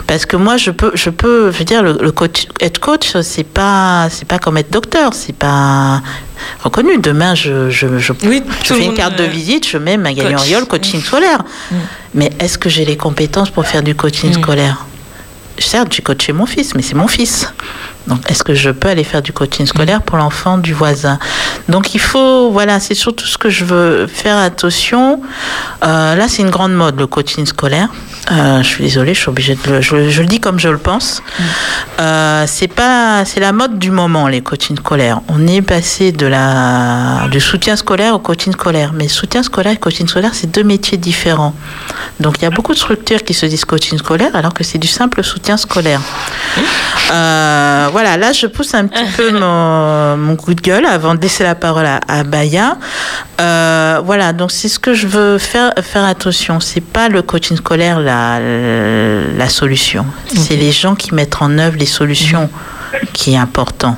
Parce 0.08 0.26
que 0.26 0.38
moi, 0.38 0.58
je 0.58 0.72
peux, 0.72 0.92
je 0.94 1.10
peux, 1.10 1.52
je 1.52 1.58
veux 1.58 1.66
dire, 1.66 1.84
le, 1.84 1.98
le 2.00 2.12
coach, 2.12 2.48
être 2.62 2.80
coach, 2.80 3.18
c'est 3.22 3.44
pas, 3.44 4.08
c'est 4.12 4.28
pas 4.28 4.40
comme 4.40 4.58
être 4.58 4.72
docteur, 4.72 5.14
c'est 5.14 5.36
pas 5.36 6.02
reconnu. 6.62 6.98
Demain, 6.98 7.36
je, 7.36 7.70
je, 7.70 8.00
je, 8.00 8.14
fais 8.14 8.86
une 8.86 8.94
carte 8.94 9.18
de 9.18 9.24
euh, 9.24 9.28
visite, 9.28 9.68
je 9.68 9.78
mets 9.78 9.98
Magali. 9.98 10.36
Auriol, 10.36 10.66
coaching 10.66 11.02
scolaire. 11.02 11.44
Mais 12.14 12.32
est-ce 12.40 12.58
que 12.58 12.70
j'ai 12.70 12.86
les 12.86 12.98
compétences 12.98 13.50
pour 13.50 13.66
faire 13.66 13.84
du 13.84 13.96
coaching 13.96 14.34
scolaire? 14.34 14.86
Certes, 15.60 15.94
j'ai 15.94 16.02
coaché 16.02 16.34
mon 16.34 16.46
fils, 16.46 16.74
mais 16.76 16.82
c'est 16.82 16.96
mon 16.96 17.08
fils. 17.08 17.54
Donc, 18.08 18.20
est-ce 18.30 18.44
que 18.44 18.54
je 18.54 18.70
peux 18.70 18.90
aller 18.90 19.04
faire 19.04 19.22
du 19.22 19.32
coaching 19.32 19.66
scolaire 19.66 20.02
pour 20.02 20.18
l'enfant 20.18 20.58
du 20.58 20.74
voisin? 20.74 21.20
Donc, 21.70 21.96
il 21.96 22.00
faut, 22.00 22.52
voilà, 22.52 22.80
c'est 22.80 22.96
surtout 22.96 23.26
ce 23.26 23.38
que 23.38 23.50
je 23.50 23.64
veux 23.64 24.08
faire 24.08 24.38
attention. 24.38 25.22
Euh, 25.84 26.16
là, 26.16 26.28
c'est 26.28 26.42
une 26.42 26.50
grande 26.50 26.74
mode, 26.74 27.00
le 27.00 27.08
coaching 27.08 27.46
scolaire. 27.46 27.90
Euh, 28.32 28.64
je 28.64 28.68
suis 28.68 28.84
désolée, 28.84 29.14
je 29.14 29.20
suis 29.20 29.30
obligée 29.30 29.56
de 29.56 29.70
le, 29.70 29.82
je, 29.82 30.10
je 30.10 30.22
le 30.22 30.28
dis 30.28 30.40
comme 30.40 30.58
je 30.58 30.70
le 30.70 30.78
pense. 30.78 31.22
Euh, 32.00 32.46
c'est 32.48 32.70
pas, 32.70 33.26
c'est 33.26 33.42
la 33.42 33.52
mode 33.52 33.80
du 33.80 33.92
moment, 33.92 34.28
les 34.28 34.42
coachings 34.42 34.78
scolaires. 34.78 35.20
On 35.28 35.46
est 35.46 35.62
passé 35.62 36.14
de 36.14 36.26
la, 36.26 37.28
du 37.32 37.42
soutien 37.42 37.76
scolaire 37.76 38.16
au 38.16 38.20
coaching 38.20 38.54
scolaire. 38.54 38.92
Mais 38.94 39.08
soutien 39.08 39.44
scolaire 39.44 39.74
et 39.74 39.78
coaching 39.78 40.08
scolaire, 40.08 40.32
c'est 40.34 40.52
deux 40.52 40.64
métiers 40.64 40.98
différents. 40.98 41.54
Donc, 42.20 42.36
il 42.40 42.44
y 42.44 42.48
a 42.48 42.50
beaucoup 42.50 42.74
de 42.74 42.78
structures 42.78 43.24
qui 43.24 43.34
se 43.34 43.46
disent 43.46 43.66
coaching 43.66 43.98
scolaire, 43.98 44.36
alors 44.36 44.54
que 44.54 44.64
c'est 44.64 44.78
du 44.78 44.88
simple 44.88 45.24
soutien 45.24 45.58
scolaire. 45.58 46.02
Euh, 47.12 47.90
voilà, 47.94 48.18
là, 48.18 48.34
je 48.34 48.48
pousse 48.48 48.74
un 48.74 48.88
petit 48.88 49.06
peu 49.16 49.32
mon, 49.32 50.18
mon 50.18 50.36
coup 50.36 50.54
de 50.54 50.62
gueule 50.62 50.86
avant 50.86 51.16
de 51.16 51.22
laisser 51.22 51.44
la 51.46 51.56
parole 51.56 51.86
à, 51.86 52.02
à 52.10 52.24
Baya. 52.26 52.76
Euh, 53.40 54.02
voilà, 54.04 54.34
donc 54.34 54.52
c'est 54.52 54.68
ce 54.68 54.80
que 54.80 54.94
je 54.94 55.08
veux 55.08 55.38
faire, 55.38 55.72
faire 55.82 56.04
attention. 56.04 56.60
C'est 56.60 56.82
pas 56.82 57.08
le 57.08 57.22
coaching 57.22 57.56
scolaire 57.56 58.00
la, 58.02 58.40
la 59.38 59.50
solution. 59.50 60.06
C'est 60.36 60.58
les 60.58 60.72
gens 60.74 60.96
qui 60.96 61.14
mettent 61.16 61.42
en 61.42 61.58
œuvre 61.58 61.78
les 61.78 61.86
solutions 61.86 62.50
qui 63.14 63.34
est 63.34 63.38
important. 63.38 63.96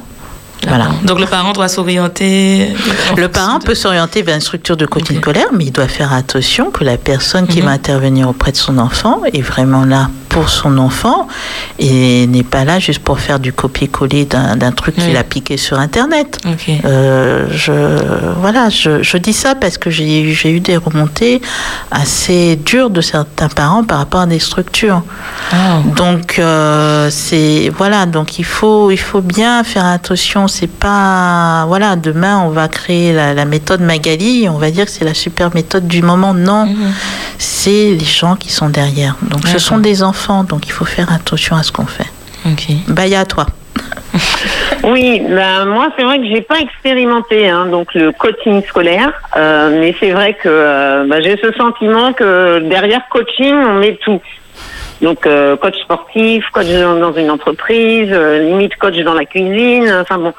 Voilà. 0.67 0.87
Donc 1.03 1.19
le 1.19 1.25
parent 1.25 1.53
doit 1.53 1.67
s'orienter. 1.67 2.73
Le 3.17 3.27
parent 3.27 3.59
peut 3.59 3.75
s'orienter 3.75 4.21
vers 4.21 4.35
une 4.35 4.41
structure 4.41 4.77
de 4.77 4.85
coaching 4.85 5.17
scolaire, 5.17 5.47
mais 5.53 5.65
il 5.65 5.71
doit 5.71 5.87
faire 5.87 6.13
attention 6.13 6.71
que 6.71 6.83
la 6.83 6.97
personne 6.97 7.47
qui 7.47 7.59
Mhm. 7.59 7.65
va 7.65 7.71
intervenir 7.71 8.29
auprès 8.29 8.51
de 8.51 8.57
son 8.57 8.77
enfant 8.77 9.21
est 9.31 9.41
vraiment 9.41 9.85
là 9.85 10.09
pour 10.29 10.49
son 10.49 10.77
enfant 10.79 11.29
et 11.79 12.27
n'est 12.27 12.43
pas 12.43 12.65
là 12.65 12.77
juste 12.79 12.99
pour 12.99 13.19
faire 13.21 13.39
du 13.39 13.53
copier-coller 13.53 14.25
d'un 14.25 14.71
truc 14.73 14.95
qu'il 14.95 15.15
a 15.15 15.23
piqué 15.23 15.55
sur 15.55 15.79
Internet. 15.79 16.39
Ok. 16.45 16.69
Euh, 16.83 17.45
je, 17.51 17.71
voilà, 18.41 18.67
je, 18.69 19.01
je 19.01 19.15
dis 19.17 19.31
ça 19.31 19.55
parce 19.55 19.77
que 19.77 19.89
j'ai 19.89 20.51
eu 20.51 20.59
des 20.59 20.75
remontées 20.75 21.41
assez 21.89 22.57
dures 22.57 22.89
de 22.89 22.99
certains 22.99 23.47
parents 23.47 23.85
par 23.85 23.99
rapport 23.99 24.21
à 24.21 24.25
des 24.25 24.39
structures. 24.39 25.03
Donc 25.95 26.37
euh, 26.39 27.09
c'est 27.11 27.71
voilà, 27.77 28.05
donc 28.05 28.37
il 28.39 28.45
faut 28.45 28.91
il 28.91 28.97
faut 28.99 29.21
bien 29.21 29.63
faire 29.63 29.85
attention. 29.85 30.47
C'est 30.57 30.71
pas 30.71 31.65
voilà, 31.67 31.97
demain 31.97 32.39
on 32.45 32.49
va 32.49 32.69
créer 32.69 33.11
la, 33.11 33.33
la 33.33 33.43
méthode 33.43 33.81
Magali, 33.81 34.47
on 34.47 34.57
va 34.57 34.71
dire 34.71 34.85
que 34.85 34.91
c'est 34.91 35.03
la 35.03 35.13
super 35.13 35.53
méthode 35.53 35.85
du 35.85 36.01
moment. 36.01 36.33
Non, 36.33 36.69
c'est 37.37 37.89
les 37.91 38.05
gens 38.05 38.37
qui 38.37 38.53
sont 38.53 38.69
derrière. 38.69 39.17
Donc 39.23 39.45
ce 39.49 39.59
sont 39.59 39.79
des 39.79 40.01
enfants, 40.01 40.45
donc 40.45 40.65
il 40.65 40.71
faut 40.71 40.85
faire 40.85 41.11
attention 41.11 41.57
à 41.57 41.63
ce 41.63 41.73
qu'on 41.73 41.85
fait. 41.85 42.09
Ok. 42.45 42.67
Baya 42.87 43.21
à 43.21 43.25
toi. 43.25 43.47
Oui, 44.83 45.19
ben 45.27 45.65
moi 45.65 45.87
c'est 45.97 46.03
vrai 46.03 46.19
que 46.19 46.27
j'ai 46.27 46.41
pas 46.41 46.59
expérimenté 46.59 47.49
hein, 47.49 47.65
donc 47.65 47.93
le 47.95 48.11
coaching 48.11 48.61
scolaire, 48.67 49.11
euh, 49.35 49.79
mais 49.79 49.95
c'est 49.99 50.11
vrai 50.11 50.35
que 50.35 50.47
euh, 50.47 51.05
ben, 51.09 51.23
j'ai 51.23 51.37
ce 51.37 51.51
sentiment 51.53 52.13
que 52.13 52.59
derrière 52.59 53.01
coaching 53.09 53.55
on 53.55 53.79
met 53.79 53.97
tout. 54.05 54.21
Donc 55.01 55.27
euh, 55.27 55.57
coach 55.57 55.75
sportif, 55.81 56.45
coach 56.51 56.67
dans, 56.67 57.13
une 57.13 57.29
entreprise, 57.29 58.09
euh, 58.11 58.39
limite 58.39 58.75
coach 58.77 58.97
dans 58.99 59.13
la 59.13 59.25
cuisine, 59.25 59.91
enfin 60.01 60.17
bon. 60.17 60.33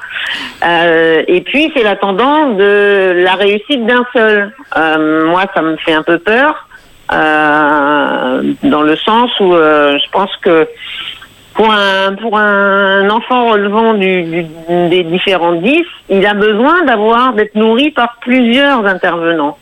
Euh, 0.64 1.22
et 1.28 1.42
puis 1.42 1.70
c'est 1.76 1.82
la 1.82 1.96
tendance 1.96 2.56
de 2.56 3.22
la 3.22 3.34
réussite 3.34 3.84
d'un 3.86 4.04
seul. 4.12 4.52
Euh, 4.76 5.26
moi 5.26 5.42
ça 5.54 5.60
me 5.62 5.76
fait 5.76 5.92
un 5.92 6.02
peu 6.02 6.18
peur 6.18 6.66
euh, 7.12 8.42
dans 8.62 8.82
le 8.82 8.96
sens 8.96 9.30
où 9.40 9.52
je 9.52 10.10
pense 10.10 10.34
que 10.42 10.66
pour 11.54 11.70
un, 11.70 12.14
pour 12.14 12.38
un 12.38 13.08
enfant 13.08 13.50
relevant 13.50 13.94
du, 13.94 14.22
du- 14.24 14.46
des 14.90 15.02
différents 15.04 15.52
10, 15.54 15.84
il 16.10 16.26
a 16.26 16.34
besoin 16.34 16.84
d'avoir, 16.84 17.32
d'être 17.32 17.54
nourri 17.54 17.90
par 17.92 18.16
plusieurs 18.20 18.84
intervenants. 18.84 19.56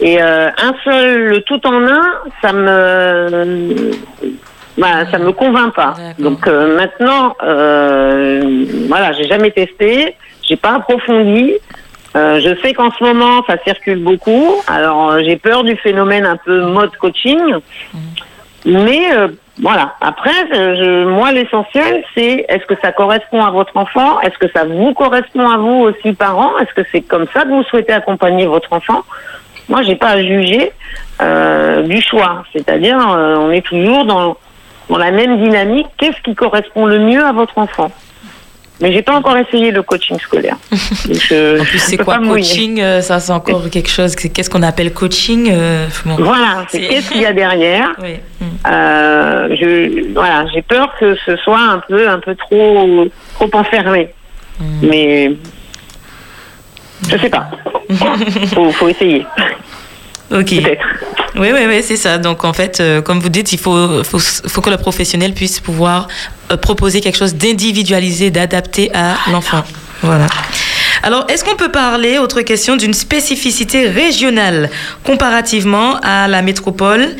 Et 0.00 0.20
euh, 0.20 0.48
un 0.48 0.74
seul, 0.84 1.28
le 1.28 1.40
tout 1.42 1.64
en 1.66 1.86
un, 1.86 2.02
ça 2.42 2.52
me, 2.52 3.90
bah, 4.76 5.06
ça 5.10 5.18
me 5.18 5.32
convainc 5.32 5.74
pas. 5.74 5.94
Donc 6.18 6.46
euh, 6.46 6.76
maintenant, 6.76 7.36
euh, 7.44 8.64
voilà, 8.88 9.12
j'ai 9.12 9.24
jamais 9.28 9.50
testé, 9.52 10.14
j'ai 10.42 10.56
pas 10.56 10.74
approfondi. 10.76 11.52
Euh, 12.16 12.38
je 12.40 12.54
sais 12.62 12.74
qu'en 12.74 12.90
ce 12.92 13.02
moment, 13.02 13.42
ça 13.48 13.56
circule 13.64 14.02
beaucoup. 14.02 14.54
Alors, 14.68 15.10
euh, 15.12 15.22
j'ai 15.24 15.36
peur 15.36 15.64
du 15.64 15.76
phénomène 15.76 16.24
un 16.26 16.36
peu 16.36 16.60
mode 16.62 16.94
coaching. 16.96 17.40
Mais 18.66 19.14
euh, 19.16 19.28
voilà. 19.60 19.94
Après, 20.00 20.30
euh, 20.54 20.74
je- 20.76 21.04
moi, 21.08 21.32
l'essentiel, 21.32 22.04
c'est 22.14 22.46
est-ce 22.48 22.64
que 22.66 22.74
ça 22.82 22.92
correspond 22.92 23.44
à 23.44 23.50
votre 23.50 23.76
enfant? 23.76 24.20
Est-ce 24.20 24.38
que 24.38 24.50
ça 24.54 24.64
vous 24.64 24.92
correspond 24.94 25.48
à 25.48 25.56
vous 25.58 25.86
aussi, 25.88 26.12
parents? 26.12 26.56
Est-ce 26.58 26.72
que 26.74 26.86
c'est 26.92 27.02
comme 27.02 27.26
ça 27.34 27.42
que 27.42 27.48
vous 27.48 27.62
souhaitez 27.64 27.92
accompagner 27.92 28.46
votre 28.46 28.72
enfant? 28.72 29.02
Moi, 29.68 29.82
j'ai 29.82 29.96
pas 29.96 30.10
à 30.10 30.22
juger 30.22 30.72
euh, 31.22 31.82
du 31.82 32.00
choix. 32.02 32.44
C'est-à-dire, 32.52 32.98
euh, 32.98 33.36
on 33.38 33.50
est 33.50 33.62
toujours 33.64 34.04
dans, 34.04 34.36
dans 34.90 34.98
la 34.98 35.10
même 35.10 35.42
dynamique. 35.42 35.86
Qu'est-ce 35.98 36.20
qui 36.22 36.34
correspond 36.34 36.86
le 36.86 36.98
mieux 36.98 37.24
à 37.24 37.32
votre 37.32 37.56
enfant? 37.58 37.90
Mais 38.80 38.92
j'ai 38.92 39.02
pas 39.02 39.14
encore 39.14 39.36
essayé 39.36 39.70
le 39.70 39.82
coaching 39.82 40.18
scolaire. 40.18 40.56
Je- 40.72 41.60
En 41.60 41.64
plus, 41.64 41.78
c'est 41.78 41.96
quoi 41.96 42.18
coaching 42.18 42.80
euh, 42.80 43.00
Ça, 43.02 43.20
c'est 43.20 43.32
encore 43.32 43.70
quelque 43.70 43.88
chose. 43.88 44.16
Qu'est-ce 44.16 44.50
qu'on 44.50 44.62
appelle 44.64 44.92
coaching 44.92 45.48
euh, 45.52 45.86
bon. 46.04 46.16
Voilà, 46.18 46.64
c'est 46.68 46.80
qu'est-ce 46.80 47.08
qu'il 47.10 47.22
y 47.22 47.26
a 47.26 47.32
derrière. 47.32 47.90
Oui. 48.02 48.16
Euh, 48.66 49.48
je, 49.60 50.12
voilà, 50.12 50.44
j'ai 50.52 50.60
peur 50.62 50.92
que 50.98 51.14
ce 51.24 51.36
soit 51.36 51.60
un 51.60 51.78
peu, 51.88 52.08
un 52.08 52.18
peu 52.18 52.34
trop, 52.34 53.06
trop 53.34 53.50
enfermé. 53.54 54.08
Mais 54.82 55.32
je 57.10 57.18
sais 57.18 57.28
pas. 57.30 57.46
faut, 58.54 58.70
faut 58.72 58.88
essayer. 58.88 59.26
Ok. 60.30 60.52
Oui, 61.36 61.48
oui, 61.52 61.60
oui, 61.66 61.82
c'est 61.82 61.96
ça. 61.96 62.18
Donc, 62.18 62.44
en 62.44 62.52
fait, 62.52 62.80
euh, 62.80 63.02
comme 63.02 63.20
vous 63.20 63.28
dites, 63.28 63.52
il 63.52 63.58
faut, 63.58 64.04
faut, 64.04 64.18
faut 64.18 64.60
que 64.60 64.70
le 64.70 64.76
professionnel 64.76 65.34
puisse 65.34 65.60
pouvoir 65.60 66.08
euh, 66.50 66.56
proposer 66.56 67.00
quelque 67.00 67.18
chose 67.18 67.34
d'individualisé, 67.34 68.30
d'adapté 68.30 68.90
à 68.94 69.16
l'enfant. 69.30 69.62
Voilà. 70.02 70.26
Alors, 71.04 71.26
est-ce 71.28 71.44
qu'on 71.44 71.54
peut 71.54 71.70
parler, 71.70 72.18
autre 72.18 72.40
question, 72.40 72.76
d'une 72.76 72.94
spécificité 72.94 73.90
régionale 73.90 74.70
comparativement 75.02 75.98
à 76.02 76.28
la 76.28 76.40
métropole 76.40 77.10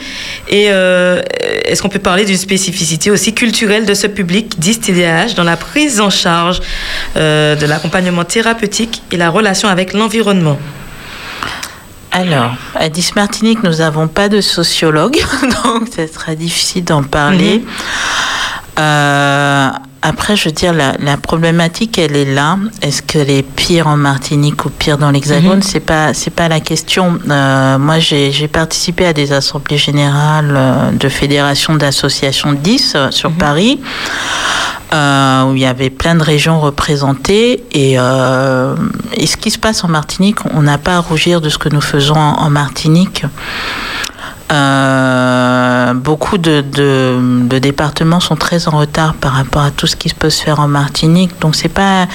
Et 0.49 0.69
euh, 0.71 1.21
est-ce 1.67 1.83
qu'on 1.83 1.91
peut 1.91 1.99
parler 1.99 2.25
d'une 2.25 2.39
spécificité 2.39 3.11
aussi 3.11 3.35
culturelle 3.35 3.85
de 3.85 3.93
ce 3.93 4.07
public 4.07 4.59
10 4.59 4.81
TDAH 4.81 5.35
dans 5.37 5.45
la 5.45 5.59
prise 5.59 6.01
en 6.01 6.09
charge 6.09 6.63
euh, 7.19 7.57
de 7.57 7.67
l'accompagnement 7.67 8.25
thérapeutique 8.25 9.03
et 9.13 9.19
la 9.19 9.29
relation 9.29 9.69
avec 9.69 9.93
l'environnement 9.93 10.59
Alors, 12.11 12.55
à 12.75 12.89
10 12.89 13.17
Martinique, 13.17 13.63
nous 13.65 13.75
n'avons 13.75 14.09
pas 14.09 14.31
de 14.31 14.41
sociologue, 14.41 15.19
donc 15.63 15.89
ça 15.95 16.07
sera 16.11 16.35
difficile 16.35 16.85
d'en 16.85 17.03
parler. 17.03 17.59
Mhm. 17.59 17.67
Euh, 18.79 19.69
après, 20.07 20.37
je 20.37 20.45
veux 20.45 20.53
dire, 20.53 20.75
la, 20.75 20.93
la 20.99 21.17
problématique, 21.17 21.97
elle 21.97 22.15
est 22.15 22.31
là. 22.35 22.59
Est-ce 22.83 23.01
qu'elle 23.01 23.31
est 23.31 23.43
pire 23.43 23.87
en 23.89 23.97
Martinique 23.97 24.67
ou 24.67 24.69
pire 24.69 24.99
dans 24.99 25.11
l'Hexagone 25.11 25.57
Mhm. 25.57 25.63
C'est 25.63 25.81
pas, 25.81 26.13
c'est 26.13 26.31
pas 26.31 26.47
la 26.49 26.61
question. 26.61 27.19
Euh, 27.27 27.79
moi, 27.79 27.99
j'ai 28.01 28.49
participé 28.49 29.07
à 29.07 29.15
des 29.15 29.33
assemblées 29.33 29.79
générales 29.79 30.53
euh, 30.55 30.91
de 30.91 31.09
fédérations 31.09 31.75
d'associations 31.77 32.53
10 32.53 32.93
euh, 32.97 33.11
sur 33.11 33.33
Paris, 33.33 33.81
euh, 34.93 35.45
où 35.45 35.55
il 35.55 35.63
y 35.63 35.67
avait 35.67 35.89
plein 35.89 36.15
de 36.17 36.23
régions 36.23 36.61
représentées. 36.61 37.65
Et, 37.73 37.95
euh, 37.99 38.77
et 39.17 39.27
ce 39.27 39.39
qui 39.39 39.51
se 39.51 39.59
passe 39.59 39.85
en 39.85 39.89
Martinique, 39.89 40.39
on 40.53 40.61
n'a 40.61 40.77
pas 40.77 40.97
à 40.97 41.01
rougir 41.01 41.41
de 41.41 41.49
ce 41.49 41.57
que 41.57 41.71
nous 41.71 41.81
faisons 41.81 42.15
en, 42.17 42.43
en 42.43 42.51
Martinique. 42.51 43.25
Euh, 44.53 45.95
beaucoup 45.95 46.39
de, 46.39 46.61
de- 46.61 47.47
de 47.49 47.59
départements 47.59 48.21
sont 48.21 48.37
très 48.37 48.69
en 48.69 48.79
retard 48.79 49.15
par 49.15 49.33
rapport 49.33 49.63
à 49.63 49.71
tout 49.71 49.87
ce 49.87 49.97
qui 49.97 50.13
peut 50.13 50.31
se 50.31 50.43
faire 50.43 50.61
en 50.61 50.69
Martinique. 50.69 51.33
Donc 51.41 51.55
c'est 51.55 51.69
pas 51.69 52.07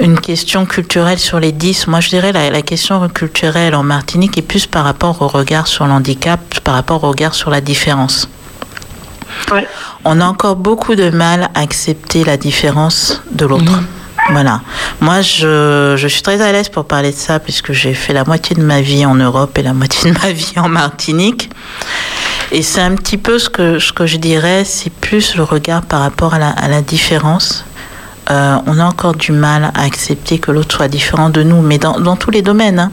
une 0.00 0.18
question 0.18 0.64
culturelle 0.66 1.18
sur 1.18 1.38
les 1.38 1.52
10. 1.52 1.86
Moi 1.86 2.00
je 2.00 2.08
dirais 2.08 2.32
la, 2.32 2.50
la 2.50 2.62
question 2.62 3.06
culturelle 3.08 3.74
en 3.74 3.82
Martinique 3.82 4.38
est 4.38 4.42
plus 4.42 4.66
par 4.66 4.84
rapport 4.84 5.20
au 5.22 5.28
regard 5.28 5.66
sur 5.66 5.86
l'handicap, 5.86 6.40
par 6.60 6.74
rapport 6.74 7.04
au 7.04 7.08
regard 7.08 7.34
sur 7.34 7.50
la 7.50 7.60
différence. 7.60 8.28
On 10.04 10.20
a 10.20 10.24
encore 10.24 10.56
beaucoup 10.56 10.94
de 10.94 11.10
mal 11.10 11.50
à 11.54 11.60
accepter 11.60 12.24
la 12.24 12.36
différence 12.36 13.22
de 13.32 13.46
l'autre. 13.46 13.72
Voilà. 14.30 14.60
Moi, 15.00 15.20
je, 15.22 15.94
je 15.96 16.08
suis 16.08 16.22
très 16.22 16.40
à 16.40 16.52
l'aise 16.52 16.68
pour 16.68 16.84
parler 16.84 17.10
de 17.10 17.16
ça 17.16 17.38
puisque 17.40 17.72
j'ai 17.72 17.94
fait 17.94 18.12
la 18.12 18.24
moitié 18.24 18.54
de 18.56 18.62
ma 18.62 18.80
vie 18.80 19.04
en 19.04 19.14
Europe 19.14 19.56
et 19.58 19.62
la 19.62 19.72
moitié 19.74 20.12
de 20.12 20.18
ma 20.18 20.30
vie 20.32 20.52
en 20.56 20.68
Martinique. 20.68 21.50
Et 22.52 22.62
c'est 22.62 22.80
un 22.80 22.94
petit 22.96 23.16
peu 23.18 23.38
ce 23.38 23.48
que, 23.48 23.78
ce 23.78 23.92
que 23.92 24.06
je 24.06 24.16
dirais, 24.16 24.64
c'est 24.64 24.90
plus 24.92 25.36
le 25.36 25.42
regard 25.44 25.82
par 25.82 26.00
rapport 26.00 26.34
à 26.34 26.38
la, 26.38 26.50
à 26.50 26.68
la 26.68 26.82
différence. 26.82 27.64
Euh, 28.30 28.56
on 28.66 28.78
a 28.78 28.84
encore 28.84 29.14
du 29.14 29.32
mal 29.32 29.72
à 29.74 29.82
accepter 29.82 30.38
que 30.38 30.52
l'autre 30.52 30.76
soit 30.76 30.88
différent 30.88 31.30
de 31.30 31.42
nous, 31.42 31.62
mais 31.62 31.78
dans, 31.78 31.98
dans 31.98 32.16
tous 32.16 32.30
les 32.30 32.42
domaines. 32.42 32.78
hein. 32.78 32.92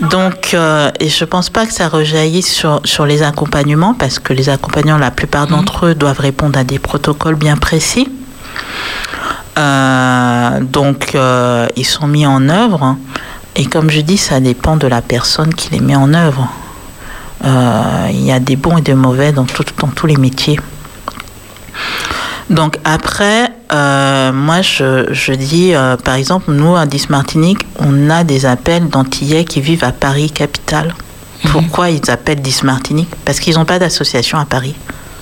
Donc, 0.00 0.50
euh, 0.52 0.90
et 1.00 1.08
je 1.08 1.24
pense 1.24 1.48
pas 1.48 1.64
que 1.64 1.72
ça 1.72 1.88
rejaillisse 1.88 2.52
sur, 2.52 2.80
sur 2.84 3.06
les 3.06 3.22
accompagnements, 3.22 3.94
parce 3.94 4.18
que 4.18 4.34
les 4.34 4.50
accompagnants, 4.50 4.98
la 4.98 5.10
plupart 5.10 5.46
d'entre 5.46 5.86
eux, 5.86 5.94
doivent 5.94 6.20
répondre 6.20 6.58
à 6.58 6.64
des 6.64 6.78
protocoles 6.78 7.36
bien 7.36 7.56
précis. 7.56 8.08
Euh, 9.58 10.60
donc, 10.60 11.12
euh, 11.14 11.66
ils 11.76 11.84
sont 11.86 12.06
mis 12.06 12.26
en 12.26 12.48
œuvre. 12.48 12.96
Et 13.56 13.64
comme 13.66 13.88
je 13.90 14.00
dis, 14.00 14.18
ça 14.18 14.38
dépend 14.40 14.76
de 14.76 14.86
la 14.86 15.00
personne 15.02 15.54
qui 15.54 15.70
les 15.70 15.80
met 15.80 15.96
en 15.96 16.12
œuvre. 16.14 16.48
Euh, 17.44 18.08
Il 18.10 18.24
y 18.24 18.32
a 18.32 18.38
des 18.40 18.56
bons 18.56 18.76
et 18.78 18.82
des 18.82 18.94
mauvais 18.94 19.32
dans, 19.32 19.44
tout- 19.44 19.64
dans 19.80 19.88
tous 19.88 20.06
les 20.06 20.16
métiers. 20.16 20.58
Donc 22.48 22.78
après, 22.84 23.50
euh, 23.72 24.32
moi 24.32 24.62
je, 24.62 25.06
je 25.12 25.32
dis, 25.32 25.74
euh, 25.74 25.96
par 25.96 26.14
exemple, 26.14 26.52
nous 26.52 26.76
à 26.76 26.86
10 26.86 27.10
Martinique, 27.10 27.58
on 27.80 28.08
a 28.08 28.22
des 28.22 28.46
appels 28.46 28.88
d'Antillais 28.88 29.44
qui 29.44 29.60
vivent 29.60 29.82
à 29.84 29.90
Paris, 29.92 30.30
capitale. 30.30 30.94
Pourquoi 31.50 31.90
ils 31.90 32.08
appellent 32.10 32.40
10 32.40 32.62
Martinique? 32.62 33.10
Parce 33.24 33.40
qu'ils 33.40 33.54
n'ont 33.56 33.64
pas 33.64 33.78
d'association 33.80 34.38
à 34.38 34.44
Paris. 34.44 34.74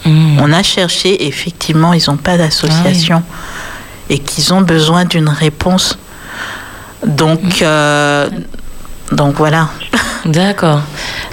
On 0.06 0.52
a 0.52 0.62
cherché, 0.62 1.26
effectivement, 1.26 1.94
ils 1.94 2.02
n'ont 2.08 2.18
pas 2.18 2.36
d'association 2.36 3.22
et 4.10 4.18
qu'ils 4.18 4.52
ont 4.54 4.60
besoin 4.62 5.04
d'une 5.04 5.28
réponse. 5.28 5.98
Donc, 7.06 7.60
euh, 7.62 8.28
donc 9.12 9.34
voilà. 9.36 9.68
D'accord. 10.24 10.80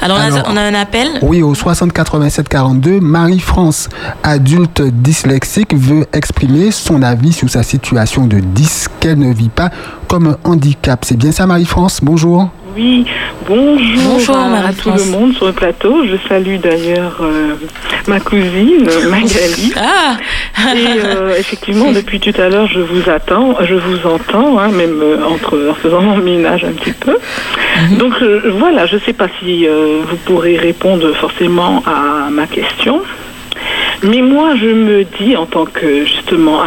Alors, 0.02 0.18
on 0.18 0.22
a- 0.22 0.26
Alors, 0.26 0.48
on 0.50 0.58
a 0.58 0.62
un 0.62 0.74
appel 0.74 1.08
Oui, 1.22 1.42
au 1.42 1.56
60 1.56 1.94
87 1.94 2.50
42, 2.50 3.00
Marie-France, 3.00 3.88
adulte 4.24 4.82
dyslexique, 4.82 5.74
veut 5.74 6.06
exprimer 6.12 6.72
son 6.72 7.02
avis 7.04 7.32
sur 7.32 7.50
sa 7.50 7.64
situation 7.64 8.26
de 8.28 8.40
dys 8.40 8.88
qu'elle 9.00 9.20
ne 9.20 9.34
vit 9.34 9.50
pas 9.50 9.70
comme 10.08 10.28
un 10.28 10.38
handicap. 10.44 11.06
C'est 11.06 11.16
bien 11.18 11.32
ça, 11.32 11.46
Marie-France? 11.48 12.00
Bonjour. 12.02 12.50
Oui, 12.76 13.06
bonjour, 13.48 14.14
Bonjour, 14.14 14.38
à 14.38 14.72
tout 14.74 14.92
le 14.92 15.12
monde 15.12 15.34
sur 15.34 15.48
le 15.48 15.52
plateau. 15.52 16.06
Je 16.06 16.16
salue 16.30 16.58
d'ailleurs 16.58 17.18
euh, 17.22 17.56
ma 18.08 18.20
cousine 18.20 18.88
Magali. 19.10 19.74
Ah 20.64 20.76
Et 20.76 21.00
euh, 21.04 21.36
effectivement, 21.38 21.92
depuis 21.92 22.20
tout 22.20 22.34
à 22.40 22.50
l'heure, 22.50 22.68
je 22.68 22.80
vous 22.80 23.10
attends, 23.10 23.56
je 23.62 23.74
vous 23.74 24.06
entends, 24.06 24.60
hein, 24.60 24.68
même 24.70 25.02
euh, 25.02 25.24
entre, 25.26 25.70
en 25.72 25.74
faisant 25.74 26.02
mon 26.02 26.18
ménage 26.18 26.64
un 26.64 26.74
petit 26.74 26.92
peu. 26.92 27.18
Donc 27.98 28.14
euh, 28.22 28.54
voilà, 28.58 28.86
je 28.86 28.96
ne 28.96 29.02
sais 29.02 29.14
pas 29.14 29.28
si 29.40 29.68
euh, 29.68 30.02
vous 30.08 30.18
pourrez 30.18 30.58
répondre 30.58 31.14
forcément 31.14 31.84
à 31.86 32.30
ma 32.30 32.48
question. 32.48 33.02
Mais 34.04 34.22
moi, 34.22 34.56
je 34.56 34.68
me 34.68 35.04
dis, 35.04 35.38
en 35.38 35.46
tant 35.46 35.66
que 35.66 36.06
justement 36.06 36.62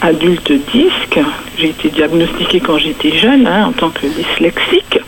adulte 0.00 0.52
disque, 0.72 1.20
j'ai 1.58 1.68
été 1.68 1.88
diagnostiquée 1.90 2.60
quand 2.60 2.78
j'étais 2.78 3.12
jeune, 3.12 3.46
hein, 3.46 3.66
en 3.66 3.72
tant 3.72 3.90
que 3.90 4.06
dyslexique, 4.06 4.98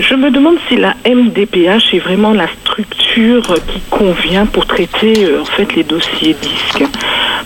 je 0.00 0.14
me 0.14 0.30
demande 0.30 0.56
si 0.68 0.76
la 0.76 0.94
MDPH 1.06 1.94
est 1.94 1.98
vraiment 1.98 2.32
la 2.32 2.48
structure 2.48 3.54
qui 3.66 3.80
convient 3.90 4.46
pour 4.46 4.66
traiter 4.66 5.24
euh, 5.24 5.42
en 5.42 5.44
fait 5.44 5.74
les 5.74 5.82
dossiers 5.82 6.34
disques. 6.40 6.84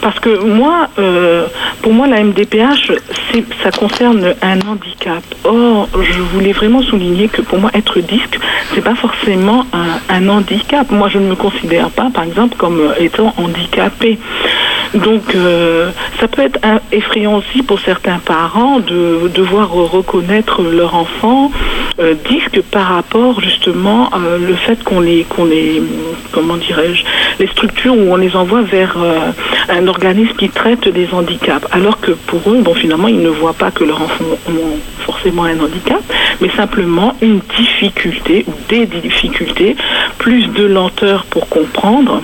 Parce 0.01 0.19
que 0.21 0.45
moi, 0.45 0.89
euh, 0.99 1.47
pour 1.83 1.93
moi, 1.93 2.07
la 2.07 2.23
MDPH, 2.23 2.93
ça 3.63 3.71
concerne 3.71 4.35
un 4.43 4.61
handicap. 4.69 5.23
Or, 5.45 5.89
je 5.95 6.21
voulais 6.21 6.53
vraiment 6.53 6.83
souligner 6.83 7.29
que 7.29 7.41
pour 7.41 7.59
moi, 7.59 7.71
être 7.75 8.01
disque, 8.01 8.39
c'est 8.75 8.83
pas 8.83 8.95
forcément 8.95 9.65
un, 9.73 10.29
handicap. 10.29 10.91
Moi, 10.91 11.09
je 11.09 11.19
ne 11.19 11.29
me 11.29 11.35
considère 11.35 11.89
pas, 11.91 12.11
par 12.13 12.25
exemple, 12.25 12.57
comme 12.57 12.81
euh, 12.81 12.95
étant 13.01 13.33
handicapée. 13.39 14.19
Donc, 14.95 15.37
ça 16.21 16.29
peut 16.29 16.43
être 16.43 16.61
effrayant 16.93 17.35
aussi 17.35 17.63
pour 17.63 17.81
certains 17.81 18.21
parents 18.21 18.79
de 18.79 19.29
devoir 19.35 19.73
reconnaître 19.73 20.63
leur 20.63 20.95
enfant 20.95 21.51
disque 22.29 22.44
par 22.71 22.89
rapport 22.89 23.41
justement 23.41 24.11
euh, 24.15 24.39
le 24.39 24.55
fait 24.55 24.83
qu'on 24.85 25.01
les, 25.01 25.25
qu'on 25.25 25.45
les, 25.45 25.83
comment 26.33 26.57
dirais-je, 26.57 27.05
les 27.39 27.47
structures 27.49 27.97
où 27.97 28.13
on 28.13 28.17
les 28.17 28.37
envoie 28.37 28.63
vers 28.63 28.97
euh, 28.99 29.31
un 29.69 29.87
organisme 29.89 30.35
qui 30.37 30.49
traite 30.49 30.89
des 30.89 31.09
handicaps. 31.13 31.67
Alors 31.73 32.01
que 32.01 32.13
pour 32.13 32.41
eux, 32.51 32.61
bon, 32.63 32.75
finalement, 32.75 33.09
ils 33.09 33.21
ne 33.21 33.29
voient 33.29 33.55
pas 33.55 33.71
que 33.71 33.85
leur 33.85 34.01
enfant 34.01 34.25
ont 34.49 34.79
forcément 35.01 35.45
un 35.45 35.59
handicap, 35.61 36.03
mais 36.41 36.51
simplement 36.51 37.17
une 37.21 37.41
difficulté 37.57 38.45
ou 38.47 38.53
des 38.69 38.87
difficultés, 38.87 39.77
plus 40.19 40.47
de 40.49 40.65
lenteur 40.65 41.25
pour 41.25 41.49
comprendre. 41.49 42.23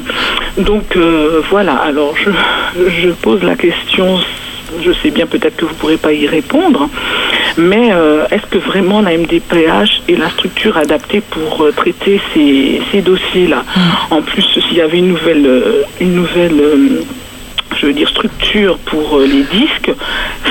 Donc 0.58 0.96
euh, 0.96 1.40
voilà, 1.50 1.74
alors 1.74 2.14
je 2.16 3.10
pose 3.10 3.42
la 3.42 3.56
question, 3.56 4.18
je 4.82 4.92
sais 5.02 5.10
bien 5.10 5.26
peut-être 5.26 5.56
que 5.56 5.64
vous 5.64 5.72
ne 5.72 5.76
pourrez 5.76 5.96
pas 5.96 6.12
y 6.12 6.26
répondre, 6.26 6.88
Mais 7.56 7.90
euh, 7.92 8.26
est-ce 8.30 8.46
que 8.46 8.58
vraiment 8.58 9.00
la 9.00 9.16
MDPH 9.16 10.02
est 10.08 10.16
la 10.16 10.30
structure 10.30 10.76
adaptée 10.76 11.20
pour 11.20 11.62
euh, 11.62 11.72
traiter 11.72 12.20
ces, 12.32 12.80
ces 12.90 13.00
dossiers-là? 13.02 13.64
En 14.10 14.22
plus, 14.22 14.42
s'il 14.42 14.76
y 14.76 14.80
avait 14.80 14.98
une 14.98 15.08
nouvelle, 15.08 15.46
euh, 15.46 15.82
une 16.00 16.14
nouvelle 16.14 16.62
je 17.76 17.86
veux 17.86 17.92
dire, 17.92 18.08
structure 18.08 18.78
pour 18.78 19.20
les 19.20 19.44
disques, 19.44 19.92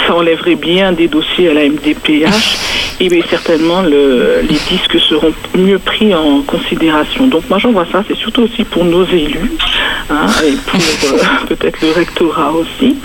ça 0.08 0.16
enlèverait 0.16 0.56
bien 0.56 0.92
des 0.94 1.08
dossiers 1.08 1.50
à 1.50 1.54
la 1.54 1.68
MDPH 1.68 2.58
et 3.00 3.08
bien, 3.10 3.22
certainement 3.30 3.82
le- 3.82 4.42
les 4.42 4.58
disques 4.70 5.00
seront 5.10 5.34
mieux 5.56 5.80
pris 5.80 6.14
en 6.14 6.42
considération. 6.42 7.28
Donc 7.28 7.44
moi 7.50 7.58
j'en 7.60 7.72
vois 7.72 7.86
ça, 7.92 8.04
c'est 8.08 8.18
surtout 8.18 8.44
aussi 8.44 8.64
pour 8.64 8.84
nos 8.86 9.06
élus 9.06 9.52
hein, 10.10 10.28
et 10.46 10.54
pour 10.68 10.80
euh, 10.80 11.18
peut-être 11.48 11.82
le 11.82 11.92
rectorat 11.92 12.52
aussi, 12.52 12.96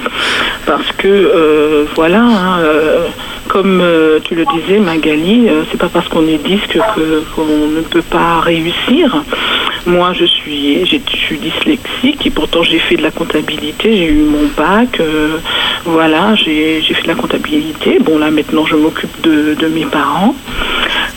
parce 0.67 0.91
que 0.99 1.09
euh, 1.09 1.85
voilà, 1.95 2.23
hein, 2.23 2.59
euh, 2.61 3.07
comme 3.49 3.81
euh, 3.81 4.19
tu 4.25 4.35
le 4.35 4.45
disais 4.47 4.79
Magali, 4.79 5.49
euh, 5.49 5.63
c'est 5.71 5.79
pas 5.79 5.89
parce 5.89 6.09
qu'on 6.09 6.27
est 6.27 6.39
disque 6.39 6.79
que 6.95 7.23
qu'on 7.35 7.69
ne 7.69 7.81
peut 7.83 8.03
pas 8.03 8.41
réussir. 8.41 9.23
Moi 9.87 10.13
je 10.15 10.25
suis, 10.25 10.85
je 10.87 10.97
suis 11.17 11.39
dyslexique 11.39 12.27
et 12.27 12.31
pourtant 12.31 12.63
j'ai 12.63 12.79
fait 12.79 12.97
de 12.97 13.03
la 13.03 13.11
comptabilité, 13.11 13.97
j'ai 13.97 14.07
eu 14.07 14.23
mon 14.23 14.49
bac, 14.57 14.99
euh, 15.01 15.37
voilà, 15.85 16.35
j'ai 16.35 16.81
fait 16.81 17.03
de 17.03 17.09
la 17.09 17.15
comptabilité. 17.15 17.99
Bon 18.01 18.19
là 18.19 18.31
maintenant 18.31 18.65
je 18.65 18.77
m'occupe 18.77 19.21
de 19.23 19.67
mes 19.69 19.85
parents. 19.87 20.35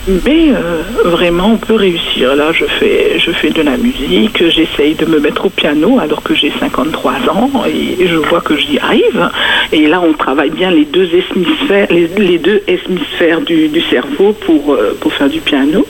Mais 0.08 0.52
euh, 0.52 0.84
vraiment, 1.06 1.52
on 1.54 1.58
peut 1.58 1.76
réussir. 1.76 2.36
Là, 2.36 2.52
je 2.54 2.66
fais, 2.66 3.20
je 3.20 3.32
fais 3.32 3.50
de 3.50 3.62
la 3.62 3.78
musique, 3.78 4.42
j'essaye 4.50 4.96
de 4.96 5.06
me 5.06 5.20
mettre 5.20 5.46
au 5.46 5.50
piano 5.50 6.00
alors 6.00 6.24
que 6.24 6.34
j'ai 6.34 6.52
53 6.60 7.14
ans 7.30 7.52
et 7.68 8.08
je 8.08 8.16
vois 8.16 8.42
que 8.42 8.56
j'y 8.56 8.80
arrive. 8.80 9.30
Et 9.74 9.88
là, 9.88 10.02
on 10.02 10.14
travaille 10.14 10.50
bien 10.50 10.72
les 10.72 10.86
deux 10.86 11.10
hémisphères, 11.14 11.88
les, 11.90 12.08
les 12.08 12.38
deux 12.38 12.62
hémisphères 12.68 13.42
du, 13.42 13.68
du 13.68 13.82
cerveau 13.82 14.34
pour, 14.34 14.74
euh, 14.74 14.98
pour 15.00 15.12
faire 15.14 15.30
du 15.30 15.42
piano. 15.42 15.86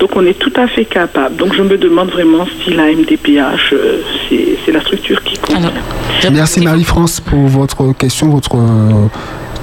Donc, 0.00 0.16
on 0.16 0.26
est 0.26 0.38
tout 0.38 0.52
à 0.56 0.66
fait 0.66 0.84
capable. 0.84 1.36
Donc, 1.36 1.54
je 1.54 1.62
me 1.62 1.78
demande 1.78 2.10
vraiment 2.10 2.46
si 2.64 2.72
la 2.72 2.90
MDPH, 2.90 3.72
euh, 3.72 4.00
c'est 4.28 4.58
c'est 4.64 4.72
la 4.72 4.80
structure 4.80 5.22
qui 5.22 5.38
compte. 5.38 5.72
Merci 6.32 6.60
Marie-France 6.60 7.20
pour 7.20 7.46
votre 7.46 7.92
question, 7.96 8.28
votre 8.28 8.56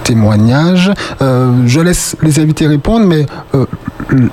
euh, 0.07 0.13
témoignage. 0.13 0.91
Euh, 1.21 1.51
je 1.65 1.79
laisse 1.79 2.15
les 2.21 2.39
invités 2.39 2.67
répondre, 2.67 3.05
mais 3.05 3.25
euh, 3.55 3.65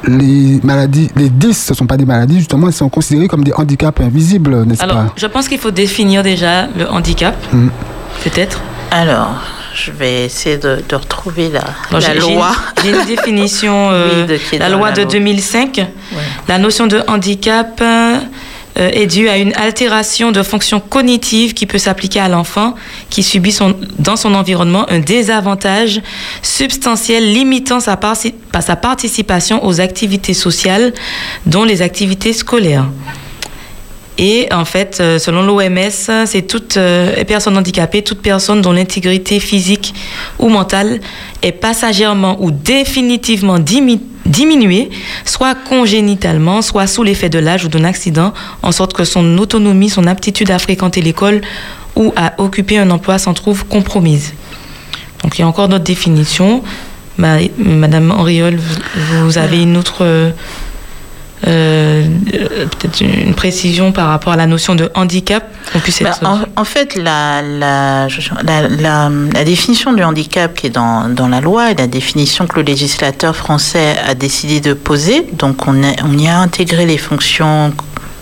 les 0.06 0.60
maladies, 0.62 1.10
les 1.16 1.28
10, 1.28 1.52
ce 1.66 1.72
ne 1.72 1.76
sont 1.76 1.86
pas 1.86 1.96
des 1.96 2.04
maladies, 2.06 2.38
justement, 2.38 2.66
elles 2.68 2.72
sont 2.72 2.88
considérées 2.88 3.28
comme 3.28 3.44
des 3.44 3.52
handicaps 3.52 4.00
invisibles, 4.00 4.64
n'est-ce 4.64 4.82
Alors, 4.82 4.96
pas? 4.96 5.12
je 5.16 5.26
pense 5.26 5.48
qu'il 5.48 5.58
faut 5.58 5.70
définir 5.70 6.22
déjà 6.22 6.66
le 6.78 6.88
handicap, 6.90 7.34
Mm. 7.52 7.68
peut-être. 8.24 8.60
Alors, 8.90 9.34
je 9.74 9.90
vais 9.90 10.24
essayer 10.26 10.56
de, 10.56 10.82
de 10.88 10.94
retrouver 10.96 11.48
la, 11.50 11.60
Bon, 11.90 11.98
la 11.98 12.00
j'ai- 12.00 12.20
j'ai 12.20 12.28
une- 12.28 12.34
loi. 12.34 12.52
J'ai 12.82 12.90
une 12.90 13.04
définition, 13.06 13.88
euh, 13.92 14.26
Oui, 14.28 14.38
de- 14.52 14.58
la 14.58 14.68
loi 14.68 14.88
la 14.90 14.94
de 14.94 15.02
loi. 15.02 15.10
2005. 15.10 15.84
La 16.48 16.58
notion 16.58 16.86
de 16.86 17.00
handicap 17.08 17.82
euh, 18.76 18.90
est 18.92 19.06
due 19.06 19.28
à 19.28 19.38
une 19.38 19.54
altération 19.54 20.32
de 20.32 20.42
fonction 20.42 20.80
cognitive 20.80 21.54
qui 21.54 21.66
peut 21.66 21.78
s'appliquer 21.78 22.20
à 22.20 22.28
l'enfant 22.28 22.74
qui 23.10 23.22
subit 23.22 23.52
son, 23.52 23.76
dans 23.98 24.16
son 24.16 24.34
environnement 24.34 24.90
un 24.90 24.98
désavantage 24.98 26.00
substantiel 26.42 27.32
limitant 27.32 27.80
sa, 27.80 27.98
sa 28.60 28.76
participation 28.76 29.64
aux 29.64 29.80
activités 29.80 30.34
sociales, 30.34 30.92
dont 31.46 31.64
les 31.64 31.82
activités 31.82 32.32
scolaires. 32.32 32.86
Et 34.16 34.46
en 34.52 34.64
fait, 34.64 34.98
euh, 35.00 35.18
selon 35.18 35.42
l'OMS, 35.42 35.90
c'est 36.26 36.42
toute 36.46 36.76
euh, 36.76 37.24
personne 37.24 37.56
handicapée, 37.56 38.02
toute 38.02 38.22
personne 38.22 38.62
dont 38.62 38.70
l'intégrité 38.70 39.40
physique 39.40 39.92
ou 40.38 40.48
mentale 40.48 41.00
est 41.42 41.50
passagèrement 41.50 42.36
ou 42.40 42.52
définitivement 42.52 43.58
dimi- 43.58 44.00
diminuée, 44.24 44.90
soit 45.24 45.56
congénitalement, 45.56 46.62
soit 46.62 46.86
sous 46.86 47.02
l'effet 47.02 47.28
de 47.28 47.40
l'âge 47.40 47.64
ou 47.64 47.68
d'un 47.68 47.82
accident, 47.82 48.32
en 48.62 48.70
sorte 48.70 48.92
que 48.92 49.04
son 49.04 49.36
autonomie, 49.38 49.90
son 49.90 50.06
aptitude 50.06 50.50
à 50.52 50.60
fréquenter 50.60 51.02
l'école 51.02 51.40
ou 51.96 52.12
à 52.14 52.34
occuper 52.38 52.78
un 52.78 52.90
emploi 52.92 53.18
s'en 53.18 53.34
trouve 53.34 53.64
compromise. 53.66 54.32
Donc 55.24 55.36
il 55.38 55.40
y 55.40 55.44
a 55.44 55.48
encore 55.48 55.68
d'autres 55.68 55.82
définitions. 55.84 56.62
Ma- 57.18 57.38
Madame 57.58 58.12
Henriol, 58.12 58.58
vous, 59.22 59.38
avez 59.38 59.60
une 59.62 59.76
autre... 59.76 60.32
euh, 61.46 62.04
euh, 62.34 62.66
peut-être 62.66 63.00
une 63.00 63.34
précision 63.34 63.92
par 63.92 64.08
rapport 64.08 64.32
à 64.32 64.36
la 64.36 64.46
notion 64.46 64.74
de 64.74 64.90
handicap 64.94 65.44
puisse 65.82 66.02
Bah, 66.02 66.10
en, 66.56 66.60
en 66.60 66.64
fait, 66.64 66.94
la, 66.96 67.42
la, 67.42 68.08
je- 68.08 68.20
la, 68.42 68.68
la- 68.68 69.10
la 69.32 69.44
définition 69.44 69.92
du 69.92 70.02
handicap 70.02 70.54
qui 70.54 70.66
est 70.68 70.70
dans, 70.70 71.08
dans 71.08 71.28
la 71.28 71.40
loi 71.40 71.70
et 71.70 71.74
la 71.74 71.86
définition 71.86 72.46
que 72.46 72.56
le 72.56 72.62
législateur 72.62 73.34
français 73.36 73.96
a 74.06 74.14
décidé 74.14 74.60
de 74.60 74.72
poser, 74.74 75.26
donc 75.32 75.66
on, 75.66 75.82
a- 75.84 75.94
on 76.04 76.16
y 76.18 76.28
a 76.28 76.38
intégré 76.38 76.86
les 76.86 76.98
fonctions 76.98 77.72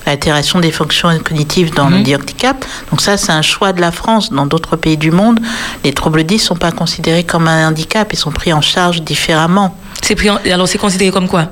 l'altération 0.05 0.59
des 0.59 0.73
fonctions 0.73 1.11
cognitives 1.25 1.73
dans 1.75 1.89
le 1.89 1.99
handicap. 1.99 2.65
Donc 2.91 3.01
ça, 3.01 3.17
c'est 3.17 3.31
un 3.31 3.41
choix 3.41 3.73
de 3.73 3.81
la 3.81 3.93
France. 3.93 4.33
Dans 4.33 4.47
d'autres 4.47 4.75
pays 4.75 4.97
du 4.97 5.13
monde, 5.13 5.39
les 5.85 5.93
troubles 5.93 6.25
10 6.25 6.35
ne 6.35 6.39
sont 6.41 6.57
pas 6.57 6.73
considérés 6.73 7.23
comme 7.23 7.47
un 7.47 7.69
handicap, 7.69 8.13
ils 8.13 8.17
sont 8.19 8.33
pris 8.33 8.53
en 8.53 8.61
charge 8.61 9.03
différemment. 9.03 9.77
C'est 10.03 10.17
pris 10.17 10.29
en- 10.29 10.41
alors 10.45 10.67
c'est 10.67 10.79
considéré 10.79 11.13
comme 11.13 11.29
quoi? 11.29 11.51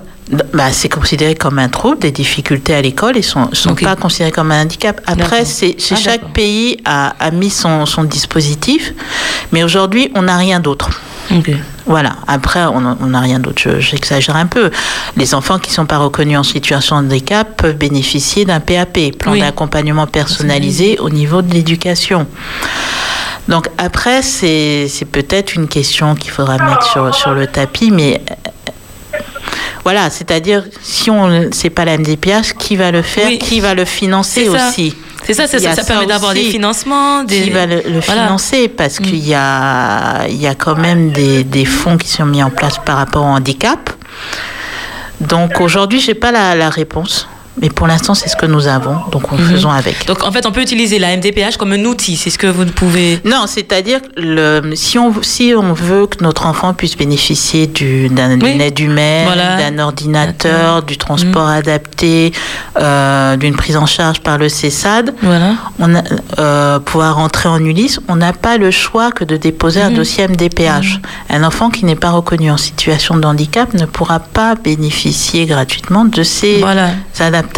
Bah, 0.54 0.70
c'est 0.72 0.88
considéré 0.88 1.34
comme 1.34 1.58
un 1.58 1.68
trouble, 1.68 1.98
des 1.98 2.12
difficultés 2.12 2.74
à 2.74 2.82
l'école, 2.82 3.16
ils 3.16 3.24
sont, 3.24 3.48
sont 3.52 3.74
pas 3.74 3.96
considérés 3.96 4.30
comme 4.30 4.52
un 4.52 4.62
handicap. 4.62 5.00
Après, 5.06 5.44
c'est, 5.44 5.76
Ah, 5.90 5.96
chaque 5.96 6.32
pays 6.32 6.78
a, 6.84 7.14
a 7.18 7.30
mis 7.30 7.50
son, 7.50 7.84
son 7.86 8.04
dispositif, 8.04 8.92
mais 9.52 9.62
aujourd'hui, 9.64 10.10
on 10.14 10.22
n'a 10.22 10.36
rien 10.36 10.60
d'autre. 10.60 10.90
Voilà. 11.86 12.16
Après, 12.26 12.64
on 12.64 12.80
n'a 12.80 13.20
rien 13.20 13.38
d'autre. 13.38 13.60
Je- 13.62 13.78
J'exagère 13.80 14.34
un 14.36 14.46
peu. 14.46 14.70
Les 15.16 15.34
enfants 15.34 15.58
qui 15.58 15.70
ne 15.70 15.74
sont 15.74 15.86
pas 15.86 15.98
reconnus 15.98 16.38
en 16.38 16.42
situation 16.42 17.00
de 17.00 17.06
handicap 17.06 17.56
peuvent 17.56 17.76
bénéficier 17.76 18.44
d'un 18.44 18.58
PAP, 18.60 19.12
plan 19.18 19.32
Oui. 19.32 19.40
d'accompagnement 19.40 20.06
personnalisé 20.08 20.98
au 20.98 21.08
niveau 21.10 21.40
de 21.42 21.52
l'éducation. 21.52 22.26
Donc 23.48 23.68
après, 23.78 24.22
c'est 24.22 24.88
peut-être 25.10 25.54
une 25.54 25.66
question 25.68 26.14
qu'il 26.14 26.30
faudra 26.30 26.58
mettre 26.58 26.84
sur, 26.92 27.12
sur 27.14 27.30
le 27.32 27.46
tapis, 27.46 27.90
mais 27.90 28.20
voilà, 29.84 30.10
c'est-à-dire 30.10 30.64
si 30.82 31.10
on 31.10 31.48
c'est 31.52 31.70
pas 31.70 31.84
la 31.84 31.96
MDPH, 31.98 32.54
qui 32.58 32.76
va 32.76 32.90
le 32.90 33.02
faire, 33.02 33.30
qui 33.38 33.60
va 33.60 33.74
le 33.74 33.84
financer 33.84 34.46
C'est 34.50 34.56
ça. 34.58 34.68
aussi. 34.68 34.94
C'est 35.24 35.34
ça, 35.34 35.46
ça- 35.46 35.58
Il 35.58 35.64
y 35.64 35.66
a 35.66 35.74
ça 35.74 35.84
permet 35.84 36.06
d'avoir 36.06 36.32
des 36.32 36.44
financements, 36.44 37.22
des- 37.24 37.42
Qui 37.42 37.50
va 37.50 37.66
le, 37.66 37.82
le 37.86 38.00
Voilà. 38.00 38.22
Mm. 38.22 38.24
financer 38.26 38.68
parce 38.68 38.98
qu'il 38.98 39.18
y 39.26 39.34
a, 39.34 40.26
il 40.28 40.40
y 40.40 40.46
a 40.46 40.54
quand 40.54 40.76
même 40.76 41.10
des, 41.12 41.44
des 41.44 41.64
fonds 41.66 41.98
qui 41.98 42.08
sont 42.08 42.24
mis 42.24 42.42
en 42.42 42.50
place 42.50 42.78
par 42.84 42.96
rapport 42.96 43.22
au 43.24 43.28
handicap. 43.28 43.90
Donc 45.20 45.60
aujourd'hui, 45.60 46.00
j'ai 46.00 46.14
pas 46.14 46.32
la, 46.32 46.54
la 46.54 46.70
réponse. 46.70 47.28
Mais 47.60 47.68
pour 47.68 47.86
l'instant, 47.86 48.14
c'est 48.14 48.28
ce 48.28 48.36
que 48.36 48.46
nous 48.46 48.66
avons. 48.68 48.96
Donc, 49.12 49.30
nous 49.32 49.38
Mhm. 49.38 49.50
faisons 49.50 49.70
avec. 49.70 50.06
Donc 50.06 50.24
en 50.24 50.32
fait, 50.32 50.46
on 50.46 50.52
peut 50.52 50.62
utiliser 50.62 50.98
la 50.98 51.12
MDPH 51.16 51.56
comme 51.58 51.72
un 51.72 51.84
outil, 51.84 52.16
c'est 52.16 52.30
ce 52.30 52.38
que 52.38 52.46
vous 52.46 52.64
pouvez... 52.66 53.20
Non, 53.24 53.44
c'est-à-dire 53.46 54.00
le, 54.16 54.72
si, 54.74 54.98
on, 54.98 55.12
si 55.22 55.52
on 55.56 55.72
veut 55.72 56.06
que 56.06 56.22
notre 56.24 56.46
enfant 56.46 56.72
puisse 56.74 56.96
bénéficier 56.96 57.66
du- 57.66 58.08
d'un- 58.08 58.38
aide 58.40 58.78
humaine, 58.78 59.26
Voilà. 59.26 59.56
d'un 59.58 59.78
ordinateur, 59.78 60.82
du 60.82 60.96
transport 60.96 61.48
adapté, 61.48 62.32
euh, 62.78 63.36
d'une 63.36 63.56
prise 63.56 63.76
en 63.76 63.86
charge 63.86 64.20
par 64.20 64.38
le 64.38 64.48
CESAD, 64.48 65.14
Voilà. 65.22 65.52
on 65.78 65.94
a, 65.94 66.02
euh, 66.38 66.78
pouvoir 66.78 67.16
rentrer 67.16 67.48
en 67.48 67.62
Ulysse, 67.62 68.00
on 68.08 68.16
n'a 68.16 68.32
pas 68.32 68.56
le 68.56 68.70
choix 68.70 69.10
que 69.12 69.24
de 69.24 69.36
déposer 69.36 69.82
un 69.82 69.90
Mhm. 69.90 69.96
dossier 69.96 70.24
MDPH. 70.24 71.00
Un 71.28 71.44
enfant 71.44 71.68
qui 71.70 71.84
n'est 71.84 71.94
pas 71.96 72.10
reconnu 72.10 72.50
en 72.50 72.56
situation 72.56 73.16
de 73.18 73.26
handicap 73.26 73.74
ne 73.74 73.84
pourra 73.84 74.18
pas 74.20 74.54
bénéficier 74.54 75.44
gratuitement 75.46 76.04
de 76.04 76.22
ces 76.22 76.62
adaptations. 77.18 77.49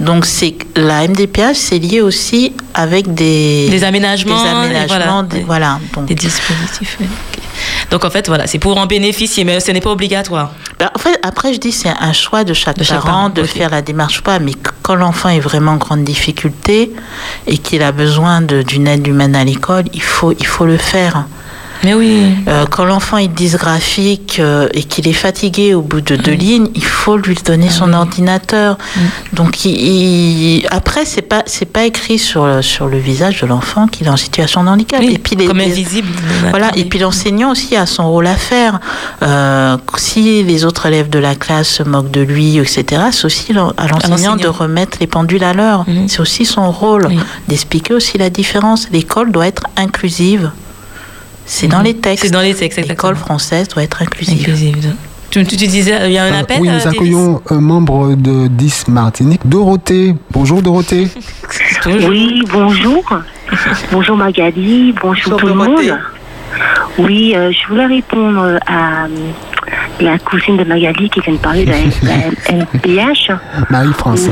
Donc 0.00 0.24
c'est 0.26 0.54
la 0.76 1.06
MDPH, 1.06 1.54
c'est 1.54 1.78
lié 1.78 2.00
aussi 2.00 2.52
avec 2.74 3.12
des 3.14 3.68
Des 3.70 3.84
aménagements, 3.84 4.42
des 4.42 4.48
aménagements, 4.50 4.86
voilà. 4.96 5.22
des- 5.22 5.40
voilà. 5.42 5.80
Donc, 5.94 6.06
Des 6.06 6.14
dispositifs. 6.14 6.96
oui. 7.00 7.06
Donc 7.90 8.04
en 8.04 8.10
fait, 8.10 8.26
voilà, 8.26 8.46
c'est 8.46 8.58
pour 8.58 8.76
en 8.76 8.86
bénéficier, 8.86 9.44
mais 9.44 9.60
ce 9.60 9.70
n'est 9.70 9.80
pas 9.80 9.90
obligatoire. 9.90 10.52
Ben, 10.78 10.90
en 10.94 10.98
fait, 10.98 11.18
après, 11.22 11.54
je 11.54 11.60
dis 11.60 11.70
c'est 11.70 11.88
un 11.88 12.12
choix 12.12 12.42
de 12.42 12.52
chaque 12.52 12.76
De 12.78 12.84
chaque 12.84 13.00
parent 13.02 13.12
parent, 13.12 13.28
de 13.30 13.44
faire 13.44 13.70
la 13.70 13.80
démarche 13.82 14.18
ou 14.18 14.22
pas. 14.22 14.38
Mais 14.40 14.52
qu- 14.52 14.70
quand 14.82 14.96
l'enfant 14.96 15.28
est 15.28 15.38
vraiment 15.40 15.72
en 15.72 15.76
grande 15.76 16.02
difficulté 16.02 16.92
et 17.46 17.58
qu'il 17.58 17.82
a 17.82 17.92
besoin 17.92 18.40
d'une 18.40 18.88
aide 18.88 19.06
humaine 19.06 19.36
à 19.36 19.44
l'école, 19.44 19.84
il 19.94 20.02
faut, 20.02 20.32
il 20.32 20.46
faut 20.46 20.66
le 20.66 20.76
faire. 20.78 21.26
Mais 21.84 21.94
oui. 21.94 22.34
Euh, 22.48 22.64
quand 22.70 22.84
l'enfant 22.84 23.18
est 23.18 23.28
dysgraphique 23.28 24.38
euh, 24.40 24.68
et 24.74 24.82
qu'il 24.82 25.06
est 25.06 25.12
fatigué 25.12 25.74
au 25.74 25.82
bout 25.82 26.00
de 26.00 26.14
Mm. 26.16 26.18
deux 26.22 26.32
lignes, 26.32 26.68
il 26.74 26.84
faut 26.84 27.16
lui 27.16 27.36
donner 27.44 27.68
son 27.70 27.92
Ah 27.92 28.00
ordinateur. 28.00 28.78
Donc, 29.32 29.64
il, 29.64 29.72
il- 29.78 30.66
après, 30.70 31.04
c'est 31.04 31.22
pas 31.22 31.42
c'est 31.46 31.66
pas 31.66 31.84
écrit 31.84 32.18
sur 32.18 32.46
le, 32.46 32.62
sur 32.62 32.86
le 32.88 32.98
visage 32.98 33.40
de 33.42 33.46
l'enfant 33.46 33.86
qu'il 33.86 34.06
est 34.06 34.10
en 34.10 34.16
situation 34.16 34.64
de 34.64 34.68
handicap. 34.68 35.02
et 35.02 35.18
puis 35.18 35.36
les, 35.36 35.46
comme 35.46 35.58
les- 35.58 35.66
invisible. 35.70 36.08
voilà, 36.50 36.70
et 36.76 36.84
puis 36.86 36.98
l'enseignant 36.98 37.50
aussi 37.52 37.76
a 37.76 37.86
son 37.86 38.10
rôle 38.10 38.26
à 38.26 38.36
faire. 38.36 38.80
Euh, 39.22 39.76
si 39.96 40.42
les 40.42 40.64
autres 40.64 40.86
élèves 40.86 41.10
de 41.10 41.18
la 41.18 41.34
classe 41.34 41.68
se 41.68 41.82
moquent 41.82 42.10
de 42.10 42.20
lui, 42.22 42.56
etc., 42.58 43.02
c'est 43.12 43.24
aussi 43.26 43.52
à 43.52 43.54
l'enseignant 43.54 43.98
l'enseignant. 44.08 44.36
de 44.36 44.48
remettre 44.48 44.98
les 45.00 45.06
pendules 45.06 45.44
à 45.44 45.52
l'heure. 45.52 45.84
C'est 46.08 46.20
aussi 46.20 46.44
son 46.46 46.70
rôle 46.70 47.08
d'expliquer 47.48 47.92
aussi 47.94 48.16
la 48.18 48.30
différence. 48.30 48.88
L'école 48.90 49.32
doit 49.32 49.46
être 49.46 49.64
inclusive. 49.76 50.50
C'est 51.46 51.68
dans 51.68 51.82
les 51.82 51.94
textes. 51.94 52.24
C'est 52.24 52.30
dans 52.30 52.40
les 52.40 52.54
textes, 52.54 52.78
L'école 52.88 53.16
française 53.16 53.68
doit 53.68 53.82
être 53.82 54.02
inclusive. 54.02 54.40
Inclusive. 54.40 54.94
Tu, 55.30 55.44
tu, 55.44 55.56
tu 55.56 55.66
disais, 55.66 55.98
il 56.06 56.12
y 56.12 56.18
a 56.18 56.24
un 56.24 56.32
Euh, 56.32 56.40
appel 56.40 56.58
oui, 56.60 56.68
euh, 56.68 56.72
nous 56.72 56.78
Davis 56.78 56.86
accueillons 56.98 57.42
un 57.50 57.60
membre 57.60 58.14
de 58.14 58.46
10 58.46 58.88
Martinique, 58.88 59.40
Dorothée. 59.44 60.14
Bonjour 60.30 60.62
Dorothée. 60.62 61.08
Oui, 61.86 62.42
bonjour. 62.50 63.02
bonjour 63.92 64.16
Magali, 64.16 64.94
bonjour, 65.02 65.36
tout 65.36 65.46
le 65.46 65.52
monde. 65.54 65.98
Oui, 66.98 67.34
euh, 67.36 67.52
je 67.52 67.68
voulais 67.68 67.84
répondre 67.86 68.58
à 68.66 69.04
euh, 69.04 69.08
la 70.00 70.18
cousine 70.18 70.56
de 70.56 70.64
Magali 70.64 71.10
qui 71.10 71.20
vient 71.20 71.34
de 71.34 71.38
parler 71.38 71.66
de 71.66 71.70
la, 71.70 71.76
la 72.08 72.64
MPH. 72.64 73.32
Marie-France. 73.68 74.28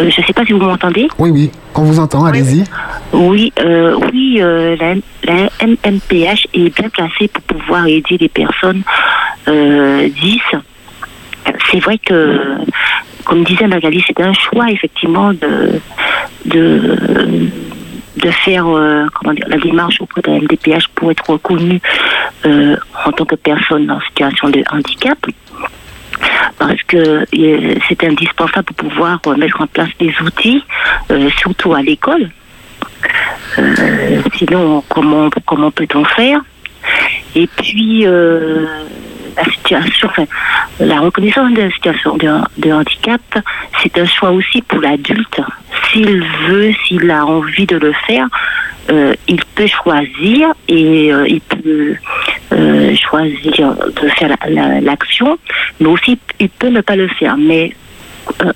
Euh, 0.00 0.10
je 0.10 0.20
ne 0.20 0.26
sais 0.26 0.32
pas 0.32 0.44
si 0.44 0.52
vous 0.52 0.58
m'entendez. 0.60 1.08
Oui, 1.18 1.30
oui, 1.30 1.50
on 1.74 1.82
vous 1.82 1.98
entend, 2.00 2.24
allez-y. 2.24 2.64
Oui, 3.12 3.52
euh, 3.60 3.96
oui, 4.12 4.38
euh, 4.40 4.76
la, 4.76 4.94
la 5.24 5.48
MPH 5.66 6.48
est 6.54 6.76
bien 6.76 6.88
placée 6.88 7.28
pour 7.28 7.42
pouvoir 7.44 7.86
aider 7.86 8.18
les 8.18 8.28
personnes 8.28 8.82
euh, 9.48 10.08
10. 10.08 10.40
C'est 11.70 11.78
vrai 11.80 11.98
que, 11.98 12.40
comme 13.24 13.44
disait 13.44 13.66
Magali, 13.66 14.02
c'est 14.06 14.20
un 14.20 14.32
choix 14.32 14.70
effectivement 14.70 15.32
de 15.32 15.80
de, 16.46 16.96
de 18.16 18.30
faire 18.30 18.64
comment 19.14 19.34
dire, 19.34 19.46
la 19.48 19.58
démarche 19.58 20.00
auprès 20.00 20.22
de 20.22 20.30
la 20.30 20.38
MDPH 20.40 20.88
pour 20.94 21.10
être 21.10 21.28
reconnue 21.28 21.80
en 22.44 23.12
tant 23.12 23.24
que 23.24 23.34
personne 23.34 23.90
en 23.90 24.00
situation 24.00 24.48
de 24.50 24.62
handicap 24.70 25.18
parce 26.58 26.82
que 26.84 26.96
euh, 26.96 27.74
c'est 27.88 28.04
indispensable 28.04 28.72
pour 28.72 28.88
pouvoir 28.88 29.20
euh, 29.26 29.36
mettre 29.36 29.60
en 29.60 29.66
place 29.66 29.90
des 29.98 30.14
outils, 30.22 30.62
euh, 31.10 31.30
surtout 31.38 31.74
à 31.74 31.82
l'école. 31.82 32.30
Sinon, 34.36 34.82
comment, 34.88 35.30
comment 35.46 35.70
peut-on 35.70 36.04
faire? 36.04 36.40
Et 37.34 37.46
puis, 37.46 38.06
la 39.36 39.44
situation, 39.44 40.08
enfin, 40.08 40.24
la 40.80 41.00
reconnaissance 41.00 41.52
de 41.52 41.62
la 41.62 41.70
situation 41.70 42.16
de, 42.16 42.72
handicap, 42.72 43.20
c'est 43.82 43.96
un 43.98 44.06
choix 44.06 44.30
aussi 44.30 44.62
pour 44.62 44.80
l'adulte. 44.80 45.40
S'il 45.90 46.22
veut, 46.48 46.72
s'il 46.86 47.10
a 47.10 47.24
envie 47.24 47.66
de 47.66 47.76
le 47.76 47.92
faire, 48.06 48.26
euh, 48.90 49.14
il 49.28 49.40
peut 49.54 49.66
choisir 49.66 50.48
et 50.68 51.12
euh, 51.12 51.26
il 51.26 51.40
peut 51.40 51.94
euh, 52.52 52.94
choisir 52.96 53.74
de 53.74 54.08
faire 54.10 54.28
la- 54.28 54.50
la- 54.50 54.80
l'action, 54.80 55.38
mais 55.80 55.86
aussi 55.88 56.18
il 56.38 56.48
peut 56.50 56.68
ne 56.68 56.80
pas 56.82 56.96
le 56.96 57.08
faire. 57.08 57.36
Mais 57.36 57.72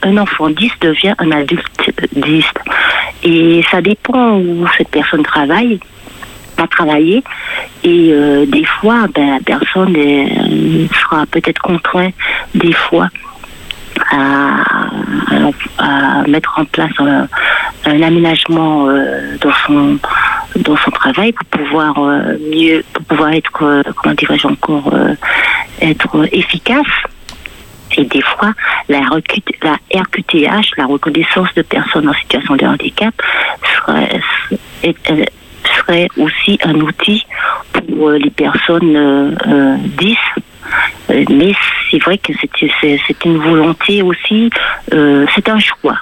un 0.03 0.17
enfant 0.17 0.49
10 0.51 0.71
devient 0.81 1.15
un 1.19 1.31
adulte 1.33 1.91
10. 2.15 2.45
Et 3.25 3.63
ça 3.71 3.81
dépend 3.81 4.37
où 4.39 4.67
cette 4.77 4.89
personne 4.89 5.23
travaille, 5.23 5.81
va 6.59 6.67
travailler. 6.67 7.23
Et 7.85 8.11
euh, 8.13 8.45
des 8.47 8.65
fois, 8.65 9.07
ben, 9.15 9.31
la 9.35 9.41
personne 9.41 9.95
est- 9.97 10.93
sera 10.95 11.25
peut-être 11.27 11.61
contrainte 11.63 12.15
des 12.55 12.73
fois 12.73 13.09
à, 14.11 14.65
mettre 16.27 16.59
en 16.59 16.65
place 16.65 16.93
un, 16.99 17.27
aménagement 18.03 18.89
euh, 18.89 19.37
dans 19.41 19.53
son 19.67 19.99
dans 20.57 20.77
son 20.77 20.91
travail 20.91 21.33
pour 21.33 21.47
pouvoir 21.47 21.99
euh, 21.99 22.37
mieux 22.53 22.85
pour 22.93 23.05
pouvoir 23.05 23.33
être 23.33 23.63
euh, 23.63 23.83
comment 23.97 24.15
dirais-je 24.15 24.47
encore 24.47 24.91
euh, 24.93 25.15
être 25.81 26.29
efficace 26.33 26.87
et 27.97 28.05
des 28.05 28.21
fois, 28.21 28.53
la, 28.91 29.01
la 29.63 29.73
RQTH, 30.03 30.77
la 30.77 30.85
reconnaissance 30.87 31.49
de 31.57 31.63
personnes 31.63 32.07
en 32.09 32.13
situation 32.13 32.55
de 32.55 32.67
handicap, 32.67 33.15
serait, 33.75 34.21
est- 34.83 35.11
euh, 35.11 35.25
serait 35.77 36.09
aussi 36.17 36.59
un 36.65 36.75
outil 36.81 37.25
pour 37.73 38.09
euh, 38.11 38.19
les 38.19 38.31
personnes 38.31 38.97
euh, 38.97 39.31
euh, 39.47 39.77
10. 39.99 40.17
Euh, 41.11 41.25
Mais 41.31 41.53
c'est 41.91 41.99
vrai 42.03 42.19
que 42.19 42.33
c'est- 42.41 43.25
une 43.25 43.39
volonté 43.39 44.03
aussi, 44.03 44.51
euh, 44.93 45.25
c'est 45.35 45.49
un 45.49 45.59
choix. 45.59 45.99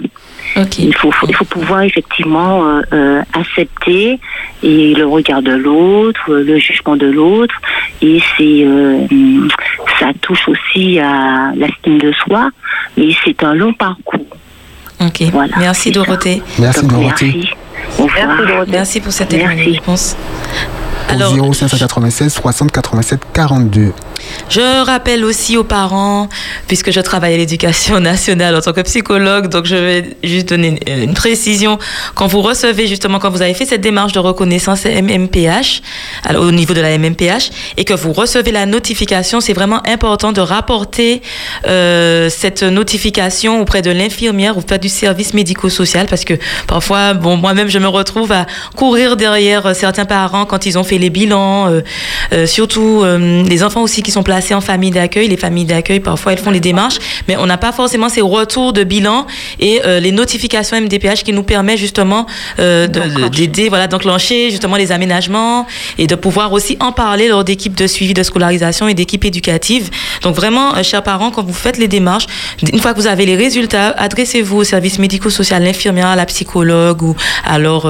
Il, 0.78 0.95
faut, 0.95 1.11
faut- 1.12 1.27
il 1.28 1.35
faut 1.35 1.45
pouvoir 1.45 1.83
effectivement 1.83 2.66
euh, 2.66 2.83
euh, 2.93 3.23
accepter 3.35 4.19
et 4.62 4.95
le 4.95 5.07
regard 5.07 5.43
de 5.43 5.53
l'autre, 5.53 6.33
le 6.33 6.59
jugement 6.59 6.97
de 6.97 7.07
l'autre, 7.07 7.55
et 8.01 8.20
c'est 8.37 8.62
euh, 8.65 9.07
ça 10.01 10.09
touche 10.23 10.49
aussi 10.49 10.99
à 10.99 11.53
l'estime 11.55 11.99
de 11.99 12.12
soi, 12.12 12.51
mais 12.97 13.11
c'est 13.24 13.43
un 13.45 13.55
long 13.55 13.73
parcours. 13.74 14.27
Ok. 15.01 15.20
Merci 15.59 15.91
Dorothée. 15.91 16.43
Merci 16.59 16.87
Dorothée. 16.87 17.33
Merci, 17.35 17.51
Merci 18.69 19.01
pour 19.01 19.12
cette 19.12 19.33
de 19.33 19.74
réponse. 19.74 20.16
Au 21.12 21.53
0596 21.53 22.33
60 22.33 22.73
87 22.73 23.20
42. 23.33 23.93
Je 24.48 24.85
rappelle 24.85 25.24
aussi 25.24 25.57
aux 25.57 25.65
parents, 25.65 26.28
puisque 26.69 26.90
je 26.90 27.01
travaille 27.01 27.35
à 27.35 27.36
l'éducation 27.36 28.01
nationale 28.01 28.55
en 28.55 28.61
tant 28.61 28.73
que 28.73 28.81
psychologue, 28.82 29.48
donc 29.48 29.66
je 29.66 29.77
vais 29.77 30.16
juste 30.23 30.48
donner 30.48 30.78
une, 30.86 31.15
précision. 31.15 31.78
Quand 32.15 32.27
vous 32.27 32.43
recevez 32.43 32.86
justement, 32.86 33.19
quand 33.19 33.31
vous 33.31 33.43
avez 33.43 33.55
fait 33.55 33.65
cette 33.65 33.81
démarche 33.81 34.12
de 34.12 34.19
reconnaissance 34.19 34.85
MMPH, 34.85 35.82
alors, 36.24 36.44
au 36.44 36.53
niveau 36.53 36.74
de 36.74 36.81
la 36.81 36.97
MMPH, 36.97 37.51
et 37.77 37.85
que 37.85 37.94
vous 37.94 38.12
recevez 38.12 38.53
la 38.53 38.66
notification, 38.66 39.40
c'est 39.40 39.53
vraiment 39.53 39.81
important 39.86 40.32
de 40.32 40.40
rapporter 40.40 41.23
euh, 41.66 42.28
cette 42.31 42.62
notification 42.62 43.61
auprès 43.61 43.82
de 43.82 43.90
l'infirmière 43.90 44.57
ou 44.57 44.61
auprès 44.61 44.78
du 44.78 44.89
service 44.89 45.35
médico-social, 45.35 46.07
parce 46.09 46.24
que 46.24 46.35
parfois, 46.66 47.15
bon, 47.15 47.36
moi-même, 47.36 47.69
je 47.69 47.78
me 47.78 47.89
retrouve 47.89 48.32
à 48.32 48.47
courir 48.77 49.16
derrière 49.16 49.66
euh, 49.66 49.74
certains 49.74 50.05
parents 50.05 50.47
quand 50.47 50.66
ils 50.66 50.78
ont 50.78 50.85
fait 50.85 50.98
les 50.98 51.11
bilans, 51.11 51.69
euh, 52.32 52.47
surtout 52.47 53.05
les 53.05 53.62
enfants 53.62 53.82
aussi 53.82 54.03
qui 54.03 54.11
sont 54.11 54.15
placés 54.22 54.55
en 54.55 54.60
famille 54.60 54.90
d'accueil. 54.90 55.28
Les 55.28 55.36
familles 55.36 55.64
d'accueil, 55.64 56.01
parfois, 56.01 56.32
elles 56.32 56.38
font 56.38 56.51
les 56.51 56.60
démarches, 56.60 56.98
mais 57.28 57.36
on 57.36 57.47
n'a 57.47 57.56
pas 57.59 57.72
forcément 57.72 58.09
ces 58.09 58.20
retours 58.20 58.72
de 58.72 58.84
bilan 58.84 59.26
et 59.60 59.80
euh, 59.84 60.01
les 60.01 60.12
notifications 60.12 60.80
MDPH 60.80 61.22
qui 61.24 61.32
nous 61.32 61.43
permettent 61.43 61.78
justement 61.78 62.26
euh, 62.59 62.86
de- 62.86 63.01
de- 63.01 63.28
d'aider, 63.28 63.68
voilà, 63.68 63.86
d'enclencher 63.86 64.51
justement 64.51 64.76
les 64.76 64.93
aménagements 64.93 65.66
et 65.98 66.06
de 66.06 66.14
pouvoir 66.14 66.52
aussi 66.52 66.76
en 66.80 66.93
parler 66.93 67.28
lors 67.28 67.44
d'équipes 67.44 67.74
de 67.74 67.86
suivi 67.86 68.14
de 68.14 68.22
scolarisation 68.22 68.88
et 68.88 68.94
d'équipes 68.94 69.24
éducatives. 69.24 69.90
Donc 70.22 70.34
vraiment, 70.34 70.74
euh, 70.76 70.82
chers 70.82 71.02
parents, 71.02 71.30
quand 71.30 71.44
vous 71.44 71.52
faites 71.55 71.78
les 71.78 71.88
démarches, 71.88 72.26
une 72.72 72.78
fois 72.80 72.93
que 72.94 73.01
vous 73.01 73.06
avez 73.06 73.26
les 73.26 73.36
résultats, 73.36 73.90
adressez-vous 73.97 74.59
au 74.59 74.64
service 74.64 74.98
médico-social, 74.98 75.62
l'infirmière, 75.62 76.06
à 76.09 76.16
la 76.16 76.26
psychologue 76.26 77.02
ou 77.02 77.14
alors 77.44 77.86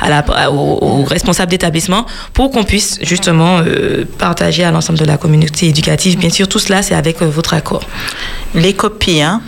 à 0.00 0.08
la, 0.08 0.50
au, 0.50 0.78
au 1.00 1.04
responsable 1.04 1.50
d'établissement 1.50 2.06
pour 2.32 2.50
qu'on 2.50 2.64
puisse 2.64 2.98
justement 3.02 3.60
partager 4.18 4.64
à 4.64 4.70
l'ensemble 4.70 4.98
de 4.98 5.04
la 5.04 5.16
communauté 5.16 5.65
éducative. 5.68 6.18
Bien 6.18 6.30
sûr, 6.30 6.48
tout 6.48 6.58
cela, 6.58 6.82
c'est 6.82 6.94
avec 6.94 7.22
euh, 7.22 7.26
votre 7.26 7.54
accord. 7.54 7.82
Les 8.54 8.74
copies, 8.74 9.20
hein 9.22 9.40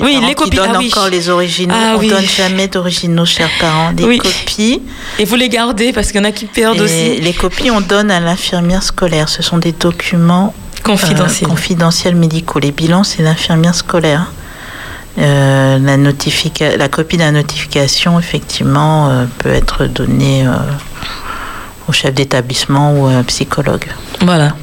Oui, 0.00 0.18
les 0.26 0.34
copies, 0.34 0.50
Qui 0.50 0.56
donnent 0.56 0.70
ah 0.74 0.78
oui. 0.78 0.88
encore 0.92 1.08
les 1.08 1.28
originaux. 1.28 1.74
Ah 1.76 1.94
on 1.96 1.98
oui. 2.00 2.08
donne 2.08 2.24
jamais 2.26 2.68
d'originaux, 2.68 3.26
chers 3.26 3.50
parents. 3.60 3.92
Des 3.92 4.04
Oui. 4.04 4.18
copies. 4.18 4.80
Et 5.18 5.24
vous 5.24 5.36
les 5.36 5.48
gardez 5.48 5.92
parce 5.92 6.08
qu'il 6.12 6.20
y 6.20 6.24
en 6.24 6.28
a 6.28 6.32
qui 6.32 6.46
perdent 6.46 6.78
Et 6.78 6.82
aussi. 6.82 7.20
Les 7.20 7.32
copies, 7.34 7.70
on 7.70 7.80
donne 7.80 8.10
à 8.10 8.20
l'infirmière 8.20 8.82
scolaire. 8.82 9.28
Ce 9.28 9.42
sont 9.42 9.58
des 9.58 9.72
documents 9.72 10.54
Confidentiels. 10.82 11.46
euh, 11.48 11.50
confidentiels 11.50 12.14
médicaux. 12.16 12.58
Les 12.58 12.72
bilans, 12.72 13.04
c'est 13.04 13.22
l'infirmière 13.22 13.74
scolaire. 13.74 14.26
Euh, 15.18 15.78
la, 15.78 15.96
notifica- 15.96 16.76
la 16.76 16.88
copie 16.88 17.16
de 17.16 17.22
la 17.22 17.32
notification, 17.32 18.18
effectivement, 18.18 19.08
euh, 19.08 19.24
peut 19.38 19.48
être 19.48 19.86
donnée 19.86 20.46
au 21.88 21.92
chef 21.92 22.12
d'établissement 22.14 22.92
ou 22.98 23.06
à 23.06 23.12
un 23.12 23.22
psychologue. 23.22 23.86
Voilà. 24.20 24.54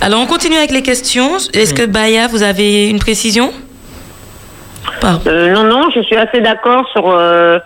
Alors, 0.00 0.20
on 0.20 0.26
continue 0.26 0.56
avec 0.56 0.70
les 0.70 0.82
questions. 0.82 1.36
Est-ce 1.52 1.74
que 1.74 1.84
Baya, 1.86 2.26
vous 2.28 2.42
avez 2.42 2.88
une 2.88 2.98
précision? 2.98 3.50
Euh, 5.26 5.52
non, 5.52 5.64
non, 5.64 5.90
je 5.94 6.00
suis 6.02 6.16
assez 6.16 6.40
d'accord 6.40 6.86
sur 6.92 7.04
euh, 7.10 7.58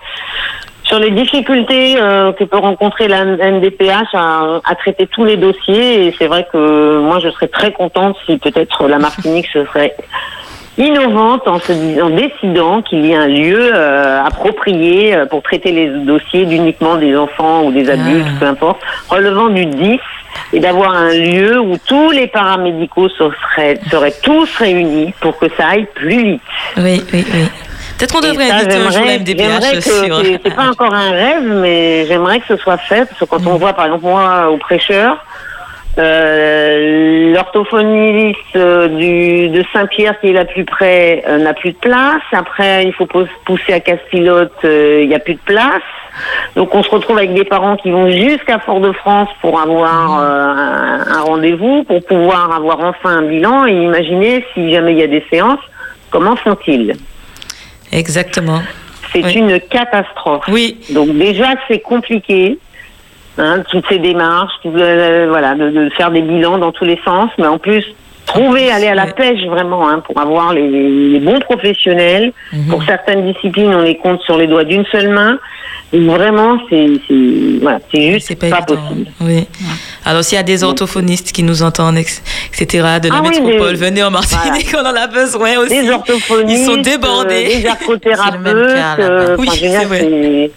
sur 0.85 0.99
les 0.99 1.11
difficultés 1.11 1.97
euh, 1.99 2.33
que 2.33 2.45
peut 2.45 2.59
rencontrer 2.59 3.09
la 3.09 3.25
MDPH 3.25 4.15
à, 4.15 4.61
à 4.65 4.75
traiter 4.75 5.07
tous 5.07 5.25
les 5.25 5.37
dossiers. 5.37 6.07
Et 6.09 6.15
c'est 6.19 6.27
vrai 6.27 6.47
que 6.53 6.99
moi, 6.99 7.21
je 7.21 7.31
serais 7.31 7.49
très 7.49 7.73
contente 7.73 8.17
si 8.27 8.37
peut-être 8.37 8.87
la 8.89 8.99
Martinique 8.99 9.47
se 9.53 9.65
serait 9.67 9.95
innovante 10.77 11.47
en 11.47 11.61
se 11.61 11.73
dis- 11.73 12.03
en 12.03 12.11
décidant 12.11 12.83
qu'il 12.83 13.07
y 13.07 13.13
ait 13.13 13.17
un 13.17 13.29
lieu 13.29 13.71
euh, 13.75 14.23
approprié 14.25 15.17
pour 15.31 15.43
traiter 15.43 15.71
les 15.71 15.89
dossiers 16.05 16.43
uniquement 16.43 16.97
des 16.97 17.17
enfants 17.17 17.63
ou 17.65 17.71
des 17.73 17.89
adultes, 17.89 18.27
peu 18.41 18.47
importe, 18.47 18.81
relevant 19.09 19.47
du 19.49 19.67
10 19.67 19.99
et 20.53 20.61
d'avoir 20.61 20.93
un 20.95 21.11
lieu 21.11 21.61
où 21.61 21.77
tous 21.87 22.11
les 22.11 22.27
paramédicaux 22.27 23.09
se 23.09 23.25
seraient, 23.55 23.79
seraient 23.91 24.15
tous 24.23 24.49
réunis 24.57 25.13
pour 25.21 25.39
que 25.39 25.47
ça 25.57 25.69
aille 25.69 25.87
plus 25.95 26.23
vite. 26.33 26.43
Oui, 26.77 27.03
oui, 27.13 27.25
oui. 27.33 27.45
Peut-être 27.99 28.13
qu'on 28.13 28.21
devrait 28.21 28.49
ça, 28.49 28.57
inviter 28.57 28.75
un 28.75 28.91
jour 28.91 29.05
la 29.05 29.19
MDPH 29.19 29.81
sur... 29.83 30.21
c'est- 30.25 30.55
pas 30.57 30.69
encore 30.69 30.93
un 30.93 31.11
rêve, 31.13 31.45
mais 31.45 32.07
j'aimerais 32.07 32.41
que 32.41 32.47
ce 32.49 32.57
soit 32.57 32.77
fait, 32.79 33.05
parce 33.07 33.19
que 33.21 33.25
quand 33.25 33.41
Mm. 33.41 33.49
on 33.49 33.57
voit, 33.57 33.73
par 33.73 33.85
exemple, 33.87 34.05
moi, 34.07 34.49
au 34.51 34.57
prêcheur, 34.57 35.25
Euh, 35.97 37.33
L'orthophoniste 37.33 38.57
euh, 38.57 38.89
du, 38.89 39.49
de 39.49 39.65
Saint-Pierre, 39.73 40.19
qui 40.21 40.29
est 40.29 40.33
la 40.33 40.45
plus 40.45 40.65
près, 40.65 41.23
euh, 41.29 41.39
n'a 41.39 41.55
plus 41.55 41.73
de 41.73 41.77
place. 41.77 42.23
Après, 42.33 42.85
il 42.85 42.93
faut 42.93 43.07
pousser 43.07 43.73
à 43.73 43.81
Castilotte, 43.81 44.53
euh, 44.65 45.01
il 45.03 45.09
n'y 45.09 45.15
a 45.15 45.19
plus 45.21 45.35
de 45.35 45.41
place. 45.45 45.83
Donc, 46.57 46.75
on 46.75 46.83
se 46.83 46.91
retrouve 46.91 47.19
avec 47.19 47.35
des 47.35 47.45
parents 47.45 47.77
qui 47.77 47.91
vont 47.91 48.09
jusqu'à 48.11 48.59
Fort-de-France 48.61 49.29
pour 49.41 49.61
avoir 49.61 50.19
un, 50.21 51.05
un 51.09 51.21
rendez-vous, 51.23 51.85
pour 51.85 52.05
pouvoir 52.05 52.53
avoir 52.55 52.81
enfin 52.81 53.19
un 53.19 53.23
bilan. 53.23 53.67
Et 53.67 53.73
imaginez, 53.73 54.45
si 54.55 54.73
jamais 54.73 54.93
il 54.93 54.99
y 54.99 55.03
a 55.03 55.09
des 55.09 55.25
séances, 55.31 55.61
comment 56.11 56.37
font-ils? 56.37 56.95
Exactement. 57.93 58.63
C'est 59.13 59.35
une 59.35 59.61
catastrophe. 59.61 60.45
Oui. 60.49 60.79
Donc 60.91 61.17
déjà, 61.17 61.55
c'est 61.69 61.81
compliqué. 61.81 62.59
Hein, 63.37 63.63
toutes 63.71 63.85
ces 63.89 63.99
démarches, 63.99 64.53
tout, 64.63 64.73
euh, 64.77 65.27
voilà, 65.29 65.55
de, 65.55 65.69
de 65.71 65.91
faire 65.97 66.11
des 66.13 66.23
bilans 66.23 66.59
dans 66.59 66.71
tous 66.73 66.85
les 66.85 67.01
sens, 67.05 67.31
mais 67.39 67.47
en 67.49 67.59
plus 67.59 67.85
trouver, 68.27 68.71
aller 68.71 68.87
à 68.87 68.95
la 68.95 69.07
pêche 69.07 69.45
vraiment, 69.47 69.87
hein, 69.89 70.01
pour 70.07 70.19
avoir 70.19 70.53
les, 70.55 70.69
les 71.11 71.19
bons 71.21 71.41
professionnels. 71.41 72.33
Pour 72.71 72.83
certaines 72.85 73.31
disciplines, 73.33 73.75
on 73.75 73.83
les 73.83 73.97
compte 73.97 74.23
sur 74.23 74.39
les 74.39 74.47
doigts 74.47 74.65
d'une 74.65 74.85
seule 74.87 75.09
main. 75.11 75.39
Et 75.93 76.01
vraiment, 76.01 76.59
c'est, 76.71 76.87
voilà, 77.61 77.79
juste 77.93 78.35
pas, 78.51 78.63
possible. 78.63 79.07
Oui. 79.21 79.47
Alors, 80.05 80.25
s'il 80.25 80.37
y 80.37 80.41
a 80.41 80.43
des 80.45 80.65
orthophonistes 80.65 81.31
qui 81.33 81.43
nous 81.43 81.63
entendent, 81.63 81.99
etc., 81.99 82.67
de 83.03 83.09
la 83.09 83.17
Ah 83.17 83.23
oui, 83.23 83.41
métropole, 83.41 83.73
des- 83.77 83.85
venez 83.85 84.03
en 84.03 84.11
Martinique, 84.11 84.75
on 84.75 84.85
en 84.87 84.95
a 84.97 85.07
besoin 85.07 85.59
aussi. 85.59 85.83
Des 85.83 85.91
orthophonistes, 85.91 86.61
Ils 86.63 86.65
sont 86.67 86.77
débordés. 86.81 87.35
euh, 87.35 87.61
des 87.61 87.67
ergothérapeutes. 87.67 88.47
euh, 89.01 89.37
Oui, 89.39 89.49
enfin, 89.51 89.89
c'est. 89.91 90.51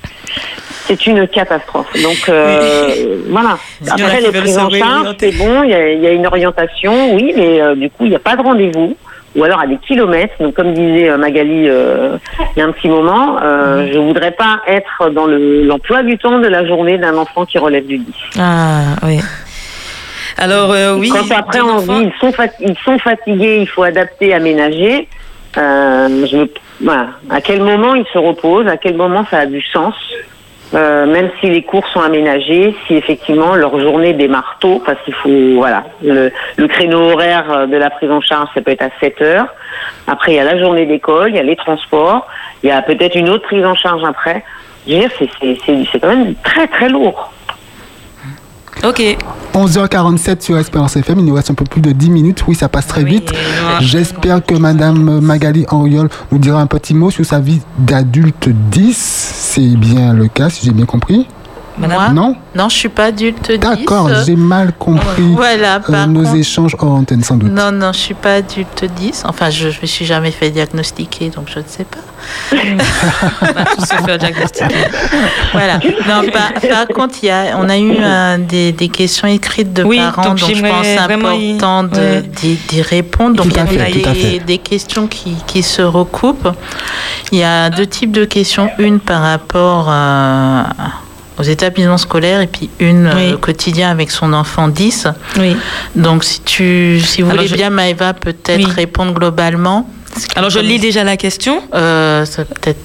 C'est- 0.87 1.07
une 1.07 1.27
catastrophe. 1.27 1.91
Donc 2.01 2.29
euh, 2.29 3.17
voilà. 3.29 3.57
Après 3.89 4.21
les 4.21 4.31
prises 4.41 4.55
se 4.55 4.59
en 4.59 4.69
charge, 4.69 5.15
c'est 5.19 5.37
bon, 5.37 5.63
il 5.63 5.69
y, 5.69 5.73
a, 5.73 5.91
il 5.93 6.01
y 6.01 6.07
a 6.07 6.11
une 6.11 6.25
orientation, 6.27 7.13
oui, 7.15 7.33
mais 7.35 7.61
euh, 7.61 7.75
du 7.75 7.89
coup 7.89 8.03
il 8.05 8.09
n'y 8.09 8.15
a 8.15 8.19
pas 8.19 8.35
de 8.35 8.41
rendez-vous. 8.41 8.95
Ou 9.35 9.43
alors 9.43 9.59
à 9.59 9.67
des 9.67 9.77
kilomètres. 9.77 10.33
Donc 10.39 10.55
comme 10.55 10.73
disait 10.73 11.09
euh, 11.09 11.17
Magali 11.17 11.67
euh, 11.69 12.17
il 12.55 12.59
y 12.59 12.61
a 12.61 12.65
un 12.65 12.71
petit 12.71 12.87
moment, 12.87 13.37
euh, 13.43 13.87
je 13.93 13.99
voudrais 13.99 14.31
pas 14.31 14.61
être 14.67 15.09
dans 15.11 15.27
le- 15.27 15.63
l'emploi 15.63 16.01
du 16.01 16.17
temps 16.17 16.39
de 16.39 16.47
la 16.47 16.65
journée 16.65 16.97
d'un 16.97 17.15
enfant 17.15 17.45
qui 17.45 17.59
relève 17.59 17.85
du 17.85 17.99
10. 17.99 18.13
Ah, 18.39 18.95
oui. 19.03 19.19
Alors, 20.39 20.71
euh, 20.71 20.95
oui. 20.97 21.09
Quand 21.09 21.35
après 21.35 21.61
on 21.61 21.81
dit 21.81 22.05
ils 22.09 22.13
sont, 22.19 22.31
fat- 22.31 22.47
ils 22.61 22.75
sont 22.83 22.97
fatigués, 22.99 23.59
il 23.61 23.67
faut 23.67 23.83
adapter, 23.83 24.33
aménager. 24.33 25.07
Je, 25.55 26.47
voilà. 26.81 27.07
À 27.29 27.41
quel 27.41 27.61
moment 27.61 27.95
ils 27.95 28.05
se 28.13 28.17
reposent 28.17 28.67
À 28.67 28.77
quel 28.77 28.95
moment 28.95 29.25
ça 29.29 29.39
a 29.39 29.45
du 29.45 29.61
sens? 29.61 29.93
Euh, 30.73 31.05
Même 31.05 31.29
si 31.39 31.49
les 31.49 31.63
cours 31.63 31.87
sont 31.89 32.01
aménagés, 32.01 32.75
si 32.85 32.95
effectivement 32.95 33.55
leur 33.55 33.79
journée 33.79 34.13
démarre 34.13 34.57
tôt, 34.59 34.81
parce 34.85 34.99
qu'il 35.05 35.13
faut 35.13 35.29
voilà 35.55 35.85
le, 36.03 36.29
le 36.57 36.67
créneau 36.67 37.11
horaire 37.11 37.45
euh, 37.51 37.65
de 37.67 37.77
la 37.77 37.89
prise 37.89 38.11
en 38.11 38.19
charge, 38.21 38.49
ça 38.53 38.61
peut 38.61 38.71
être 38.71 38.81
à 38.83 38.89
7 38.99 39.21
heures. 39.21 39.47
Après 40.07 40.33
il 40.33 40.35
y 40.35 40.39
a 40.39 40.43
la 40.43 40.59
journée 40.59 40.85
d'école, 40.85 41.29
il 41.29 41.35
y 41.35 41.39
a 41.39 41.43
les 41.43 41.55
transports, 41.55 42.27
il 42.63 42.69
y 42.69 42.71
a 42.71 42.81
peut-être 42.81 43.15
une 43.15 43.29
autre 43.29 43.43
prise 43.43 43.65
en 43.65 43.75
charge 43.75 44.03
après. 44.03 44.43
Je 44.87 44.93
veux 44.93 44.99
dire, 44.99 45.09
c'est- 45.19 45.99
quand 45.99 46.07
même 46.09 46.35
très 46.43 46.67
très 46.67 46.89
lourd. 46.89 47.31
Ok. 48.83 49.17
11h47 49.53 50.41
sur 50.41 50.57
Espérance 50.57 50.95
FM, 50.95 51.19
il 51.19 51.25
nous 51.25 51.33
reste 51.33 51.49
un 51.49 51.55
peu 51.55 51.65
plus 51.65 51.81
de 51.81 51.91
10 51.91 52.09
minutes. 52.11 52.43
Oui, 52.47 52.55
ça 52.55 52.69
passe 52.69 52.85
très 52.87 53.03
vite. 53.03 53.31
J'espère 53.79 54.45
que 54.45 54.53
Madame 54.53 55.19
Magali 55.19 55.65
Henriol 55.69 56.09
nous 56.31 56.37
dira 56.37 56.61
un 56.61 56.67
petit 56.67 56.93
mot 56.93 57.09
sur 57.09 57.25
sa 57.25 57.39
vie 57.39 57.61
d'adulte 57.79 58.49
10. 58.49 58.95
C'est 58.95 59.75
bien 59.75 60.13
le 60.13 60.27
cas, 60.27 60.49
si 60.49 60.65
j'ai 60.65 60.71
bien 60.71 60.85
compris. 60.85 61.27
Moi 61.77 62.09
Non 62.09 62.35
Non, 62.55 62.69
je 62.69 62.75
suis 62.75 62.89
pas 62.89 63.05
adulte 63.05 63.51
10. 63.51 63.57
D'accord, 63.59 64.09
j'ai 64.25 64.35
mal 64.35 64.73
compris 64.77 65.23
Voilà, 65.33 65.79
euh, 65.89 66.05
nos 66.07 66.23
contre- 66.23 66.35
échanges 66.37 66.75
hors 66.79 66.91
antenne, 66.93 67.23
sans 67.23 67.35
doute. 67.37 67.51
Non, 67.51 67.71
non, 67.71 67.91
je 67.93 67.99
suis 67.99 68.13
pas 68.15 68.35
adulte 68.35 68.85
10. 68.95 69.23
Enfin, 69.25 69.49
je 69.49 69.67
ne 69.67 69.73
me 69.81 69.85
suis 69.87 70.05
jamais 70.05 70.31
fait 70.31 70.49
diagnostiquer, 70.49 71.29
donc 71.29 71.49
je 71.53 71.59
ne 71.59 71.63
sais 71.67 71.85
pas. 71.85 71.99
voilà. 75.53 75.79
Non, 76.07 76.29
par, 76.31 76.53
par 76.69 76.87
contre, 76.87 77.15
il 77.21 77.27
y 77.27 77.29
a, 77.31 77.57
on 77.57 77.69
a 77.69 77.77
eu 77.77 77.95
euh, 77.99 78.37
des, 78.37 78.71
des 78.71 78.89
questions 78.89 79.27
écrites 79.27 79.73
de 79.73 79.83
Oui, 79.83 79.97
parents, 79.97 80.23
donc 80.29 80.39
donc 80.39 80.55
je 80.55 80.61
pense 80.61 80.87
important 80.97 81.83
de- 81.83 82.21
d'y 82.69 82.81
répondre. 82.81 83.35
Donc, 83.35 83.47
il 83.47 83.55
y 83.55 83.59
à 83.59 83.63
a 83.63 83.67
fait, 83.67 83.91
des, 83.91 84.39
à 84.39 84.43
des 84.43 84.57
questions 84.57 85.07
qui, 85.07 85.35
qui 85.45 85.63
se 85.63 85.81
recoupent. 85.81 86.49
Il 87.31 87.39
y 87.39 87.43
a 87.43 87.69
deux 87.69 87.87
types 87.87 88.11
de 88.11 88.25
questions. 88.25 88.69
Une 88.79 88.99
par 88.99 89.21
rapport 89.21 89.87
euh, 89.89 90.63
aux 91.39 91.43
établissements 91.43 91.97
scolaires 91.97 92.41
et 92.41 92.47
puis 92.47 92.69
une 92.79 93.05
Oui. 93.15 93.33
euh, 93.33 93.37
quotidien 93.37 93.89
avec 93.91 94.11
son 94.11 94.33
enfant 94.33 94.67
10. 94.67 95.07
Oui. 95.37 95.55
Donc, 95.95 96.23
si, 96.23 96.41
tu, 96.41 96.99
si 96.99 97.21
vous 97.21 97.29
Alors, 97.29 97.37
voulez 97.43 97.47
je- 97.49 97.55
bien, 97.55 97.69
Maëva, 97.69 98.13
peut-être 98.13 98.57
Oui. 98.65 98.71
répondre 98.71 99.13
globalement. 99.13 99.87
Alors, 100.35 100.49
je 100.49 100.59
lis 100.59 100.79
déjà 100.79 101.03
la 101.03 101.17
question. 101.17 101.61
Euh, 101.73 102.25
ça 102.25 102.45
peut-être. 102.45 102.77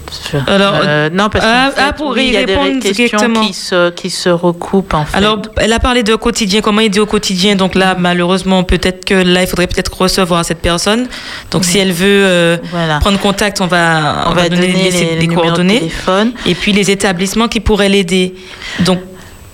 Alors, 0.47 0.75
euh, 0.85 1.11
non, 1.11 1.29
parce 1.31 1.45
fait, 1.45 1.81
ah, 1.81 1.93
pour 1.93 2.11
oui, 2.11 2.29
y 2.29 2.31
y 2.33 2.37
a 2.37 2.45
des 2.45 2.55
questions 2.81 2.93
directement. 3.19 3.41
qui 3.47 3.53
se, 3.55 3.91
qui 3.91 4.11
se 4.11 4.29
recoupent 4.29 4.95
en 4.95 5.05
fait. 5.05 5.17
Alors, 5.17 5.43
elle 5.59 5.73
a 5.73 5.79
parlé 5.79 6.03
de 6.03 6.15
quotidien, 6.15 6.61
comment 6.61 6.81
aider 6.81 7.01
au 7.01 7.07
quotidien. 7.07 7.55
Donc 7.57 7.75
là, 7.75 7.97
malheureusement, 7.99 8.63
peut-être 8.65 9.05
que 9.05 9.15
là, 9.15 9.43
il 9.43 9.47
faudrait 9.47 9.67
peut-être 9.67 9.97
recevoir 9.97 10.45
cette 10.45 10.61
personne. 10.61 11.07
Donc, 11.51 11.65
si 11.65 11.79
elle 11.79 11.93
veut 11.93 12.07
euh, 12.25 12.57
Voilà. 12.71 12.99
prendre 12.99 13.19
contact, 13.19 13.61
on 13.61 13.67
va, 13.67 14.27
On 14.29 14.33
va 14.33 14.49
donner 14.49 14.67
les- 14.69 14.91
les, 14.91 15.05
les 15.17 15.21
numéros 15.23 15.43
de 15.43 15.47
coordonnées. 15.49 15.79
téléphone. 15.79 16.33
Et 16.47 16.55
puis, 16.55 16.73
les 16.73 16.91
établissements 16.91 17.49
qui 17.49 17.61
pourraient 17.61 17.89
l'aider. 17.89 18.35
Donc, 18.81 18.99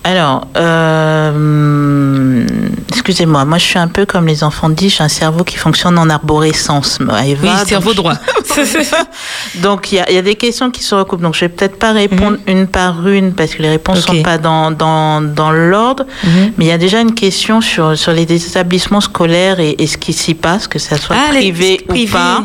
Alors, 0.03 0.47
euh, 0.55 2.45
excusez-moi, 2.89 3.43
moi 3.45 3.57
je 3.57 3.65
suis 3.65 3.77
un 3.79 3.87
peu 3.87 4.05
comme 4.05 4.27
les 4.27 4.43
enfants 4.43 4.69
disent, 4.69 4.95
j'ai 4.97 5.03
un 5.03 5.07
cerveau 5.09 5.43
qui 5.43 5.57
fonctionne 5.57 5.97
en 5.99 6.09
arborescence. 6.09 6.99
Maëva, 6.99 7.41
oui, 7.61 7.67
cerveau 7.67 7.93
droit. 7.93 8.13
Donc 9.55 9.91
il 9.91 9.95
y, 9.95 9.99
a- 9.99 10.09
il 10.09 10.15
y 10.15 10.17
a 10.17 10.21
des 10.21 10.35
questions 10.35 10.71
qui 10.71 10.83
se 10.83 10.95
recoupent. 10.95 11.21
Donc 11.21 11.35
je 11.35 11.41
vais 11.41 11.49
peut-être 11.49 11.77
pas 11.77 11.91
répondre 11.91 12.37
une 12.47 12.67
par 12.67 13.05
une 13.07 13.33
parce 13.33 13.53
que 13.55 13.61
les 13.61 13.69
réponses 13.69 13.99
Ok. 14.07 14.15
sont 14.17 14.23
pas 14.23 14.37
dans, 14.37 14.71
dans, 14.71 15.21
dans 15.21 15.51
l'ordre. 15.51 16.05
Mhm. 16.23 16.53
Mais 16.57 16.65
il 16.65 16.67
y 16.69 16.71
a 16.71 16.77
déjà 16.77 17.01
une 17.01 17.13
question 17.13 17.61
sur, 17.61 17.97
sur 17.97 18.11
les 18.13 18.23
établissements 18.23 19.01
scolaires 19.01 19.59
et, 19.59 19.75
et 19.79 19.87
ce 19.87 19.97
qui 19.97 20.13
s'y 20.13 20.33
passe, 20.33 20.67
que 20.67 20.79
ça 20.79 20.97
soit 20.97 21.15
Ah, 21.19 21.29
privé 21.29 21.81
ou 21.83 21.87
privé. 21.89 22.11
pas. 22.13 22.43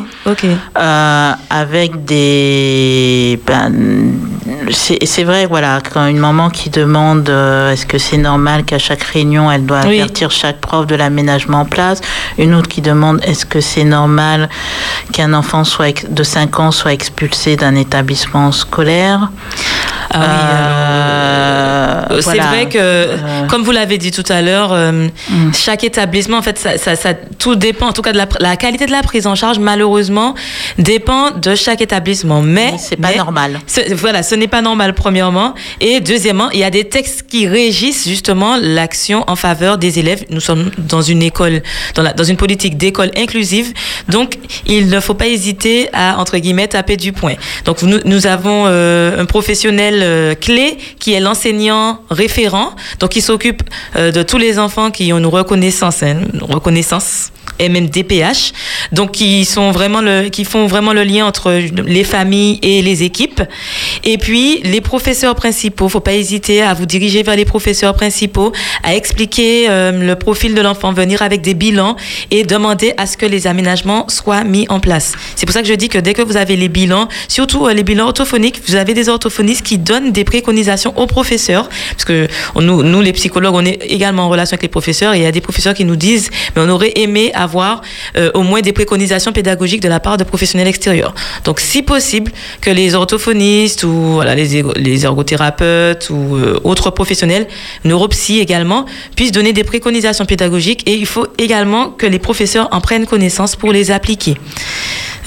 Euh, 0.77 1.31
avec 1.49 2.03
des 2.05 3.39
ben, 3.45 3.71
c'est 4.71 4.99
c'est 5.05 5.23
vrai 5.23 5.45
voilà 5.45 5.79
quand 5.93 6.05
une 6.07 6.17
maman 6.17 6.49
qui 6.49 6.69
demande 6.69 7.29
euh, 7.45 7.71
est-ce 7.71 7.85
que 7.85 7.97
c'est 7.97 8.17
normal 8.17 8.63
qu'à 8.65 8.79
chaque 8.79 9.03
réunion 9.03 9.51
elle 9.51 9.65
doit 9.65 9.81
Oui. 9.85 9.99
avertir 9.99 10.31
chaque 10.31 10.59
prof 10.59 10.85
de 10.87 10.95
l'aménagement 10.95 11.61
en 11.61 11.65
place? 11.65 12.01
Une 12.37 12.53
autre 12.55 12.67
qui 12.67 12.81
demande 12.81 13.19
est-ce 13.23 13.45
que 13.45 13.61
c'est 13.61 13.83
normal 13.83 14.49
qu'un 15.13 15.33
enfant 15.33 15.63
soit 15.63 16.05
de 16.09 16.23
5 16.23 16.59
ans 16.59 16.71
soit 16.71 16.93
expulsé 16.93 17.55
d'un 17.55 17.75
établissement 17.75 18.51
scolaire? 18.51 19.29
Ah 20.11 20.19
oui, 20.19 22.15
Euh, 22.15 22.17
C'est 22.21 22.23
voilà. 22.23 22.43
vrai 22.47 22.69
que, 22.69 23.47
comme 23.49 23.63
vous 23.63 23.71
l'avez 23.71 23.97
dit 23.97 24.11
tout 24.11 24.23
à 24.29 24.41
l'heure, 24.41 24.71
euh, 24.71 25.07
Mm. 25.29 25.53
chaque 25.53 25.83
établissement, 25.83 26.37
en 26.37 26.41
fait, 26.41 26.57
ça, 26.57 26.77
ça- 26.77 26.95
ça- 26.95 27.13
tout 27.13 27.55
dépend, 27.55 27.87
en 27.87 27.93
tout 27.93 28.01
cas, 28.03 28.11
de 28.13 28.17
la, 28.17 28.27
la 28.39 28.55
qualité 28.55 28.85
de 28.85 28.91
la 28.91 29.01
prise 29.01 29.27
en 29.27 29.35
charge, 29.35 29.59
malheureusement, 29.59 30.35
dépend 30.77 31.31
de 31.31 31.55
chaque 31.55 31.81
établissement. 31.81 32.41
Mais 32.41 32.73
c'est 32.77 32.95
pas 32.95 33.09
mais 33.09 33.17
normal. 33.17 33.59
ce- 33.67 33.93
voilà, 33.95 34.23
ce 34.23 34.35
n'est 34.35 34.47
pas 34.47 34.61
normal, 34.61 34.93
premièrement. 34.93 35.55
Et 35.81 35.99
deuxièmement, 35.99 36.49
il 36.51 36.59
y 36.59 36.63
a 36.63 36.69
des 36.69 36.85
textes 36.85 37.23
qui 37.27 37.47
régissent 37.47 38.07
justement 38.07 38.55
l'action 38.61 39.23
en 39.27 39.35
faveur 39.35 39.77
des 39.77 39.99
élèves. 39.99 40.23
Nous 40.29 40.39
sommes 40.39 40.71
dans 40.77 41.01
une 41.01 41.21
école, 41.23 41.61
dans, 41.95 42.03
la- 42.03 42.13
dans 42.13 42.23
une 42.23 42.37
politique 42.37 42.77
d'école 42.77 43.11
inclusive. 43.17 43.73
Donc, 44.09 44.35
il 44.67 44.87
ne 44.89 44.99
faut 44.99 45.15
pas 45.15 45.27
hésiter 45.27 45.89
à, 45.93 46.17
entre 46.19 46.37
guillemets, 46.37 46.67
taper 46.67 46.97
du 46.97 47.11
point. 47.13 47.33
Donc, 47.65 47.81
nous, 47.81 47.99
nous 48.05 48.27
avons 48.27 48.65
euh, 48.67 49.21
un 49.21 49.25
professionnel 49.25 49.94
euh, 50.01 50.35
clé 50.35 50.77
qui 50.99 51.13
est 51.13 51.19
l'enseignant 51.19 51.99
référent. 52.09 52.75
Donc, 52.99 53.15
il 53.15 53.21
s'occupe 53.21 53.63
euh, 53.95 54.11
de 54.11 54.23
tous 54.23 54.37
les 54.37 54.59
enfants 54.59 54.91
qui 54.91 55.11
ont 55.13 55.17
une 55.17 55.25
reconnaissance, 55.25 56.03
hein, 56.03 56.17
une 56.33 56.43
reconnaissance 56.43 57.31
MMDPH. 57.59 58.53
Donc, 58.91 59.11
qui 59.11 59.45
sont 59.45 59.71
vraiment 59.71 60.01
qui 60.29 60.45
font 60.45 60.67
vraiment 60.67 60.93
le 60.93 61.03
lien 61.03 61.25
entre 61.25 61.51
les 61.51 62.03
familles 62.03 62.59
et 62.61 62.81
les 62.81 63.03
équipes. 63.03 63.41
Et 64.03 64.17
puis, 64.17 64.61
les 64.63 64.81
professeurs 64.81 65.35
principaux, 65.35 65.89
faut 65.89 65.99
pas 65.99 66.13
hésiter 66.13 66.61
à 66.61 66.73
vous 66.73 66.85
diriger 66.85 67.23
vers 67.23 67.35
les 67.35 67.45
professeurs 67.45 67.93
principaux, 67.93 68.51
à 68.83 68.95
expliquer 68.95 69.69
euh, 69.69 69.91
le 69.91 70.15
profil 70.15 70.53
de 70.55 70.61
l'enfant, 70.61 70.93
venir 70.93 71.21
avec 71.21 71.41
des 71.41 71.53
bilans 71.53 71.95
et 72.31 72.43
demander 72.43 72.93
à 72.97 73.05
ce 73.05 73.17
que 73.17 73.25
les 73.25 73.47
aménagements 73.47 74.07
soient 74.09 74.43
mis 74.43 74.65
en 74.69 74.79
place. 74.79 75.13
C'est 75.35 75.45
pour 75.45 75.53
ça 75.53 75.61
que 75.61 75.67
je 75.67 75.73
dis 75.73 75.89
que 75.89 75.97
dès 75.97 76.13
que 76.13 76.21
vous 76.21 76.37
avez 76.37 76.55
les 76.55 76.69
bilans, 76.69 77.07
surtout 77.27 77.67
euh, 77.67 77.73
les 77.73 77.83
bilans 77.83 78.05
orthophoniques, 78.05 78.61
vous 78.67 78.75
avez 78.75 78.93
des 78.93 79.09
orthophonistes 79.09 79.65
qui 79.65 79.77
donnent 79.77 80.11
des 80.11 80.23
préconisations 80.23 80.97
aux 80.97 81.07
professeurs, 81.07 81.69
parce 81.91 82.05
que 82.05 82.27
nous, 82.55 82.83
nous 82.83 83.01
les 83.01 83.13
psychologues, 83.13 83.55
on 83.55 83.65
est 83.65 83.81
également 83.89 84.23
en 84.23 84.29
relation 84.29 84.55
avec 84.55 84.63
les 84.63 84.69
professeurs 84.69 85.13
et 85.13 85.19
il 85.19 85.23
y 85.23 85.27
a 85.27 85.31
des 85.31 85.41
professeurs 85.41 85.73
qui 85.73 85.85
nous 85.85 85.95
disent, 85.95 86.29
mais 86.55 86.61
on 86.61 86.69
aurait 86.69 86.93
aimé 86.95 87.31
avoir 87.33 87.44
euh, 87.53 88.31
au 88.33 88.41
moins 88.41 88.61
des 88.61 88.73
préconisations 88.73 89.31
pédagogiques 89.31 89.81
de 89.81 89.89
la 89.89 89.99
part 89.99 90.17
de 90.17 90.23
professionnels 90.23 90.67
extérieurs. 90.67 91.13
Donc, 91.43 91.59
si 91.59 91.81
possible, 91.81 92.31
que 92.61 92.69
les 92.69 92.95
orthophonistes 92.95 93.83
ou 93.83 93.93
voilà, 94.19 94.33
les, 94.35 94.55
ergo- 94.57 94.73
les 94.75 95.05
ergothérapeutes 95.05 96.09
ou 96.09 96.35
euh, 96.35 96.59
autres 96.63 96.89
professionnels, 96.91 97.47
neuropsy 97.83 98.39
également, 98.39 98.85
puissent 99.15 99.31
donner 99.31 99.53
des 99.53 99.63
préconisations 99.63 100.25
pédagogiques 100.25 100.83
et 100.87 100.95
il 100.95 101.05
faut 101.05 101.27
également 101.37 101.89
que 101.89 102.05
les 102.05 102.19
professeurs 102.19 102.67
en 102.71 102.81
prennent 102.81 103.05
connaissance 103.05 103.55
pour 103.55 103.71
les 103.71 103.91
appliquer. 103.91 104.35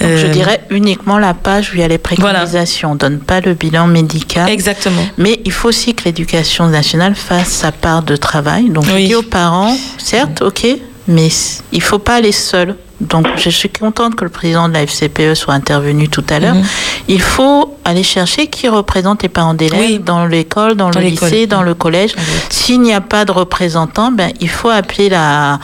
Donc, 0.01 0.11
je 0.15 0.27
Euh, 0.27 0.29
dirais 0.29 0.61
uniquement 0.69 1.17
la 1.19 1.33
page 1.33 1.71
où 1.71 1.75
il 1.75 1.81
y 1.81 1.83
a 1.83 1.87
les 1.89 1.97
préconisations. 1.97 2.91
On 2.91 2.95
donne 2.95 3.19
pas 3.19 3.41
le 3.41 3.53
bilan 3.53 3.85
médical. 3.87 4.47
Exactement. 4.49 5.05
Mais 5.17 5.41
il 5.43 5.51
faut 5.51 5.67
aussi 5.67 5.93
que 5.93 6.03
l'éducation 6.05 6.67
nationale 6.67 7.15
fasse 7.15 7.49
sa 7.49 7.71
part 7.73 8.01
de 8.03 8.15
travail. 8.15 8.69
Donc, 8.69 8.85
je 8.85 8.95
dis 8.95 9.15
aux 9.15 9.21
parents, 9.41 9.75
certes, 9.97 10.41
ok, 10.41 10.65
mais 11.09 11.29
il 11.71 11.81
faut 11.81 11.99
pas 11.99 12.15
aller 12.15 12.31
seul. 12.31 12.75
Donc, 13.01 13.27
je 13.37 13.49
suis 13.49 13.69
contente 13.69 14.15
que 14.15 14.25
le 14.25 14.29
président 14.29 14.67
de 14.67 14.73
la 14.73 14.85
FCPE 14.85 15.33
soit 15.33 15.53
intervenu 15.53 16.07
tout 16.07 16.23
à 16.29 16.39
l'heure. 16.39 16.55
Mhm. 16.55 16.63
Il 17.07 17.21
faut 17.21 17.77
aller 17.83 18.03
chercher 18.03 18.47
qui 18.47 18.67
représente 18.67 19.23
les 19.23 19.29
parents 19.29 19.53
d'élèves 19.55 20.03
dans 20.03 20.25
l'école, 20.25 20.75
dans, 20.75 20.91
Dans 20.91 20.99
le 20.99 21.07
lycée, 21.07 21.47
dans 21.47 21.63
le 21.63 21.73
collège. 21.73 22.13
S'il 22.49 22.81
n'y 22.81 22.93
a 22.93 23.01
pas 23.01 23.25
de 23.25 23.31
représentant, 23.31 24.11
ben, 24.11 24.31
il 24.39 24.49
faut 24.49 24.69
appeler 24.69 25.09
la, 25.09 25.59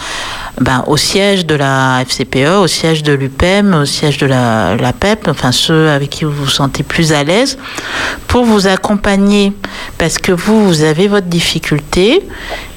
ben, 0.61 0.83
au 0.87 0.95
siège 0.97 1.45
de 1.45 1.55
la 1.55 2.03
FCPE, 2.07 2.59
au 2.61 2.67
siège 2.67 3.03
de 3.03 3.13
l'UPEM, 3.13 3.73
au 3.73 3.85
siège 3.85 4.17
de 4.17 4.25
la, 4.25 4.75
la 4.77 4.93
PEP, 4.93 5.27
enfin 5.27 5.51
ceux 5.51 5.89
avec 5.89 6.09
qui 6.09 6.23
vous 6.25 6.31
vous 6.31 6.47
sentez 6.47 6.83
plus 6.83 7.11
à 7.13 7.23
l'aise, 7.23 7.57
pour 8.27 8.45
vous 8.45 8.67
accompagner. 8.67 9.51
Parce 9.97 10.17
que 10.17 10.31
vous, 10.31 10.65
vous 10.65 10.83
avez 10.83 11.07
votre 11.07 11.27
difficulté, 11.27 12.21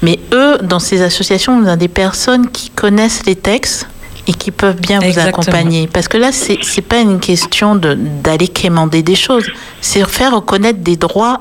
mais 0.02 0.18
eux, 0.32 0.58
dans 0.62 0.80
ces 0.80 1.02
associations, 1.02 1.60
vous 1.60 1.68
avez 1.68 1.76
des 1.76 1.88
personnes 1.88 2.50
qui 2.50 2.70
connaissent 2.70 3.24
les 3.26 3.36
textes 3.36 3.86
et 4.26 4.32
qui 4.34 4.50
peuvent 4.50 4.76
bien 4.80 4.98
vous 4.98 5.18
accompagner. 5.28 5.86
Parce 5.86 6.08
que 6.08 6.18
là, 6.18 6.32
c'est 6.32 6.58
c'est 6.62 6.82
pas 6.82 6.98
une 6.98 7.18
question 7.20 7.76
de- 7.76 7.94
d'aller 7.94 8.48
quémander 8.48 9.02
des 9.02 9.14
choses, 9.14 9.46
c'est 9.80 10.06
faire 10.06 10.34
reconnaître 10.34 10.80
des 10.80 10.96
droits. 10.96 11.38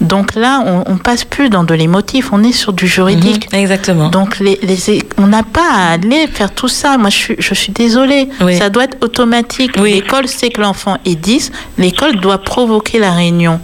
Donc 0.00 0.34
là, 0.34 0.62
on, 0.64 0.84
on 0.92 0.96
passe 0.96 1.24
plus 1.24 1.50
dans 1.50 1.64
de 1.64 1.74
l'émotif, 1.74 2.30
on 2.32 2.42
est 2.44 2.52
sur 2.52 2.72
du 2.72 2.86
juridique. 2.86 3.48
exactement. 3.52 4.08
Donc 4.10 4.38
les, 4.38 4.58
les- 4.62 5.02
on 5.18 5.26
n'a 5.26 5.42
pas 5.42 5.68
à 5.74 5.92
aller 5.92 6.26
faire 6.28 6.52
tout 6.54 6.68
ça. 6.68 6.96
Moi, 6.98 7.10
je 7.10 7.16
suis, 7.16 7.36
je 7.38 7.54
suis 7.54 7.72
désolée. 7.72 8.28
Ça 8.58 8.70
doit 8.70 8.84
être 8.84 8.96
automatique. 9.02 9.76
L'école 9.94 10.28
sait 10.28 10.50
que 10.50 10.60
l'enfant 10.60 10.98
est 11.04 11.16
10, 11.16 11.50
l'école 11.78 12.16
doit 12.20 12.38
provoquer 12.38 12.98
la 13.00 13.12
réunion. 13.12 13.58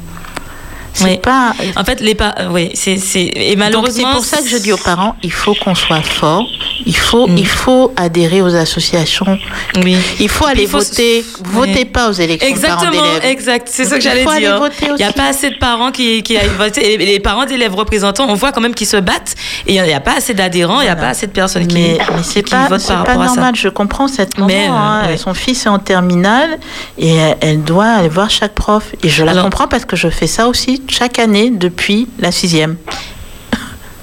C'est 0.95 1.05
Oui. 1.05 1.19
pas. 1.19 1.53
En 1.77 1.85
fait, 1.85 2.01
les 2.01 2.15
pas, 2.15 2.35
oui, 2.51 2.71
c'est, 2.75 2.97
c'est, 2.99 3.31
et 3.35 3.57
malheureusement. 3.57 4.09
C'est 4.11 4.17
pour 4.17 4.25
ça 4.25 4.39
que 4.43 4.49
je 4.49 4.57
dis 4.57 4.73
aux 4.73 4.77
parents, 4.79 5.17
il 5.23 5.33
faut 5.33 5.55
qu'on 5.55 5.75
soit 5.75 6.01
fort. 6.03 6.47
Il 6.87 6.97
faut, 6.97 7.27
Mm. 7.27 7.39
il 7.39 7.47
faut 7.47 7.93
adhérer 7.97 8.43
aux 8.43 8.55
associations. 8.55 9.39
Oui. 9.83 9.97
Il 10.21 10.29
faut 10.29 10.47
aller 10.47 10.63
il 10.63 10.69
faut- 10.69 10.79
voter. 10.79 11.25
Votez 11.45 11.73
Oui. 11.79 11.85
pas 11.87 12.09
aux 12.11 12.13
élections 12.13 12.49
Exactement, 12.49 13.03
exact. 13.23 13.69
C'est 13.71 13.85
ça 13.85 13.97
que 13.97 14.01
il 14.01 14.05
j'allais 14.05 14.23
faut 14.25 14.31
aller 14.31 14.47
dire. 14.47 14.71
Il 14.91 14.95
n'y 14.97 15.03
a 15.05 15.13
pas 15.13 15.27
assez 15.29 15.51
de 15.51 15.57
parents 15.59 15.91
qui, 15.91 16.23
qui 16.23 16.37
aillent 16.37 16.49
voter. 16.59 16.95
Et 16.95 16.97
les 16.99 17.21
parents 17.21 17.45
d'élèves 17.47 17.75
représentants, 17.75 18.27
on 18.29 18.35
voit 18.35 18.53
quand 18.53 18.61
même 18.61 18.75
qu'ils 18.75 18.87
se 18.87 18.97
battent. 18.99 19.35
Et 19.67 19.75
il 19.77 19.83
n'y 19.83 19.93
a 19.93 20.01
pas 20.01 20.17
assez 20.19 20.35
d'adhérents, 20.35 20.81
il 20.81 20.85
n'y 20.85 20.91
a 20.91 20.97
pas 20.97 21.09
assez 21.09 21.27
de 21.27 21.33
personnes 21.33 21.67
qui, 21.67 21.75
Mais, 21.75 21.99
mais 22.15 22.23
c'est 22.23 22.49
pas, 22.49 22.69
votent 22.69 22.81
c'est 22.81 22.93
par 22.93 23.05
pas 23.05 23.15
ça. 23.15 23.25
normal. 23.25 23.57
Je 23.57 23.69
comprends 23.69 24.07
cette 24.09 24.37
maman. 24.39 24.47
Mais, 24.49 24.69
euh, 24.69 24.73
hein. 24.73 25.07
ouais. 25.09 25.17
Son 25.17 25.35
fils 25.35 25.67
est 25.67 25.69
en 25.69 25.79
terminale 25.79 26.59
et 26.99 27.15
elle, 27.15 27.37
elle 27.41 27.63
doit 27.65 27.87
aller 27.87 28.09
voir 28.09 28.31
chaque 28.31 28.55
prof. 28.55 28.85
Et 29.03 29.09
je 29.09 29.25
la 29.25 29.35
comprends 29.43 29.67
parce 29.69 29.85
que 29.85 29.97
je 29.97 30.09
fais 30.09 30.27
ça 30.27 30.47
aussi 30.49 30.83
chaque 30.89 31.19
année 31.19 31.51
depuis 31.51 32.09
la 32.19 32.33
sixième. 32.33 32.77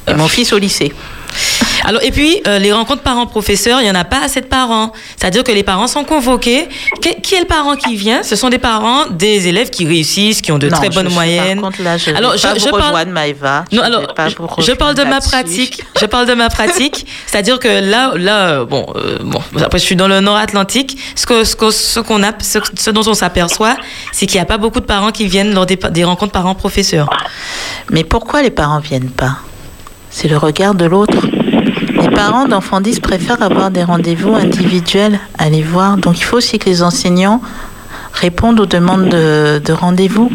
Et 0.07 0.13
mon 0.13 0.27
fils 0.27 0.53
au 0.53 0.57
lycée. 0.57 0.91
Alors, 1.85 2.01
et 2.03 2.11
puis, 2.11 2.41
euh, 2.47 2.59
les 2.59 2.71
rencontres 2.71 3.01
parents-professeurs, 3.01 3.79
il 3.81 3.85
n'y 3.85 3.91
en 3.91 3.95
a 3.95 4.03
pas 4.03 4.19
assez 4.23 4.41
de 4.41 4.45
parents. 4.45 4.91
C'est-à-dire 5.17 5.43
que 5.43 5.51
les 5.51 5.63
parents 5.63 5.87
sont 5.87 6.03
convoqués. 6.03 6.67
Qui, 7.01 7.15
qui 7.21 7.35
est 7.35 7.39
le 7.39 7.45
parent 7.45 7.75
qui 7.75 7.95
vient? 7.95 8.23
Ce 8.23 8.35
sont 8.35 8.49
des 8.49 8.57
parents 8.59 9.07
des 9.09 9.47
élèves 9.47 9.69
qui 9.69 9.85
réussissent, 9.85 10.41
qui 10.41 10.51
ont 10.51 10.57
de 10.59 10.69
Non, 10.69 10.77
très 10.77 10.87
je 10.87 10.95
bonnes 10.95 11.07
suis- 11.07 11.15
moyennes. 11.15 11.59
Par 11.61 11.71
contre, 11.71 11.83
là, 11.83 11.97
je 11.97 12.11
alors, 12.11 12.33
vais 12.33 12.39
pas 12.39 12.53
je, 12.55 12.59
vous 12.59 12.65
je 12.67 12.71
parle... 12.71 13.05
Maëva. 13.09 13.65
Non, 13.71 13.81
Je 13.81 13.85
alors, 13.85 14.01
je, 14.59 14.63
je 14.63 14.71
parle 14.73 14.95
de 14.95 15.03
ma 15.03 15.19
pratique. 15.21 15.81
Je 15.99 16.05
parle 16.05 16.27
de 16.27 16.33
ma 16.33 16.49
pratique. 16.49 17.05
C'est-à-dire 17.25 17.59
que 17.59 17.67
là, 17.67 18.13
là, 18.15 18.47
euh, 18.49 18.65
bon, 18.65 18.85
euh, 18.95 19.17
bon, 19.21 19.39
après, 19.61 19.79
je 19.79 19.83
suis 19.85 19.95
dans 19.95 20.07
le 20.07 20.19
Nord-Atlantique. 20.19 20.97
Ce 21.15 21.25
que, 21.25 21.43
ce 21.43 21.99
qu'on 21.99 22.23
a, 22.23 22.31
ce, 22.41 22.59
ce 22.77 22.91
dont 22.91 23.07
on 23.07 23.13
s'aperçoit, 23.13 23.75
c'est 24.11 24.25
qu'il 24.27 24.35
n'y 24.37 24.41
a 24.43 24.45
pas 24.45 24.57
beaucoup 24.57 24.79
de 24.79 24.85
parents 24.85 25.11
qui 25.11 25.27
viennent 25.27 25.53
lors 25.53 25.65
des, 25.65 25.77
des 25.77 26.03
rencontres 26.03 26.31
parents-professeurs. 26.31 27.09
Mais 27.89 28.03
pourquoi 28.03 28.41
les 28.41 28.51
parents 28.51 28.79
viennent 28.79 29.09
pas? 29.09 29.37
C'est 30.09 30.27
le 30.27 30.37
regard 30.37 30.75
de 30.75 30.85
l'autre. 30.85 31.15
Les 32.01 32.09
parents 32.09 32.47
d'enfants 32.47 32.81
10 32.81 32.99
préfèrent 32.99 33.41
avoir 33.41 33.71
des 33.71 33.83
rendez-vous 33.83 34.33
individuels, 34.35 35.19
aller 35.37 35.61
voir. 35.61 35.97
Donc 35.97 36.19
il 36.19 36.23
faut 36.23 36.37
aussi 36.37 36.59
que 36.59 36.69
les 36.69 36.81
enseignants 36.83 37.41
répondent 38.13 38.59
aux 38.59 38.65
demandes 38.65 39.09
de, 39.09 39.61
de 39.63 39.73
rendez-vous 39.73 40.31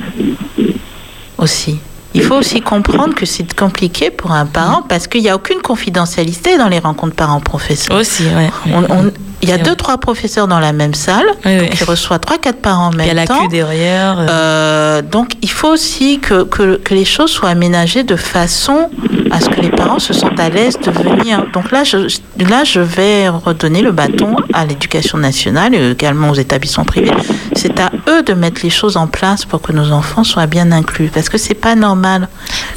aussi. 1.39 1.79
Il 2.15 2.23
faut 2.23 2.37
aussi 2.37 2.63
comprendre 2.63 3.15
que 3.15 3.27
c'est 3.27 3.53
compliqué 3.55 4.11
pour 4.11 4.33
un 4.33 4.47
parent 4.47 4.83
parce 4.89 5.07
qu'il 5.07 5.21
n'y 5.23 5.29
a 5.29 5.35
aucune 5.37 5.61
confidentialité 5.61 6.57
dans 6.57 6.69
les 6.69 6.79
rencontres 6.79 7.15
parents-professeurs. 7.15 7.99
Aussi, 7.99 8.23
ouais. 8.25 8.51
On- 8.73 8.85
on- 8.91 9.13
il 9.43 9.49
y 9.49 9.53
a 9.53 9.59
deux, 9.59 9.75
trois 9.77 9.99
professeurs 9.99 10.49
dans 10.49 10.59
la 10.61 10.73
même 10.73 10.95
salle, 10.95 11.27
donc 11.45 11.81
il 11.81 11.85
reçoit 11.85 12.19
trois, 12.19 12.39
quatre 12.39 12.61
parents 12.61 12.87
en 12.89 12.91
même 12.91 13.03
Il 13.03 13.09
y 13.09 13.11
a 13.11 13.15
la 13.15 13.27
temps. 13.27 13.43
queue 13.43 13.49
derrière. 13.49 14.19
euh. 14.19 14.27
Euh, 14.31 15.03
donc 15.03 15.33
il 15.43 15.51
faut 15.51 15.69
aussi 15.69 16.19
que, 16.21 16.45
que, 16.45 16.77
que 16.77 16.95
les 16.95 17.05
choses 17.05 17.31
soient 17.31 17.51
aménagées 17.51 18.03
de 18.03 18.17
façon 18.17 18.91
à 19.31 19.41
ce 19.41 19.49
que 19.49 19.61
les 19.61 19.71
parents 19.71 19.99
se 19.99 20.13
sentent 20.15 20.39
à 20.41 20.49
l'aise 20.49 20.79
de 20.79 20.91
venir. 20.91 21.45
Donc 21.53 21.71
là 21.71 21.85
je, 21.85 21.97
là, 22.39 22.65
je 22.65 22.81
vais 22.81 23.29
redonner 23.29 23.83
le 23.83 23.93
bâton 23.93 24.37
à 24.53 24.65
l'éducation 24.65 25.19
nationale 25.19 25.75
et 25.75 25.91
également 25.91 26.31
aux 26.31 26.35
établissements 26.35 26.85
privés. 26.85 27.13
C'est 27.55 27.79
à 27.81 27.91
eux 28.09 28.23
de 28.23 28.33
mettre 28.35 28.61
les 28.63 28.71
choses 28.71 28.97
en 28.97 29.07
place 29.07 29.45
pour 29.45 29.61
que 29.61 29.73
nos 29.73 29.91
enfants 29.93 30.25
soient 30.25 30.47
bien 30.47 30.73
inclus. 30.73 31.11
Parce 31.13 31.29
que 31.29 31.39
c'est 31.39 31.55
pas 31.55 31.75
normal 31.75 32.29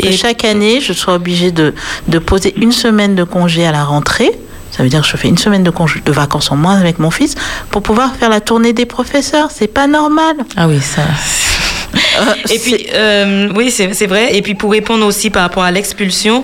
que 0.01 0.11
chaque 0.11 0.43
année, 0.43 0.81
je 0.81 0.93
sois 0.93 1.13
obligée 1.15 1.51
de, 1.51 1.73
de 2.07 2.19
poser 2.19 2.53
une 2.57 2.71
semaine 2.71 3.15
de 3.15 3.23
congé 3.23 3.65
à 3.65 3.71
la 3.71 3.83
rentrée. 3.85 4.31
Ça 4.79 4.83
veut 4.83 4.89
dire 4.89 5.01
que 5.01 5.07
je 5.07 5.17
fais 5.17 5.27
une 5.27 5.37
semaine 5.37 5.61
de, 5.61 5.73
de 6.05 6.11
vacances 6.13 6.53
en 6.53 6.55
moins 6.55 6.77
avec 6.79 6.99
mon 6.99 7.11
fils 7.11 7.35
pour 7.69 7.81
pouvoir 7.81 8.15
faire 8.15 8.29
la 8.29 8.39
tournée 8.39 8.71
des 8.71 8.85
professeurs. 8.85 9.49
C'est 9.53 9.67
pas 9.67 9.87
normal. 9.87 10.37
Ah 10.55 10.69
oui, 10.69 10.79
ça. 10.79 11.01
et 12.49 12.59
puis, 12.59 12.87
euh, 12.93 13.49
oui, 13.55 13.71
c'est 13.71 14.07
vrai. 14.07 14.35
Et 14.35 14.41
puis, 14.41 14.55
pour 14.55 14.71
répondre 14.71 15.05
aussi 15.05 15.29
par 15.29 15.43
rapport 15.43 15.63
à 15.63 15.71
l'expulsion, 15.71 16.43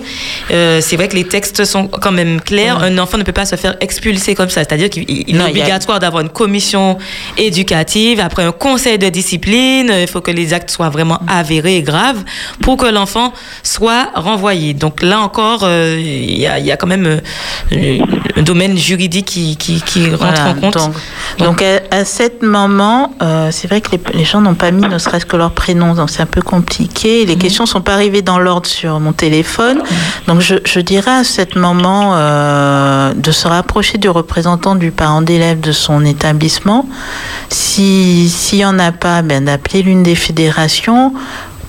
euh, 0.50 0.80
c'est 0.80 0.96
vrai 0.96 1.08
que 1.08 1.16
les 1.16 1.24
textes 1.24 1.64
sont 1.64 1.88
quand 1.88 2.12
même 2.12 2.40
clairs. 2.40 2.82
Un 2.82 2.96
enfant 2.98 3.18
ne 3.18 3.22
peut 3.22 3.32
pas 3.32 3.46
se 3.46 3.56
faire 3.56 3.76
expulser 3.80 4.34
comme 4.34 4.48
ça. 4.50 4.62
C'est-à-dire 4.64 4.90
qu'il 4.90 5.04
il 5.08 5.36
est 5.36 5.40
a- 5.40 5.46
obligatoire 5.48 5.98
d'avoir 6.00 6.22
une 6.22 6.28
commission 6.28 6.98
éducative, 7.36 8.20
après 8.20 8.42
un 8.44 8.52
conseil 8.52 8.98
de 8.98 9.08
discipline. 9.08 9.92
Il 10.00 10.06
faut 10.06 10.20
que 10.20 10.30
les 10.30 10.52
actes 10.54 10.70
soient 10.70 10.88
vraiment 10.90 11.20
avérés 11.28 11.76
et 11.76 11.82
graves 11.82 12.22
pour 12.62 12.76
que 12.76 12.86
l'enfant 12.86 13.32
soit 13.62 14.08
renvoyé. 14.14 14.74
Donc 14.74 15.02
là 15.02 15.20
encore, 15.20 15.60
euh, 15.64 15.96
il 15.98 16.38
y, 16.38 16.46
a, 16.46 16.58
y 16.58 16.70
a 16.72 16.76
quand 16.76 16.86
même 16.86 17.20
euh, 17.72 17.98
un 18.36 18.42
domaine 18.42 18.76
juridique 18.76 19.26
qui, 19.26 19.56
qui, 19.56 19.80
qui 19.82 20.08
rentre 20.10 20.18
Voilà, 20.18 20.50
en 20.50 20.54
compte. 20.54 20.74
Donc, 20.74 20.94
donc 21.38 21.62
à, 21.62 21.80
à 21.96 22.04
cet 22.04 22.42
moment, 22.42 23.12
euh, 23.22 23.50
c'est 23.52 23.68
vrai 23.68 23.80
que 23.80 23.90
les, 23.92 24.00
les 24.18 24.24
gens 24.24 24.40
n'ont 24.40 24.54
pas 24.54 24.70
mis 24.70 24.82
ne 24.86 24.98
serait-ce 24.98 25.26
que 25.26 25.36
leur 25.36 25.52
prénom, 25.52 25.65
donc 25.74 26.10
c'est 26.10 26.22
un 26.22 26.26
peu 26.26 26.42
compliqué. 26.42 27.22
Mhm. 27.22 27.28
Les 27.28 27.36
questions 27.36 27.66
sont 27.66 27.80
pas 27.80 27.94
arrivées 27.94 28.22
dans 28.22 28.38
l'ordre 28.38 28.66
sur 28.66 29.00
mon 29.00 29.12
téléphone. 29.12 29.82
Donc 30.26 30.40
je, 30.40 30.56
je 30.64 30.80
dirais 30.80 31.10
à 31.10 31.24
cet 31.24 31.56
moment 31.56 32.12
euh, 32.14 33.12
de 33.14 33.30
se 33.30 33.48
rapprocher 33.48 33.98
du 33.98 34.08
représentant 34.08 34.74
du 34.74 34.90
parent 34.90 35.22
d'élève 35.22 35.60
de 35.60 35.72
son 35.72 36.04
établissement. 36.04 36.88
Si 37.48 38.28
s'il 38.28 38.58
y 38.58 38.64
en 38.64 38.78
a 38.78 38.92
pas, 38.92 39.22
ben 39.22 39.44
d'appeler 39.44 39.82
l'une 39.82 40.02
des 40.02 40.14
fédérations 40.14 41.12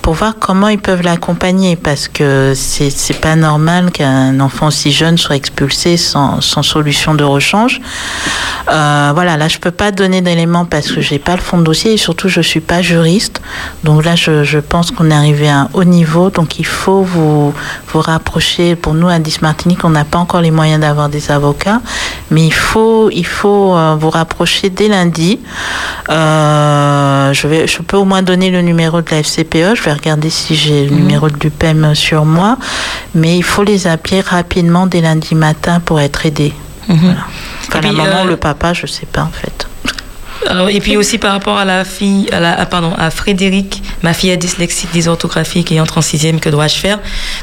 pour 0.07 0.13
voir 0.13 0.35
comment 0.39 0.69
ils 0.69 0.79
peuvent 0.79 1.01
l'accompagner 1.01 1.75
parce 1.75 2.07
que 2.07 2.53
c'est 2.55 3.19
pas 3.19 3.35
normal 3.35 3.91
qu'un 3.91 4.39
enfant 4.39 4.71
si 4.71 4.93
jeune 4.93 5.17
soit 5.17 5.35
expulsé 5.35 5.97
sans, 5.97 6.39
solution 6.39 7.13
de 7.13 7.25
rechange. 7.25 7.81
Euh, 8.69 9.11
voilà, 9.13 9.35
là 9.35 9.49
je 9.49 9.57
peux 9.57 9.71
pas 9.71 9.91
donner 9.91 10.21
d'éléments 10.21 10.63
parce 10.63 10.93
que 10.93 11.01
j'ai 11.01 11.19
pas 11.19 11.35
le 11.35 11.41
fond 11.41 11.57
de 11.57 11.63
dossier 11.63 11.91
et 11.91 11.97
surtout 11.97 12.29
je 12.29 12.39
suis 12.39 12.61
pas 12.61 12.81
juriste. 12.81 13.41
Donc 13.83 14.05
là 14.05 14.15
je, 14.15 14.59
pense 14.59 14.91
qu'on 14.91 15.11
est 15.11 15.13
arrivé 15.13 15.49
à 15.49 15.63
un 15.63 15.69
haut 15.73 15.83
niveau 15.83 16.29
donc 16.29 16.57
il 16.57 16.65
faut 16.65 17.01
vous 17.01 17.53
vous 17.89 17.99
rapprocher. 17.99 18.77
Pour 18.77 18.93
nous 18.93 19.09
à 19.09 19.19
10 19.19 19.41
Martinique 19.41 19.83
on 19.83 19.89
n'a 19.89 20.05
pas 20.05 20.19
encore 20.19 20.39
les 20.39 20.51
moyens 20.51 20.79
d'avoir 20.79 21.09
des 21.09 21.31
avocats, 21.31 21.81
mais 22.31 22.45
il 22.45 22.53
faut 22.53 23.09
il 23.11 23.25
faut 23.25 23.75
euh, 23.75 23.97
vous 23.99 24.09
rapprocher 24.09 24.69
dès 24.69 24.87
lundi. 24.87 25.41
Euh, 26.09 27.33
je 27.33 27.47
vais 27.47 27.67
je 27.67 27.81
peux 27.81 27.97
au 27.97 28.05
moins 28.05 28.21
donner 28.21 28.51
le 28.51 28.61
numéro 28.61 29.01
de 29.01 29.11
la 29.11 29.21
FCPE. 29.21 29.75
Je 29.75 29.83
vais 29.83 29.96
regarder 29.97 30.29
si 30.29 30.55
j'ai 30.55 30.85
le 30.85 30.95
numéro 30.95 31.29
de 31.29 31.37
l'UPEM 31.41 31.93
sur 31.95 32.25
moi, 32.25 32.57
mais 33.15 33.37
il 33.37 33.43
faut 33.43 33.63
les 33.63 33.87
appeler 33.87 34.21
rapidement 34.21 34.87
dès 34.87 35.01
lundi 35.01 35.35
matin 35.35 35.79
pour 35.79 35.99
être 35.99 36.25
aidé. 36.25 36.53
Voilà. 36.87 37.25
Enfin, 37.67 37.81
la 37.81 37.91
maman 37.91 38.19
euh, 38.19 38.25
ou 38.25 38.27
le 38.27 38.37
papa, 38.37 38.73
je 38.73 38.87
sais 38.87 39.05
pas 39.05 39.23
en 39.23 39.31
fait. 39.31 39.67
Alors, 40.47 40.69
et 40.69 40.79
puis 40.79 40.97
aussi 40.97 41.17
par 41.17 41.31
rapport 41.33 41.57
à 41.57 41.65
la 41.65 41.83
fille, 41.83 42.27
à 42.31 42.39
la, 42.39 42.65
pardon, 42.65 42.93
à 42.97 43.09
Frédéric 43.11 43.81
ma 44.03 44.13
fille 44.13 44.29
est 44.29 44.37
dyslexique, 44.37 44.89
dysorthographique 44.91 45.71
et 45.71 45.79
entre 45.81 45.97
en 45.97 46.01
sixième, 46.01 46.39
que 46.39 46.49
dois-je 46.49 46.75
faire? 46.75 46.99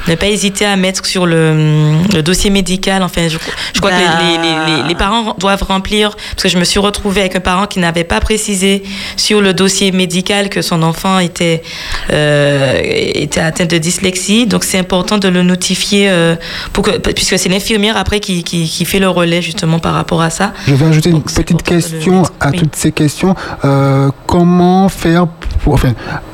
Ne 0.09 0.15
pas 0.15 0.27
hésiter 0.29 0.65
à 0.65 0.77
mettre 0.77 1.05
sur 1.05 1.27
le, 1.27 1.95
le 2.15 2.23
dossier 2.23 2.51
médical. 2.51 3.03
Enfin, 3.03 3.29
je, 3.29 3.39
je 3.75 3.79
crois 3.81 3.91
que 3.91 3.97
les, 3.97 4.39
les- 4.39 4.83
les- 4.83 4.89
les 4.89 4.95
parents 4.95 5.35
doivent 5.39 5.63
remplir, 5.63 6.11
parce 6.31 6.43
que 6.45 6.49
je 6.49 6.59
me 6.59 6.65
suis 6.65 6.79
retrouvée 6.79 7.21
avec 7.23 7.37
un 7.37 7.41
parent 7.41 7.67
qui 7.67 7.79
n'avait 7.81 8.05
pas 8.05 8.21
précisé 8.21 8.83
sur 9.17 9.41
le 9.41 9.53
dossier 9.55 9.93
médical 9.93 10.49
que 10.49 10.63
son 10.63 10.83
enfant 10.83 11.19
était, 11.19 11.63
euh, 12.11 12.81
était 12.83 13.41
atteint 13.41 13.67
de 13.67 13.79
dyslexie. 13.79 14.47
Donc, 14.47 14.65
c'est 14.65 14.79
important 14.79 15.19
de 15.19 15.29
le 15.29 15.43
notifier, 15.43 16.09
euh, 16.11 16.37
pour 16.73 16.85
que, 16.85 16.93
puisque 16.99 17.39
c'est 17.39 17.49
l'infirmière 17.49 17.97
après 17.97 18.21
qui, 18.21 18.45
qui, 18.45 18.69
qui 18.69 18.85
fait 18.85 19.01
le 19.01 19.09
relais 19.09 19.43
justement 19.43 19.79
par 19.79 19.95
rapport 19.95 20.23
à 20.23 20.31
ça. 20.31 20.53
Je 20.67 20.75
vais 20.75 20.87
ajouter 20.87 21.11
une 21.11 21.23
petite 21.23 21.63
question 21.63 22.23
à 22.41 22.53
toutes 22.53 22.77
ces 22.77 22.93
questions. 22.95 23.35
Euh, 23.65 24.11
comment 24.27 24.89
faire 24.89 25.27
pour, 25.63 25.75
enfin, 25.75 25.93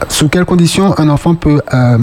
sous 0.08 0.28
quelles 0.28 0.44
conditions 0.44 0.98
un 0.98 1.08
enfant 1.08 1.34
peut 1.34 1.60
euh, 1.72 1.98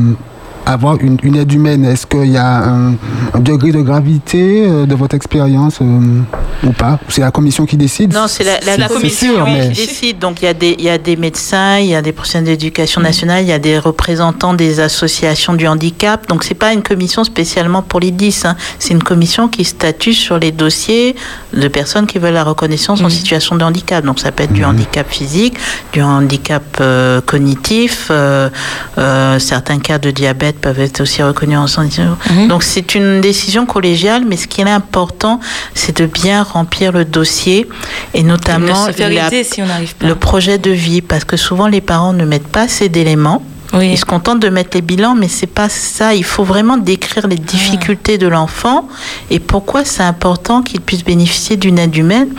avoir 0.74 0.98
une, 1.02 1.18
une 1.24 1.36
aide 1.36 1.52
humaine 1.52 1.86
Est-ce 1.86 2.06
qu'il 2.06 2.32
y 2.32 2.38
a 2.38 2.64
un, 2.70 2.92
un 3.34 3.40
degré 3.40 3.72
de 3.72 3.82
gravité 3.82 4.66
euh, 4.68 4.86
de 4.86 4.96
votre 4.96 5.16
expérience 5.16 5.80
euh, 5.82 6.22
ou 6.64 6.72
pas? 6.72 7.00
C'est 7.10 7.22
la 7.22 7.32
commission 7.32 7.66
qui 7.66 7.78
décide? 7.78 8.14
Non, 8.14 8.28
c'est 8.28 8.44
la, 8.44 8.88
commission 8.88 9.34
sûr, 9.36 9.44
oui, 9.46 9.52
mais- 9.54 9.72
qui 9.72 9.88
décide. 9.88 10.20
Donc 10.20 10.42
il 10.42 10.46
y, 10.46 10.48
a 10.50 10.54
des, 10.54 10.76
il 10.78 10.84
y 10.86 10.90
a 10.90 10.98
des 10.98 11.16
médecins, 11.16 11.78
il 11.78 11.88
y 11.88 11.96
a 11.96 12.02
des 12.02 12.12
professionnels 12.12 12.48
d'éducation 12.58 13.02
nationale, 13.02 13.44
il 13.44 13.48
y 13.50 13.54
a 13.54 13.60
des 13.60 13.80
représentants 13.80 14.54
des 14.54 14.80
associations 14.80 15.54
du 15.54 15.68
handicap. 15.68 16.28
Donc 16.28 16.44
c'est 16.44 16.54
pas 16.54 16.74
une 16.74 16.84
commission 16.84 17.24
spécialement 17.24 17.82
pour 17.82 18.00
les 18.00 18.12
10. 18.12 18.46
hein. 18.46 18.56
C'est 18.80 18.94
une 18.94 19.04
commission 19.04 19.48
qui 19.48 19.64
statue 19.64 20.14
sur 20.14 20.38
les 20.40 20.52
dossiers 20.52 21.16
de 21.54 21.68
personnes 21.68 22.08
qui 22.08 22.20
veulent 22.20 22.34
la 22.34 22.44
reconnaissance 22.44 23.02
en 23.02 23.10
situation 23.10 23.56
de 23.56 23.64
handicap. 23.64 24.04
Donc 24.06 24.20
ça 24.20 24.32
peut 24.32 24.44
être 24.44 24.54
du 24.54 24.66
handicap 24.66 25.08
physique, 25.10 25.56
du 25.94 26.02
handicap 26.02 26.64
euh, 26.82 27.22
cognitif. 27.22 28.08
euh, 28.12 28.50
euh, 28.98 29.40
certains 29.40 29.80
cas 29.80 29.98
de 30.00 30.12
diabète 30.12 30.57
peuvent 30.58 30.80
être 30.80 31.02
aussi 31.02 31.22
reconnus 31.24 31.58
en 31.58 31.68
santé. 31.68 32.02
Donc 32.48 32.64
c'est 32.64 32.96
une 32.96 33.22
décision 33.22 33.66
collégiale, 33.66 34.24
mais 34.28 34.38
ce 34.38 34.48
qui 34.48 34.62
est 34.62 34.70
important, 34.70 35.40
c'est 35.74 35.98
de 35.98 36.06
bien 36.06 36.44
remplir 36.44 36.92
le 36.92 37.06
dossier 37.06 37.68
et 38.14 38.24
notamment 38.24 38.86
la- 39.16 39.30
si 39.44 39.62
on 39.62 39.68
le 40.08 40.16
projet 40.16 40.58
de 40.58 40.72
vie, 40.72 41.02
parce 41.02 41.24
que 41.24 41.38
souvent 41.38 41.68
les 41.68 41.82
parents 41.82 42.14
ne 42.14 42.26
mettent 42.26 42.48
pas 42.48 42.64
assez 42.64 42.90
d'éléments. 42.90 43.44
Ils 43.92 43.98
se 43.98 44.06
contentent 44.06 44.40
de 44.40 44.48
mettre 44.48 44.70
les 44.76 44.82
bilans, 44.82 45.14
mais 45.14 45.28
c'est 45.28 45.46
pas 45.46 45.68
ça. 45.68 46.14
Il 46.16 46.24
faut 46.24 46.46
vraiment 46.46 46.78
décrire 46.78 47.28
les 47.28 47.36
difficultés 47.36 48.18
de 48.18 48.26
l'enfant 48.26 48.88
et 49.30 49.40
pourquoi 49.40 49.84
c'est 49.84 50.04
important 50.04 50.62
qu'il 50.64 50.80
puisse 50.80 51.04
bénéficier 51.04 51.58
d'une 51.58 51.78
aide 51.78 51.94
humaine. 51.96 52.30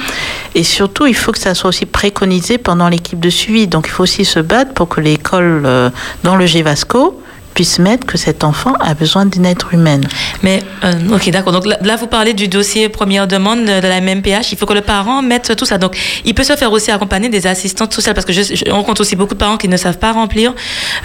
Et 0.54 0.64
surtout, 0.64 1.04
il 1.06 1.14
faut 1.14 1.30
que 1.32 1.38
ça 1.38 1.54
soit 1.54 1.68
aussi 1.68 1.84
préconisé 1.84 2.56
pendant 2.56 2.88
l'équipe 2.88 3.20
de 3.20 3.28
suivi. 3.28 3.66
Donc, 3.68 3.84
il 3.88 3.90
faut 3.90 4.04
aussi 4.04 4.24
se 4.24 4.40
battre 4.40 4.72
pour 4.72 4.88
que 4.88 5.02
l'école, 5.02 5.62
euh, 5.66 5.90
dans 6.24 6.34
le 6.34 6.46
GEVASCO, 6.46 7.20
puisse 7.58 7.80
mettre 7.80 8.06
que 8.06 8.16
cet 8.16 8.44
enfant 8.44 8.74
a 8.78 8.94
besoin 8.94 9.26
d'une 9.26 9.44
aide 9.44 9.58
humaine. 9.72 10.06
Mais, 10.44 10.62
euh, 10.84 10.92
ok, 11.12 11.28
d'accord. 11.30 11.52
Donc 11.52 11.66
là, 11.66 11.96
vous 11.96 12.06
parlez 12.06 12.32
du 12.32 12.46
dossier 12.46 12.88
première 12.88 13.26
demande 13.26 13.64
de 13.64 13.88
la 13.92 14.00
MMPH. 14.00 14.52
Il 14.52 14.56
faut 14.56 14.64
que 14.64 14.74
le 14.74 14.80
parent 14.80 15.22
mette 15.22 15.56
tout 15.56 15.64
ça. 15.64 15.76
Donc, 15.76 15.98
il 16.24 16.34
peut 16.36 16.44
se 16.44 16.54
faire 16.54 16.70
aussi 16.70 16.92
accompagner 16.92 17.28
des 17.28 17.48
assistantes 17.48 17.92
sociales 17.92 18.14
parce 18.14 18.24
que 18.24 18.32
je, 18.32 18.42
je 18.42 18.70
rencontre 18.70 19.00
aussi 19.00 19.16
beaucoup 19.16 19.34
de 19.34 19.40
parents 19.40 19.56
qui 19.56 19.66
ne 19.66 19.76
savent 19.76 19.98
pas 19.98 20.12
remplir. 20.12 20.54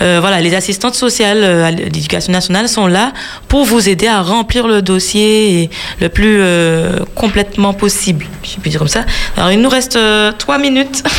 Euh, 0.04 0.20
voilà, 0.22 0.42
les 0.42 0.54
assistantes 0.54 0.94
sociales 0.94 1.42
euh, 1.42 1.66
à 1.66 1.72
l'éducation 1.72 2.32
nationale 2.32 2.70
sont 2.70 2.86
là 2.86 3.14
pour 3.48 3.66
vous 3.66 3.90
aider 3.90 4.06
à 4.06 4.22
remplir 4.22 4.68
le 4.68 4.84
dossier 4.84 5.72
le 6.02 6.10
plus 6.10 6.38
euh, 6.40 7.00
complètement 7.16 7.74
possible. 7.74 8.28
Je 8.44 8.62
peux 8.62 8.70
dire 8.70 8.78
comme 8.78 8.88
ça. 8.88 9.06
Alors, 9.38 9.52
il 9.52 9.60
nous 9.60 9.70
reste 9.70 9.98
trois 10.38 10.60
minutes. 10.60 11.02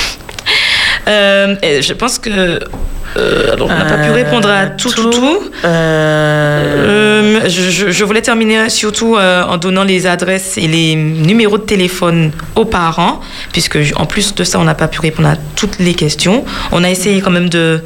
Euh, 1.08 1.54
et 1.62 1.82
je 1.82 1.92
pense 1.92 2.18
que 2.18 2.58
euh, 3.16 3.52
alors, 3.52 3.68
on 3.70 3.74
n'a 3.74 3.84
pas 3.84 3.98
pu 3.98 4.10
répondre 4.10 4.48
à 4.48 4.66
tout, 4.66 4.90
tout, 4.90 5.10
tout. 5.10 5.38
Euh, 5.64 7.40
je, 7.48 7.70
je- 7.70 7.90
je 7.90 8.04
voulais 8.04 8.22
terminer 8.22 8.68
surtout 8.70 9.16
euh, 9.16 9.44
en 9.44 9.56
donnant 9.56 9.84
les 9.84 10.06
adresses 10.06 10.58
et 10.58 10.66
les 10.66 10.94
numéros 10.96 11.58
de 11.58 11.62
téléphone 11.62 12.32
aux 12.56 12.64
parents, 12.64 13.20
puisque 13.52 13.78
en 13.96 14.06
plus 14.06 14.34
de 14.34 14.42
ça, 14.44 14.58
on 14.58 14.64
n'a 14.64 14.74
pas 14.74 14.88
pu 14.88 15.00
répondre 15.00 15.28
à 15.28 15.36
toutes 15.56 15.78
les 15.78 15.94
questions. 15.94 16.44
On 16.72 16.82
a 16.82 16.90
essayé 16.90 17.20
quand 17.20 17.30
même 17.30 17.48
de, 17.48 17.84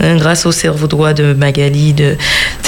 euh, 0.00 0.16
grâce 0.18 0.44
au 0.46 0.52
cerveau 0.52 0.86
droit 0.88 1.12
de 1.12 1.34
Magali, 1.34 1.92
de, 1.92 2.16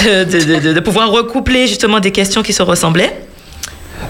de, 0.04 0.24
de- 0.24 0.60
de- 0.60 0.72
de 0.74 0.80
pouvoir 0.80 1.10
recoupler 1.10 1.66
justement 1.66 1.98
des 2.00 2.12
questions 2.12 2.42
qui 2.42 2.52
se 2.52 2.62
ressemblaient. 2.62 3.16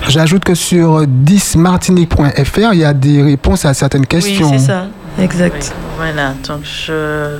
J'ajoute 0.08 0.44
que 0.44 0.54
sur 0.54 1.04
10martinique.fr, 1.06 2.72
il 2.74 2.78
y 2.80 2.84
a 2.84 2.92
des 2.92 3.22
réponses 3.22 3.64
à 3.64 3.72
certaines 3.74 4.06
questions. 4.06 4.50
Oui, 4.50 4.58
c'est 4.58 4.66
ça, 4.66 4.86
exact. 5.18 5.74
Voilà, 5.96 6.34
donc 6.46 6.60
je. 6.64 7.38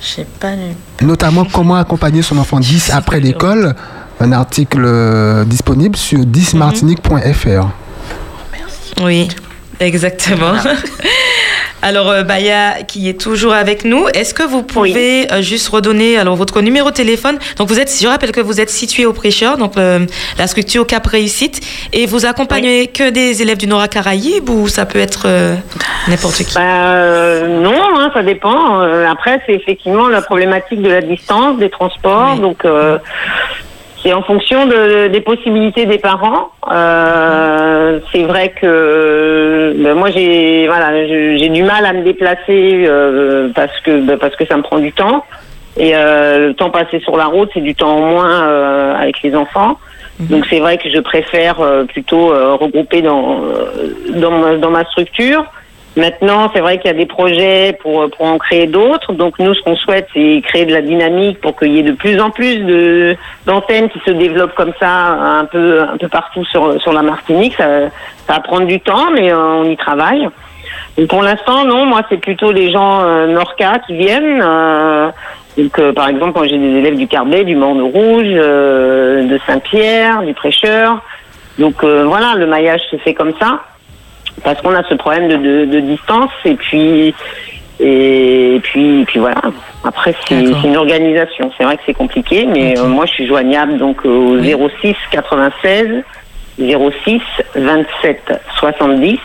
J'ai 0.00 0.24
pas 0.24 0.54
lu. 0.54 0.74
Notamment 1.02 1.44
comment 1.44 1.76
accompagner 1.76 2.22
son 2.22 2.38
enfant 2.38 2.58
10 2.58 2.90
après 2.90 3.20
l'école. 3.20 3.74
Un 4.18 4.32
article 4.32 4.82
euh, 4.84 5.44
disponible 5.44 5.96
sur 5.96 6.20
10martinique.fr. 6.20 7.68
Oui, 9.02 9.28
exactement. 9.78 10.54
Alors, 11.82 12.10
euh, 12.10 12.22
Baya, 12.22 12.82
qui 12.86 13.08
est 13.08 13.18
toujours 13.18 13.54
avec 13.54 13.84
nous, 13.84 14.06
est-ce 14.12 14.34
que 14.34 14.42
vous 14.42 14.62
pouvez 14.62 15.32
euh, 15.32 15.40
juste 15.40 15.68
redonner 15.68 16.18
alors, 16.18 16.36
votre 16.36 16.60
numéro 16.60 16.90
de 16.90 16.94
téléphone? 16.94 17.38
Donc, 17.56 17.68
vous 17.68 17.80
êtes, 17.80 17.90
je 18.00 18.06
rappelle 18.06 18.32
que 18.32 18.40
vous 18.40 18.60
êtes 18.60 18.68
situé 18.68 19.06
au 19.06 19.14
Prêcheur, 19.14 19.56
donc 19.56 19.78
euh, 19.78 20.00
la 20.38 20.46
structure 20.46 20.86
Cap 20.86 21.06
Réussite, 21.06 21.60
et 21.94 22.04
vous 22.04 22.26
accompagnez 22.26 22.88
que 22.88 23.08
des 23.08 23.40
élèves 23.40 23.56
du 23.56 23.66
Nord 23.66 23.88
Caraïbe 23.88 24.50
ou 24.50 24.68
ça 24.68 24.84
peut 24.84 24.98
être 24.98 25.22
euh, 25.24 25.54
n'importe 26.06 26.44
qui? 26.44 26.54
Bah, 26.54 26.60
euh, 26.60 27.62
non, 27.62 27.80
hein, 27.96 28.10
ça 28.12 28.22
dépend. 28.22 28.80
Après, 28.80 29.40
c'est 29.46 29.54
effectivement 29.54 30.08
la 30.08 30.20
problématique 30.20 30.82
de 30.82 30.90
la 30.90 31.00
distance, 31.00 31.58
des 31.58 31.70
transports. 31.70 32.36
Donc, 32.36 32.64
c'est 34.02 34.12
en 34.12 34.22
fonction 34.22 34.66
de- 34.66 35.08
des 35.08 35.20
possibilités 35.20 35.86
des 35.86 35.98
parents. 35.98 36.48
Euh, 36.70 38.00
c'est 38.12 38.22
vrai 38.24 38.50
que 38.60 39.74
ben, 39.76 39.94
moi, 39.94 40.10
j'ai 40.10 40.66
voilà, 40.66 41.06
j'ai 41.06 41.48
du 41.48 41.62
mal 41.62 41.84
à 41.84 41.92
me 41.92 42.02
déplacer 42.02 42.84
euh, 42.86 43.48
parce 43.54 43.78
que 43.80 44.00
ben, 44.00 44.18
parce 44.18 44.36
que 44.36 44.46
ça 44.46 44.56
me 44.56 44.62
prend 44.62 44.78
du 44.78 44.92
temps. 44.92 45.24
Et 45.76 45.92
euh, 45.94 46.48
le 46.48 46.54
temps 46.54 46.70
passé 46.70 46.98
sur 47.00 47.16
la 47.16 47.26
route, 47.26 47.50
c'est 47.54 47.60
du 47.60 47.74
temps 47.74 47.96
en 47.96 48.00
moins 48.10 48.42
euh, 48.48 48.94
avec 48.96 49.22
les 49.22 49.34
enfants. 49.36 49.78
Donc 50.18 50.44
c'est 50.50 50.58
vrai 50.58 50.76
que 50.76 50.90
je 50.90 50.98
préfère 51.00 51.60
euh, 51.60 51.84
plutôt 51.84 52.30
euh, 52.32 52.52
regrouper 52.54 53.00
dans, 53.00 53.40
euh, 53.42 53.92
dans, 54.16 54.30
ma, 54.32 54.56
dans 54.56 54.70
ma 54.70 54.84
structure. 54.84 55.44
Maintenant, 55.96 56.48
c'est 56.54 56.60
vrai 56.60 56.78
qu'il 56.78 56.88
y 56.88 56.94
a 56.94 56.96
des 56.96 57.06
projets 57.06 57.76
pour, 57.82 58.08
pour 58.10 58.26
en 58.26 58.38
créer 58.38 58.66
d'autres. 58.68 59.12
Donc 59.12 59.38
nous, 59.40 59.54
ce 59.54 59.62
qu'on 59.62 59.74
souhaite, 59.74 60.06
c'est 60.14 60.40
créer 60.44 60.64
de 60.64 60.72
la 60.72 60.82
dynamique 60.82 61.40
pour 61.40 61.56
qu'il 61.56 61.72
y 61.72 61.80
ait 61.80 61.82
de 61.82 61.92
plus 61.92 62.20
en 62.20 62.30
plus 62.30 62.58
de 62.58 63.16
d'antennes 63.44 63.88
qui 63.88 63.98
se 64.06 64.12
développent 64.12 64.54
comme 64.54 64.72
ça 64.78 64.88
un 64.88 65.46
peu 65.46 65.82
un 65.82 65.96
peu 65.96 66.08
partout 66.08 66.44
sur 66.44 66.80
sur 66.80 66.92
la 66.92 67.02
Martinique. 67.02 67.54
Ça, 67.56 67.88
ça 68.26 68.34
va 68.34 68.40
prendre 68.40 68.66
du 68.66 68.78
temps, 68.78 69.10
mais 69.12 69.32
euh, 69.32 69.36
on 69.36 69.64
y 69.64 69.76
travaille. 69.76 70.28
Donc 70.96 71.08
pour 71.08 71.22
l'instant, 71.22 71.64
non. 71.64 71.86
Moi, 71.86 72.02
c'est 72.08 72.18
plutôt 72.18 72.52
les 72.52 72.70
gens 72.70 73.00
euh, 73.02 73.26
Norca 73.26 73.80
qui 73.86 73.96
viennent. 73.96 74.40
euh, 74.42 75.10
donc, 75.58 75.78
euh, 75.80 75.92
par 75.92 76.08
exemple, 76.08 76.38
moi, 76.38 76.46
j'ai 76.46 76.56
des 76.56 76.78
élèves 76.78 76.96
du 76.96 77.08
Carbet, 77.08 77.42
du 77.42 77.56
Morne 77.56 77.82
Rouge, 77.82 78.24
euh, 78.26 79.24
de 79.24 79.40
Saint-Pierre, 79.46 80.22
du 80.22 80.34
Prêcheur. 80.34 81.02
Donc 81.58 81.82
euh, 81.82 82.04
voilà, 82.06 82.34
le 82.36 82.46
maillage 82.46 82.80
se 82.90 82.96
fait 82.98 83.14
comme 83.14 83.32
ça 83.40 83.60
parce 84.42 84.60
qu'on 84.62 84.74
a 84.74 84.82
ce 84.88 84.94
problème 84.94 85.28
de, 85.28 85.36
de, 85.36 85.64
de 85.66 85.80
distance 85.80 86.30
et 86.44 86.54
puis 86.54 87.14
et, 87.80 88.60
puis 88.62 89.00
et 89.00 89.04
puis 89.04 89.18
voilà. 89.20 89.40
Après 89.84 90.14
c'est 90.28 90.34
une 90.64 90.76
organisation. 90.76 91.50
C'est 91.56 91.64
vrai 91.64 91.76
que 91.76 91.82
c'est 91.86 91.94
compliqué, 91.94 92.46
mais 92.46 92.78
euh, 92.78 92.86
moi 92.86 93.06
je 93.06 93.12
suis 93.12 93.26
joignable 93.26 93.78
donc 93.78 94.04
euh, 94.04 94.08
au 94.08 94.68
06 94.82 94.94
96 95.10 96.02
06 96.58 97.20
27 97.54 98.32
70. 98.58 99.18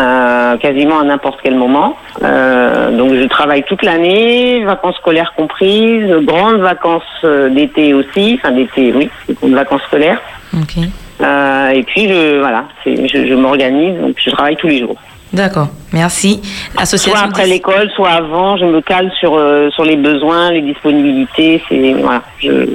euh, 0.00 0.56
quasiment 0.56 0.98
à 0.98 1.04
n'importe 1.04 1.38
quel 1.44 1.54
moment. 1.54 1.96
Euh, 2.24 2.90
donc 2.96 3.14
je 3.14 3.22
travaille 3.28 3.62
toute 3.62 3.82
l'année, 3.84 4.64
vacances 4.64 4.96
scolaires 4.96 5.32
comprises, 5.36 6.10
grandes 6.22 6.60
vacances 6.60 7.24
d'été 7.50 7.94
aussi, 7.94 8.40
enfin 8.42 8.52
d'été 8.52 8.92
oui, 8.92 9.08
pour 9.38 9.48
vacances 9.50 9.82
scolaires. 9.82 10.20
Euh, 11.20 11.68
et 11.70 11.82
puis 11.84 12.08
je 12.08 12.38
voilà, 12.40 12.64
je, 12.86 13.26
je 13.28 13.34
m'organise, 13.34 13.98
donc 14.00 14.16
je 14.24 14.30
travaille 14.30 14.56
tous 14.56 14.66
les 14.68 14.80
jours. 14.80 14.96
D'accord, 15.32 15.68
merci. 15.92 16.40
Association 16.76 17.12
Soit 17.18 17.28
après 17.28 17.46
l'école, 17.46 17.90
soit 17.96 18.10
avant, 18.10 18.56
je 18.56 18.64
me 18.66 18.80
cale 18.80 19.10
sur 19.18 19.34
euh, 19.36 19.68
sur 19.70 19.84
les 19.84 19.96
besoins, 19.96 20.50
les 20.52 20.62
disponibilités. 20.62 21.62
C'est 21.68 21.92
voilà, 21.94 22.22
je- 22.40 22.66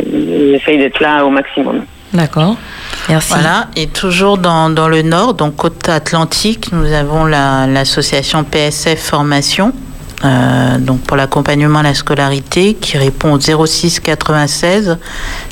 j'essaye 0.52 0.78
d'être 0.78 1.00
là 1.00 1.26
au 1.26 1.30
maximum. 1.30 1.84
D'accord. 2.14 2.56
Merci. 3.08 3.34
Voilà, 3.34 3.68
et 3.78 3.88
toujours 3.88 4.38
dans, 4.38 4.70
dans 4.70 4.88
le 4.90 5.04
nord, 5.04 5.36
donc 5.36 5.56
côte 5.58 5.88
atlantique, 5.90 6.72
nous 6.72 6.92
avons 6.92 7.24
la- 7.26 7.68
l'association 7.68 8.44
PSF 8.44 9.00
Formation, 9.00 9.72
euh, 10.26 10.78
donc 10.80 11.02
pour 11.02 11.16
l'accompagnement 11.18 11.80
à 11.80 11.84
la 11.84 11.94
scolarité, 11.94 12.74
qui 12.74 12.98
répond 12.98 13.34
au 13.34 13.40
06 13.40 14.00
96 14.02 14.98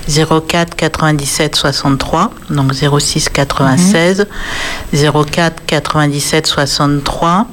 04 0.07 0.75
97 0.75 1.55
63, 1.55 2.31
donc 2.49 2.73
06 2.73 3.29
96 3.29 4.27
04 4.91 5.65
97 5.65 6.47
63. 6.47 7.47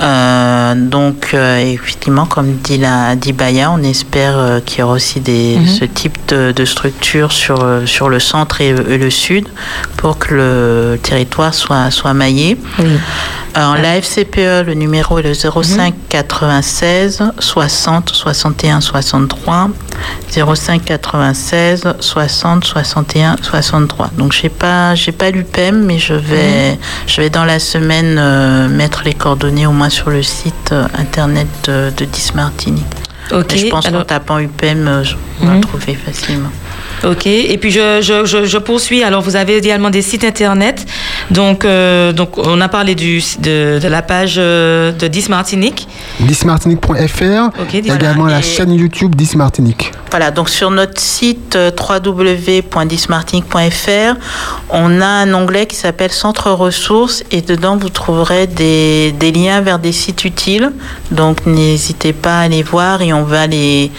Euh, 0.00 0.74
donc, 0.74 1.30
euh, 1.34 1.58
effectivement, 1.58 2.26
comme 2.26 2.54
dit, 2.56 2.78
la, 2.78 3.14
dit 3.14 3.32
Baya, 3.32 3.70
on 3.70 3.82
espère 3.82 4.36
euh, 4.36 4.60
qu'il 4.60 4.80
y 4.80 4.82
aura 4.82 4.94
aussi 4.94 5.20
des, 5.20 5.56
Mhm. 5.58 5.66
ce 5.68 5.84
type 5.84 6.18
de, 6.28 6.52
de 6.52 6.64
structure 6.64 7.30
sur, 7.32 7.64
sur 7.86 8.08
le 8.08 8.18
centre 8.18 8.60
et, 8.60 8.68
et 8.70 8.98
le 8.98 9.10
sud 9.10 9.46
pour 9.96 10.18
que 10.18 10.34
le 10.34 10.98
territoire 11.02 11.54
soit, 11.54 11.90
soit 11.92 12.12
maillé. 12.14 12.56
Alors, 13.54 13.76
la 13.76 13.96
FCPE, 14.00 14.66
le 14.66 14.74
numéro 14.74 15.18
est 15.20 15.22
le 15.22 15.32
05 15.34 15.94
96 16.28 17.22
60 17.38 18.10
61 18.10 18.80
63. 18.80 19.70
05 20.30 20.84
96 20.84 21.84
60 22.00 22.64
61 22.64 23.36
63. 23.42 24.10
Donc, 24.18 24.32
j'ai 24.32 24.48
pas, 24.48 24.94
j'ai 24.94 25.12
pas 25.12 25.30
l'UPEM, 25.30 25.84
mais 25.84 25.98
je 25.98 26.14
vais, 26.14 26.78
je 27.06 27.20
vais 27.20 27.30
dans 27.30 27.44
la 27.44 27.58
semaine 27.58 28.16
euh, 28.18 28.68
mettre 28.68 29.02
les 29.04 29.14
coordonnées 29.14 29.66
au 29.66 29.72
moins 29.72 29.90
sur 29.90 30.10
le 30.10 30.22
site 30.22 30.70
euh, 30.72 30.86
internet 30.98 31.46
de, 31.64 31.92
de 31.96 32.04
Dismartini. 32.04 32.82
Ok, 33.32 33.52
Et 33.54 33.58
je 33.58 33.66
pense 33.68 33.86
alors- 33.86 34.00
qu'en 34.02 34.06
tapant 34.06 34.38
UPEM, 34.38 34.86
euh, 34.88 35.04
je- 35.04 35.16
on 35.40 35.46
va 35.46 35.54
Mhm. 35.54 35.60
trouver 35.62 35.94
facilement. 35.94 36.50
Ok, 37.04 37.26
et 37.26 37.58
puis 37.58 37.70
je, 37.70 38.00
je, 38.00 38.24
je, 38.24 38.44
je 38.46 38.58
poursuis. 38.58 39.02
Alors, 39.04 39.20
vous 39.20 39.36
avez 39.36 39.56
également 39.58 39.90
des 39.90 40.00
sites 40.02 40.24
internet. 40.24 40.86
Donc, 41.30 41.64
euh, 41.64 42.12
donc 42.12 42.38
on 42.38 42.60
a 42.60 42.68
parlé 42.68 42.94
du, 42.94 43.22
de, 43.40 43.78
de 43.82 43.88
la 43.88 44.02
page 44.02 44.34
euh, 44.38 44.92
de 44.92 45.06
10 45.06 45.28
Martinique. 45.28 45.86
dismartinique.fr, 46.20 47.50
Ok, 47.60 47.74
également 47.74 48.26
la 48.26 48.38
Et- 48.38 48.42
chaîne 48.42 48.72
YouTube 48.72 49.14
Dismartinique. 49.14 49.92
Voilà, 50.10 50.30
donc 50.30 50.48
sur 50.48 50.70
notre 50.70 51.00
site 51.00 51.56
euh, 51.56 51.70
www.dismartinique.fr, 51.76 54.14
on 54.70 55.00
a 55.00 55.06
un 55.06 55.34
onglet 55.34 55.66
qui 55.66 55.74
s'appelle 55.76 56.12
Centre 56.12 56.52
ressources 56.52 57.24
et 57.32 57.40
dedans 57.42 57.76
vous 57.76 57.88
trouverez 57.88 58.46
des, 58.46 59.10
des 59.12 59.32
liens 59.32 59.60
vers 59.60 59.78
des 59.80 59.90
sites 59.92 60.24
utiles. 60.24 60.70
Donc 61.10 61.44
n'hésitez 61.46 62.12
pas 62.12 62.40
à 62.40 62.48
les 62.48 62.62
voir 62.62 63.02
et 63.02 63.12
on 63.12 63.24
va 63.24 63.48
les, 63.48 63.90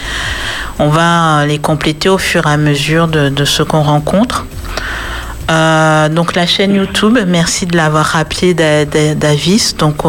on 0.79 0.87
va 0.87 1.45
les 1.45 1.59
compléter 1.59 2.07
au 2.07 2.17
fur 2.17 2.47
et 2.47 2.51
à 2.51 2.57
mesure 2.57 2.94
de, 3.07 3.45
ce 3.45 3.63
qu'on 3.63 3.81
rencontre. 3.81 4.45
Euh, 5.51 6.09
donc 6.09 6.33
la 6.35 6.47
chaîne 6.47 6.73
YouTube, 6.73 7.19
merci 7.27 7.67
de 7.67 7.77
l'avoir 7.77 8.05
rappelé 8.05 8.53
Da- 8.53 8.85
Da- 8.85 9.13
Davis. 9.15 9.75
Donc 9.77 10.01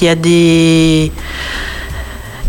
il 0.00 0.04
y 0.04 0.08
a 0.08 0.14
des 0.14 1.12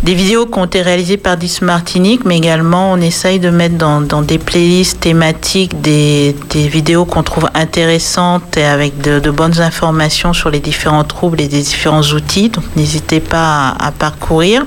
des 0.04 0.14
vidéos 0.16 0.46
qui 0.48 0.58
ont 0.58 0.66
été 0.66 0.82
réalisées 0.82 1.18
par 1.18 1.38
Dis 1.38 1.60
Martinique, 1.62 2.22
mais 2.26 2.38
également 2.38 2.92
on 2.92 2.98
essaye 2.98 3.40
de 3.40 3.50
mettre 3.50 3.76
dans, 3.76 4.22
des 4.22 4.40
playlists 4.40 5.00
thématiques 5.00 5.80
des, 5.82 6.36
vidéos 6.54 7.06
qu'on 7.06 7.24
trouve 7.24 7.50
intéressantes 7.54 8.58
et 8.58 8.66
avec 8.66 9.00
de, 9.02 9.32
bonnes 9.32 9.60
informations 9.62 10.34
sur 10.34 10.50
les 10.50 10.60
différents 10.60 11.04
troubles 11.04 11.42
et 11.42 11.48
des 11.48 11.62
différents 11.62 12.02
outils. 12.02 12.50
Donc 12.50 12.64
n'hésitez 12.76 13.20
pas 13.20 13.70
à, 13.70 13.88
à 13.88 13.92
parcourir. 13.92 14.66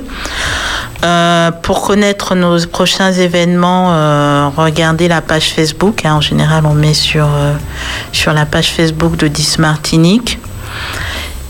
Euh, 1.05 1.51
pour 1.51 1.83
connaître 1.83 2.35
nos 2.35 2.67
prochains 2.67 3.13
événements, 3.13 3.93
euh, 3.93 4.49
regardez 4.57 5.07
la 5.07 5.21
page 5.21 5.53
Facebook. 5.53 6.05
hein. 6.05 6.15
En 6.15 6.21
général, 6.23 6.65
on 6.65 6.73
met 6.73 6.95
sur, 6.95 7.27
euh, 7.27 7.53
sur 8.13 8.33
la 8.33 8.47
page 8.47 8.71
Facebook 8.71 9.17
de 9.17 9.29
Dis 9.29 9.57
Martinique. 9.59 10.39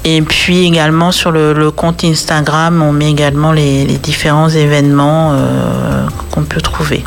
Et 0.05 0.21
puis 0.21 0.67
également 0.67 1.13
sur 1.13 1.33
le, 1.33 1.71
compte 1.71 2.05
Instagram, 2.05 2.83
on 2.83 2.93
met 2.93 3.11
également 3.11 3.53
les, 3.53 3.87
les 3.87 3.97
différents 3.97 4.51
événements 4.51 5.33
euh, 5.33 6.07
qu'on 6.31 6.45
peut 6.45 6.61
trouver. 6.61 7.03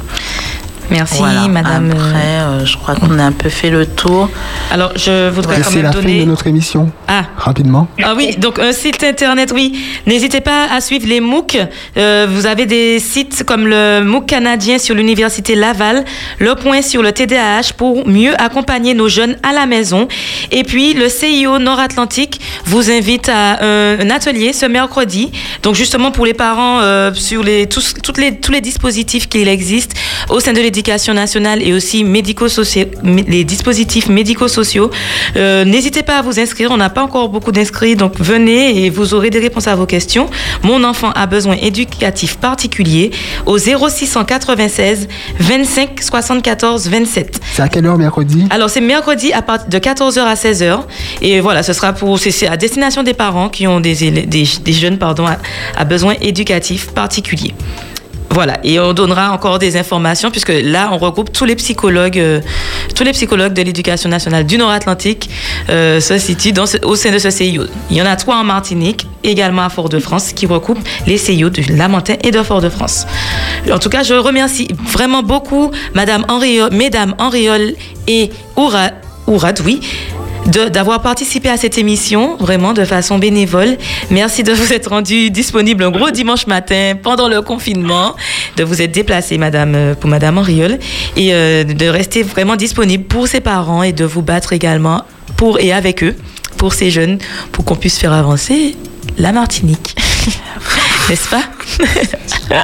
Merci, 0.90 1.18
Voilà. 1.18 1.48
madame. 1.48 1.92
Après, 1.92 2.40
euh, 2.40 2.66
je 2.66 2.78
crois 2.78 2.96
qu'on 2.96 3.20
a 3.20 3.24
un 3.24 3.32
peu 3.32 3.50
fait 3.50 3.70
le 3.70 3.86
tour. 3.86 4.30
Alors, 4.72 4.92
je 4.96 5.30
voudrais 5.30 5.62
quand 5.62 5.72
même 5.72 5.84
la 5.84 5.92
fin 5.92 6.00
donner. 6.02 6.22
de 6.22 6.26
notre 6.26 6.48
émission. 6.48 6.90
Ah. 7.08 7.24
Rapidement. 7.38 7.88
Ah 8.04 8.14
oui, 8.16 8.36
donc 8.38 8.58
un 8.60 8.72
site 8.72 9.04
internet, 9.04 9.52
oui. 9.54 9.78
N'hésitez 10.06 10.40
pas 10.42 10.66
à 10.72 10.80
suivre 10.82 11.06
les 11.08 11.20
MOOC. 11.20 11.58
Euh, 11.98 12.26
vous 12.30 12.46
avez 12.46 12.66
des 12.66 13.00
sites 13.00 13.44
comme 13.44 13.68
le 13.68 14.02
MOOC 14.04 14.26
canadien 14.28 14.78
sur 14.78 14.96
l'Université 14.96 15.56
Laval, 15.56 16.06
le 16.40 16.56
point 16.56 16.82
sur 16.82 17.02
le 17.04 17.12
TDAH 17.12 17.74
pour 17.78 18.08
mieux 18.08 18.34
accompagner 18.42 18.94
nos 18.94 19.10
jeunes 19.10 19.36
à 19.44 19.52
la 19.54 19.66
maison. 19.66 20.08
Et 20.52 20.64
puis, 20.64 20.94
le 20.94 21.10
CIO 21.10 21.60
Nord-Atlantique 21.60 22.40
vous 22.66 22.90
invite 22.90 23.28
à 23.30 23.62
un, 23.64 24.00
un 24.00 24.10
atelier 24.10 24.54
ce 24.54 24.66
mercredi. 24.66 25.32
Donc, 25.64 25.76
justement, 25.76 26.12
pour 26.12 26.26
les 26.26 26.34
parents, 26.34 26.80
euh, 26.80 27.14
sur 27.14 27.44
les, 27.44 27.68
tous, 27.68 27.94
toutes 28.02 28.18
les, 28.18 28.40
tous 28.40 28.52
les 28.54 28.62
dispositifs 28.62 29.28
qu'il 29.28 29.48
existe 29.50 29.94
au 30.30 30.40
sein 30.40 30.54
de 30.54 30.58
l'éducation 30.62 30.77
nationale 31.14 31.62
et 31.62 31.74
aussi 31.74 32.04
médico-sociaux, 32.04 32.86
les 33.04 33.44
dispositifs 33.44 34.10
médico-sociaux. 34.10 34.90
Euh, 35.36 35.66
N'hésitez 35.66 36.04
pas 36.04 36.18
à 36.20 36.22
vous 36.22 36.40
inscrire. 36.40 36.72
On 36.72 36.78
n'a 36.78 36.90
pas 36.90 37.04
encore 37.04 37.30
beaucoup 37.30 37.52
d'inscrits, 37.52 37.96
donc 37.96 38.14
venez 38.20 38.86
et 38.86 38.90
vous 38.90 39.14
aurez 39.14 39.30
des 39.30 39.40
réponses 39.40 39.68
à 39.68 39.76
vos 39.76 39.86
questions. 39.86 40.30
Mon 40.64 40.84
enfant 40.84 41.12
a 41.12 41.26
besoin 41.28 41.56
éducatif 41.62 42.38
particulier 42.38 43.12
au 43.46 43.58
0696 43.58 45.08
25 45.40 46.02
74 46.02 46.88
27. 46.90 47.40
C'est 47.54 47.62
à 47.62 47.68
quelle 47.70 47.86
heure 47.86 47.98
mercredi? 47.98 48.46
Alors, 48.50 48.70
c'est 48.70 48.82
mercredi 48.82 49.34
à 49.34 49.42
partir 49.42 49.70
de 49.70 49.78
14h 49.78 50.20
à 50.20 50.36
16h. 50.36 50.80
Et 51.22 51.40
voilà, 51.40 51.64
ce 51.64 51.74
sera 51.74 51.94
pour, 51.94 52.20
c'est 52.20 52.48
à 52.48 52.58
destination 52.58 53.04
des 53.04 53.14
parents 53.14 53.50
qui 53.50 53.68
ont 53.68 53.80
des, 53.80 53.96
des, 53.96 54.26
des 54.62 54.74
jeunes 54.74 54.98
pardon, 54.98 55.26
à, 55.26 55.38
à 55.76 55.86
besoins 55.86 56.16
éducatifs 56.22 56.88
particuliers. 56.92 57.54
Voilà, 58.38 58.60
et 58.64 58.80
on 58.80 58.94
donnera 58.94 59.32
encore 59.32 59.58
des 59.58 59.78
informations 59.78 60.30
puisque 60.30 60.54
là, 60.54 60.90
on 60.92 61.00
regroupe 61.00 61.32
tous 61.34 61.44
les 61.46 61.56
psychologues, 61.56 62.20
euh, 62.20 62.40
tous 62.94 63.04
les 63.04 63.12
psychologues 63.14 63.54
de 63.54 63.64
l'éducation 63.64 64.12
nationale 64.12 64.46
du 64.46 64.60
Nord-Atlantique 64.60 65.28
euh, 65.72 66.00
se 66.00 66.20
situent 66.20 66.54
au 66.84 66.96
sein 66.96 67.12
de 67.12 67.18
ce 67.18 67.32
CIO. 67.32 67.64
Il 67.90 67.98
y 67.98 68.02
en 68.04 68.06
a 68.06 68.16
trois 68.16 68.36
en 68.36 68.44
Martinique, 68.44 69.08
également 69.24 69.64
à 69.64 69.70
Fort-de-France, 69.70 70.34
qui 70.34 70.46
recoupent 70.46 70.88
les 71.08 71.18
CIO 71.18 71.50
de 71.50 71.64
Lamentin 71.76 72.14
et 72.24 72.30
de 72.30 72.44
Fort-de-France. 72.44 73.08
En 73.72 73.80
tout 73.80 73.90
cas, 73.90 74.04
je 74.04 74.14
remercie 74.14 74.68
vraiment 74.94 75.24
beaucoup 75.24 75.72
Madame 75.96 76.24
Henriol, 76.28 76.70
Mesdames 76.74 77.16
Henriol 77.18 77.74
et 78.08 78.30
Oura- 78.56 78.92
Ourad, 79.26 79.60
oui, 79.66 79.80
de- 79.80 80.17
d'avoir 80.48 81.02
participé 81.02 81.50
à 81.50 81.58
cette 81.58 81.78
émission, 81.78 82.38
vraiment 82.38 82.74
de 82.74 82.86
façon 82.86 83.20
bénévole. 83.20 83.78
Merci 84.10 84.44
de 84.44 84.54
vous 84.54 84.74
être 84.74 84.90
rendu 84.90 85.30
disponible 85.30 85.84
un 85.84 85.92
gros 85.92 86.10
dimanche 86.10 86.48
matin 86.48 86.94
pendant 87.02 87.28
le 87.28 87.42
confinement, 87.42 88.16
de 88.56 88.64
vous 88.64 88.82
être 88.82 88.92
déplacé, 88.92 89.38
Madame, 89.38 89.76
euh, 89.76 89.96
pour 89.96 90.10
Madame 90.10 90.38
Henriol, 90.38 90.80
et 91.16 91.34
euh, 91.34 91.64
de 91.64 91.88
rester 91.88 92.24
vraiment 92.24 92.56
disponible 92.56 93.04
pour 93.04 93.28
ses 93.28 93.42
parents 93.42 93.84
et 93.84 93.92
de 93.92 94.06
vous 94.06 94.22
battre 94.22 94.54
également 94.54 95.04
pour 95.36 95.60
et 95.60 95.72
avec 95.72 96.04
eux, 96.04 96.16
pour 96.58 96.74
ces 96.74 96.92
jeunes, 96.92 97.20
pour 97.52 97.66
qu'on 97.66 97.76
puisse 97.76 97.98
faire 97.98 98.14
avancer 98.14 98.76
la 99.18 99.32
Martinique. 99.32 99.96
N'est-ce 101.10 101.30
pas? 101.30 101.42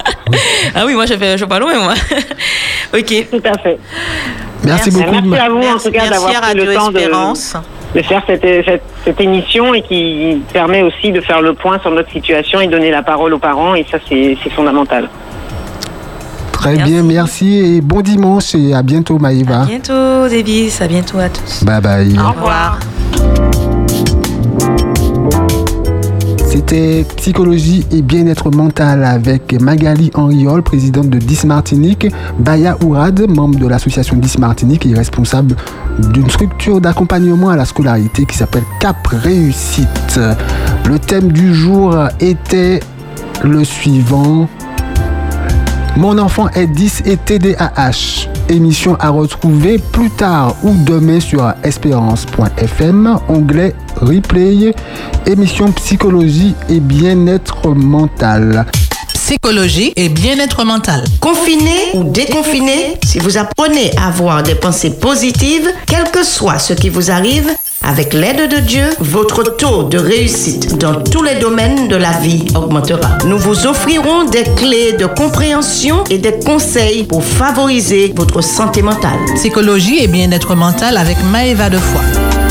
Ah 0.76 0.84
oui, 0.86 0.94
moi 0.94 1.06
je 1.06 1.14
fais, 1.16 1.38
je 1.38 1.44
vais 1.44 1.50
pas 1.50 1.60
loin, 1.60 1.74
moi. 1.78 1.94
ok. 2.98 3.28
Tout 3.32 3.42
à 3.46 3.58
fait. 3.58 3.78
Merci 4.64 4.92
beaucoup. 4.92 5.12
Merci 5.12 5.40
à 5.46 5.50
vous 5.50 5.56
en 5.58 5.60
Merci- 5.60 5.86
tout 5.88 5.92
cas 5.92 6.00
merci 6.10 6.10
d'avoir 6.14 6.42
pris 6.42 6.54
le 6.56 6.74
temps 6.74 6.90
de, 6.92 6.98
Espérance. 7.00 7.54
de 7.94 8.02
faire 8.02 8.22
cette, 8.26 8.42
cette, 8.66 8.82
cette 9.04 9.20
émission 9.22 9.74
et 9.74 9.82
qui 9.82 10.42
permet 10.54 10.82
aussi 10.84 11.12
de 11.12 11.20
faire 11.20 11.42
le 11.42 11.54
point 11.54 11.80
sur 11.80 11.92
notre 11.92 12.10
situation 12.12 12.62
et 12.62 12.68
donner 12.68 12.92
la 12.92 13.04
parole 13.04 13.34
aux 13.34 13.40
parents 13.40 13.76
et 13.76 13.86
ça 13.92 13.98
c'est 14.08 14.38
c'est 14.42 14.52
fondamental. 14.52 15.10
Très 16.54 16.78
bien, 16.78 17.04
merci 17.04 17.76
et 17.78 17.82
bon 17.82 18.00
dimanche 18.00 18.56
et 18.56 18.74
à 18.74 18.82
bientôt 18.84 19.20
Maïva. 19.20 19.64
À 19.64 19.66
bientôt, 19.66 20.30
Davis. 20.30 20.80
À 20.82 20.88
bientôt 20.88 21.20
à 21.20 21.28
tous. 21.28 21.66
Bye 21.66 21.82
bye. 21.82 22.18
Au 22.18 22.32
revoir. 22.32 22.80
C'était 26.54 27.04
Psychologie 27.18 27.84
et 27.92 28.04
bien-être 28.04 28.52
mental 28.52 29.04
avec 29.04 29.60
Magali 29.60 30.12
Henriol, 30.14 30.62
présidente 30.62 31.10
de 31.10 31.18
10 31.18 31.46
Martinique, 31.46 32.06
Baya 32.38 32.78
Ourad, 32.84 33.28
membre 33.28 33.58
de 33.58 33.66
l'association 33.68 34.18
10 34.18 34.38
Martinique 34.38 34.86
et 34.86 34.94
responsable 34.94 35.56
d'une 36.12 36.30
structure 36.30 36.80
d'accompagnement 36.80 37.50
à 37.50 37.56
la 37.56 37.66
scolarité 37.66 38.28
qui 38.28 38.38
s'appelle 38.38 38.66
Cap 38.80 38.98
Réussite. 39.08 40.20
Le 40.88 41.00
thème 41.00 41.32
du 41.32 41.56
jour 41.56 41.98
était 42.20 42.82
le 43.44 43.64
suivant. 43.64 44.48
Mon 45.98 46.20
enfant 46.20 46.50
est 46.50 46.68
10 46.68 47.02
et 47.08 47.18
TDAH. 47.18 48.30
Émission 48.50 48.96
à 49.00 49.10
retrouver 49.10 49.78
plus 49.78 50.10
tard 50.10 50.56
ou 50.64 50.74
demain 50.86 51.20
sur 51.20 51.54
espérance.fm, 51.64 53.20
onglet 53.30 53.74
replay, 53.96 54.74
émission 55.26 55.72
psychologie 55.72 56.54
et 56.70 56.80
bien-être 56.80 57.70
mental. 57.70 58.66
Psychologie 59.14 59.94
et 59.96 60.10
bien-être 60.10 60.66
mental. 60.66 61.06
Confiné 61.22 61.72
ou 61.94 62.04
déconfiné, 62.04 62.98
si 63.06 63.20
vous 63.20 63.38
apprenez 63.38 63.92
à 63.98 64.08
avoir 64.08 64.44
des 64.44 64.56
pensées 64.56 64.92
positives, 64.92 65.70
quel 65.88 66.12
que 66.12 66.24
soit 66.24 66.60
ce 66.60 66.74
qui 66.74 66.90
vous 66.90 67.10
arrive, 67.10 67.50
avec 67.84 68.14
l'aide 68.14 68.50
de 68.50 68.60
Dieu, 68.60 68.86
votre 69.00 69.44
taux 69.58 69.84
de 69.84 69.98
réussite 69.98 70.78
dans 70.78 71.02
tous 71.02 71.22
les 71.22 71.36
domaines 71.36 71.88
de 71.88 71.96
la 71.96 72.12
vie 72.12 72.46
augmentera. 72.56 73.18
Nous 73.26 73.38
vous 73.38 73.68
offrirons 73.68 74.26
des 74.26 74.44
clés 74.56 74.94
de 74.94 75.06
compréhension 75.06 76.04
et 76.10 76.18
des 76.18 76.40
conseils 76.40 77.04
pour 77.04 77.24
favoriser 77.24 78.14
votre 78.16 78.42
santé 78.42 78.82
mentale. 78.82 79.20
Psychologie 79.36 80.04
et 80.04 80.08
bien-être 80.08 80.56
mental 80.56 80.98
avec 80.98 81.18
Maëva 81.32 81.70
Defoy. 81.70 82.43